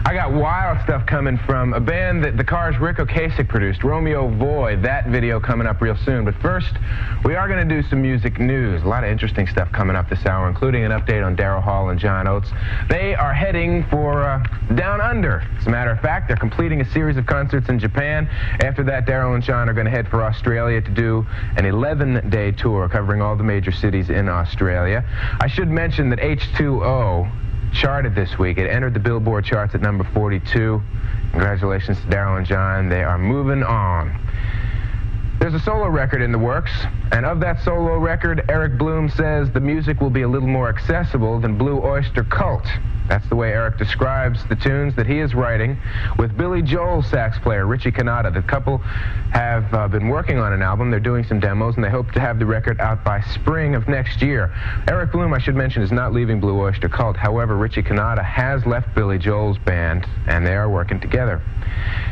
I 0.06 0.14
got 0.14 0.34
wild 0.34 0.82
stuff 0.84 1.06
coming 1.06 1.38
from 1.46 1.74
a 1.74 1.80
band 1.80 2.24
that 2.24 2.38
the 2.38 2.44
Cars 2.44 2.78
Ric 2.80 2.98
Ocasek 2.98 3.48
produced, 3.48 3.84
Romeo 3.84 4.28
Void. 4.28 4.84
That 4.84 5.08
video 5.08 5.40
coming 5.40 5.68
up 5.68 5.82
real 5.82 5.96
soon. 5.96 6.26
But 6.26 6.36
first, 6.36 6.74
we 7.24 7.36
are 7.36 7.48
going 7.48 7.68
to 7.68 7.82
do 7.82 7.88
some 7.88 8.02
music 8.02 8.40
news. 8.40 8.82
A 8.84 8.88
lot 8.88 9.04
of 9.04 9.10
interesting 9.10 9.48
stuff 9.48 9.72
coming 9.72 9.96
up 9.96 10.10
this 10.10 10.26
hour, 10.26 10.50
including 10.50 10.84
an 10.84 10.92
update 10.92 11.26
on 11.26 11.36
Daryl 11.36 11.62
Hall 11.62 11.90
and 11.90 12.00
John 12.00 12.28
Oates. 12.28 12.50
They 12.90 13.16
are 13.16 13.34
heading 13.34 13.86
for 13.90 14.24
uh, 14.24 14.44
Down 14.76 15.00
Under. 15.00 15.48
As 15.60 15.68
a 15.68 15.70
matter 15.70 15.92
of 15.92 16.00
fact, 16.00 16.28
they're 16.28 16.38
completing 16.38 16.82
a 16.82 16.92
series 16.92 17.18
of 17.18 17.26
concerts 17.26 17.70
in 17.70 17.78
Japan. 17.78 18.28
After 18.64 18.84
that, 18.84 19.06
Daryl 19.06 19.36
and 19.36 19.44
John 19.44 19.70
are 19.70 19.74
going 19.74 19.86
to 19.86 19.92
head 19.92 20.08
for 20.08 20.24
Australia 20.24 20.82
to 20.82 20.92
do 20.92 21.26
an 21.58 21.66
11-day 21.66 22.54
tour 22.54 22.90
covering 22.90 23.22
all 23.22 23.36
the 23.36 23.44
major 23.44 23.72
cities 23.72 24.10
in 24.10 24.28
Australia. 24.28 25.06
I 25.40 25.48
should 25.48 25.70
mention 25.70 26.10
that 26.10 26.20
H2O 26.20 27.32
charted 27.74 28.16
this 28.16 28.38
week. 28.38 28.58
It 28.58 28.70
entered 28.70 28.94
the 28.94 29.00
Billboard 29.00 29.46
charts 29.46 29.76
at 29.76 29.82
number 29.82 30.04
42. 30.14 30.82
Congratulations 31.32 32.00
to 32.02 32.08
Daryl 32.08 32.38
and 32.38 32.46
John. 32.46 32.90
They 32.90 33.04
are 33.04 33.18
moving 33.18 33.64
on. 33.64 34.20
There's 35.40 35.54
a 35.54 35.60
solo 35.60 35.88
record 35.88 36.22
in 36.22 36.32
the 36.32 36.38
works, 36.38 36.72
and 37.12 37.26
of 37.26 37.40
that 37.40 37.60
solo 37.64 37.98
record, 37.98 38.46
Eric 38.48 38.78
Bloom 38.78 39.10
says 39.10 39.50
the 39.52 39.60
music 39.60 40.00
will 40.00 40.12
be 40.12 40.22
a 40.22 40.28
little 40.28 40.48
more 40.48 40.70
accessible 40.70 41.40
than 41.40 41.58
Blue 41.58 41.82
Oyster 41.84 42.24
Cult. 42.24 42.68
That's 43.12 43.28
the 43.28 43.36
way 43.36 43.52
Eric 43.52 43.78
describes 43.78 44.40
the 44.48 44.56
tunes 44.56 44.96
that 44.96 45.06
he 45.06 45.20
is 45.20 45.36
writing 45.36 45.78
with 46.18 46.38
Billy 46.38 46.62
Joel 46.62 47.04
sax 47.04 47.38
player 47.40 47.68
Richie 47.68 47.92
Cannata. 47.92 48.34
The 48.34 48.42
couple 48.42 48.78
have 48.78 49.74
uh, 49.74 49.90
been 49.90 50.08
working 50.08 50.38
on 50.38 50.54
an 50.54 50.62
album. 50.62 50.92
They're 50.92 51.02
doing 51.02 51.26
some 51.26 51.42
demos, 51.42 51.76
and 51.76 51.84
they 51.84 51.90
hope 51.90 52.10
to 52.12 52.22
have 52.22 52.40
the 52.40 52.46
record 52.46 52.80
out 52.80 53.04
by 53.04 53.20
spring 53.20 53.76
of 53.76 53.90
next 53.90 54.22
year. 54.22 54.56
Eric 54.88 55.12
Bloom, 55.12 55.34
I 55.34 55.40
should 55.40 55.56
mention, 55.56 55.84
is 55.84 55.92
not 55.92 56.14
leaving 56.14 56.40
Blue 56.40 56.58
Oyster 56.58 56.88
Cult. 56.88 57.18
However, 57.18 57.58
Richie 57.58 57.84
Cannata 57.84 58.24
has 58.24 58.66
left 58.66 58.96
Billy 58.96 59.18
Joel's 59.18 59.58
band, 59.58 60.08
and 60.28 60.48
they 60.48 60.56
are 60.56 60.70
working 60.70 61.02
together. 61.02 61.42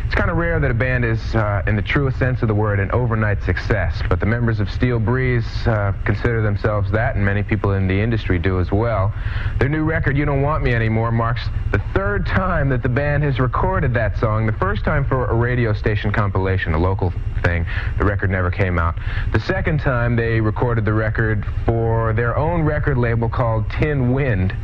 It's 0.05 0.15
kind 0.15 0.31
of 0.31 0.37
rare 0.37 0.59
that 0.59 0.71
a 0.71 0.73
band 0.73 1.05
is, 1.05 1.35
uh, 1.35 1.61
in 1.67 1.75
the 1.75 1.81
truest 1.81 2.17
sense 2.17 2.41
of 2.41 2.47
the 2.47 2.55
word, 2.55 2.79
an 2.79 2.91
overnight 2.91 3.43
success, 3.43 4.01
but 4.09 4.19
the 4.19 4.25
members 4.25 4.59
of 4.59 4.69
Steel 4.71 4.99
Breeze 4.99 5.45
uh, 5.67 5.93
consider 6.03 6.41
themselves 6.41 6.91
that, 6.91 7.15
and 7.15 7.23
many 7.23 7.43
people 7.43 7.73
in 7.73 7.87
the 7.87 8.01
industry 8.01 8.39
do 8.39 8.59
as 8.59 8.71
well. 8.71 9.13
Their 9.59 9.69
new 9.69 9.83
record, 9.83 10.17
You 10.17 10.25
Don't 10.25 10.41
Want 10.41 10.63
Me 10.63 10.73
Anymore, 10.73 10.88
marks 10.89 11.41
the 11.71 11.81
third 11.93 12.25
time 12.25 12.69
that 12.69 12.83
the 12.83 12.89
band 12.89 13.23
has 13.23 13.39
recorded 13.39 13.93
that 13.93 14.17
song. 14.17 14.45
The 14.45 14.53
first 14.53 14.83
time 14.83 15.05
for 15.05 15.27
a 15.27 15.33
radio 15.33 15.73
station 15.73 16.11
compilation, 16.11 16.73
a 16.73 16.79
local 16.79 17.13
thing. 17.43 17.65
The 17.97 18.05
record 18.05 18.29
never 18.29 18.51
came 18.51 18.79
out. 18.79 18.95
The 19.31 19.39
second 19.39 19.79
time 19.79 20.15
they 20.15 20.41
recorded 20.41 20.85
the 20.85 20.93
record 20.93 21.45
for 21.65 22.13
their 22.13 22.37
own 22.37 22.63
record 22.63 22.97
label 22.97 23.29
called 23.29 23.69
Tin 23.71 24.13
Wind 24.13 24.55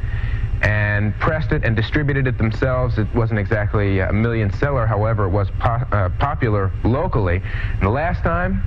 and 0.61 1.13
pressed 1.19 1.51
it 1.51 1.63
and 1.63 1.75
distributed 1.75 2.27
it 2.27 2.37
themselves. 2.37 2.97
It 2.97 3.13
wasn't 3.13 3.39
exactly 3.39 3.99
a 3.99 4.11
million 4.11 4.51
seller, 4.53 4.85
however, 4.85 5.25
it 5.25 5.29
was 5.29 5.49
po- 5.59 5.85
uh, 5.91 6.09
popular 6.17 6.71
locally. 6.83 7.41
And 7.73 7.81
the 7.81 7.89
last 7.89 8.23
time, 8.23 8.63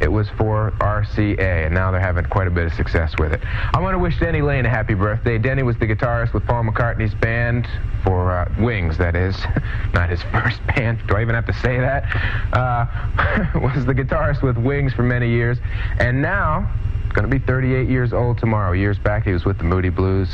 it 0.00 0.10
was 0.10 0.28
for 0.30 0.72
RCA, 0.80 1.66
and 1.66 1.74
now 1.74 1.90
they're 1.90 2.00
having 2.00 2.24
quite 2.24 2.46
a 2.46 2.50
bit 2.50 2.66
of 2.66 2.74
success 2.74 3.14
with 3.18 3.32
it. 3.32 3.40
I 3.44 3.80
want 3.80 3.94
to 3.94 3.98
wish 3.98 4.18
Denny 4.18 4.42
Laine 4.42 4.66
a 4.66 4.68
happy 4.68 4.94
birthday. 4.94 5.38
Denny 5.38 5.62
was 5.62 5.76
the 5.78 5.86
guitarist 5.86 6.32
with 6.32 6.46
Paul 6.46 6.64
McCartney's 6.64 7.14
band 7.14 7.68
for 8.02 8.32
uh, 8.32 8.52
Wings, 8.58 8.98
that 8.98 9.16
is. 9.16 9.36
Not 9.94 10.10
his 10.10 10.22
first 10.24 10.60
band. 10.74 11.00
Do 11.06 11.16
I 11.16 11.22
even 11.22 11.34
have 11.34 11.46
to 11.46 11.52
say 11.52 11.78
that? 11.78 12.04
Uh, 12.52 13.58
was 13.60 13.84
the 13.86 13.94
guitarist 13.94 14.42
with 14.42 14.56
Wings 14.56 14.92
for 14.92 15.02
many 15.02 15.28
years, 15.28 15.58
and 15.98 16.20
now 16.20 16.70
going 17.14 17.28
to 17.28 17.30
be 17.30 17.44
38 17.44 17.88
years 17.88 18.12
old 18.12 18.38
tomorrow. 18.38 18.72
Years 18.72 18.98
back, 18.98 19.24
he 19.24 19.32
was 19.32 19.44
with 19.44 19.58
the 19.58 19.64
Moody 19.64 19.88
Blues. 19.88 20.28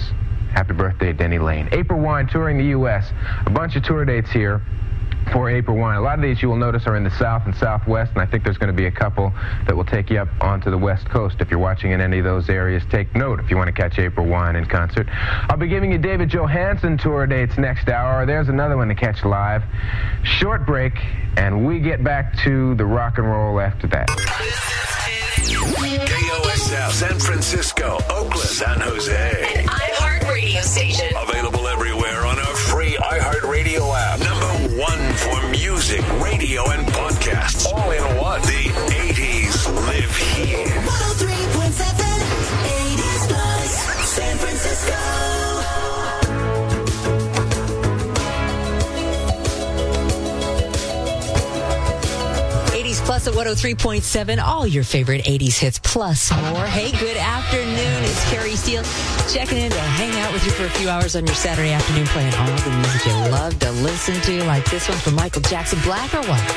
Happy 0.52 0.72
birthday, 0.72 1.12
Denny 1.12 1.38
Laine. 1.38 1.68
April 1.72 2.00
Wine 2.00 2.26
touring 2.26 2.58
the 2.58 2.64
U.S. 2.64 3.12
A 3.46 3.50
bunch 3.50 3.76
of 3.76 3.84
tour 3.84 4.04
dates 4.04 4.30
here 4.30 4.62
for 5.32 5.50
April 5.50 5.76
Wine. 5.76 5.96
A 5.96 6.00
lot 6.00 6.18
of 6.18 6.22
these 6.22 6.42
you 6.42 6.48
will 6.48 6.56
notice 6.56 6.86
are 6.86 6.96
in 6.96 7.04
the 7.04 7.10
South 7.10 7.42
and 7.46 7.54
Southwest, 7.54 8.12
and 8.12 8.20
I 8.20 8.26
think 8.26 8.44
there's 8.44 8.58
going 8.58 8.72
to 8.72 8.76
be 8.76 8.86
a 8.86 8.90
couple 8.90 9.32
that 9.66 9.76
will 9.76 9.84
take 9.84 10.10
you 10.10 10.18
up 10.18 10.28
onto 10.40 10.70
the 10.70 10.78
West 10.78 11.08
Coast. 11.08 11.36
If 11.40 11.50
you're 11.50 11.60
watching 11.60 11.92
in 11.92 12.00
any 12.00 12.18
of 12.18 12.24
those 12.24 12.48
areas, 12.48 12.82
take 12.90 13.14
note 13.14 13.40
if 13.40 13.50
you 13.50 13.56
want 13.56 13.68
to 13.68 13.72
catch 13.72 13.98
April 13.98 14.26
Wine 14.26 14.56
in 14.56 14.66
concert. 14.66 15.08
I'll 15.10 15.56
be 15.56 15.68
giving 15.68 15.92
you 15.92 15.98
David 15.98 16.30
Johansen 16.30 16.98
tour 16.98 17.26
dates 17.26 17.58
next 17.58 17.88
hour. 17.88 18.26
There's 18.26 18.48
another 18.48 18.76
one 18.76 18.88
to 18.88 18.94
catch 18.94 19.24
live. 19.24 19.62
Short 20.22 20.66
break, 20.66 20.94
and 21.36 21.66
we 21.66 21.80
get 21.80 22.02
back 22.02 22.36
to 22.44 22.74
the 22.74 22.86
rock 22.86 23.18
and 23.18 23.30
roll 23.30 23.60
after 23.60 23.86
that. 23.88 24.08
KOSF 25.40 26.90
San 26.92 27.18
Francisco, 27.18 27.98
Oakland, 28.10 28.48
San 28.48 28.80
Jose. 28.80 29.39
103.7, 53.40 54.38
all 54.38 54.66
your 54.66 54.84
favorite 54.84 55.24
80s 55.24 55.58
hits 55.58 55.78
plus 55.78 56.30
more. 56.30 56.66
Hey, 56.66 56.90
good 57.00 57.16
afternoon. 57.16 58.04
It's 58.04 58.30
Carrie 58.30 58.54
Steele 58.54 58.82
checking 59.32 59.56
in 59.56 59.70
to 59.70 59.78
hang 59.78 60.20
out 60.20 60.30
with 60.34 60.44
you 60.44 60.50
for 60.50 60.66
a 60.66 60.68
few 60.68 60.90
hours 60.90 61.16
on 61.16 61.24
your 61.24 61.34
Saturday 61.34 61.72
afternoon, 61.72 62.04
playing 62.08 62.34
all 62.34 62.54
the 62.58 62.70
music 62.70 63.06
you 63.06 63.14
love 63.30 63.58
to 63.60 63.70
listen 63.70 64.20
to, 64.20 64.44
like 64.44 64.70
this 64.70 64.90
one 64.90 64.98
from 64.98 65.14
Michael 65.14 65.40
Jackson, 65.40 65.78
Black 65.84 66.12
or 66.12 66.18
White, 66.18 66.50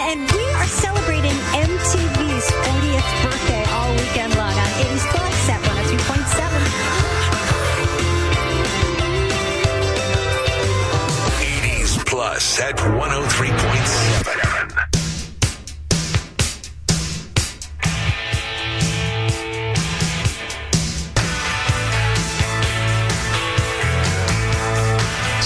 at 12.73 12.79
103.7. 12.79 14.29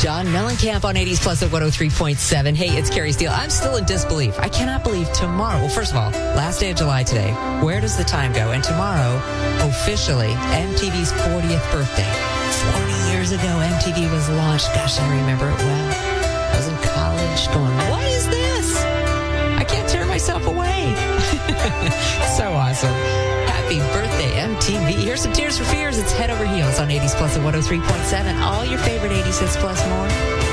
John 0.01 0.27
Mellencamp 0.27 0.85
on 0.85 0.95
80s 0.95 1.19
Plus 1.21 1.41
at 1.43 1.49
103.7. 1.49 2.55
Hey, 2.55 2.77
it's 2.77 2.89
Carrie 2.89 3.11
Steele. 3.11 3.31
I'm 3.31 3.49
still 3.49 3.75
in 3.77 3.85
disbelief. 3.85 4.39
I 4.39 4.47
cannot 4.47 4.83
believe 4.83 5.11
tomorrow, 5.11 5.59
well, 5.59 5.69
first 5.69 5.91
of 5.91 5.97
all, 5.97 6.11
last 6.11 6.59
day 6.59 6.71
of 6.71 6.77
July 6.77 7.03
today, 7.03 7.33
where 7.63 7.81
does 7.81 7.97
the 7.97 8.03
time 8.03 8.31
go? 8.31 8.51
And 8.51 8.63
tomorrow, 8.63 9.19
officially, 9.67 10.29
MTV's 10.29 11.11
40th 11.11 11.71
birthday. 11.71 12.11
40 12.71 13.11
years 13.11 13.31
ago, 13.31 13.43
MTV 13.43 14.11
was 14.11 14.29
launched. 14.29 14.73
Gosh, 14.73 14.99
I 14.99 15.09
remember 15.17 15.49
it 15.49 15.57
well. 15.57 15.86
Going, 17.45 17.77
what 17.91 18.03
is 18.07 18.27
this? 18.29 18.83
I 19.57 19.63
can't 19.63 19.87
tear 19.87 20.07
myself 20.07 20.47
away. 20.47 20.95
so 22.35 22.51
awesome. 22.51 22.91
Happy 23.45 23.77
birthday, 23.93 24.31
MTV. 24.31 24.93
Here's 24.93 25.21
some 25.21 25.33
Tears 25.33 25.55
for 25.55 25.63
Fears. 25.65 25.99
It's 25.99 26.11
Head 26.11 26.31
Over 26.31 26.47
Heels 26.47 26.79
on 26.79 26.89
80s 26.89 27.15
Plus 27.15 27.37
at 27.37 27.43
103.7. 27.43 28.41
All 28.41 28.65
your 28.65 28.79
favorite 28.79 29.11
80s 29.11 29.39
hits 29.39 29.55
plus 29.55 29.87
more. 29.87 30.46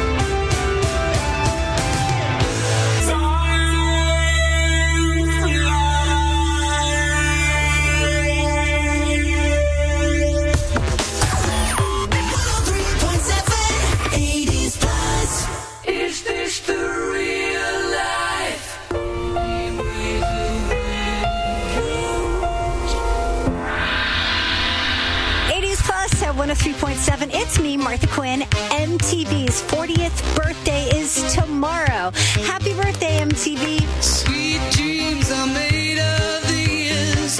Martha 27.84 28.06
Quinn. 28.06 28.40
MTV's 28.40 29.60
40th 29.60 30.34
birthday 30.34 30.84
is 30.96 31.34
tomorrow. 31.34 32.10
Happy 32.46 32.72
birthday, 32.72 33.20
MTV. 33.20 34.02
Sweet 34.02 34.60
dreams 34.72 35.30
are 35.30 35.46
made 35.48 35.98
of 35.98 36.48
these. 36.48 37.38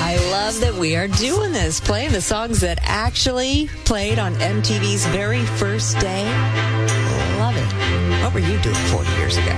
I 0.00 0.18
love 0.32 0.58
that 0.60 0.74
we 0.74 0.96
are 0.96 1.06
doing 1.06 1.52
this, 1.52 1.78
playing 1.78 2.10
the 2.10 2.20
songs 2.20 2.60
that 2.62 2.80
actually 2.82 3.68
played 3.84 4.18
on 4.18 4.34
MTV's 4.34 5.06
very 5.06 5.46
first 5.46 6.00
day. 6.00 6.24
Love 7.38 7.56
it. 7.56 8.24
What 8.24 8.34
were 8.34 8.40
you 8.40 8.58
doing 8.58 8.74
40 8.74 9.10
years 9.12 9.36
ago? 9.36 9.54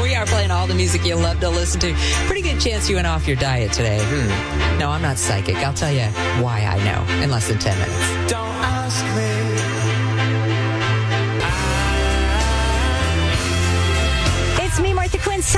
we 0.02 0.14
are 0.14 0.24
playing 0.24 0.50
all 0.50 0.66
the 0.66 0.74
music 0.74 1.04
you 1.04 1.16
love 1.16 1.38
to 1.40 1.50
listen 1.50 1.80
to. 1.80 1.92
Pretty 2.26 2.40
good 2.40 2.58
chance 2.58 2.88
you 2.88 2.96
went 2.96 3.06
off 3.06 3.26
your 3.26 3.36
diet 3.36 3.72
today. 3.72 4.00
Hmm. 4.02 4.78
No, 4.78 4.88
I'm 4.88 5.02
not 5.02 5.18
psychic. 5.18 5.56
I'll 5.56 5.74
tell 5.74 5.92
you 5.92 6.06
why 6.42 6.60
I 6.62 6.82
know 6.82 7.22
in 7.22 7.30
less 7.30 7.48
than 7.48 7.58
10 7.58 7.78
minutes. 7.78 8.13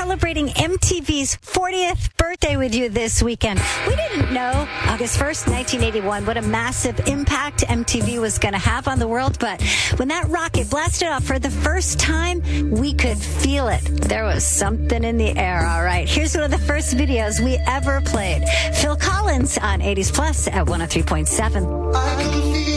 Celebrating 0.07 0.47
MTV's 0.47 1.35
40th 1.35 2.15
birthday 2.15 2.55
with 2.55 2.73
you 2.73 2.87
this 2.87 3.21
weekend. 3.21 3.61
We 3.85 3.93
didn't 3.93 4.33
know 4.33 4.65
August 4.85 5.19
1st, 5.19 5.51
1981, 5.51 6.25
what 6.25 6.37
a 6.37 6.41
massive 6.43 7.09
impact 7.09 7.67
MTV 7.67 8.21
was 8.21 8.39
going 8.39 8.53
to 8.53 8.57
have 8.57 8.87
on 8.87 8.99
the 8.99 9.07
world. 9.07 9.37
But 9.37 9.61
when 9.97 10.07
that 10.07 10.29
rocket 10.29 10.69
blasted 10.69 11.09
off 11.09 11.25
for 11.25 11.39
the 11.39 11.49
first 11.49 11.99
time, 11.99 12.41
we 12.71 12.93
could 12.93 13.17
feel 13.17 13.67
it. 13.67 13.83
There 13.83 14.23
was 14.23 14.45
something 14.45 15.03
in 15.03 15.17
the 15.17 15.37
air, 15.37 15.65
all 15.65 15.83
right. 15.83 16.07
Here's 16.07 16.33
one 16.33 16.45
of 16.45 16.51
the 16.51 16.65
first 16.65 16.95
videos 16.95 17.43
we 17.43 17.57
ever 17.67 17.99
played 17.99 18.47
Phil 18.75 18.95
Collins 18.95 19.57
on 19.57 19.81
80s 19.81 20.13
Plus 20.13 20.47
at 20.47 20.67
103.7. 20.67 22.76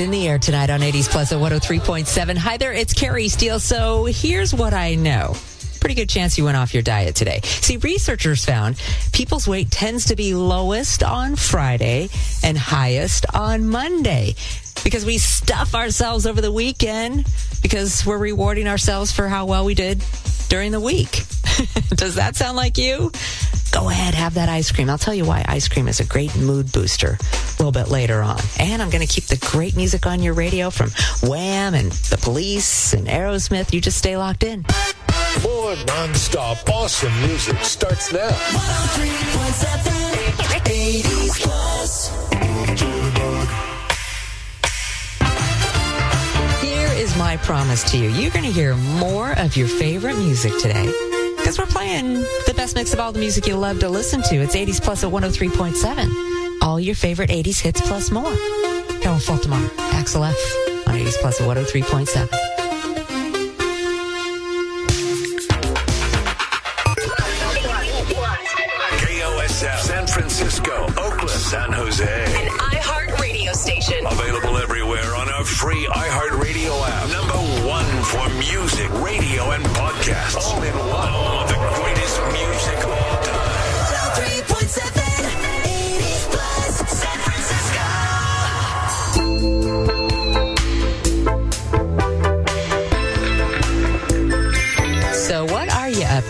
in 0.00 0.10
the 0.10 0.26
air 0.26 0.38
tonight 0.38 0.70
on 0.70 0.80
80s 0.80 1.08
Plus 1.10 1.30
at 1.30 1.38
103.7. 1.38 2.36
Hi 2.38 2.56
there, 2.56 2.72
it's 2.72 2.94
Carrie 2.94 3.28
Steele. 3.28 3.60
So 3.60 4.06
here's 4.06 4.54
what 4.54 4.72
I 4.72 4.94
know. 4.94 5.34
Pretty 5.78 5.94
good 5.94 6.08
chance 6.08 6.38
you 6.38 6.44
went 6.44 6.56
off 6.56 6.72
your 6.72 6.82
diet 6.82 7.14
today. 7.14 7.40
See, 7.42 7.76
researchers 7.76 8.44
found 8.44 8.80
people's 9.12 9.46
weight 9.46 9.70
tends 9.70 10.06
to 10.06 10.16
be 10.16 10.34
lowest 10.34 11.02
on 11.02 11.36
Friday 11.36 12.08
and 12.42 12.56
highest 12.56 13.26
on 13.34 13.68
Monday 13.68 14.34
because 14.84 15.04
we 15.04 15.18
stuff 15.18 15.74
ourselves 15.74 16.26
over 16.26 16.40
the 16.40 16.52
weekend 16.52 17.26
because 17.62 18.04
we're 18.06 18.18
rewarding 18.18 18.68
ourselves 18.68 19.12
for 19.12 19.28
how 19.28 19.44
well 19.44 19.66
we 19.66 19.74
did 19.74 20.02
during 20.48 20.72
the 20.72 20.80
week. 20.80 21.10
Does 21.90 22.14
that 22.14 22.36
sound 22.36 22.56
like 22.56 22.78
you? 22.78 23.12
Go 23.70 23.88
ahead, 23.88 24.14
have 24.14 24.34
that 24.34 24.48
ice 24.48 24.72
cream. 24.72 24.90
I'll 24.90 24.98
tell 24.98 25.14
you 25.14 25.24
why 25.24 25.44
ice 25.46 25.68
cream 25.68 25.86
is 25.86 26.00
a 26.00 26.04
great 26.04 26.34
mood 26.36 26.72
booster 26.72 27.18
a 27.20 27.62
little 27.62 27.72
bit 27.72 27.88
later 27.88 28.20
on. 28.20 28.40
And 28.58 28.82
I'm 28.82 28.90
going 28.90 29.06
to 29.06 29.12
keep 29.12 29.24
the 29.24 29.38
great 29.50 29.76
music 29.76 30.06
on 30.06 30.22
your 30.22 30.34
radio 30.34 30.70
from 30.70 30.90
Wham 31.22 31.74
and 31.74 31.92
the 31.92 32.18
police 32.18 32.92
and 32.92 33.06
Aerosmith. 33.06 33.72
You 33.72 33.80
just 33.80 33.98
stay 33.98 34.16
locked 34.16 34.42
in. 34.42 34.64
More 35.42 35.76
non-stop 35.86 36.68
awesome 36.68 37.14
music 37.20 37.58
starts 37.58 38.12
now. 38.12 38.28
80s 40.70 41.40
plus. 41.40 42.10
Here 46.62 46.88
is 46.88 47.16
my 47.16 47.36
promise 47.38 47.88
to 47.90 47.98
you. 47.98 48.08
You're 48.10 48.30
going 48.30 48.44
to 48.44 48.52
hear 48.52 48.74
more 48.74 49.32
of 49.38 49.56
your 49.56 49.68
favorite 49.68 50.16
music 50.16 50.56
today 50.58 51.09
because 51.50 51.66
we're 51.66 51.74
playing 51.80 52.14
the 52.46 52.54
best 52.54 52.76
mix 52.76 52.92
of 52.92 53.00
all 53.00 53.10
the 53.10 53.18
music 53.18 53.44
you 53.44 53.56
love 53.56 53.80
to 53.80 53.88
listen 53.88 54.22
to. 54.22 54.36
It's 54.36 54.54
80s 54.54 54.80
plus 54.80 55.02
at 55.02 55.10
103.7. 55.10 56.62
All 56.62 56.78
your 56.78 56.94
favorite 56.94 57.28
80s 57.28 57.58
hits 57.58 57.80
plus 57.80 58.12
more. 58.12 58.32
Harold 59.02 59.22
Faltermeyer, 59.22 59.68
Axel 59.94 60.22
F 60.22 60.36
on 60.86 60.94
80s 60.94 61.16
plus 61.20 61.40
at 61.40 61.48
103.7. 61.48 62.28
KOSF 69.00 69.78
San 69.80 70.06
Francisco, 70.06 70.84
Oakland, 70.98 71.30
San 71.30 71.72
Jose. 71.72 72.24
An 72.26 72.50
iHeart 72.58 73.18
radio 73.18 73.52
station. 73.54 74.06
Available 74.06 74.56
everywhere 74.56 75.16
on 75.16 75.28
our 75.28 75.44
free 75.44 75.86
iHeartRadio 75.86 76.39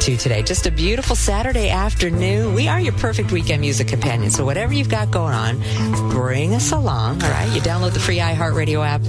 to 0.01 0.16
today? 0.16 0.43
Just 0.43 0.66
a 0.66 0.70
beautiful 0.70 1.14
Saturday 1.14 1.68
afternoon. 1.68 2.55
We 2.55 2.68
are 2.68 2.81
your 2.81 2.94
perfect 2.94 3.32
weekend 3.32 3.60
music 3.60 3.89
companion. 3.89 4.31
So, 4.31 4.44
whatever 4.44 4.72
you've 4.72 4.89
got 4.89 5.10
going 5.10 5.35
on, 5.35 5.59
bring 6.10 6.55
us 6.55 6.72
along. 6.72 7.22
All 7.22 7.31
right. 7.31 7.51
You 7.55 7.60
download 7.60 7.93
the 7.93 8.01
free 8.01 8.18
iHeartRadio 8.18 8.86
app. 8.86 9.02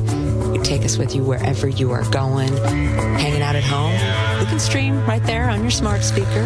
You 0.53 0.61
take 0.63 0.83
us 0.83 0.97
with 0.97 1.15
you 1.15 1.23
wherever 1.23 1.67
you 1.67 1.91
are 1.91 2.03
going. 2.11 2.55
Hanging 2.57 3.41
out 3.41 3.55
at 3.55 3.63
home, 3.63 3.93
you 4.41 4.45
can 4.47 4.59
stream 4.59 5.05
right 5.05 5.23
there 5.23 5.49
on 5.49 5.61
your 5.61 5.71
smart 5.71 6.03
speaker. 6.03 6.45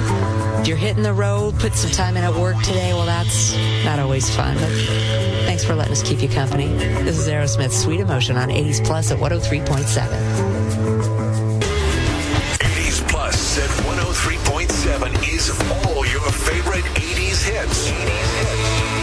If 0.59 0.67
you're 0.67 0.77
hitting 0.77 1.03
the 1.03 1.13
road, 1.13 1.59
put 1.59 1.73
some 1.73 1.91
time 1.91 2.15
in 2.15 2.23
at 2.23 2.33
work 2.35 2.57
today. 2.61 2.93
Well, 2.93 3.05
that's 3.05 3.55
not 3.83 3.97
always 3.97 4.33
fun, 4.35 4.55
but 4.55 4.69
thanks 5.45 5.63
for 5.63 5.73
letting 5.73 5.93
us 5.93 6.03
keep 6.03 6.21
you 6.21 6.29
company. 6.29 6.67
This 6.67 7.17
is 7.17 7.27
Aerosmith's 7.27 7.81
Sweet 7.81 7.99
Emotion 7.99 8.37
on 8.37 8.49
80s 8.49 8.85
Plus 8.85 9.11
at 9.11 9.17
103.7. 9.17 10.64
103.7 15.45 15.53
is 15.53 15.71
all 15.71 16.05
your 16.07 16.31
favorite 16.31 16.85
80s 16.95 17.43
hits. 17.43 17.91
80s 17.91 17.91
hits. 17.91 18.95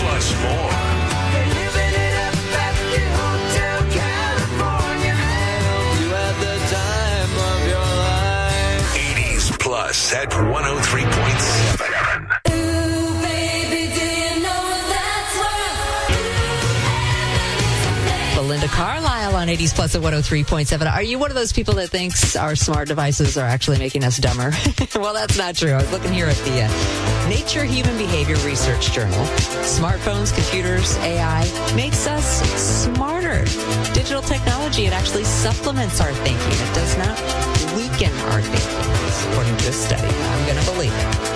Plus 0.00 0.32
more. 0.42 0.70
'80s 8.94 9.58
Plus 9.58 10.14
at 10.14 10.30
103.7. 10.30 10.73
on 19.44 19.48
80s 19.54 19.74
Plus 19.74 19.94
at 19.94 20.00
103.7. 20.00 20.90
Are 20.90 21.02
you 21.02 21.18
one 21.18 21.30
of 21.30 21.34
those 21.34 21.52
people 21.52 21.74
that 21.74 21.90
thinks 21.90 22.34
our 22.34 22.56
smart 22.56 22.88
devices 22.88 23.36
are 23.36 23.46
actually 23.46 23.78
making 23.78 24.02
us 24.02 24.16
dumber? 24.16 24.52
well, 24.94 25.12
that's 25.12 25.36
not 25.36 25.54
true. 25.54 25.72
I 25.72 25.76
was 25.76 25.92
looking 25.92 26.14
here 26.14 26.26
at 26.26 26.36
the 26.38 26.62
uh, 26.62 27.28
Nature 27.28 27.64
Human 27.64 27.98
Behavior 27.98 28.36
Research 28.36 28.92
Journal. 28.92 29.18
Smartphones, 29.60 30.34
computers, 30.34 30.96
AI 30.98 31.44
makes 31.76 32.06
us 32.06 32.40
smarter. 32.84 33.44
Digital 33.92 34.22
technology, 34.22 34.86
it 34.86 34.94
actually 34.94 35.24
supplements 35.24 36.00
our 36.00 36.12
thinking. 36.12 36.52
It 36.52 36.74
does 36.74 36.96
not 36.96 37.20
weaken 37.76 38.12
our 38.32 38.40
thinking, 38.40 39.30
according 39.30 39.56
to 39.58 39.68
a 39.68 39.72
study. 39.72 40.08
I'm 40.08 40.46
going 40.46 40.64
to 40.64 40.72
believe 40.72 40.92
it. 40.94 41.34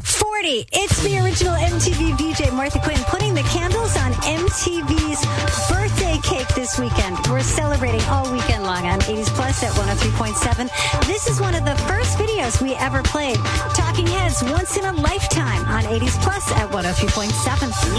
Forty. 0.00 0.64
It's 0.72 1.02
the 1.02 1.18
original 1.18 1.54
MTV 1.54 2.16
VJ 2.16 2.52
Martha 2.52 2.78
Quinn 2.80 2.98
putting 3.08 3.34
the 3.34 3.42
candles 3.42 3.96
on 3.96 4.12
MTV's 4.24 5.20
birthday 5.68 6.18
cake 6.22 6.48
this 6.54 6.78
weekend. 6.78 7.18
We're 7.28 7.40
celebrating 7.40 8.00
all 8.08 8.30
weekend 8.32 8.64
long 8.64 8.86
on 8.86 9.00
80s 9.00 9.28
Plus 9.36 9.62
at 9.62 9.72
103.7. 9.72 11.06
This 11.06 11.28
is 11.28 11.40
one 11.40 11.54
of 11.54 11.64
the 11.64 11.76
first 11.84 12.16
videos 12.16 12.62
we 12.62 12.74
ever 12.76 13.02
played. 13.02 13.36
Talking 13.74 14.06
Heads 14.06 14.42
once 14.44 14.76
in 14.76 14.84
a 14.84 14.92
lifetime 14.92 15.64
on 15.66 15.82
80s 15.84 16.16
Plus 16.22 16.50
at 16.52 16.70
103.7. 16.70 17.96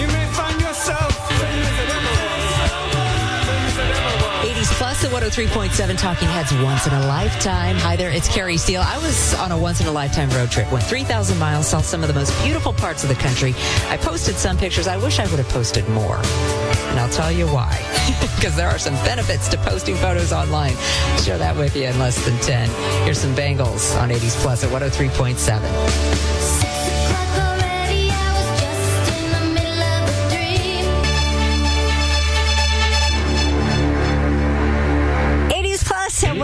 80s 4.68 4.78
Plus 4.78 5.06
at 5.06 5.12
103.7 5.12 5.98
Talking 5.98 6.28
Heads 6.28 6.54
once 6.64 6.88
in 6.88 6.94
a 6.94 7.08
lifetime. 7.08 7.76
Hi 7.78 7.96
there, 7.96 8.12
it's 8.12 8.28
Carrie 8.28 8.58
Steele. 8.58 8.82
I 8.82 8.98
was 8.98 9.34
on 9.36 9.52
a 9.52 9.58
once 9.58 9.82
in 9.82 9.88
a 9.88 9.92
lifetime 9.92 10.30
road 10.32 10.52
trip, 10.52 10.72
went 10.72 10.86
3,000 10.86 11.38
miles, 11.38 11.68
saw 11.68 11.82
some 11.82 12.02
of 12.02 12.08
the 12.08 12.14
most 12.14 12.34
beautiful 12.44 12.74
parts 12.74 13.04
of 13.04 13.10
the 13.10 13.16
country. 13.16 13.54
I 13.88 13.98
posted 13.98 14.36
some 14.36 14.58
pictures. 14.58 14.88
I 14.88 14.98
wish 14.98 15.20
I 15.20 15.28
would 15.28 15.40
have 15.40 15.50
posted 15.50 15.88
more. 15.90 16.18
And 16.18 17.00
I'll 17.00 17.10
tell 17.10 17.32
you 17.32 17.48
why. 17.48 17.84
Because 18.38 18.56
there 18.56 18.68
are 18.68 18.78
some 18.78 18.94
benefits 19.04 19.48
to 19.50 19.58
posting 19.58 19.96
photos 19.96 20.32
online. 20.32 20.76
Share 21.24 21.40
that 21.40 21.58
with 21.58 21.76
you 21.76 21.86
in 21.86 21.98
less 21.98 22.24
than 22.24 22.38
10. 22.42 22.70
Here's 23.04 23.18
some 23.18 23.34
Bangles 23.34 23.96
on 23.96 24.10
80s 24.10 24.40
Plus 24.42 24.64
at 24.64 24.70
103.7. 24.70 26.77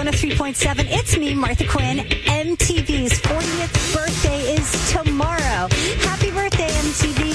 103.7. 0.03 0.85
It's 0.89 1.17
me, 1.17 1.33
Martha 1.33 1.65
Quinn. 1.65 1.99
MTV's 1.99 3.21
40th 3.21 3.95
birthday 3.95 4.53
is 4.53 4.91
tomorrow. 4.91 5.69
Happy 6.01 6.29
birthday, 6.29 6.67
MTV. 6.67 7.31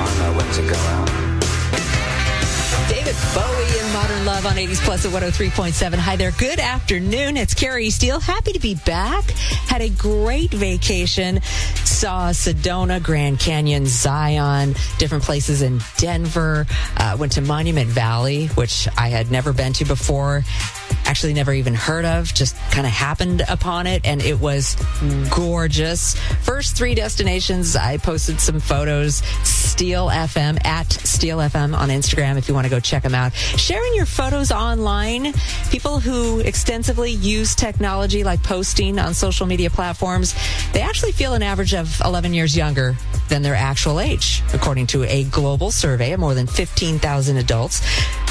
I 0.00 0.18
know 0.20 0.38
when 0.38 0.50
to 0.54 0.62
go 0.62 0.74
out. 0.74 1.14
David 2.88 3.14
Bowie 3.34 3.78
in 3.78 3.92
Modern 3.92 4.24
Love. 4.24 4.34
Love 4.44 4.46
on 4.46 4.58
80s 4.58 4.84
Plus 4.84 5.06
at 5.06 5.12
103.7. 5.12 5.94
Hi 5.94 6.16
there. 6.16 6.32
Good 6.32 6.58
afternoon. 6.58 7.36
It's 7.36 7.54
Carrie 7.54 7.90
Steele. 7.90 8.20
Happy 8.20 8.52
to 8.52 8.58
be 8.58 8.74
back. 8.74 9.30
Had 9.30 9.80
a 9.80 9.88
great 9.88 10.50
vacation. 10.50 11.40
Saw 11.84 12.30
Sedona, 12.30 13.02
Grand 13.02 13.38
Canyon, 13.38 13.86
Zion, 13.86 14.74
different 14.98 15.24
places 15.24 15.62
in 15.62 15.80
Denver. 15.96 16.66
Uh, 16.96 17.16
went 17.18 17.32
to 17.32 17.40
Monument 17.40 17.88
Valley, 17.88 18.48
which 18.48 18.88
I 18.98 19.08
had 19.08 19.30
never 19.30 19.52
been 19.52 19.72
to 19.74 19.84
before. 19.84 20.42
Actually, 21.06 21.34
never 21.34 21.52
even 21.52 21.74
heard 21.74 22.04
of. 22.04 22.32
Just 22.32 22.56
kind 22.70 22.86
of 22.86 22.92
happened 22.92 23.42
upon 23.48 23.86
it, 23.86 24.04
and 24.04 24.22
it 24.22 24.40
was 24.40 24.76
gorgeous. 25.30 26.14
First 26.42 26.76
three 26.76 26.94
destinations, 26.94 27.76
I 27.76 27.98
posted 27.98 28.40
some 28.40 28.58
photos. 28.58 29.22
Steel 29.74 30.08
FM 30.08 30.64
at 30.64 30.92
Steel 30.92 31.38
FM 31.38 31.76
on 31.76 31.88
Instagram 31.88 32.38
if 32.38 32.48
you 32.48 32.54
want 32.54 32.64
to 32.64 32.70
go 32.70 32.80
check 32.80 33.02
them 33.02 33.14
out. 33.14 33.34
Sharing 33.34 33.94
your 33.94 34.06
photos 34.06 34.52
online. 34.52 35.32
People 35.70 36.00
who 36.00 36.40
extensively 36.40 37.10
use 37.10 37.54
technology 37.54 38.24
like 38.24 38.42
posting 38.42 38.98
on 38.98 39.14
social 39.14 39.46
media 39.46 39.70
platforms, 39.70 40.34
they 40.72 40.80
actually 40.80 41.12
feel 41.12 41.34
an 41.34 41.42
average 41.42 41.74
of 41.74 42.00
11 42.04 42.34
years 42.34 42.56
younger 42.56 42.96
than 43.28 43.42
their 43.42 43.54
actual 43.54 44.00
age, 44.00 44.42
according 44.52 44.86
to 44.86 45.02
a 45.04 45.24
global 45.24 45.70
survey 45.70 46.12
of 46.12 46.20
more 46.20 46.34
than 46.34 46.46
15,000 46.46 47.36
adults. 47.36 47.82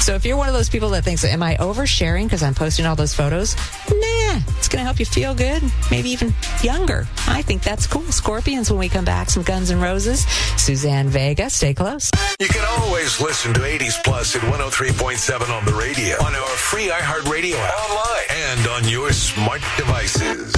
So 0.02 0.14
if 0.14 0.24
you're 0.24 0.36
one 0.36 0.48
of 0.48 0.54
those 0.54 0.68
people 0.68 0.90
that 0.90 1.02
thinks, 1.02 1.24
am 1.24 1.42
I 1.42 1.56
oversharing 1.56 2.24
because 2.24 2.42
I'm 2.44 2.54
posting 2.54 2.86
all 2.86 2.94
those 2.94 3.14
photos? 3.14 3.56
Nah, 3.88 4.40
it's 4.58 4.68
going 4.68 4.80
to 4.80 4.84
help 4.84 4.98
you 5.00 5.06
feel 5.06 5.34
good, 5.34 5.62
maybe 5.90 6.10
even 6.10 6.34
younger. 6.62 7.08
I 7.26 7.42
think 7.42 7.62
that's 7.62 7.86
cool. 7.86 8.02
Scorpions 8.12 8.70
when 8.70 8.78
we 8.78 8.88
come 8.88 9.04
back, 9.04 9.30
some 9.30 9.42
Guns 9.42 9.70
N' 9.70 9.80
Roses. 9.80 10.26
Suzanne 10.56 11.08
Vega, 11.08 11.48
stay 11.50 11.74
close. 11.74 12.10
You 12.38 12.48
can 12.48 12.64
always 12.80 13.20
listen 13.20 13.54
to 13.54 13.60
80s 13.60 14.02
Plus 14.04 14.36
at 14.36 14.42
103.7 14.42 15.48
on 15.50 15.64
the 15.64 15.74
radio, 15.74 16.16
on 16.22 16.34
our 16.34 16.56
free 16.56 16.88
iHeartRadio 16.88 17.54
app, 17.54 17.90
online, 17.90 18.26
and 18.30 18.66
on 18.68 18.88
your 18.88 19.12
smart 19.12 19.62
devices. 19.76 20.54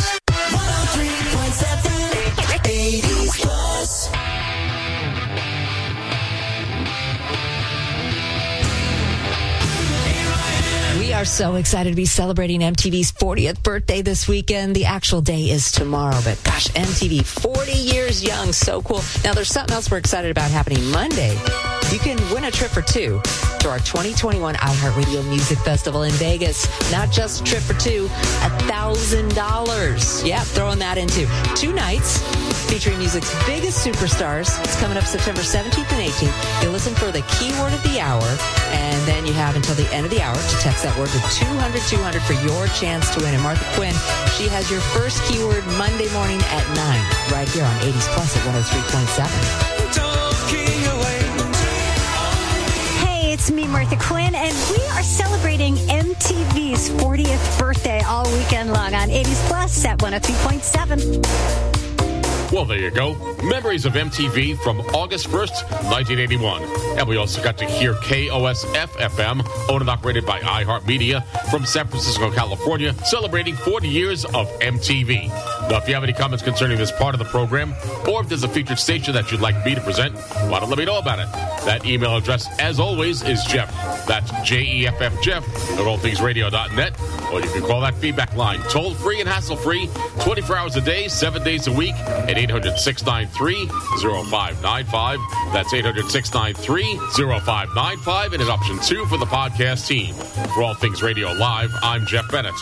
Are 11.16 11.24
so 11.24 11.54
excited 11.54 11.88
to 11.88 11.96
be 11.96 12.04
celebrating 12.04 12.60
MTV's 12.60 13.10
40th 13.10 13.62
birthday 13.62 14.02
this 14.02 14.28
weekend. 14.28 14.76
The 14.76 14.84
actual 14.84 15.22
day 15.22 15.48
is 15.48 15.72
tomorrow, 15.72 16.18
but 16.22 16.38
gosh, 16.44 16.68
MTV 16.68 17.24
40 17.24 17.72
years 17.72 18.22
young, 18.22 18.52
so 18.52 18.82
cool. 18.82 19.00
Now 19.24 19.32
there's 19.32 19.48
something 19.48 19.74
else 19.74 19.90
we're 19.90 19.96
excited 19.96 20.30
about 20.30 20.50
happening 20.50 20.84
Monday. 20.90 21.32
You 21.90 21.98
can 22.00 22.18
win 22.34 22.44
a 22.44 22.50
trip 22.50 22.70
for 22.70 22.82
two 22.82 23.22
to 23.60 23.70
our 23.70 23.78
2021 23.78 24.56
iHeartRadio 24.56 25.26
Music 25.26 25.58
Festival 25.60 26.02
in 26.02 26.12
Vegas. 26.12 26.68
Not 26.92 27.10
just 27.10 27.40
a 27.40 27.44
trip 27.44 27.62
for 27.62 27.74
two, 27.74 28.10
a 28.42 28.50
thousand 28.68 29.34
dollars. 29.34 30.22
Yeah, 30.22 30.40
throwing 30.40 30.80
that 30.80 30.98
into 30.98 31.26
two 31.54 31.72
nights 31.72 32.20
featuring 32.66 32.98
music's 32.98 33.32
biggest 33.46 33.86
superstars. 33.86 34.48
It's 34.64 34.78
coming 34.80 34.96
up 34.98 35.04
September 35.04 35.40
17th 35.40 35.90
and 35.92 36.02
18th. 36.10 36.62
You 36.62 36.70
listen 36.70 36.94
for 36.94 37.10
the 37.10 37.22
keyword 37.38 37.72
of 37.72 37.82
the 37.82 38.00
hour, 38.00 38.26
and 38.70 39.00
then 39.06 39.26
you 39.26 39.32
have 39.32 39.56
until 39.56 39.74
the 39.74 39.88
end 39.94 40.04
of 40.04 40.10
the 40.10 40.20
hour 40.20 40.34
to 40.34 40.56
text 40.58 40.82
that 40.82 40.96
word 40.98 41.08
to 41.10 41.20
200 41.34 41.80
200 41.82 42.22
for 42.22 42.34
your 42.44 42.66
chance 42.68 43.10
to 43.14 43.20
win. 43.22 43.34
And 43.34 43.42
Martha 43.42 43.64
Quinn, 43.74 43.94
she 44.36 44.48
has 44.48 44.70
your 44.70 44.80
first 44.80 45.22
keyword 45.24 45.64
Monday 45.78 46.12
morning 46.12 46.40
at 46.50 46.64
9, 46.74 46.76
right 47.32 47.48
here 47.48 47.64
on 47.64 47.76
80s 47.80 48.08
Plus 48.14 48.36
at 48.36 48.42
103.7. 48.42 49.26
Hey, 53.04 53.32
it's 53.32 53.50
me, 53.50 53.66
Martha 53.66 53.96
Quinn, 53.96 54.34
and 54.34 54.54
we 54.70 54.82
are 54.88 55.02
celebrating 55.02 55.76
MTV's 55.88 56.90
40th 56.90 57.58
birthday 57.58 58.02
all 58.02 58.30
weekend 58.32 58.72
long 58.72 58.94
on 58.94 59.08
80s 59.08 59.48
Plus 59.48 59.84
at 59.84 59.98
103.7. 59.98 61.75
Well, 62.52 62.64
there 62.64 62.78
you 62.78 62.90
go. 62.92 63.14
Memories 63.42 63.86
of 63.86 63.94
MTV 63.94 64.58
from 64.62 64.80
August 64.94 65.26
1st, 65.26 65.90
1981. 65.90 66.62
And 66.96 67.08
we 67.08 67.16
also 67.16 67.42
got 67.42 67.58
to 67.58 67.64
hear 67.64 67.94
KOSF 67.94 68.86
FM, 68.86 69.68
owned 69.68 69.80
and 69.80 69.90
operated 69.90 70.24
by 70.24 70.38
iHeartMedia 70.40 71.24
from 71.50 71.66
San 71.66 71.88
Francisco, 71.88 72.30
California, 72.30 72.94
celebrating 73.04 73.56
40 73.56 73.88
years 73.88 74.24
of 74.26 74.48
MTV. 74.60 75.28
Now, 75.68 75.78
if 75.78 75.88
you 75.88 75.94
have 75.94 76.04
any 76.04 76.12
comments 76.12 76.44
concerning 76.44 76.78
this 76.78 76.92
part 76.92 77.16
of 77.16 77.18
the 77.18 77.24
program, 77.24 77.74
or 78.08 78.22
if 78.22 78.28
there's 78.28 78.44
a 78.44 78.48
featured 78.48 78.78
station 78.78 79.12
that 79.14 79.30
you'd 79.32 79.40
like 79.40 79.62
me 79.66 79.74
to 79.74 79.80
present, 79.80 80.14
why 80.48 80.60
don't 80.60 80.68
let 80.70 80.78
me 80.78 80.84
know 80.84 80.98
about 80.98 81.18
it? 81.18 81.30
That 81.66 81.84
email 81.84 82.16
address, 82.16 82.48
as 82.60 82.78
always, 82.78 83.22
is 83.22 83.42
Jeff. 83.44 83.74
That's 84.06 84.30
J 84.48 84.62
E 84.62 84.86
F 84.86 85.00
F 85.00 85.20
Jeff 85.20 85.44
at 85.72 85.84
allthingsradio.net. 85.84 87.00
Or 87.32 87.40
you 87.40 87.50
can 87.50 87.62
call 87.62 87.80
that 87.80 87.96
feedback 87.96 88.34
line 88.36 88.60
toll 88.70 88.94
free 88.94 89.18
and 89.20 89.28
hassle 89.28 89.56
free, 89.56 89.90
24 90.20 90.56
hours 90.56 90.76
a 90.76 90.80
day, 90.80 91.08
seven 91.08 91.42
days 91.42 91.66
a 91.66 91.72
week 91.72 91.94
at 91.94 92.35
800 92.36 92.78
693 92.78 93.66
0595. 94.30 95.18
That's 95.52 95.72
800 95.72 96.10
693 96.10 96.98
0595. 97.40 98.32
And 98.32 98.42
it's 98.42 98.50
option 98.50 98.78
two 98.80 99.06
for 99.06 99.18
the 99.18 99.26
podcast 99.26 99.86
team. 99.86 100.14
For 100.54 100.62
All 100.62 100.74
Things 100.74 101.02
Radio 101.02 101.32
Live, 101.32 101.70
I'm 101.82 102.06
Jeff 102.06 102.30
Bennett. 102.30 102.54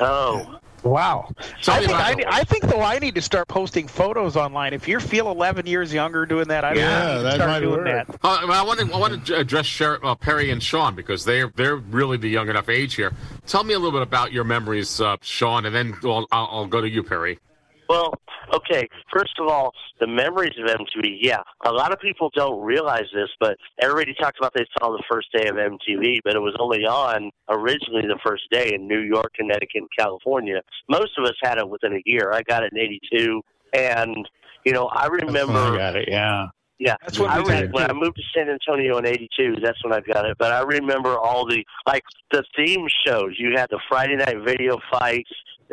Oh. 0.00 0.58
Wow. 0.82 1.30
Tell 1.62 1.74
I 1.74 1.78
think, 1.80 1.92
I, 1.92 2.10
it. 2.12 2.24
I 2.28 2.44
think, 2.44 2.64
though, 2.64 2.80
I 2.80 2.98
need 2.98 3.14
to 3.14 3.22
start 3.22 3.46
posting 3.48 3.86
photos 3.86 4.36
online. 4.36 4.74
If 4.74 4.88
you 4.88 4.98
feel 5.00 5.30
11 5.30 5.66
years 5.66 5.92
younger 5.92 6.26
doing 6.26 6.48
that, 6.48 6.64
I 6.64 6.74
Yeah, 6.74 7.06
need 7.12 7.16
to 7.18 7.22
that 7.22 7.34
start 7.34 7.50
might 7.50 7.60
doing 7.60 7.84
work. 7.84 8.06
that. 8.08 8.16
Uh, 8.22 8.46
I 8.50 8.62
want 8.62 8.80
to 8.80 8.92
I 8.92 8.98
want 8.98 9.26
to 9.26 9.36
address 9.36 9.66
Sher- 9.66 10.04
uh, 10.04 10.14
Perry 10.14 10.50
and 10.50 10.62
Sean 10.62 10.94
because 10.94 11.24
they're 11.24 11.52
they're 11.54 11.76
really 11.76 12.16
the 12.16 12.28
young 12.28 12.48
enough 12.48 12.68
age 12.68 12.94
here. 12.94 13.12
Tell 13.46 13.62
me 13.64 13.74
a 13.74 13.78
little 13.78 13.92
bit 13.92 14.02
about 14.02 14.32
your 14.32 14.44
memories, 14.44 15.00
uh, 15.00 15.16
Sean, 15.22 15.66
and 15.66 15.74
then 15.74 15.94
I'll, 16.04 16.26
I'll 16.32 16.48
I'll 16.50 16.66
go 16.66 16.80
to 16.80 16.88
you, 16.88 17.02
Perry. 17.02 17.38
Well, 17.92 18.14
okay. 18.54 18.88
First 19.12 19.32
of 19.38 19.48
all, 19.48 19.74
the 20.00 20.06
memories 20.06 20.54
of 20.58 20.64
MTV. 20.66 21.18
Yeah, 21.20 21.42
a 21.66 21.70
lot 21.70 21.92
of 21.92 22.00
people 22.00 22.30
don't 22.34 22.62
realize 22.62 23.04
this, 23.12 23.28
but 23.38 23.58
everybody 23.82 24.14
talks 24.14 24.38
about 24.38 24.54
they 24.54 24.64
saw 24.78 24.92
the 24.92 25.02
first 25.10 25.28
day 25.34 25.46
of 25.46 25.56
MTV, 25.56 26.20
but 26.24 26.34
it 26.34 26.38
was 26.38 26.56
only 26.58 26.86
on 26.86 27.30
originally 27.50 28.06
the 28.08 28.18
first 28.24 28.44
day 28.50 28.72
in 28.72 28.88
New 28.88 29.00
York, 29.00 29.34
Connecticut, 29.36 29.82
and 29.82 29.88
California. 29.98 30.62
Most 30.88 31.18
of 31.18 31.24
us 31.26 31.34
had 31.42 31.58
it 31.58 31.68
within 31.68 31.92
a 31.92 32.02
year. 32.06 32.32
I 32.32 32.40
got 32.40 32.62
it 32.62 32.72
in 32.72 32.78
'82, 32.78 33.42
and 33.74 34.26
you 34.64 34.72
know, 34.72 34.86
I 34.86 35.08
remember. 35.08 35.52
I 35.52 35.76
got 35.76 35.96
it. 35.96 36.08
Yeah. 36.08 36.46
Yeah, 36.78 36.96
That's 37.02 37.16
what 37.16 37.30
I 37.30 37.40
we 37.40 37.48
re- 37.48 37.60
did, 37.60 37.72
when 37.72 37.88
I 37.88 37.92
moved 37.92 38.16
to 38.16 38.22
San 38.34 38.48
Antonio 38.48 38.98
in 38.98 39.06
'82. 39.06 39.56
That's 39.62 39.78
when 39.84 39.92
I 39.92 40.00
got 40.00 40.24
it. 40.24 40.36
But 40.36 40.50
I 40.50 40.62
remember 40.62 41.16
all 41.16 41.46
the 41.46 41.64
like 41.86 42.02
the 42.32 42.42
theme 42.56 42.88
shows. 43.06 43.34
You 43.38 43.52
had 43.54 43.68
the 43.70 43.78
Friday 43.88 44.16
night 44.16 44.38
video 44.44 44.80
fights, 44.90 45.30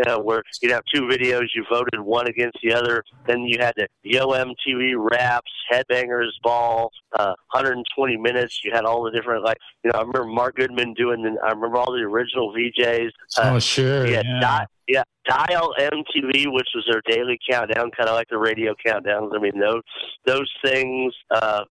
uh, 0.08 0.18
where 0.20 0.42
you'd 0.62 0.72
have 0.72 0.84
two 0.94 1.04
videos. 1.04 1.48
You 1.56 1.66
voted 1.70 2.00
one 2.00 2.28
against 2.28 2.58
the 2.64 2.74
other. 2.74 3.04
Then 3.28 3.42
you 3.44 3.58
had 3.60 3.74
the 3.76 3.88
Yo 4.04 4.28
MTV 4.28 4.94
Raps, 4.98 5.52
Headbangers 5.72 6.30
Ball, 6.44 6.92
uh, 7.18 7.34
120 7.52 8.18
minutes. 8.18 8.62
You 8.64 8.72
had 8.74 8.86
all 8.86 9.04
the 9.04 9.12
different 9.12 9.44
like 9.44 9.58
you 9.84 9.92
know. 9.92 9.98
I 10.00 10.02
remember 10.02 10.26
Mark 10.26 10.56
Goodman 10.56 10.94
doing. 10.94 11.24
The, 11.24 11.38
I 11.44 11.50
remember 11.52 11.78
all 11.78 11.92
the 11.92 12.00
original 12.04 12.54
VJs. 12.54 13.10
Uh, 13.38 13.52
Oh, 13.54 13.60
sure. 13.60 14.06
yeah, 14.08 14.22
Yeah. 14.26 14.40
Di- 14.40 14.66
yeah, 14.88 15.04
Dial 15.28 15.76
MTV, 15.80 16.52
which 16.52 16.68
was 16.74 16.84
their 16.90 17.02
daily 17.08 17.38
countdown, 17.48 17.92
kind 17.92 18.10
of 18.10 18.16
like 18.16 18.28
the 18.30 18.40
radio 18.40 18.74
countdowns. 18.86 19.36
I 19.36 19.40
mean, 19.40 19.60
those 19.60 19.82
those 20.26 20.52
things. 20.66 21.14
Uh, 21.30 21.64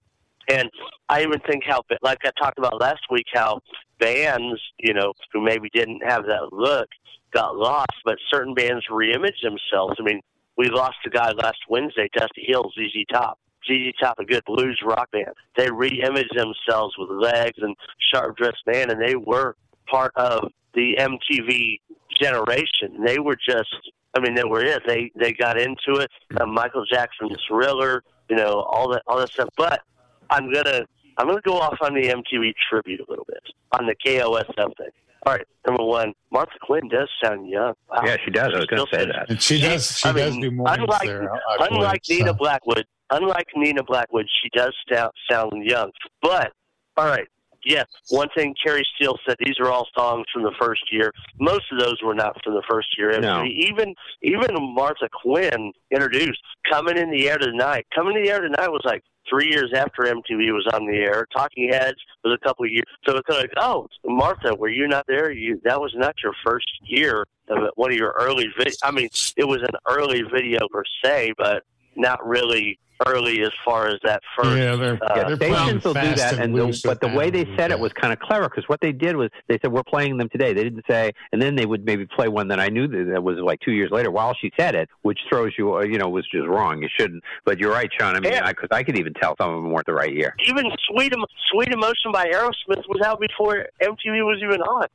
and 0.51 0.71
I 1.11 1.23
even 1.23 1.41
think 1.41 1.65
how, 1.67 1.83
like 2.01 2.19
I 2.25 2.31
talked 2.41 2.59
about 2.59 2.81
last 2.81 3.01
week, 3.11 3.27
how 3.35 3.61
bands, 3.99 4.61
you 4.79 4.95
know, 4.95 5.13
who 5.33 5.43
maybe 5.43 5.69
didn't 5.75 6.03
have 6.07 6.25
that 6.27 6.53
look, 6.53 6.89
got 7.33 7.57
lost, 7.57 7.95
but 8.05 8.19
certain 8.31 8.55
bands 8.55 8.87
reimaged 8.91 9.43
themselves. 9.43 9.97
I 9.99 10.03
mean, 10.03 10.21
we 10.57 10.69
lost 10.69 10.97
a 11.07 11.11
guy 11.11 11.31
last 11.33 11.59
Wednesday, 11.69 12.09
Dusty 12.15 12.45
Hill, 12.47 12.71
ZZ 12.75 13.05
Top. 13.13 13.39
ZZ 13.67 13.93
Top, 14.01 14.19
a 14.19 14.25
good 14.25 14.45
blues 14.45 14.81
rock 14.85 15.11
band. 15.11 15.35
They 15.57 15.71
re-imaged 15.71 16.35
themselves 16.35 16.97
with 16.99 17.11
legs 17.11 17.59
and 17.59 17.77
sharp 18.13 18.37
dressed 18.37 18.67
man, 18.67 18.91
and 18.91 19.01
they 19.01 19.15
were 19.15 19.57
part 19.87 20.13
of 20.17 20.51
the 20.75 20.97
MTV 20.99 21.81
generation. 22.19 23.05
They 23.05 23.19
were 23.19 23.37
just, 23.37 23.75
I 24.15 24.21
mean, 24.21 24.35
they 24.35 24.45
were 24.45 24.65
it. 24.65 24.83
They 24.87 25.11
they 25.15 25.33
got 25.33 25.59
into 25.59 26.01
it. 26.01 26.11
Uh, 26.41 26.47
Michael 26.47 26.85
Jackson's 26.87 27.37
Thriller, 27.47 28.03
you 28.29 28.37
know, 28.37 28.63
all 28.63 28.89
that 28.93 29.03
all 29.07 29.19
that 29.19 29.31
stuff. 29.31 29.49
But 29.57 29.83
I'm 30.31 30.53
gonna 30.53 30.85
I'm 31.19 31.27
gonna 31.27 31.41
go 31.43 31.59
off 31.59 31.79
on 31.81 31.95
the 31.95 32.09
MTV 32.09 32.53
tribute 32.69 33.01
a 33.01 33.07
little 33.09 33.27
bit 33.27 33.43
on 33.73 33.87
the 33.87 33.95
KOSF 34.05 34.77
thing. 34.77 34.91
All 35.27 35.33
right, 35.35 35.45
number 35.67 35.85
one, 35.85 36.13
Martha 36.31 36.53
Quinn 36.63 36.89
does 36.89 37.09
sound 37.23 37.49
young. 37.49 37.75
Wow. 37.91 38.03
Yeah, 38.05 38.17
she 38.25 38.31
does. 38.31 38.53
I 38.55 38.59
was 38.59 38.67
going 38.67 38.87
to 38.87 38.97
say 38.97 39.05
that. 39.07 39.29
And 39.29 39.43
she 39.43 39.61
does. 39.61 39.99
She 39.99 40.09
I 40.09 40.13
does 40.13 40.33
mean, 40.33 40.41
do 40.43 40.51
more. 40.53 40.67
unlike, 40.73 41.07
there. 41.07 41.33
I- 41.33 41.37
I 41.61 41.67
unlike 41.71 42.03
believe, 42.07 42.21
Nina 42.21 42.31
so. 42.33 42.35
Blackwood, 42.39 42.87
unlike 43.11 43.47
Nina 43.57 43.83
Blackwood, 43.83 44.27
she 44.43 44.49
does 44.57 44.75
sound, 44.91 45.13
sound 45.31 45.65
young. 45.65 45.91
But 46.23 46.53
all 46.97 47.07
right, 47.07 47.27
yes, 47.65 47.87
one 48.11 48.29
thing 48.37 48.55
Carrie 48.65 48.87
Steele 48.97 49.19
said: 49.29 49.37
these 49.45 49.57
are 49.61 49.71
all 49.71 49.87
songs 49.97 50.25
from 50.33 50.45
the 50.45 50.53
first 50.61 50.83
year. 50.93 51.13
Most 51.41 51.65
of 51.73 51.81
those 51.81 51.97
were 52.03 52.15
not 52.15 52.37
from 52.45 52.55
the 52.55 52.63
first 52.71 52.89
year. 52.97 53.19
No. 53.21 53.45
Even 53.45 53.95
even 54.23 54.49
Martha 54.75 55.09
Quinn 55.23 55.73
introduced 55.91 56.41
"Coming 56.71 56.97
in 56.97 57.11
the 57.11 57.29
Air 57.29 57.39
Tonight." 57.39 57.87
"Coming 57.95 58.17
in 58.17 58.23
the 58.23 58.31
Air 58.31 58.41
Tonight" 58.41 58.69
was 58.69 58.83
like 58.85 59.03
three 59.29 59.49
years 59.51 59.73
after 59.75 60.03
MTV 60.03 60.53
was 60.53 60.69
on 60.73 60.87
the 60.87 60.97
air. 60.97 61.27
Talking 61.33 61.71
Heads 61.71 61.99
was 62.25 62.39
a 62.41 62.47
couple 62.47 62.65
of 62.65 62.71
years. 62.71 62.87
So 63.07 63.17
it's 63.17 63.29
like, 63.29 63.51
oh, 63.57 63.87
Martha, 64.05 64.55
were 64.55 64.69
you 64.69 64.89
not 64.89 65.07
there? 65.07 65.31
You 65.31 65.61
that 65.65 65.81
was 65.81 65.93
not 65.97 66.15
your 66.23 66.35
first 66.45 66.71
year 66.83 67.25
of 67.49 67.59
one 67.77 67.91
of 67.91 67.97
your 67.97 68.15
early 68.19 68.49
vid. 68.59 68.75
I 68.83 68.91
mean, 68.91 69.09
it 69.37 69.45
was 69.45 69.63
an 69.63 69.75
early 69.89 70.23
video 70.23 70.67
per 70.71 70.83
se, 71.05 71.35
but 71.37 71.65
not 71.97 72.25
really 72.27 72.79
early 73.07 73.43
as 73.43 73.51
far 73.65 73.89
as 73.89 73.99
that 74.05 74.23
first. 74.37 74.57
Yeah, 74.57 74.77
they're- 74.77 74.99
uh, 75.03 75.15
Yeah, 75.29 75.35
stations 75.37 75.85
will 75.85 75.95
do 75.95 76.15
that, 76.15 76.39
and 76.39 76.55
the, 76.55 76.81
but 76.85 77.01
the 77.01 77.09
way 77.09 77.31
they 77.31 77.45
said 77.57 77.71
it 77.71 77.79
was 77.79 77.93
kind 77.93 78.13
of 78.13 78.19
clever 78.19 78.49
because 78.49 78.69
what 78.69 78.81
they 78.81 78.93
did 78.93 79.17
was 79.17 79.31
they 79.47 79.59
said 79.61 79.73
we're 79.73 79.83
playing 79.85 80.17
them 80.19 80.29
today. 80.29 80.53
They 80.53 80.65
didn't 80.65 80.85
say, 80.89 81.13
and 81.33 81.41
then 81.41 81.55
they 81.55 81.67
would 81.67 81.85
maybe 81.85 82.07
play 82.07 82.29
one 82.29 82.49
that 82.49 82.61
I 82.61 82.69
knew 82.69 82.89
that, 82.89 83.11
that 83.13 83.23
was 83.23 83.39
like 83.39 83.61
two 83.61 83.73
years 83.73 83.91
later 83.91 84.11
while 84.11 84.35
she 84.35 84.51
said 84.59 84.75
it, 84.75 84.89
which 85.03 85.21
throws 85.29 85.53
you, 85.57 85.77
uh, 85.77 85.83
you 85.83 85.99
know, 85.99 86.09
was 86.09 86.27
just 86.29 86.47
wrong. 86.47 86.83
You 86.83 86.89
shouldn't. 86.99 87.23
But 87.45 87.59
you're 87.59 87.73
right, 87.73 87.91
Sean. 87.99 88.17
I 88.17 88.21
mean, 88.21 88.33
Yeah. 88.33 88.49
because 88.49 88.69
I, 88.71 88.83
could 88.83 88.99
even 88.99 89.15
tell 89.15 89.37
some 89.41 89.51
of 89.51 89.63
them 89.63 89.71
weren't 89.71 89.87
the 89.87 89.95
right 89.95 90.13
year. 90.15 90.35
even 90.47 90.65
Sweet 90.91 91.13
Sweet 91.53 91.69
Emotion 91.73 92.13
by 92.13 92.27
Aerosmith 92.27 92.83
was 92.89 93.01
out 93.05 93.21
before 93.21 93.67
MTV 93.83 94.25
was 94.25 94.41
even 94.43 94.61
on. 94.63 94.87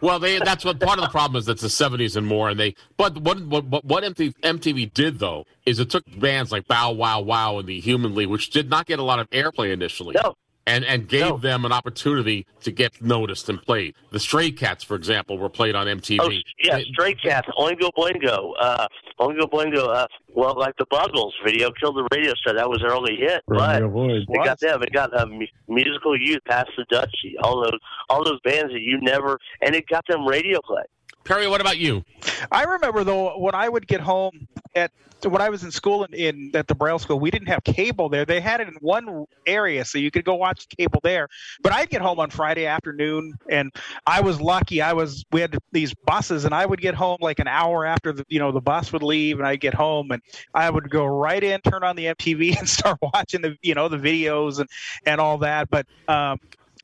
Well, 0.00 0.18
they 0.18 0.38
that's 0.38 0.64
what 0.64 0.78
part 0.80 0.98
of 0.98 1.04
the 1.04 1.10
problem 1.10 1.38
is. 1.38 1.46
That's 1.46 1.62
the 1.62 1.68
'70s 1.68 2.16
and 2.16 2.26
more, 2.26 2.48
and 2.50 2.58
they. 2.60 2.74
But 2.96 3.18
what 3.18 3.40
what 3.42 3.64
what, 3.64 3.84
what 3.84 4.04
MTV, 4.04 4.34
MTV 4.42 4.92
did 4.92 5.18
though 5.18 5.46
is 5.66 5.78
it 5.78 5.90
took 5.90 6.04
bands 6.18 6.50
like 6.52 6.66
Bow 6.66 6.92
Wow 6.92 7.20
Wow 7.20 7.49
and 7.58 7.68
the 7.68 7.80
Human 7.80 8.14
League, 8.14 8.28
which 8.28 8.50
did 8.50 8.70
not 8.70 8.86
get 8.86 8.98
a 8.98 9.02
lot 9.02 9.18
of 9.18 9.28
airplay 9.30 9.72
initially, 9.72 10.14
No. 10.22 10.34
and 10.66 10.84
and 10.84 11.08
gave 11.08 11.40
them 11.40 11.64
an 11.64 11.72
opportunity 11.72 12.46
to 12.62 12.70
get 12.70 13.00
noticed 13.02 13.48
and 13.48 13.60
played. 13.62 13.94
The 14.10 14.20
Stray 14.20 14.50
Cats, 14.52 14.84
for 14.84 14.94
example, 14.94 15.38
were 15.38 15.48
played 15.48 15.74
on 15.74 15.86
MTV. 15.86 16.18
Oh, 16.20 16.30
yeah, 16.62 16.80
Stray 16.92 17.14
Cats, 17.14 17.48
Oingo 17.58 17.90
Boingo, 17.96 18.52
uh, 18.60 18.86
Oingo 19.20 19.50
Boingo. 19.50 19.88
Uh, 19.88 20.06
well, 20.32 20.54
like 20.56 20.76
the 20.76 20.86
Buggles 20.86 21.32
video, 21.44 21.70
killed 21.72 21.96
the 21.96 22.06
radio 22.12 22.32
star. 22.34 22.54
That 22.54 22.68
was 22.68 22.80
their 22.80 22.94
only 22.94 23.16
hit, 23.16 23.42
but 23.48 23.82
it 23.82 24.44
got 24.44 24.60
them. 24.60 24.82
It 24.82 24.92
got 24.92 25.18
um, 25.18 25.40
musical 25.68 26.16
youth, 26.16 26.40
past 26.46 26.70
the 26.76 26.84
Dutchie, 26.94 27.34
all 27.42 27.62
those, 27.62 27.78
all 28.08 28.24
those 28.24 28.40
bands 28.44 28.72
that 28.72 28.80
you 28.80 29.00
never, 29.00 29.38
and 29.60 29.74
it 29.74 29.86
got 29.88 30.04
them 30.08 30.26
radio 30.26 30.60
play. 30.64 30.82
Perry, 31.30 31.46
what 31.46 31.60
about 31.60 31.78
you? 31.78 32.04
I 32.50 32.64
remember 32.64 33.04
though 33.04 33.38
when 33.38 33.54
I 33.54 33.68
would 33.68 33.86
get 33.86 34.00
home 34.00 34.48
at 34.74 34.90
when 35.22 35.40
I 35.40 35.48
was 35.48 35.62
in 35.62 35.70
school 35.70 36.02
in, 36.02 36.12
in 36.12 36.50
at 36.54 36.66
the 36.66 36.74
Braille 36.74 36.98
school, 36.98 37.20
we 37.20 37.30
didn't 37.30 37.46
have 37.46 37.62
cable 37.62 38.08
there. 38.08 38.24
They 38.24 38.40
had 38.40 38.60
it 38.60 38.66
in 38.66 38.74
one 38.80 39.26
area, 39.46 39.84
so 39.84 39.98
you 39.98 40.10
could 40.10 40.24
go 40.24 40.34
watch 40.34 40.66
cable 40.76 40.98
there. 41.04 41.28
But 41.62 41.72
I'd 41.72 41.88
get 41.88 42.02
home 42.02 42.18
on 42.18 42.30
Friday 42.30 42.66
afternoon, 42.66 43.34
and 43.48 43.70
I 44.08 44.22
was 44.22 44.40
lucky. 44.40 44.82
I 44.82 44.92
was 44.92 45.24
we 45.30 45.40
had 45.40 45.56
these 45.70 45.94
buses, 45.94 46.46
and 46.46 46.52
I 46.52 46.66
would 46.66 46.80
get 46.80 46.96
home 46.96 47.18
like 47.20 47.38
an 47.38 47.46
hour 47.46 47.86
after 47.86 48.12
the 48.12 48.24
you 48.28 48.40
know 48.40 48.50
the 48.50 48.60
bus 48.60 48.92
would 48.92 49.04
leave, 49.04 49.38
and 49.38 49.46
I'd 49.46 49.60
get 49.60 49.74
home, 49.74 50.10
and 50.10 50.20
I 50.52 50.68
would 50.68 50.90
go 50.90 51.04
right 51.04 51.44
in, 51.44 51.60
turn 51.60 51.84
on 51.84 51.94
the 51.94 52.06
MTV, 52.06 52.56
and 52.58 52.68
start 52.68 52.98
watching 53.00 53.40
the 53.40 53.56
you 53.62 53.76
know 53.76 53.88
the 53.88 53.98
videos 53.98 54.58
and 54.58 54.68
and 55.06 55.20
all 55.20 55.38
that. 55.38 55.70
But 55.70 55.86
um, 56.08 56.40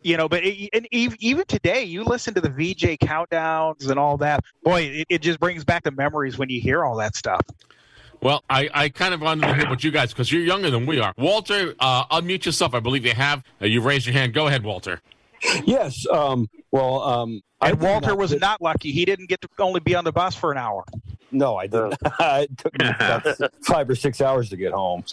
you 0.07 0.16
know, 0.16 0.28
but 0.28 0.45
it, 0.45 0.70
and 0.73 0.87
ev- 0.93 1.16
even 1.19 1.45
today, 1.47 1.83
you 1.85 2.05
listen 2.05 2.33
to 2.35 2.41
the 2.41 2.49
VJ 2.49 2.99
countdowns 3.01 3.91
and 3.91 3.99
all 3.99 4.16
that. 4.19 4.41
Boy, 4.62 4.83
it, 4.83 5.07
it 5.09 5.23
just 5.23 5.41
brings 5.41 5.65
back 5.65 5.83
the 5.83 5.91
memories 5.91 6.39
when 6.39 6.49
you 6.49 6.61
hear 6.61 6.85
all 6.85 6.97
that 6.97 7.16
stuff. 7.16 7.41
Well, 8.23 8.43
I, 8.49 8.70
I 8.73 8.89
kind 8.89 9.12
of 9.12 9.20
wanted 9.20 9.47
to 9.49 9.55
hear 9.55 9.69
what 9.69 9.85
you 9.85 9.91
guys 9.91 10.12
because 10.12 10.31
you're 10.33 10.43
younger 10.43 10.70
than 10.70 10.87
we 10.87 11.01
are. 11.01 11.12
Walter, 11.19 11.74
uh, 11.81 12.07
unmute 12.07 12.45
yourself. 12.47 12.73
I 12.74 12.81
believe 12.81 13.05
you 13.05 13.12
have. 13.15 13.43
Uh, 13.61 13.66
you've 13.66 13.85
raised 13.85 14.07
your 14.07 14.15
hand. 14.15 14.33
Go 14.33 14.47
ahead, 14.47 14.65
Walter. 14.65 15.01
Yes. 15.65 16.07
Um, 16.11 16.49
well, 16.70 17.03
um, 17.03 17.43
I 17.61 17.70
And 17.70 17.81
Walter 17.81 18.09
not 18.09 18.19
was 18.19 18.31
get- 18.33 18.41
not 18.41 18.62
lucky; 18.62 18.93
he 18.93 19.05
didn't 19.05 19.27
get 19.28 19.41
to 19.43 19.49
only 19.59 19.81
be 19.81 19.95
on 19.95 20.05
the 20.05 20.12
bus 20.12 20.35
for 20.35 20.51
an 20.53 20.57
hour. 20.59 20.85
No, 21.31 21.57
I 21.57 21.66
didn't. 21.66 21.95
it 22.20 22.57
took 22.59 22.78
me 22.78 22.87
about 22.89 23.27
five 23.65 23.91
or 23.91 23.95
six 23.97 24.20
hours 24.20 24.49
to 24.51 24.57
get 24.57 24.73
home. 24.73 25.05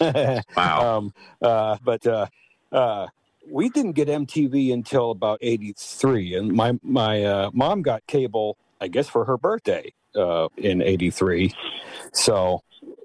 Wow. 0.56 0.96
Um, 0.98 1.14
uh, 1.42 1.76
but 1.84 2.06
uh, 2.06 2.26
uh, 2.72 3.08
we 3.50 3.68
didn't 3.68 3.92
get 3.92 4.08
MTV 4.08 4.72
until 4.72 5.10
about 5.10 5.38
'83, 5.42 6.34
and 6.34 6.52
my 6.52 6.78
my 6.82 7.24
uh, 7.24 7.50
mom 7.52 7.82
got 7.82 8.06
cable, 8.06 8.56
I 8.80 8.88
guess, 8.88 9.08
for 9.08 9.24
her 9.24 9.36
birthday 9.36 9.92
uh, 10.14 10.48
in 10.56 10.82
'83. 10.82 11.52
So 12.12 12.62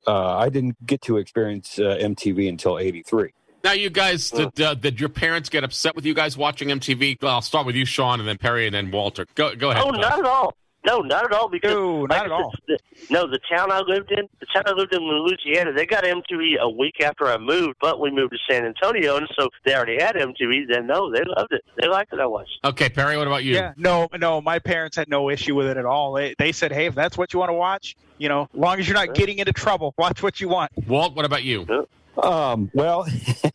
uh, 0.08 0.38
I 0.38 0.50
didn't 0.50 0.86
get 0.86 1.02
to 1.04 1.18
experience 1.18 1.80
uh, 1.80 1.98
MTV 2.02 2.50
until 2.50 2.80
'83. 2.80 3.34
Now, 3.64 3.74
you 3.74 3.90
guys, 3.90 4.32
did, 4.32 4.62
uh, 4.62 4.74
did 4.74 5.02
your 5.02 5.10
parents 5.10 5.50
get 5.50 5.66
upset 5.66 5.94
with 5.94 6.06
you 6.06 6.14
guys 6.14 6.38
watching 6.38 6.70
MTV? 6.70 7.22
Well, 7.22 7.36
I'll 7.36 7.42
start 7.42 7.66
with 7.66 7.76
you, 7.76 7.84
Sean, 7.84 8.20
and 8.20 8.28
then 8.28 8.38
Perry, 8.38 8.66
and 8.66 8.74
then 8.74 8.90
Walter. 8.90 9.26
Go, 9.36 9.54
go 9.54 9.72
ahead. 9.72 9.84
Oh, 9.86 9.92
Tom. 9.92 10.00
not 10.00 10.20
at 10.20 10.26
all. 10.26 10.56
No, 10.90 11.02
not 11.02 11.26
at 11.26 11.34
all. 11.34 11.50
Because 11.50 11.74
No, 11.74 12.06
not 12.06 12.22
I 12.22 12.26
at 12.26 12.32
all. 12.32 12.54
The, 12.68 12.80
no, 13.10 13.30
the 13.30 13.40
town 13.50 13.72
I 13.72 13.80
lived 13.82 14.12
in, 14.12 14.28
the 14.40 14.48
town 14.54 14.64
I 14.66 14.72
lived 14.72 14.94
in, 14.94 15.02
Louisiana, 15.02 15.72
they 15.72 15.86
got 15.86 16.04
MTV 16.04 16.58
a 16.60 16.70
week 16.70 16.96
after 17.04 17.28
I 17.28 17.38
moved, 17.38 17.78
but 17.80 18.00
we 18.00 18.10
moved 18.12 18.34
to 18.34 18.40
San 18.50 18.66
Antonio, 18.66 19.18
and 19.18 19.28
so 19.38 19.50
they 19.66 19.76
already 19.76 19.98
had 20.02 20.16
MTV. 20.16 20.68
Then 20.70 20.88
no, 20.88 21.12
they 21.12 21.24
loved 21.24 21.54
it. 21.54 21.64
They 21.80 21.88
liked 21.88 22.14
it. 22.14 22.20
I 22.20 22.26
watched. 22.26 22.60
Okay, 22.66 22.90
Perry, 22.90 23.18
what 23.18 23.28
about 23.28 23.44
you? 23.44 23.54
Yeah, 23.54 23.74
no, 23.78 24.08
no. 24.18 24.42
My 24.42 24.60
parents 24.60 24.98
had 24.98 25.10
no 25.10 25.30
issue 25.30 25.56
with 25.56 25.68
it 25.68 25.78
at 25.78 25.86
all. 25.86 26.14
They 26.14 26.36
they 26.40 26.52
said, 26.52 26.72
"Hey, 26.72 26.88
if 26.88 26.96
that's 26.96 27.18
what 27.18 27.34
you 27.34 27.40
want 27.40 27.50
to 27.50 27.54
watch, 27.54 27.96
you 28.18 28.30
know, 28.30 28.50
long 28.54 28.80
as 28.80 28.88
you're 28.88 28.98
not 28.98 29.14
getting 29.14 29.38
into 29.38 29.54
trouble, 29.54 29.94
watch 29.98 30.24
what 30.24 30.42
you 30.42 30.50
want." 30.50 30.72
Walt, 30.88 31.16
what 31.16 31.26
about 31.26 31.44
you? 31.44 31.88
Um, 32.24 32.72
well, 32.74 33.08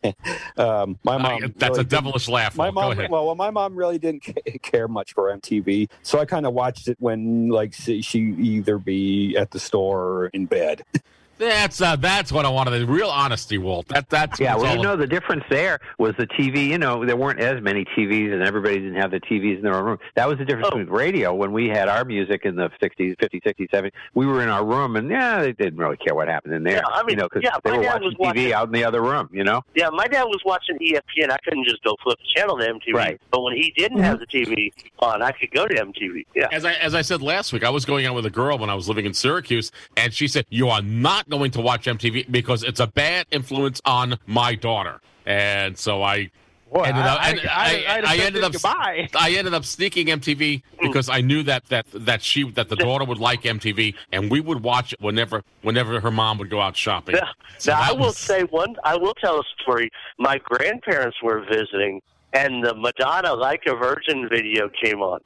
um, 0.57 0.97
my 1.03 1.17
mom. 1.17 1.43
Uh, 1.43 1.47
that's 1.55 1.71
really 1.71 1.81
a 1.81 1.83
devilish 1.83 2.27
laugh. 2.27 2.55
My 2.55 2.71
mom, 2.71 2.97
well, 3.09 3.25
well, 3.25 3.35
my 3.35 3.49
mom 3.49 3.75
really 3.75 3.97
didn't 3.97 4.21
care 4.61 4.87
much 4.87 5.13
for 5.13 5.35
MTV, 5.35 5.89
so 6.03 6.19
I 6.19 6.25
kind 6.25 6.45
of 6.45 6.53
watched 6.53 6.87
it 6.87 6.97
when, 6.99 7.49
like, 7.49 7.73
she 7.73 8.19
either 8.19 8.77
be 8.77 9.35
at 9.37 9.51
the 9.51 9.59
store 9.59 10.03
or 10.03 10.27
in 10.27 10.45
bed. 10.45 10.83
That's 11.37 11.81
uh, 11.81 11.95
that's 11.97 12.31
what 12.31 12.45
I 12.45 12.49
wanted. 12.49 12.79
The 12.79 12.85
real 12.85 13.09
honesty, 13.09 13.57
Walt. 13.57 13.87
That 13.89 14.09
that's 14.09 14.39
Yeah, 14.39 14.53
what's 14.55 14.63
well, 14.63 14.75
you 14.77 14.83
know, 14.83 14.95
the 14.95 15.07
difference 15.07 15.43
there 15.49 15.79
was 15.97 16.13
the 16.17 16.27
TV. 16.27 16.67
You 16.67 16.77
know, 16.77 17.05
there 17.05 17.17
weren't 17.17 17.39
as 17.39 17.61
many 17.61 17.85
TVs, 17.85 18.31
and 18.33 18.41
everybody 18.41 18.75
didn't 18.75 18.95
have 18.95 19.11
the 19.11 19.19
TVs 19.19 19.57
in 19.57 19.61
their 19.63 19.75
own 19.75 19.83
room. 19.85 19.97
That 20.15 20.27
was 20.29 20.37
the 20.37 20.45
difference 20.45 20.73
with 20.73 20.87
radio. 20.87 21.33
When 21.33 21.51
we 21.51 21.67
had 21.67 21.89
our 21.89 22.05
music 22.05 22.41
in 22.45 22.55
the 22.55 22.69
60s, 22.81 23.17
50s, 23.17 23.41
60s, 23.43 23.69
70s, 23.69 23.91
we 24.13 24.25
were 24.25 24.41
in 24.41 24.49
our 24.49 24.65
room, 24.65 24.95
and 24.95 25.09
yeah, 25.09 25.41
they 25.41 25.51
didn't 25.51 25.77
really 25.77 25.97
care 25.97 26.15
what 26.15 26.27
happened 26.27 26.53
in 26.53 26.63
there. 26.63 26.75
Yeah, 26.77 26.81
I 26.87 27.03
mean, 27.03 27.11
you 27.11 27.15
know, 27.17 27.23
because 27.29 27.43
yeah, 27.43 27.57
they 27.63 27.71
my 27.71 27.77
were 27.77 27.83
dad 27.83 27.93
watching 28.01 28.11
TV 28.11 28.19
watching- 28.19 28.53
out 28.53 28.67
in 28.67 28.73
the 28.73 28.83
other 28.85 29.01
room. 29.01 29.29
You 29.33 29.43
know. 29.43 29.61
Yeah, 29.75 29.89
my 29.89 30.07
dad 30.07 30.23
was 30.23 30.39
watching 30.45 30.77
ESPN. 30.79 31.31
I 31.31 31.37
couldn't 31.43 31.65
just 31.65 31.83
go 31.83 31.95
flip 32.01 32.17
the 32.19 32.39
channel 32.39 32.57
to 32.57 32.63
MTV. 32.65 32.93
Right. 32.93 33.21
But 33.31 33.41
when 33.41 33.55
he 33.55 33.73
didn't 33.75 33.99
have 33.99 34.19
the 34.19 34.27
TV 34.27 34.71
on, 34.99 35.21
I 35.21 35.31
could 35.31 35.51
go 35.51 35.67
to 35.67 35.75
MTV. 35.75 36.25
Yeah. 36.33 36.47
As 36.51 36.63
I 36.65 36.73
as 36.73 36.95
I 36.95 37.01
said 37.01 37.21
last 37.21 37.51
week, 37.51 37.63
I 37.65 37.69
was 37.69 37.83
going 37.83 38.05
out 38.05 38.15
with 38.15 38.25
a 38.25 38.29
girl 38.31 38.57
when 38.57 38.69
I 38.69 38.73
was 38.75 38.87
living 38.87 39.05
in 39.05 39.13
Syracuse, 39.13 39.71
and 39.97 40.13
she 40.13 40.27
said, 40.27 40.45
"You 40.49 40.69
are 40.69 40.81
not 40.81 41.24
going 41.29 41.51
to 41.51 41.61
watch 41.61 41.85
MTV 41.85 42.31
because 42.31 42.63
it's 42.63 42.79
a 42.79 42.87
bad 42.87 43.25
influence 43.31 43.81
on 43.85 44.17
my 44.25 44.55
daughter." 44.55 45.01
And 45.25 45.77
so 45.77 46.03
I 46.03 46.29
Boy, 46.71 46.83
ended 46.83 47.03
up, 47.05 47.19
I- 47.21 47.29
and 47.29 47.39
I- 47.39 47.85
I, 47.87 48.13
I 48.13 48.17
ended 48.17 48.43
up, 48.43 48.51
goodbye. 48.51 49.07
I 49.17 49.31
ended 49.31 49.53
up 49.53 49.63
sneaking 49.65 50.07
MTV 50.07 50.61
hmm. 50.79 50.87
because 50.87 51.09
I 51.09 51.21
knew 51.21 51.41
that 51.43 51.65
that 51.67 51.85
that 51.93 52.21
she 52.21 52.49
that 52.51 52.69
the 52.69 52.75
daughter 52.75 53.05
would 53.05 53.19
like 53.19 53.43
MTV, 53.43 53.95
and 54.11 54.29
we 54.29 54.41
would 54.41 54.61
watch 54.61 54.91
it 54.93 54.99
whenever 55.01 55.43
whenever 55.61 55.99
her 55.99 56.11
mom 56.11 56.37
would 56.39 56.49
go 56.49 56.59
out 56.61 56.75
shopping. 56.75 57.15
Now, 57.15 57.29
So 57.59 57.71
now 57.71 57.81
I 57.81 57.91
will 57.91 58.07
was- 58.07 58.17
say 58.17 58.43
one. 58.43 58.75
I 58.83 58.97
will 58.97 59.13
tell 59.13 59.39
a 59.39 59.43
story. 59.61 59.89
My 60.19 60.37
grandparents 60.39 61.17
were 61.23 61.41
visiting, 61.45 62.01
and 62.33 62.63
the 62.63 62.73
Madonna 62.75 63.33
"Like 63.33 63.61
a 63.67 63.75
Virgin" 63.75 64.27
video 64.27 64.69
came 64.83 65.01
on. 65.01 65.21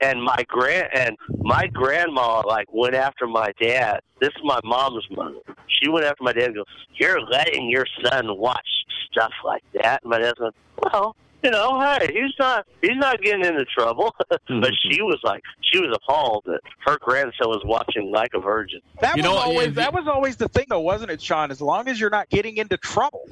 And 0.00 0.22
my 0.22 0.44
grand 0.48 0.88
and 0.94 1.16
my 1.38 1.66
grandma 1.66 2.42
like 2.46 2.72
went 2.72 2.94
after 2.94 3.26
my 3.26 3.52
dad. 3.60 4.00
This 4.20 4.30
is 4.30 4.42
my 4.44 4.60
mom's 4.64 5.06
mother. 5.10 5.38
She 5.66 5.88
went 5.88 6.04
after 6.06 6.22
my 6.22 6.32
dad 6.32 6.46
and 6.46 6.56
goes, 6.56 6.64
"You're 6.94 7.20
letting 7.20 7.68
your 7.68 7.86
son 8.04 8.36
watch 8.38 8.66
stuff 9.10 9.32
like 9.44 9.62
that." 9.74 10.02
And 10.02 10.10
my 10.10 10.18
dad's 10.18 10.38
like, 10.38 10.54
"Well, 10.82 11.16
you 11.42 11.50
know, 11.50 11.80
hey, 11.80 12.12
he's 12.12 12.34
not 12.38 12.66
he's 12.82 12.96
not 12.96 13.20
getting 13.22 13.44
into 13.44 13.64
trouble." 13.66 14.14
but 14.28 14.72
she 14.90 15.02
was 15.02 15.20
like, 15.22 15.42
she 15.60 15.78
was 15.80 15.96
appalled 15.96 16.44
that 16.46 16.60
her 16.86 16.98
grandson 17.00 17.48
was 17.48 17.62
watching 17.64 18.10
"Like 18.10 18.30
a 18.34 18.40
Virgin." 18.40 18.80
That 19.00 19.16
was 19.16 19.26
always 19.26 19.74
that 19.74 19.92
was 19.92 20.08
always 20.08 20.36
the 20.36 20.48
thing, 20.48 20.66
though, 20.68 20.80
wasn't 20.80 21.10
it, 21.10 21.20
Sean? 21.20 21.50
As 21.50 21.60
long 21.60 21.88
as 21.88 22.00
you're 22.00 22.10
not 22.10 22.28
getting 22.30 22.56
into 22.56 22.76
trouble. 22.78 23.28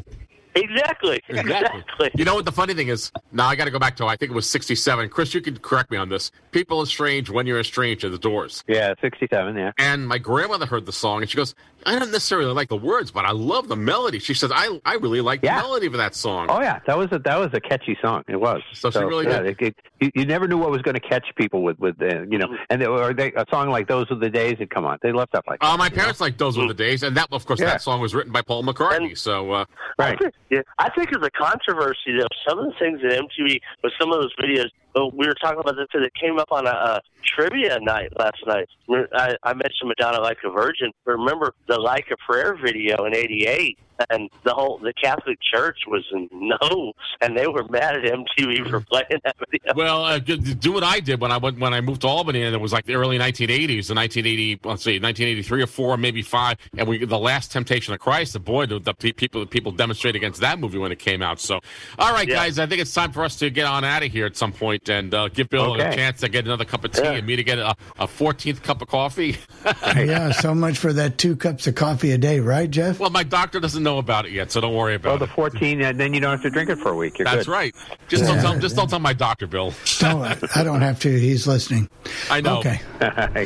Exactly. 0.56 1.20
Exactly. 1.28 2.10
You 2.14 2.24
know 2.24 2.34
what 2.34 2.44
the 2.44 2.52
funny 2.52 2.74
thing 2.74 2.88
is? 2.88 3.12
Now 3.32 3.46
I 3.46 3.56
got 3.56 3.66
to 3.66 3.70
go 3.70 3.78
back 3.78 3.96
to 3.96 4.06
I 4.06 4.16
think 4.16 4.32
it 4.32 4.34
was 4.34 4.48
'67. 4.48 5.08
Chris, 5.08 5.34
you 5.34 5.40
can 5.40 5.56
correct 5.58 5.90
me 5.90 5.96
on 5.96 6.08
this. 6.08 6.30
People 6.50 6.80
are 6.80 6.86
strange 6.86 7.30
when 7.30 7.46
you're 7.46 7.62
strange 7.64 8.04
at 8.04 8.10
the 8.12 8.18
Doors. 8.18 8.64
Yeah, 8.66 8.94
'67. 9.00 9.56
Yeah. 9.56 9.72
And 9.78 10.06
my 10.06 10.18
grandmother 10.18 10.66
heard 10.66 10.86
the 10.86 10.92
song 10.92 11.22
and 11.22 11.30
she 11.30 11.36
goes, 11.36 11.54
"I 11.84 11.98
don't 11.98 12.10
necessarily 12.10 12.52
like 12.52 12.68
the 12.68 12.76
words, 12.76 13.10
but 13.10 13.24
I 13.24 13.32
love 13.32 13.68
the 13.68 13.76
melody." 13.76 14.18
She 14.18 14.34
says, 14.34 14.50
"I 14.54 14.80
I 14.84 14.94
really 14.94 15.20
like 15.20 15.42
the 15.42 15.48
melody 15.48 15.86
of 15.86 15.92
that 15.94 16.14
song." 16.14 16.46
Oh 16.48 16.60
yeah, 16.60 16.80
that 16.86 16.96
was 16.96 17.08
a 17.12 17.18
that 17.20 17.38
was 17.38 17.50
a 17.52 17.60
catchy 17.60 17.96
song. 18.02 18.24
It 18.28 18.36
was. 18.40 18.62
So 18.72 18.90
she 18.90 18.98
really 19.00 19.26
yeah, 19.26 19.42
did. 19.42 19.60
It, 19.60 19.66
it, 19.68 19.76
you, 20.00 20.10
you 20.14 20.24
never 20.26 20.46
knew 20.48 20.58
what 20.58 20.70
was 20.70 20.82
going 20.82 20.94
to 20.94 21.00
catch 21.00 21.26
people 21.36 21.62
with 21.62 21.78
with 21.78 22.00
uh, 22.00 22.22
you 22.22 22.38
know, 22.38 22.48
and 22.70 22.80
they, 22.80 22.86
or 22.86 23.12
they, 23.14 23.32
a 23.32 23.44
song 23.50 23.68
like 23.70 23.88
"Those 23.88 24.08
Were 24.10 24.16
the 24.16 24.30
Days." 24.30 24.56
It 24.60 24.70
come 24.70 24.84
on, 24.86 24.98
they 25.02 25.12
love 25.12 25.28
stuff 25.30 25.44
like 25.46 25.60
that. 25.60 25.66
Uh, 25.66 25.76
my 25.76 25.88
parents 25.88 26.20
like 26.20 26.38
those 26.38 26.56
were 26.56 26.66
the 26.66 26.74
days, 26.74 27.02
and 27.02 27.16
that, 27.16 27.28
of 27.32 27.46
course, 27.46 27.60
Yeah. 27.60 27.66
that 27.66 27.82
song 27.82 28.00
was 28.00 28.14
written 28.14 28.32
by 28.32 28.42
Paul 28.42 28.62
McCartney. 28.64 29.16
so, 29.16 29.52
uh, 29.52 29.64
right. 29.98 30.18
Yeah, 30.50 30.60
I 30.78 30.90
think 30.90 31.10
it's 31.10 31.26
a 31.26 31.30
controversy 31.30 32.16
though. 32.18 32.28
Some 32.48 32.58
of 32.58 32.66
the 32.66 32.74
things 32.78 33.00
that 33.02 33.12
MTV 33.12 33.60
with 33.82 33.92
some 34.00 34.12
of 34.12 34.20
those 34.20 34.34
videos. 34.36 34.68
oh, 34.94 35.10
We 35.12 35.26
were 35.26 35.34
talking 35.34 35.58
about 35.58 35.74
this 35.76 35.86
because 35.92 36.06
it 36.06 36.14
came 36.14 36.38
up 36.38 36.48
on 36.52 36.66
a, 36.66 36.70
a 36.70 37.00
trivia 37.24 37.78
night 37.80 38.12
last 38.16 38.38
night. 38.46 38.68
I, 39.12 39.36
I 39.42 39.54
mentioned 39.54 39.88
Madonna 39.88 40.20
like 40.20 40.38
a 40.44 40.50
Virgin. 40.50 40.92
But 41.04 41.12
remember 41.12 41.52
the 41.66 41.80
Like 41.80 42.06
a 42.12 42.16
Prayer 42.30 42.56
video 42.56 43.04
in 43.06 43.14
'88? 43.14 43.78
And 44.10 44.30
the 44.44 44.52
whole 44.52 44.78
the 44.78 44.92
Catholic 44.92 45.38
Church 45.40 45.78
was 45.86 46.04
no, 46.12 46.92
and 47.20 47.36
they 47.36 47.46
were 47.46 47.64
mad 47.68 47.96
at 47.96 48.04
MTV 48.04 48.68
for 48.68 48.80
playing 48.80 49.20
that 49.24 49.36
video. 49.50 49.74
Well, 49.74 50.04
uh, 50.04 50.18
do 50.18 50.36
do 50.36 50.72
what 50.72 50.84
I 50.84 51.00
did 51.00 51.20
when 51.20 51.32
I 51.32 51.38
went 51.38 51.58
when 51.58 51.74
I 51.74 51.80
moved 51.80 52.02
to 52.02 52.08
Albany, 52.08 52.42
and 52.42 52.54
it 52.54 52.60
was 52.60 52.72
like 52.72 52.86
the 52.86 52.94
early 52.94 53.18
1980s, 53.18 53.88
the 53.88 53.94
1980, 53.94 54.60
let's 54.64 54.82
see, 54.82 54.98
1983 55.00 55.62
or 55.62 55.66
four, 55.66 55.96
maybe 55.96 56.22
five, 56.22 56.58
and 56.76 56.86
we 56.88 57.04
the 57.04 57.18
Last 57.18 57.52
Temptation 57.52 57.94
of 57.94 58.00
Christ. 58.00 58.32
The 58.32 58.40
boy, 58.40 58.66
the, 58.66 58.78
the 58.78 58.94
people 58.94 59.40
the 59.40 59.46
people 59.46 59.72
demonstrated 59.72 60.16
against 60.16 60.40
that 60.40 60.58
movie 60.58 60.78
when 60.78 60.92
it 60.92 60.98
came 60.98 61.22
out. 61.22 61.40
So, 61.40 61.60
all 61.98 62.12
right, 62.12 62.28
guys, 62.28 62.58
I 62.58 62.66
think 62.66 62.80
it's 62.80 62.92
time 62.92 63.12
for 63.12 63.24
us 63.24 63.36
to 63.36 63.50
get 63.50 63.66
on 63.66 63.84
out 63.84 64.02
of 64.02 64.12
here 64.12 64.26
at 64.26 64.36
some 64.36 64.52
point 64.52 64.88
and 64.88 65.12
uh, 65.14 65.28
give 65.28 65.48
Bill 65.48 65.74
a 65.74 65.78
chance 65.94 66.20
to 66.20 66.28
get 66.28 66.44
another 66.44 66.64
cup 66.64 66.84
of 66.84 66.92
tea 66.92 67.04
and 67.04 67.26
me 67.26 67.36
to 67.36 67.44
get 67.44 67.58
a, 67.58 67.70
a 67.98 68.06
14th 68.06 68.62
cup 68.62 68.82
of 68.82 68.88
coffee. 68.88 69.36
yeah, 69.82 70.32
so 70.32 70.54
much 70.54 70.78
for 70.78 70.92
that 70.92 71.18
two 71.18 71.36
cups 71.36 71.66
of 71.66 71.74
coffee 71.74 72.12
a 72.12 72.18
day, 72.18 72.40
right, 72.40 72.70
Jeff? 72.70 72.98
Well, 72.98 73.10
my 73.10 73.22
doctor 73.22 73.60
doesn't 73.60 73.82
know 73.86 73.98
about 73.98 74.26
it 74.26 74.32
yet, 74.32 74.52
so 74.52 74.60
don't 74.60 74.74
worry 74.74 74.94
about 74.96 75.08
it. 75.08 75.12
Oh, 75.12 75.16
it. 75.16 75.18
the 75.20 75.26
14, 75.28 75.80
and 75.80 75.98
then 75.98 76.12
you 76.12 76.20
don't 76.20 76.32
have 76.32 76.42
to 76.42 76.50
drink 76.50 76.68
it 76.68 76.76
for 76.78 76.90
a 76.90 76.94
week. 76.96 77.18
You're 77.18 77.24
That's 77.24 77.46
good. 77.46 77.52
right. 77.52 77.74
Just 78.08 78.24
Yeah. 78.24 78.32
don't 78.34 78.42
tell 78.42 78.58
just 78.58 78.76
don't 78.76 78.90
tell 78.90 78.98
my 78.98 79.12
doctor, 79.14 79.46
Bill. 79.46 79.72
Don't, 79.98 80.22
I 80.56 80.62
don't 80.62 80.82
have 80.82 81.00
to. 81.00 81.18
He's 81.18 81.46
listening. 81.46 81.88
I 82.30 82.40
know. 82.42 82.58
Okay. 82.58 82.80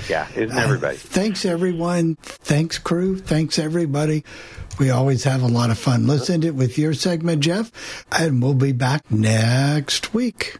yeah, 0.08 0.26
isn't 0.34 0.56
uh, 0.56 0.60
everybody? 0.60 0.96
Thanks, 0.96 1.44
everyone. 1.44 2.16
Thanks, 2.22 2.78
crew. 2.78 3.18
Thanks, 3.18 3.58
everybody. 3.58 4.24
We 4.78 4.90
always 4.90 5.24
have 5.24 5.42
a 5.42 5.46
lot 5.48 5.70
of 5.70 5.78
fun. 5.78 6.06
Listen 6.06 6.40
to 6.40 6.48
it 6.48 6.54
with 6.54 6.78
your 6.78 6.94
segment, 6.94 7.42
Jeff, 7.42 7.70
and 8.18 8.42
we'll 8.42 8.54
be 8.54 8.72
back 8.72 9.10
next 9.10 10.14
week. 10.14 10.56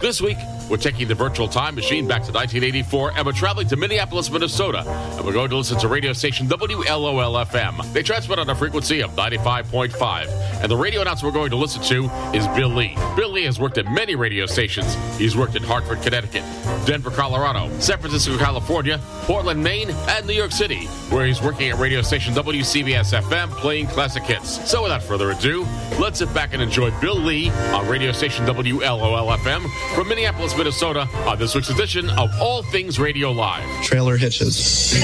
This 0.00 0.22
week, 0.22 0.38
we're 0.70 0.78
taking 0.78 1.08
the 1.08 1.14
virtual 1.14 1.46
time 1.46 1.74
machine 1.74 2.08
back 2.08 2.22
to 2.22 2.32
1984 2.32 3.18
and 3.18 3.26
we're 3.26 3.32
traveling 3.32 3.68
to 3.68 3.76
Minneapolis, 3.76 4.30
Minnesota. 4.30 4.82
And 4.88 5.26
we're 5.26 5.34
going 5.34 5.50
to 5.50 5.56
listen 5.58 5.78
to 5.78 5.88
radio 5.88 6.14
station 6.14 6.46
WLOL 6.48 7.44
FM. 7.44 7.92
They 7.92 8.02
transmit 8.02 8.38
on 8.38 8.48
a 8.48 8.54
frequency 8.54 9.02
of 9.02 9.10
95.5. 9.10 10.62
And 10.62 10.70
the 10.70 10.76
radio 10.76 11.02
announcer 11.02 11.26
we're 11.26 11.32
going 11.32 11.50
to 11.50 11.56
listen 11.56 11.82
to 11.82 12.04
is 12.34 12.46
Bill 12.56 12.70
Lee. 12.70 12.96
Bill 13.14 13.30
Lee 13.30 13.44
has 13.44 13.60
worked 13.60 13.76
at 13.76 13.92
many 13.92 14.14
radio 14.14 14.46
stations. 14.46 14.96
He's 15.18 15.36
worked 15.36 15.54
in 15.54 15.62
Hartford, 15.62 16.00
Connecticut, 16.00 16.44
Denver, 16.86 17.10
Colorado, 17.10 17.68
San 17.80 17.98
Francisco, 17.98 18.38
California, 18.38 18.98
Portland, 19.24 19.62
Maine, 19.62 19.90
and 19.90 20.26
New 20.26 20.32
York 20.32 20.52
City, 20.52 20.86
where 21.10 21.26
he's 21.26 21.42
working 21.42 21.68
at 21.68 21.78
radio 21.78 22.00
station 22.00 22.32
WCBS 22.32 23.20
FM 23.20 23.50
playing 23.50 23.86
classic 23.88 24.22
hits. 24.22 24.70
So 24.70 24.82
without 24.82 25.02
further 25.02 25.32
ado, 25.32 25.66
let's 25.98 26.20
sit 26.20 26.32
back 26.32 26.54
and 26.54 26.62
enjoy 26.62 26.90
Bill 27.00 27.16
Lee 27.16 27.50
on 27.50 27.86
radio 27.86 28.12
station 28.12 28.46
WLOL 28.46 29.36
FM 29.36 29.89
from 29.94 30.08
Minneapolis, 30.08 30.56
Minnesota 30.56 31.08
on 31.26 31.38
this 31.38 31.54
week's 31.54 31.70
edition 31.70 32.08
of 32.10 32.30
All 32.40 32.62
Things 32.62 32.98
Radio 32.98 33.30
Live. 33.30 33.64
Trailer 33.82 34.16
hitches. 34.16 34.94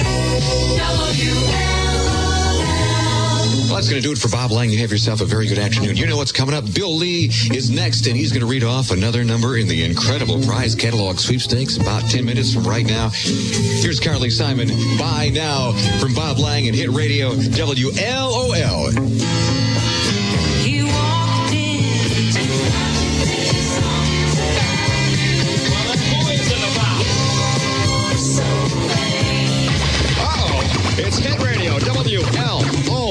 Well, 3.67 3.75
that's 3.75 3.91
going 3.91 4.01
to 4.01 4.07
do 4.09 4.13
it 4.13 4.19
for 4.19 4.29
Bob 4.29 4.53
Lang. 4.53 4.71
You 4.71 4.79
have 4.79 4.91
yourself 4.91 5.21
a 5.21 5.25
very 5.25 5.49
good 5.49 5.59
afternoon. 5.59 5.97
You 5.97 6.07
know 6.07 6.17
what's 6.17 6.33
coming 6.33 6.55
up. 6.55 6.65
Bill 6.73 6.97
Lee 6.97 7.27
is 7.53 7.69
next, 7.69 8.07
and 8.07 8.17
he's 8.17 8.31
going 8.31 8.41
to 8.41 8.47
read 8.47 8.65
off 8.65 8.91
another 8.91 9.25
number 9.25 9.59
in 9.59 9.67
the 9.69 9.85
incredible 9.85 10.41
prize 10.43 10.75
catalog 10.75 11.19
sweepstakes 11.19 11.77
about 11.77 12.09
10 12.09 12.25
minutes 12.25 12.55
from 12.55 12.65
right 12.65 12.87
now. 12.87 13.11
Here's 13.11 14.01
Carly 14.01 14.31
Simon. 14.31 14.69
Bye 14.99 15.31
now 15.35 15.73
from 16.01 16.15
Bob 16.15 16.39
Lang 16.39 16.67
and 16.69 16.77
Hit 16.77 16.91
Radio 16.91 17.33
WLOL. 17.33 18.95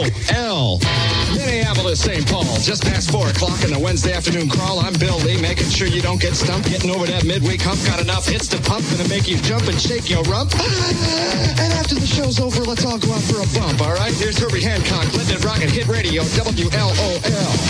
WLOL. 0.06 0.80
Minneapolis, 1.36 2.00
St. 2.00 2.28
Paul. 2.28 2.44
Just 2.62 2.84
past 2.84 3.12
4 3.12 3.30
o'clock 3.30 3.64
in 3.64 3.72
the 3.72 3.80
Wednesday 3.80 4.14
afternoon 4.14 4.50
crawl. 4.50 4.80
I'm 4.80 4.94
Bill 4.94 5.18
Lee, 5.20 5.42
making 5.42 5.70
sure 5.70 5.88
you 5.88 6.02
don't 6.02 6.22
get 6.22 6.36
stumped. 6.36 6.70
Getting 6.70 6.92
over 6.92 7.06
that 7.08 7.26
midweek 7.26 7.62
hump. 7.62 7.84
Got 7.86 8.00
enough 8.02 8.28
hits 8.28 8.48
to 8.50 8.62
pump. 8.62 8.86
Gonna 8.92 9.10
make 9.10 9.28
you 9.28 9.38
jump 9.38 9.68
and 9.68 9.80
shake 9.82 10.10
your 10.10 10.24
rump. 10.24 10.54
And 11.58 11.72
after 11.74 11.96
the 11.96 12.06
show's 12.06 12.40
over, 12.40 12.64
let's 12.64 12.86
all 12.86 12.98
go 12.98 13.14
out 13.14 13.22
for 13.22 13.40
a 13.42 13.48
bump, 13.58 13.82
all 13.82 13.94
right? 13.94 14.14
Here's 14.14 14.38
Herbie 14.38 14.62
Hancock, 14.62 15.12
letting 15.14 15.38
it 15.38 15.46
rock 15.46 15.62
at 15.62 15.70
Hit 15.70 15.88
Radio, 15.88 16.22
WLOL. 16.24 17.65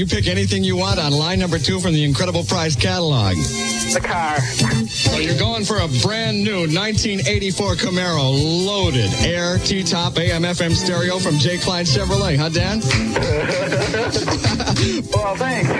You 0.00 0.06
pick 0.06 0.28
anything 0.28 0.64
you 0.64 0.78
want 0.78 0.98
on 0.98 1.12
line 1.12 1.38
number 1.38 1.58
two 1.58 1.78
from 1.78 1.92
the 1.92 2.02
incredible 2.02 2.42
prize 2.42 2.74
catalog. 2.74 3.36
The 3.36 4.00
car. 4.02 4.40
So 4.88 5.18
you're 5.18 5.38
going 5.38 5.66
for 5.66 5.76
a 5.76 5.88
brand 6.00 6.42
new 6.42 6.60
1984 6.60 7.74
Camaro, 7.74 8.66
loaded 8.66 9.12
air, 9.22 9.58
T-top, 9.58 10.16
AM, 10.16 10.44
FM 10.44 10.74
stereo 10.74 11.18
from 11.18 11.36
J. 11.36 11.58
Klein 11.58 11.84
Chevrolet, 11.84 12.38
huh, 12.38 12.48
Dan? 12.48 12.80
well, 15.12 15.36
thanks. 15.36 15.70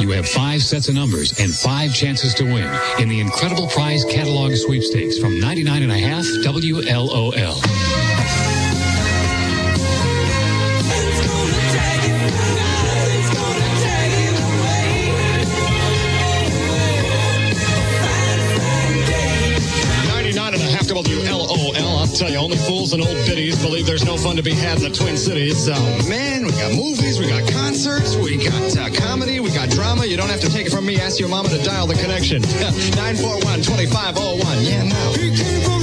You 0.00 0.10
have 0.12 0.26
five 0.26 0.62
sets 0.62 0.88
of 0.88 0.94
numbers 0.94 1.38
and 1.38 1.52
five 1.52 1.94
chances 1.94 2.32
to 2.34 2.44
win 2.44 2.72
in 3.00 3.10
the 3.10 3.20
incredible 3.20 3.68
prize 3.68 4.02
catalog 4.06 4.54
sweepstakes 4.54 5.18
from 5.18 5.38
99 5.38 5.82
and 5.82 5.92
a 5.92 5.98
half 5.98 6.24
WLOL. 6.24 7.69
Millennials 22.90 22.92
and 22.92 23.02
old 23.02 23.26
biddies 23.26 23.62
believe 23.62 23.86
there's 23.86 24.04
no 24.04 24.16
fun 24.16 24.36
to 24.36 24.42
be 24.42 24.52
had 24.52 24.78
in 24.78 24.84
the 24.84 24.90
Twin 24.90 25.16
Cities. 25.16 25.64
So, 25.64 25.74
man, 26.08 26.44
we 26.44 26.52
got 26.52 26.72
movies, 26.72 27.18
we 27.18 27.28
got 27.28 27.50
concerts, 27.50 28.16
we 28.16 28.36
got 28.36 28.76
uh, 28.76 28.90
comedy, 28.94 29.40
we 29.40 29.50
got 29.50 29.70
drama. 29.70 30.06
You 30.06 30.16
don't 30.16 30.28
have 30.28 30.40
to 30.40 30.50
take 30.50 30.66
it 30.66 30.70
from 30.70 30.86
me. 30.86 31.00
Ask 31.00 31.18
your 31.18 31.28
mama 31.28 31.48
to 31.48 31.62
dial 31.62 31.86
the 31.86 31.94
connection. 31.94 32.42
941 32.96 33.62
2501. 33.62 34.64
Yeah, 34.64 34.84
no. 34.84 35.79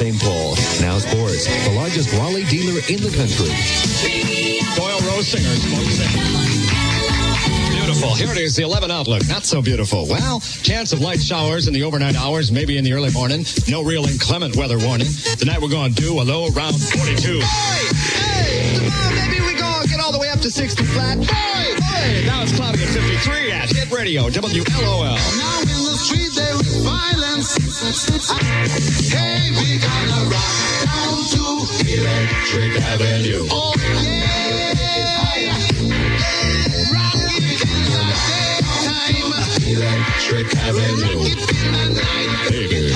St. 0.00 0.18
Paul. 0.18 0.56
Now 0.80 0.96
Sports, 0.96 1.44
the 1.44 1.74
largest 1.76 2.10
Raleigh 2.14 2.44
dealer 2.44 2.80
in 2.88 3.04
the 3.04 3.12
country. 3.12 3.52
Doyle 4.74 4.98
Rose 5.12 5.28
Singers, 5.28 5.60
folks. 5.68 6.00
Beautiful. 7.68 8.14
Here 8.14 8.32
it 8.32 8.38
is, 8.38 8.56
the 8.56 8.62
11 8.62 8.90
outlook. 8.90 9.28
Not 9.28 9.44
so 9.44 9.60
beautiful. 9.60 10.06
Well, 10.08 10.40
chance 10.40 10.94
of 10.94 11.02
light 11.02 11.20
showers 11.20 11.68
in 11.68 11.74
the 11.74 11.82
overnight 11.82 12.16
hours, 12.16 12.50
maybe 12.50 12.78
in 12.78 12.84
the 12.84 12.94
early 12.94 13.12
morning. 13.12 13.44
No 13.68 13.82
real 13.82 14.06
inclement 14.06 14.56
weather 14.56 14.78
warning. 14.78 15.08
Tonight 15.36 15.60
we're 15.60 15.68
going 15.68 15.92
to 15.92 16.00
do 16.00 16.18
a 16.18 16.24
low 16.24 16.48
around 16.48 16.80
42. 16.80 17.40
Hey, 17.40 17.44
hey, 18.16 18.78
tomorrow 18.78 19.14
maybe 19.16 19.44
we 19.44 19.52
go 19.52 19.82
get 19.84 20.00
all 20.00 20.12
the 20.12 20.18
way 20.18 20.30
up 20.30 20.40
to 20.40 20.50
60 20.50 20.82
flat. 20.82 21.18
Hey, 21.18 21.76
hey, 21.92 22.26
now 22.26 22.42
it's 22.42 22.56
cloudy 22.56 22.82
at 22.82 22.88
53 22.88 23.52
at 23.52 23.68
Hit 23.68 23.90
Radio, 23.90 24.30
WLOL. 24.30 25.69
Violence. 26.82 27.56
Hey, 29.10 29.50
we 29.50 29.78
gonna 29.78 30.30
rock 30.30 30.56
down 30.84 31.24
to 31.32 31.42
Electric 31.86 32.72
Avenue. 32.82 33.46
Oh 33.50 33.74
yeah, 33.78 34.74
rock 36.92 37.14
it 37.36 37.60
in 37.62 37.78
the 37.86 38.00
daytime. 38.28 39.30
Electric 39.76 40.48
Avenue. 40.56 41.20
Baby. 42.50 42.94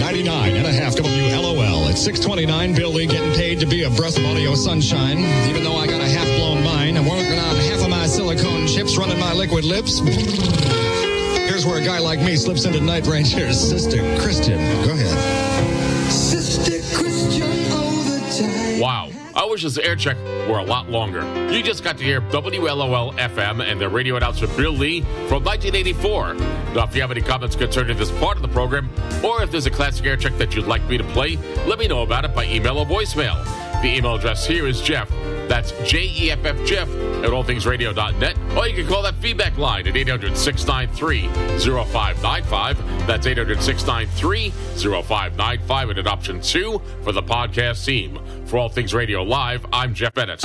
99 0.00 0.56
and 0.56 0.66
a 0.66 0.72
half 0.72 0.94
WLOL. 0.96 1.90
It's 1.90 2.02
629. 2.02 2.74
Bill 2.74 2.90
Lee 2.90 3.06
getting 3.06 3.32
paid 3.34 3.60
to 3.60 3.66
be 3.66 3.84
a 3.84 3.90
breath 3.90 4.16
of 4.18 4.24
audio 4.24 4.54
sunshine. 4.54 5.18
Even 5.48 5.62
though 5.64 5.76
I 5.76 5.86
got 5.86 6.00
a 6.00 6.08
half 6.08 6.26
blown 6.38 6.62
mind, 6.64 6.96
I'm 6.98 7.06
working 7.06 7.38
on 7.38 7.56
half 7.56 7.82
of 7.82 7.90
my 7.90 8.06
silicone 8.06 8.66
chips 8.66 8.96
running 8.96 9.18
my 9.18 9.32
liquid 9.34 9.64
lips. 9.64 10.00
Here's 11.58 11.66
where 11.66 11.82
a 11.82 11.84
guy 11.84 11.98
like 11.98 12.20
me 12.20 12.36
slips 12.36 12.66
into 12.66 12.80
Night 12.80 13.04
Ranger's 13.08 13.58
sister, 13.58 13.96
Christian. 14.20 14.58
Go 14.84 14.92
ahead. 14.92 16.08
Sister 16.08 16.70
Christian 16.96 17.72
all 17.72 17.96
the 18.04 18.20
time. 18.38 18.78
Wow. 18.78 19.10
I 19.34 19.44
wish 19.44 19.64
this 19.64 19.76
air 19.76 19.96
check 19.96 20.16
were 20.48 20.58
a 20.58 20.62
lot 20.62 20.88
longer. 20.88 21.22
You 21.52 21.60
just 21.64 21.82
got 21.82 21.98
to 21.98 22.04
hear 22.04 22.20
WLOL 22.20 23.12
FM 23.18 23.60
and 23.60 23.80
the 23.80 23.88
radio 23.88 24.14
announcer 24.14 24.46
Bill 24.46 24.70
Lee 24.70 25.00
from 25.26 25.42
1984. 25.42 26.34
Now, 26.34 26.84
if 26.84 26.94
you 26.94 27.00
have 27.00 27.10
any 27.10 27.22
comments 27.22 27.56
concerning 27.56 27.96
this 27.96 28.12
part 28.20 28.36
of 28.36 28.42
the 28.42 28.48
program, 28.48 28.88
or 29.24 29.42
if 29.42 29.50
there's 29.50 29.66
a 29.66 29.70
classic 29.72 30.06
air 30.06 30.16
check 30.16 30.38
that 30.38 30.54
you'd 30.54 30.68
like 30.68 30.84
me 30.84 30.96
to 30.96 31.04
play, 31.08 31.38
let 31.66 31.80
me 31.80 31.88
know 31.88 32.02
about 32.02 32.24
it 32.24 32.36
by 32.36 32.44
email 32.44 32.78
or 32.78 32.86
voicemail. 32.86 33.42
The 33.82 33.96
email 33.96 34.14
address 34.14 34.46
here 34.46 34.68
is 34.68 34.80
Jeff. 34.80 35.10
That's 35.58 35.72
J 35.90 36.08
E 36.16 36.30
F 36.30 36.44
F 36.44 36.64
Jeff 36.64 36.88
at 36.88 37.30
allthingsradio.net. 37.30 38.38
Or 38.56 38.68
you 38.68 38.76
can 38.76 38.86
call 38.86 39.02
that 39.02 39.16
feedback 39.16 39.58
line 39.58 39.88
at 39.88 39.96
800 39.96 40.36
693 40.36 41.26
0595. 41.58 43.06
That's 43.08 43.26
800 43.26 43.60
693 43.60 44.50
0595. 44.50 45.88
And 45.90 45.98
at 45.98 46.06
option 46.06 46.40
two 46.40 46.80
for 47.02 47.10
the 47.10 47.24
podcast 47.24 47.84
team. 47.84 48.20
For 48.46 48.58
All 48.58 48.68
Things 48.68 48.94
Radio 48.94 49.24
Live, 49.24 49.66
I'm 49.72 49.94
Jeff 49.94 50.14
Bennett. 50.14 50.44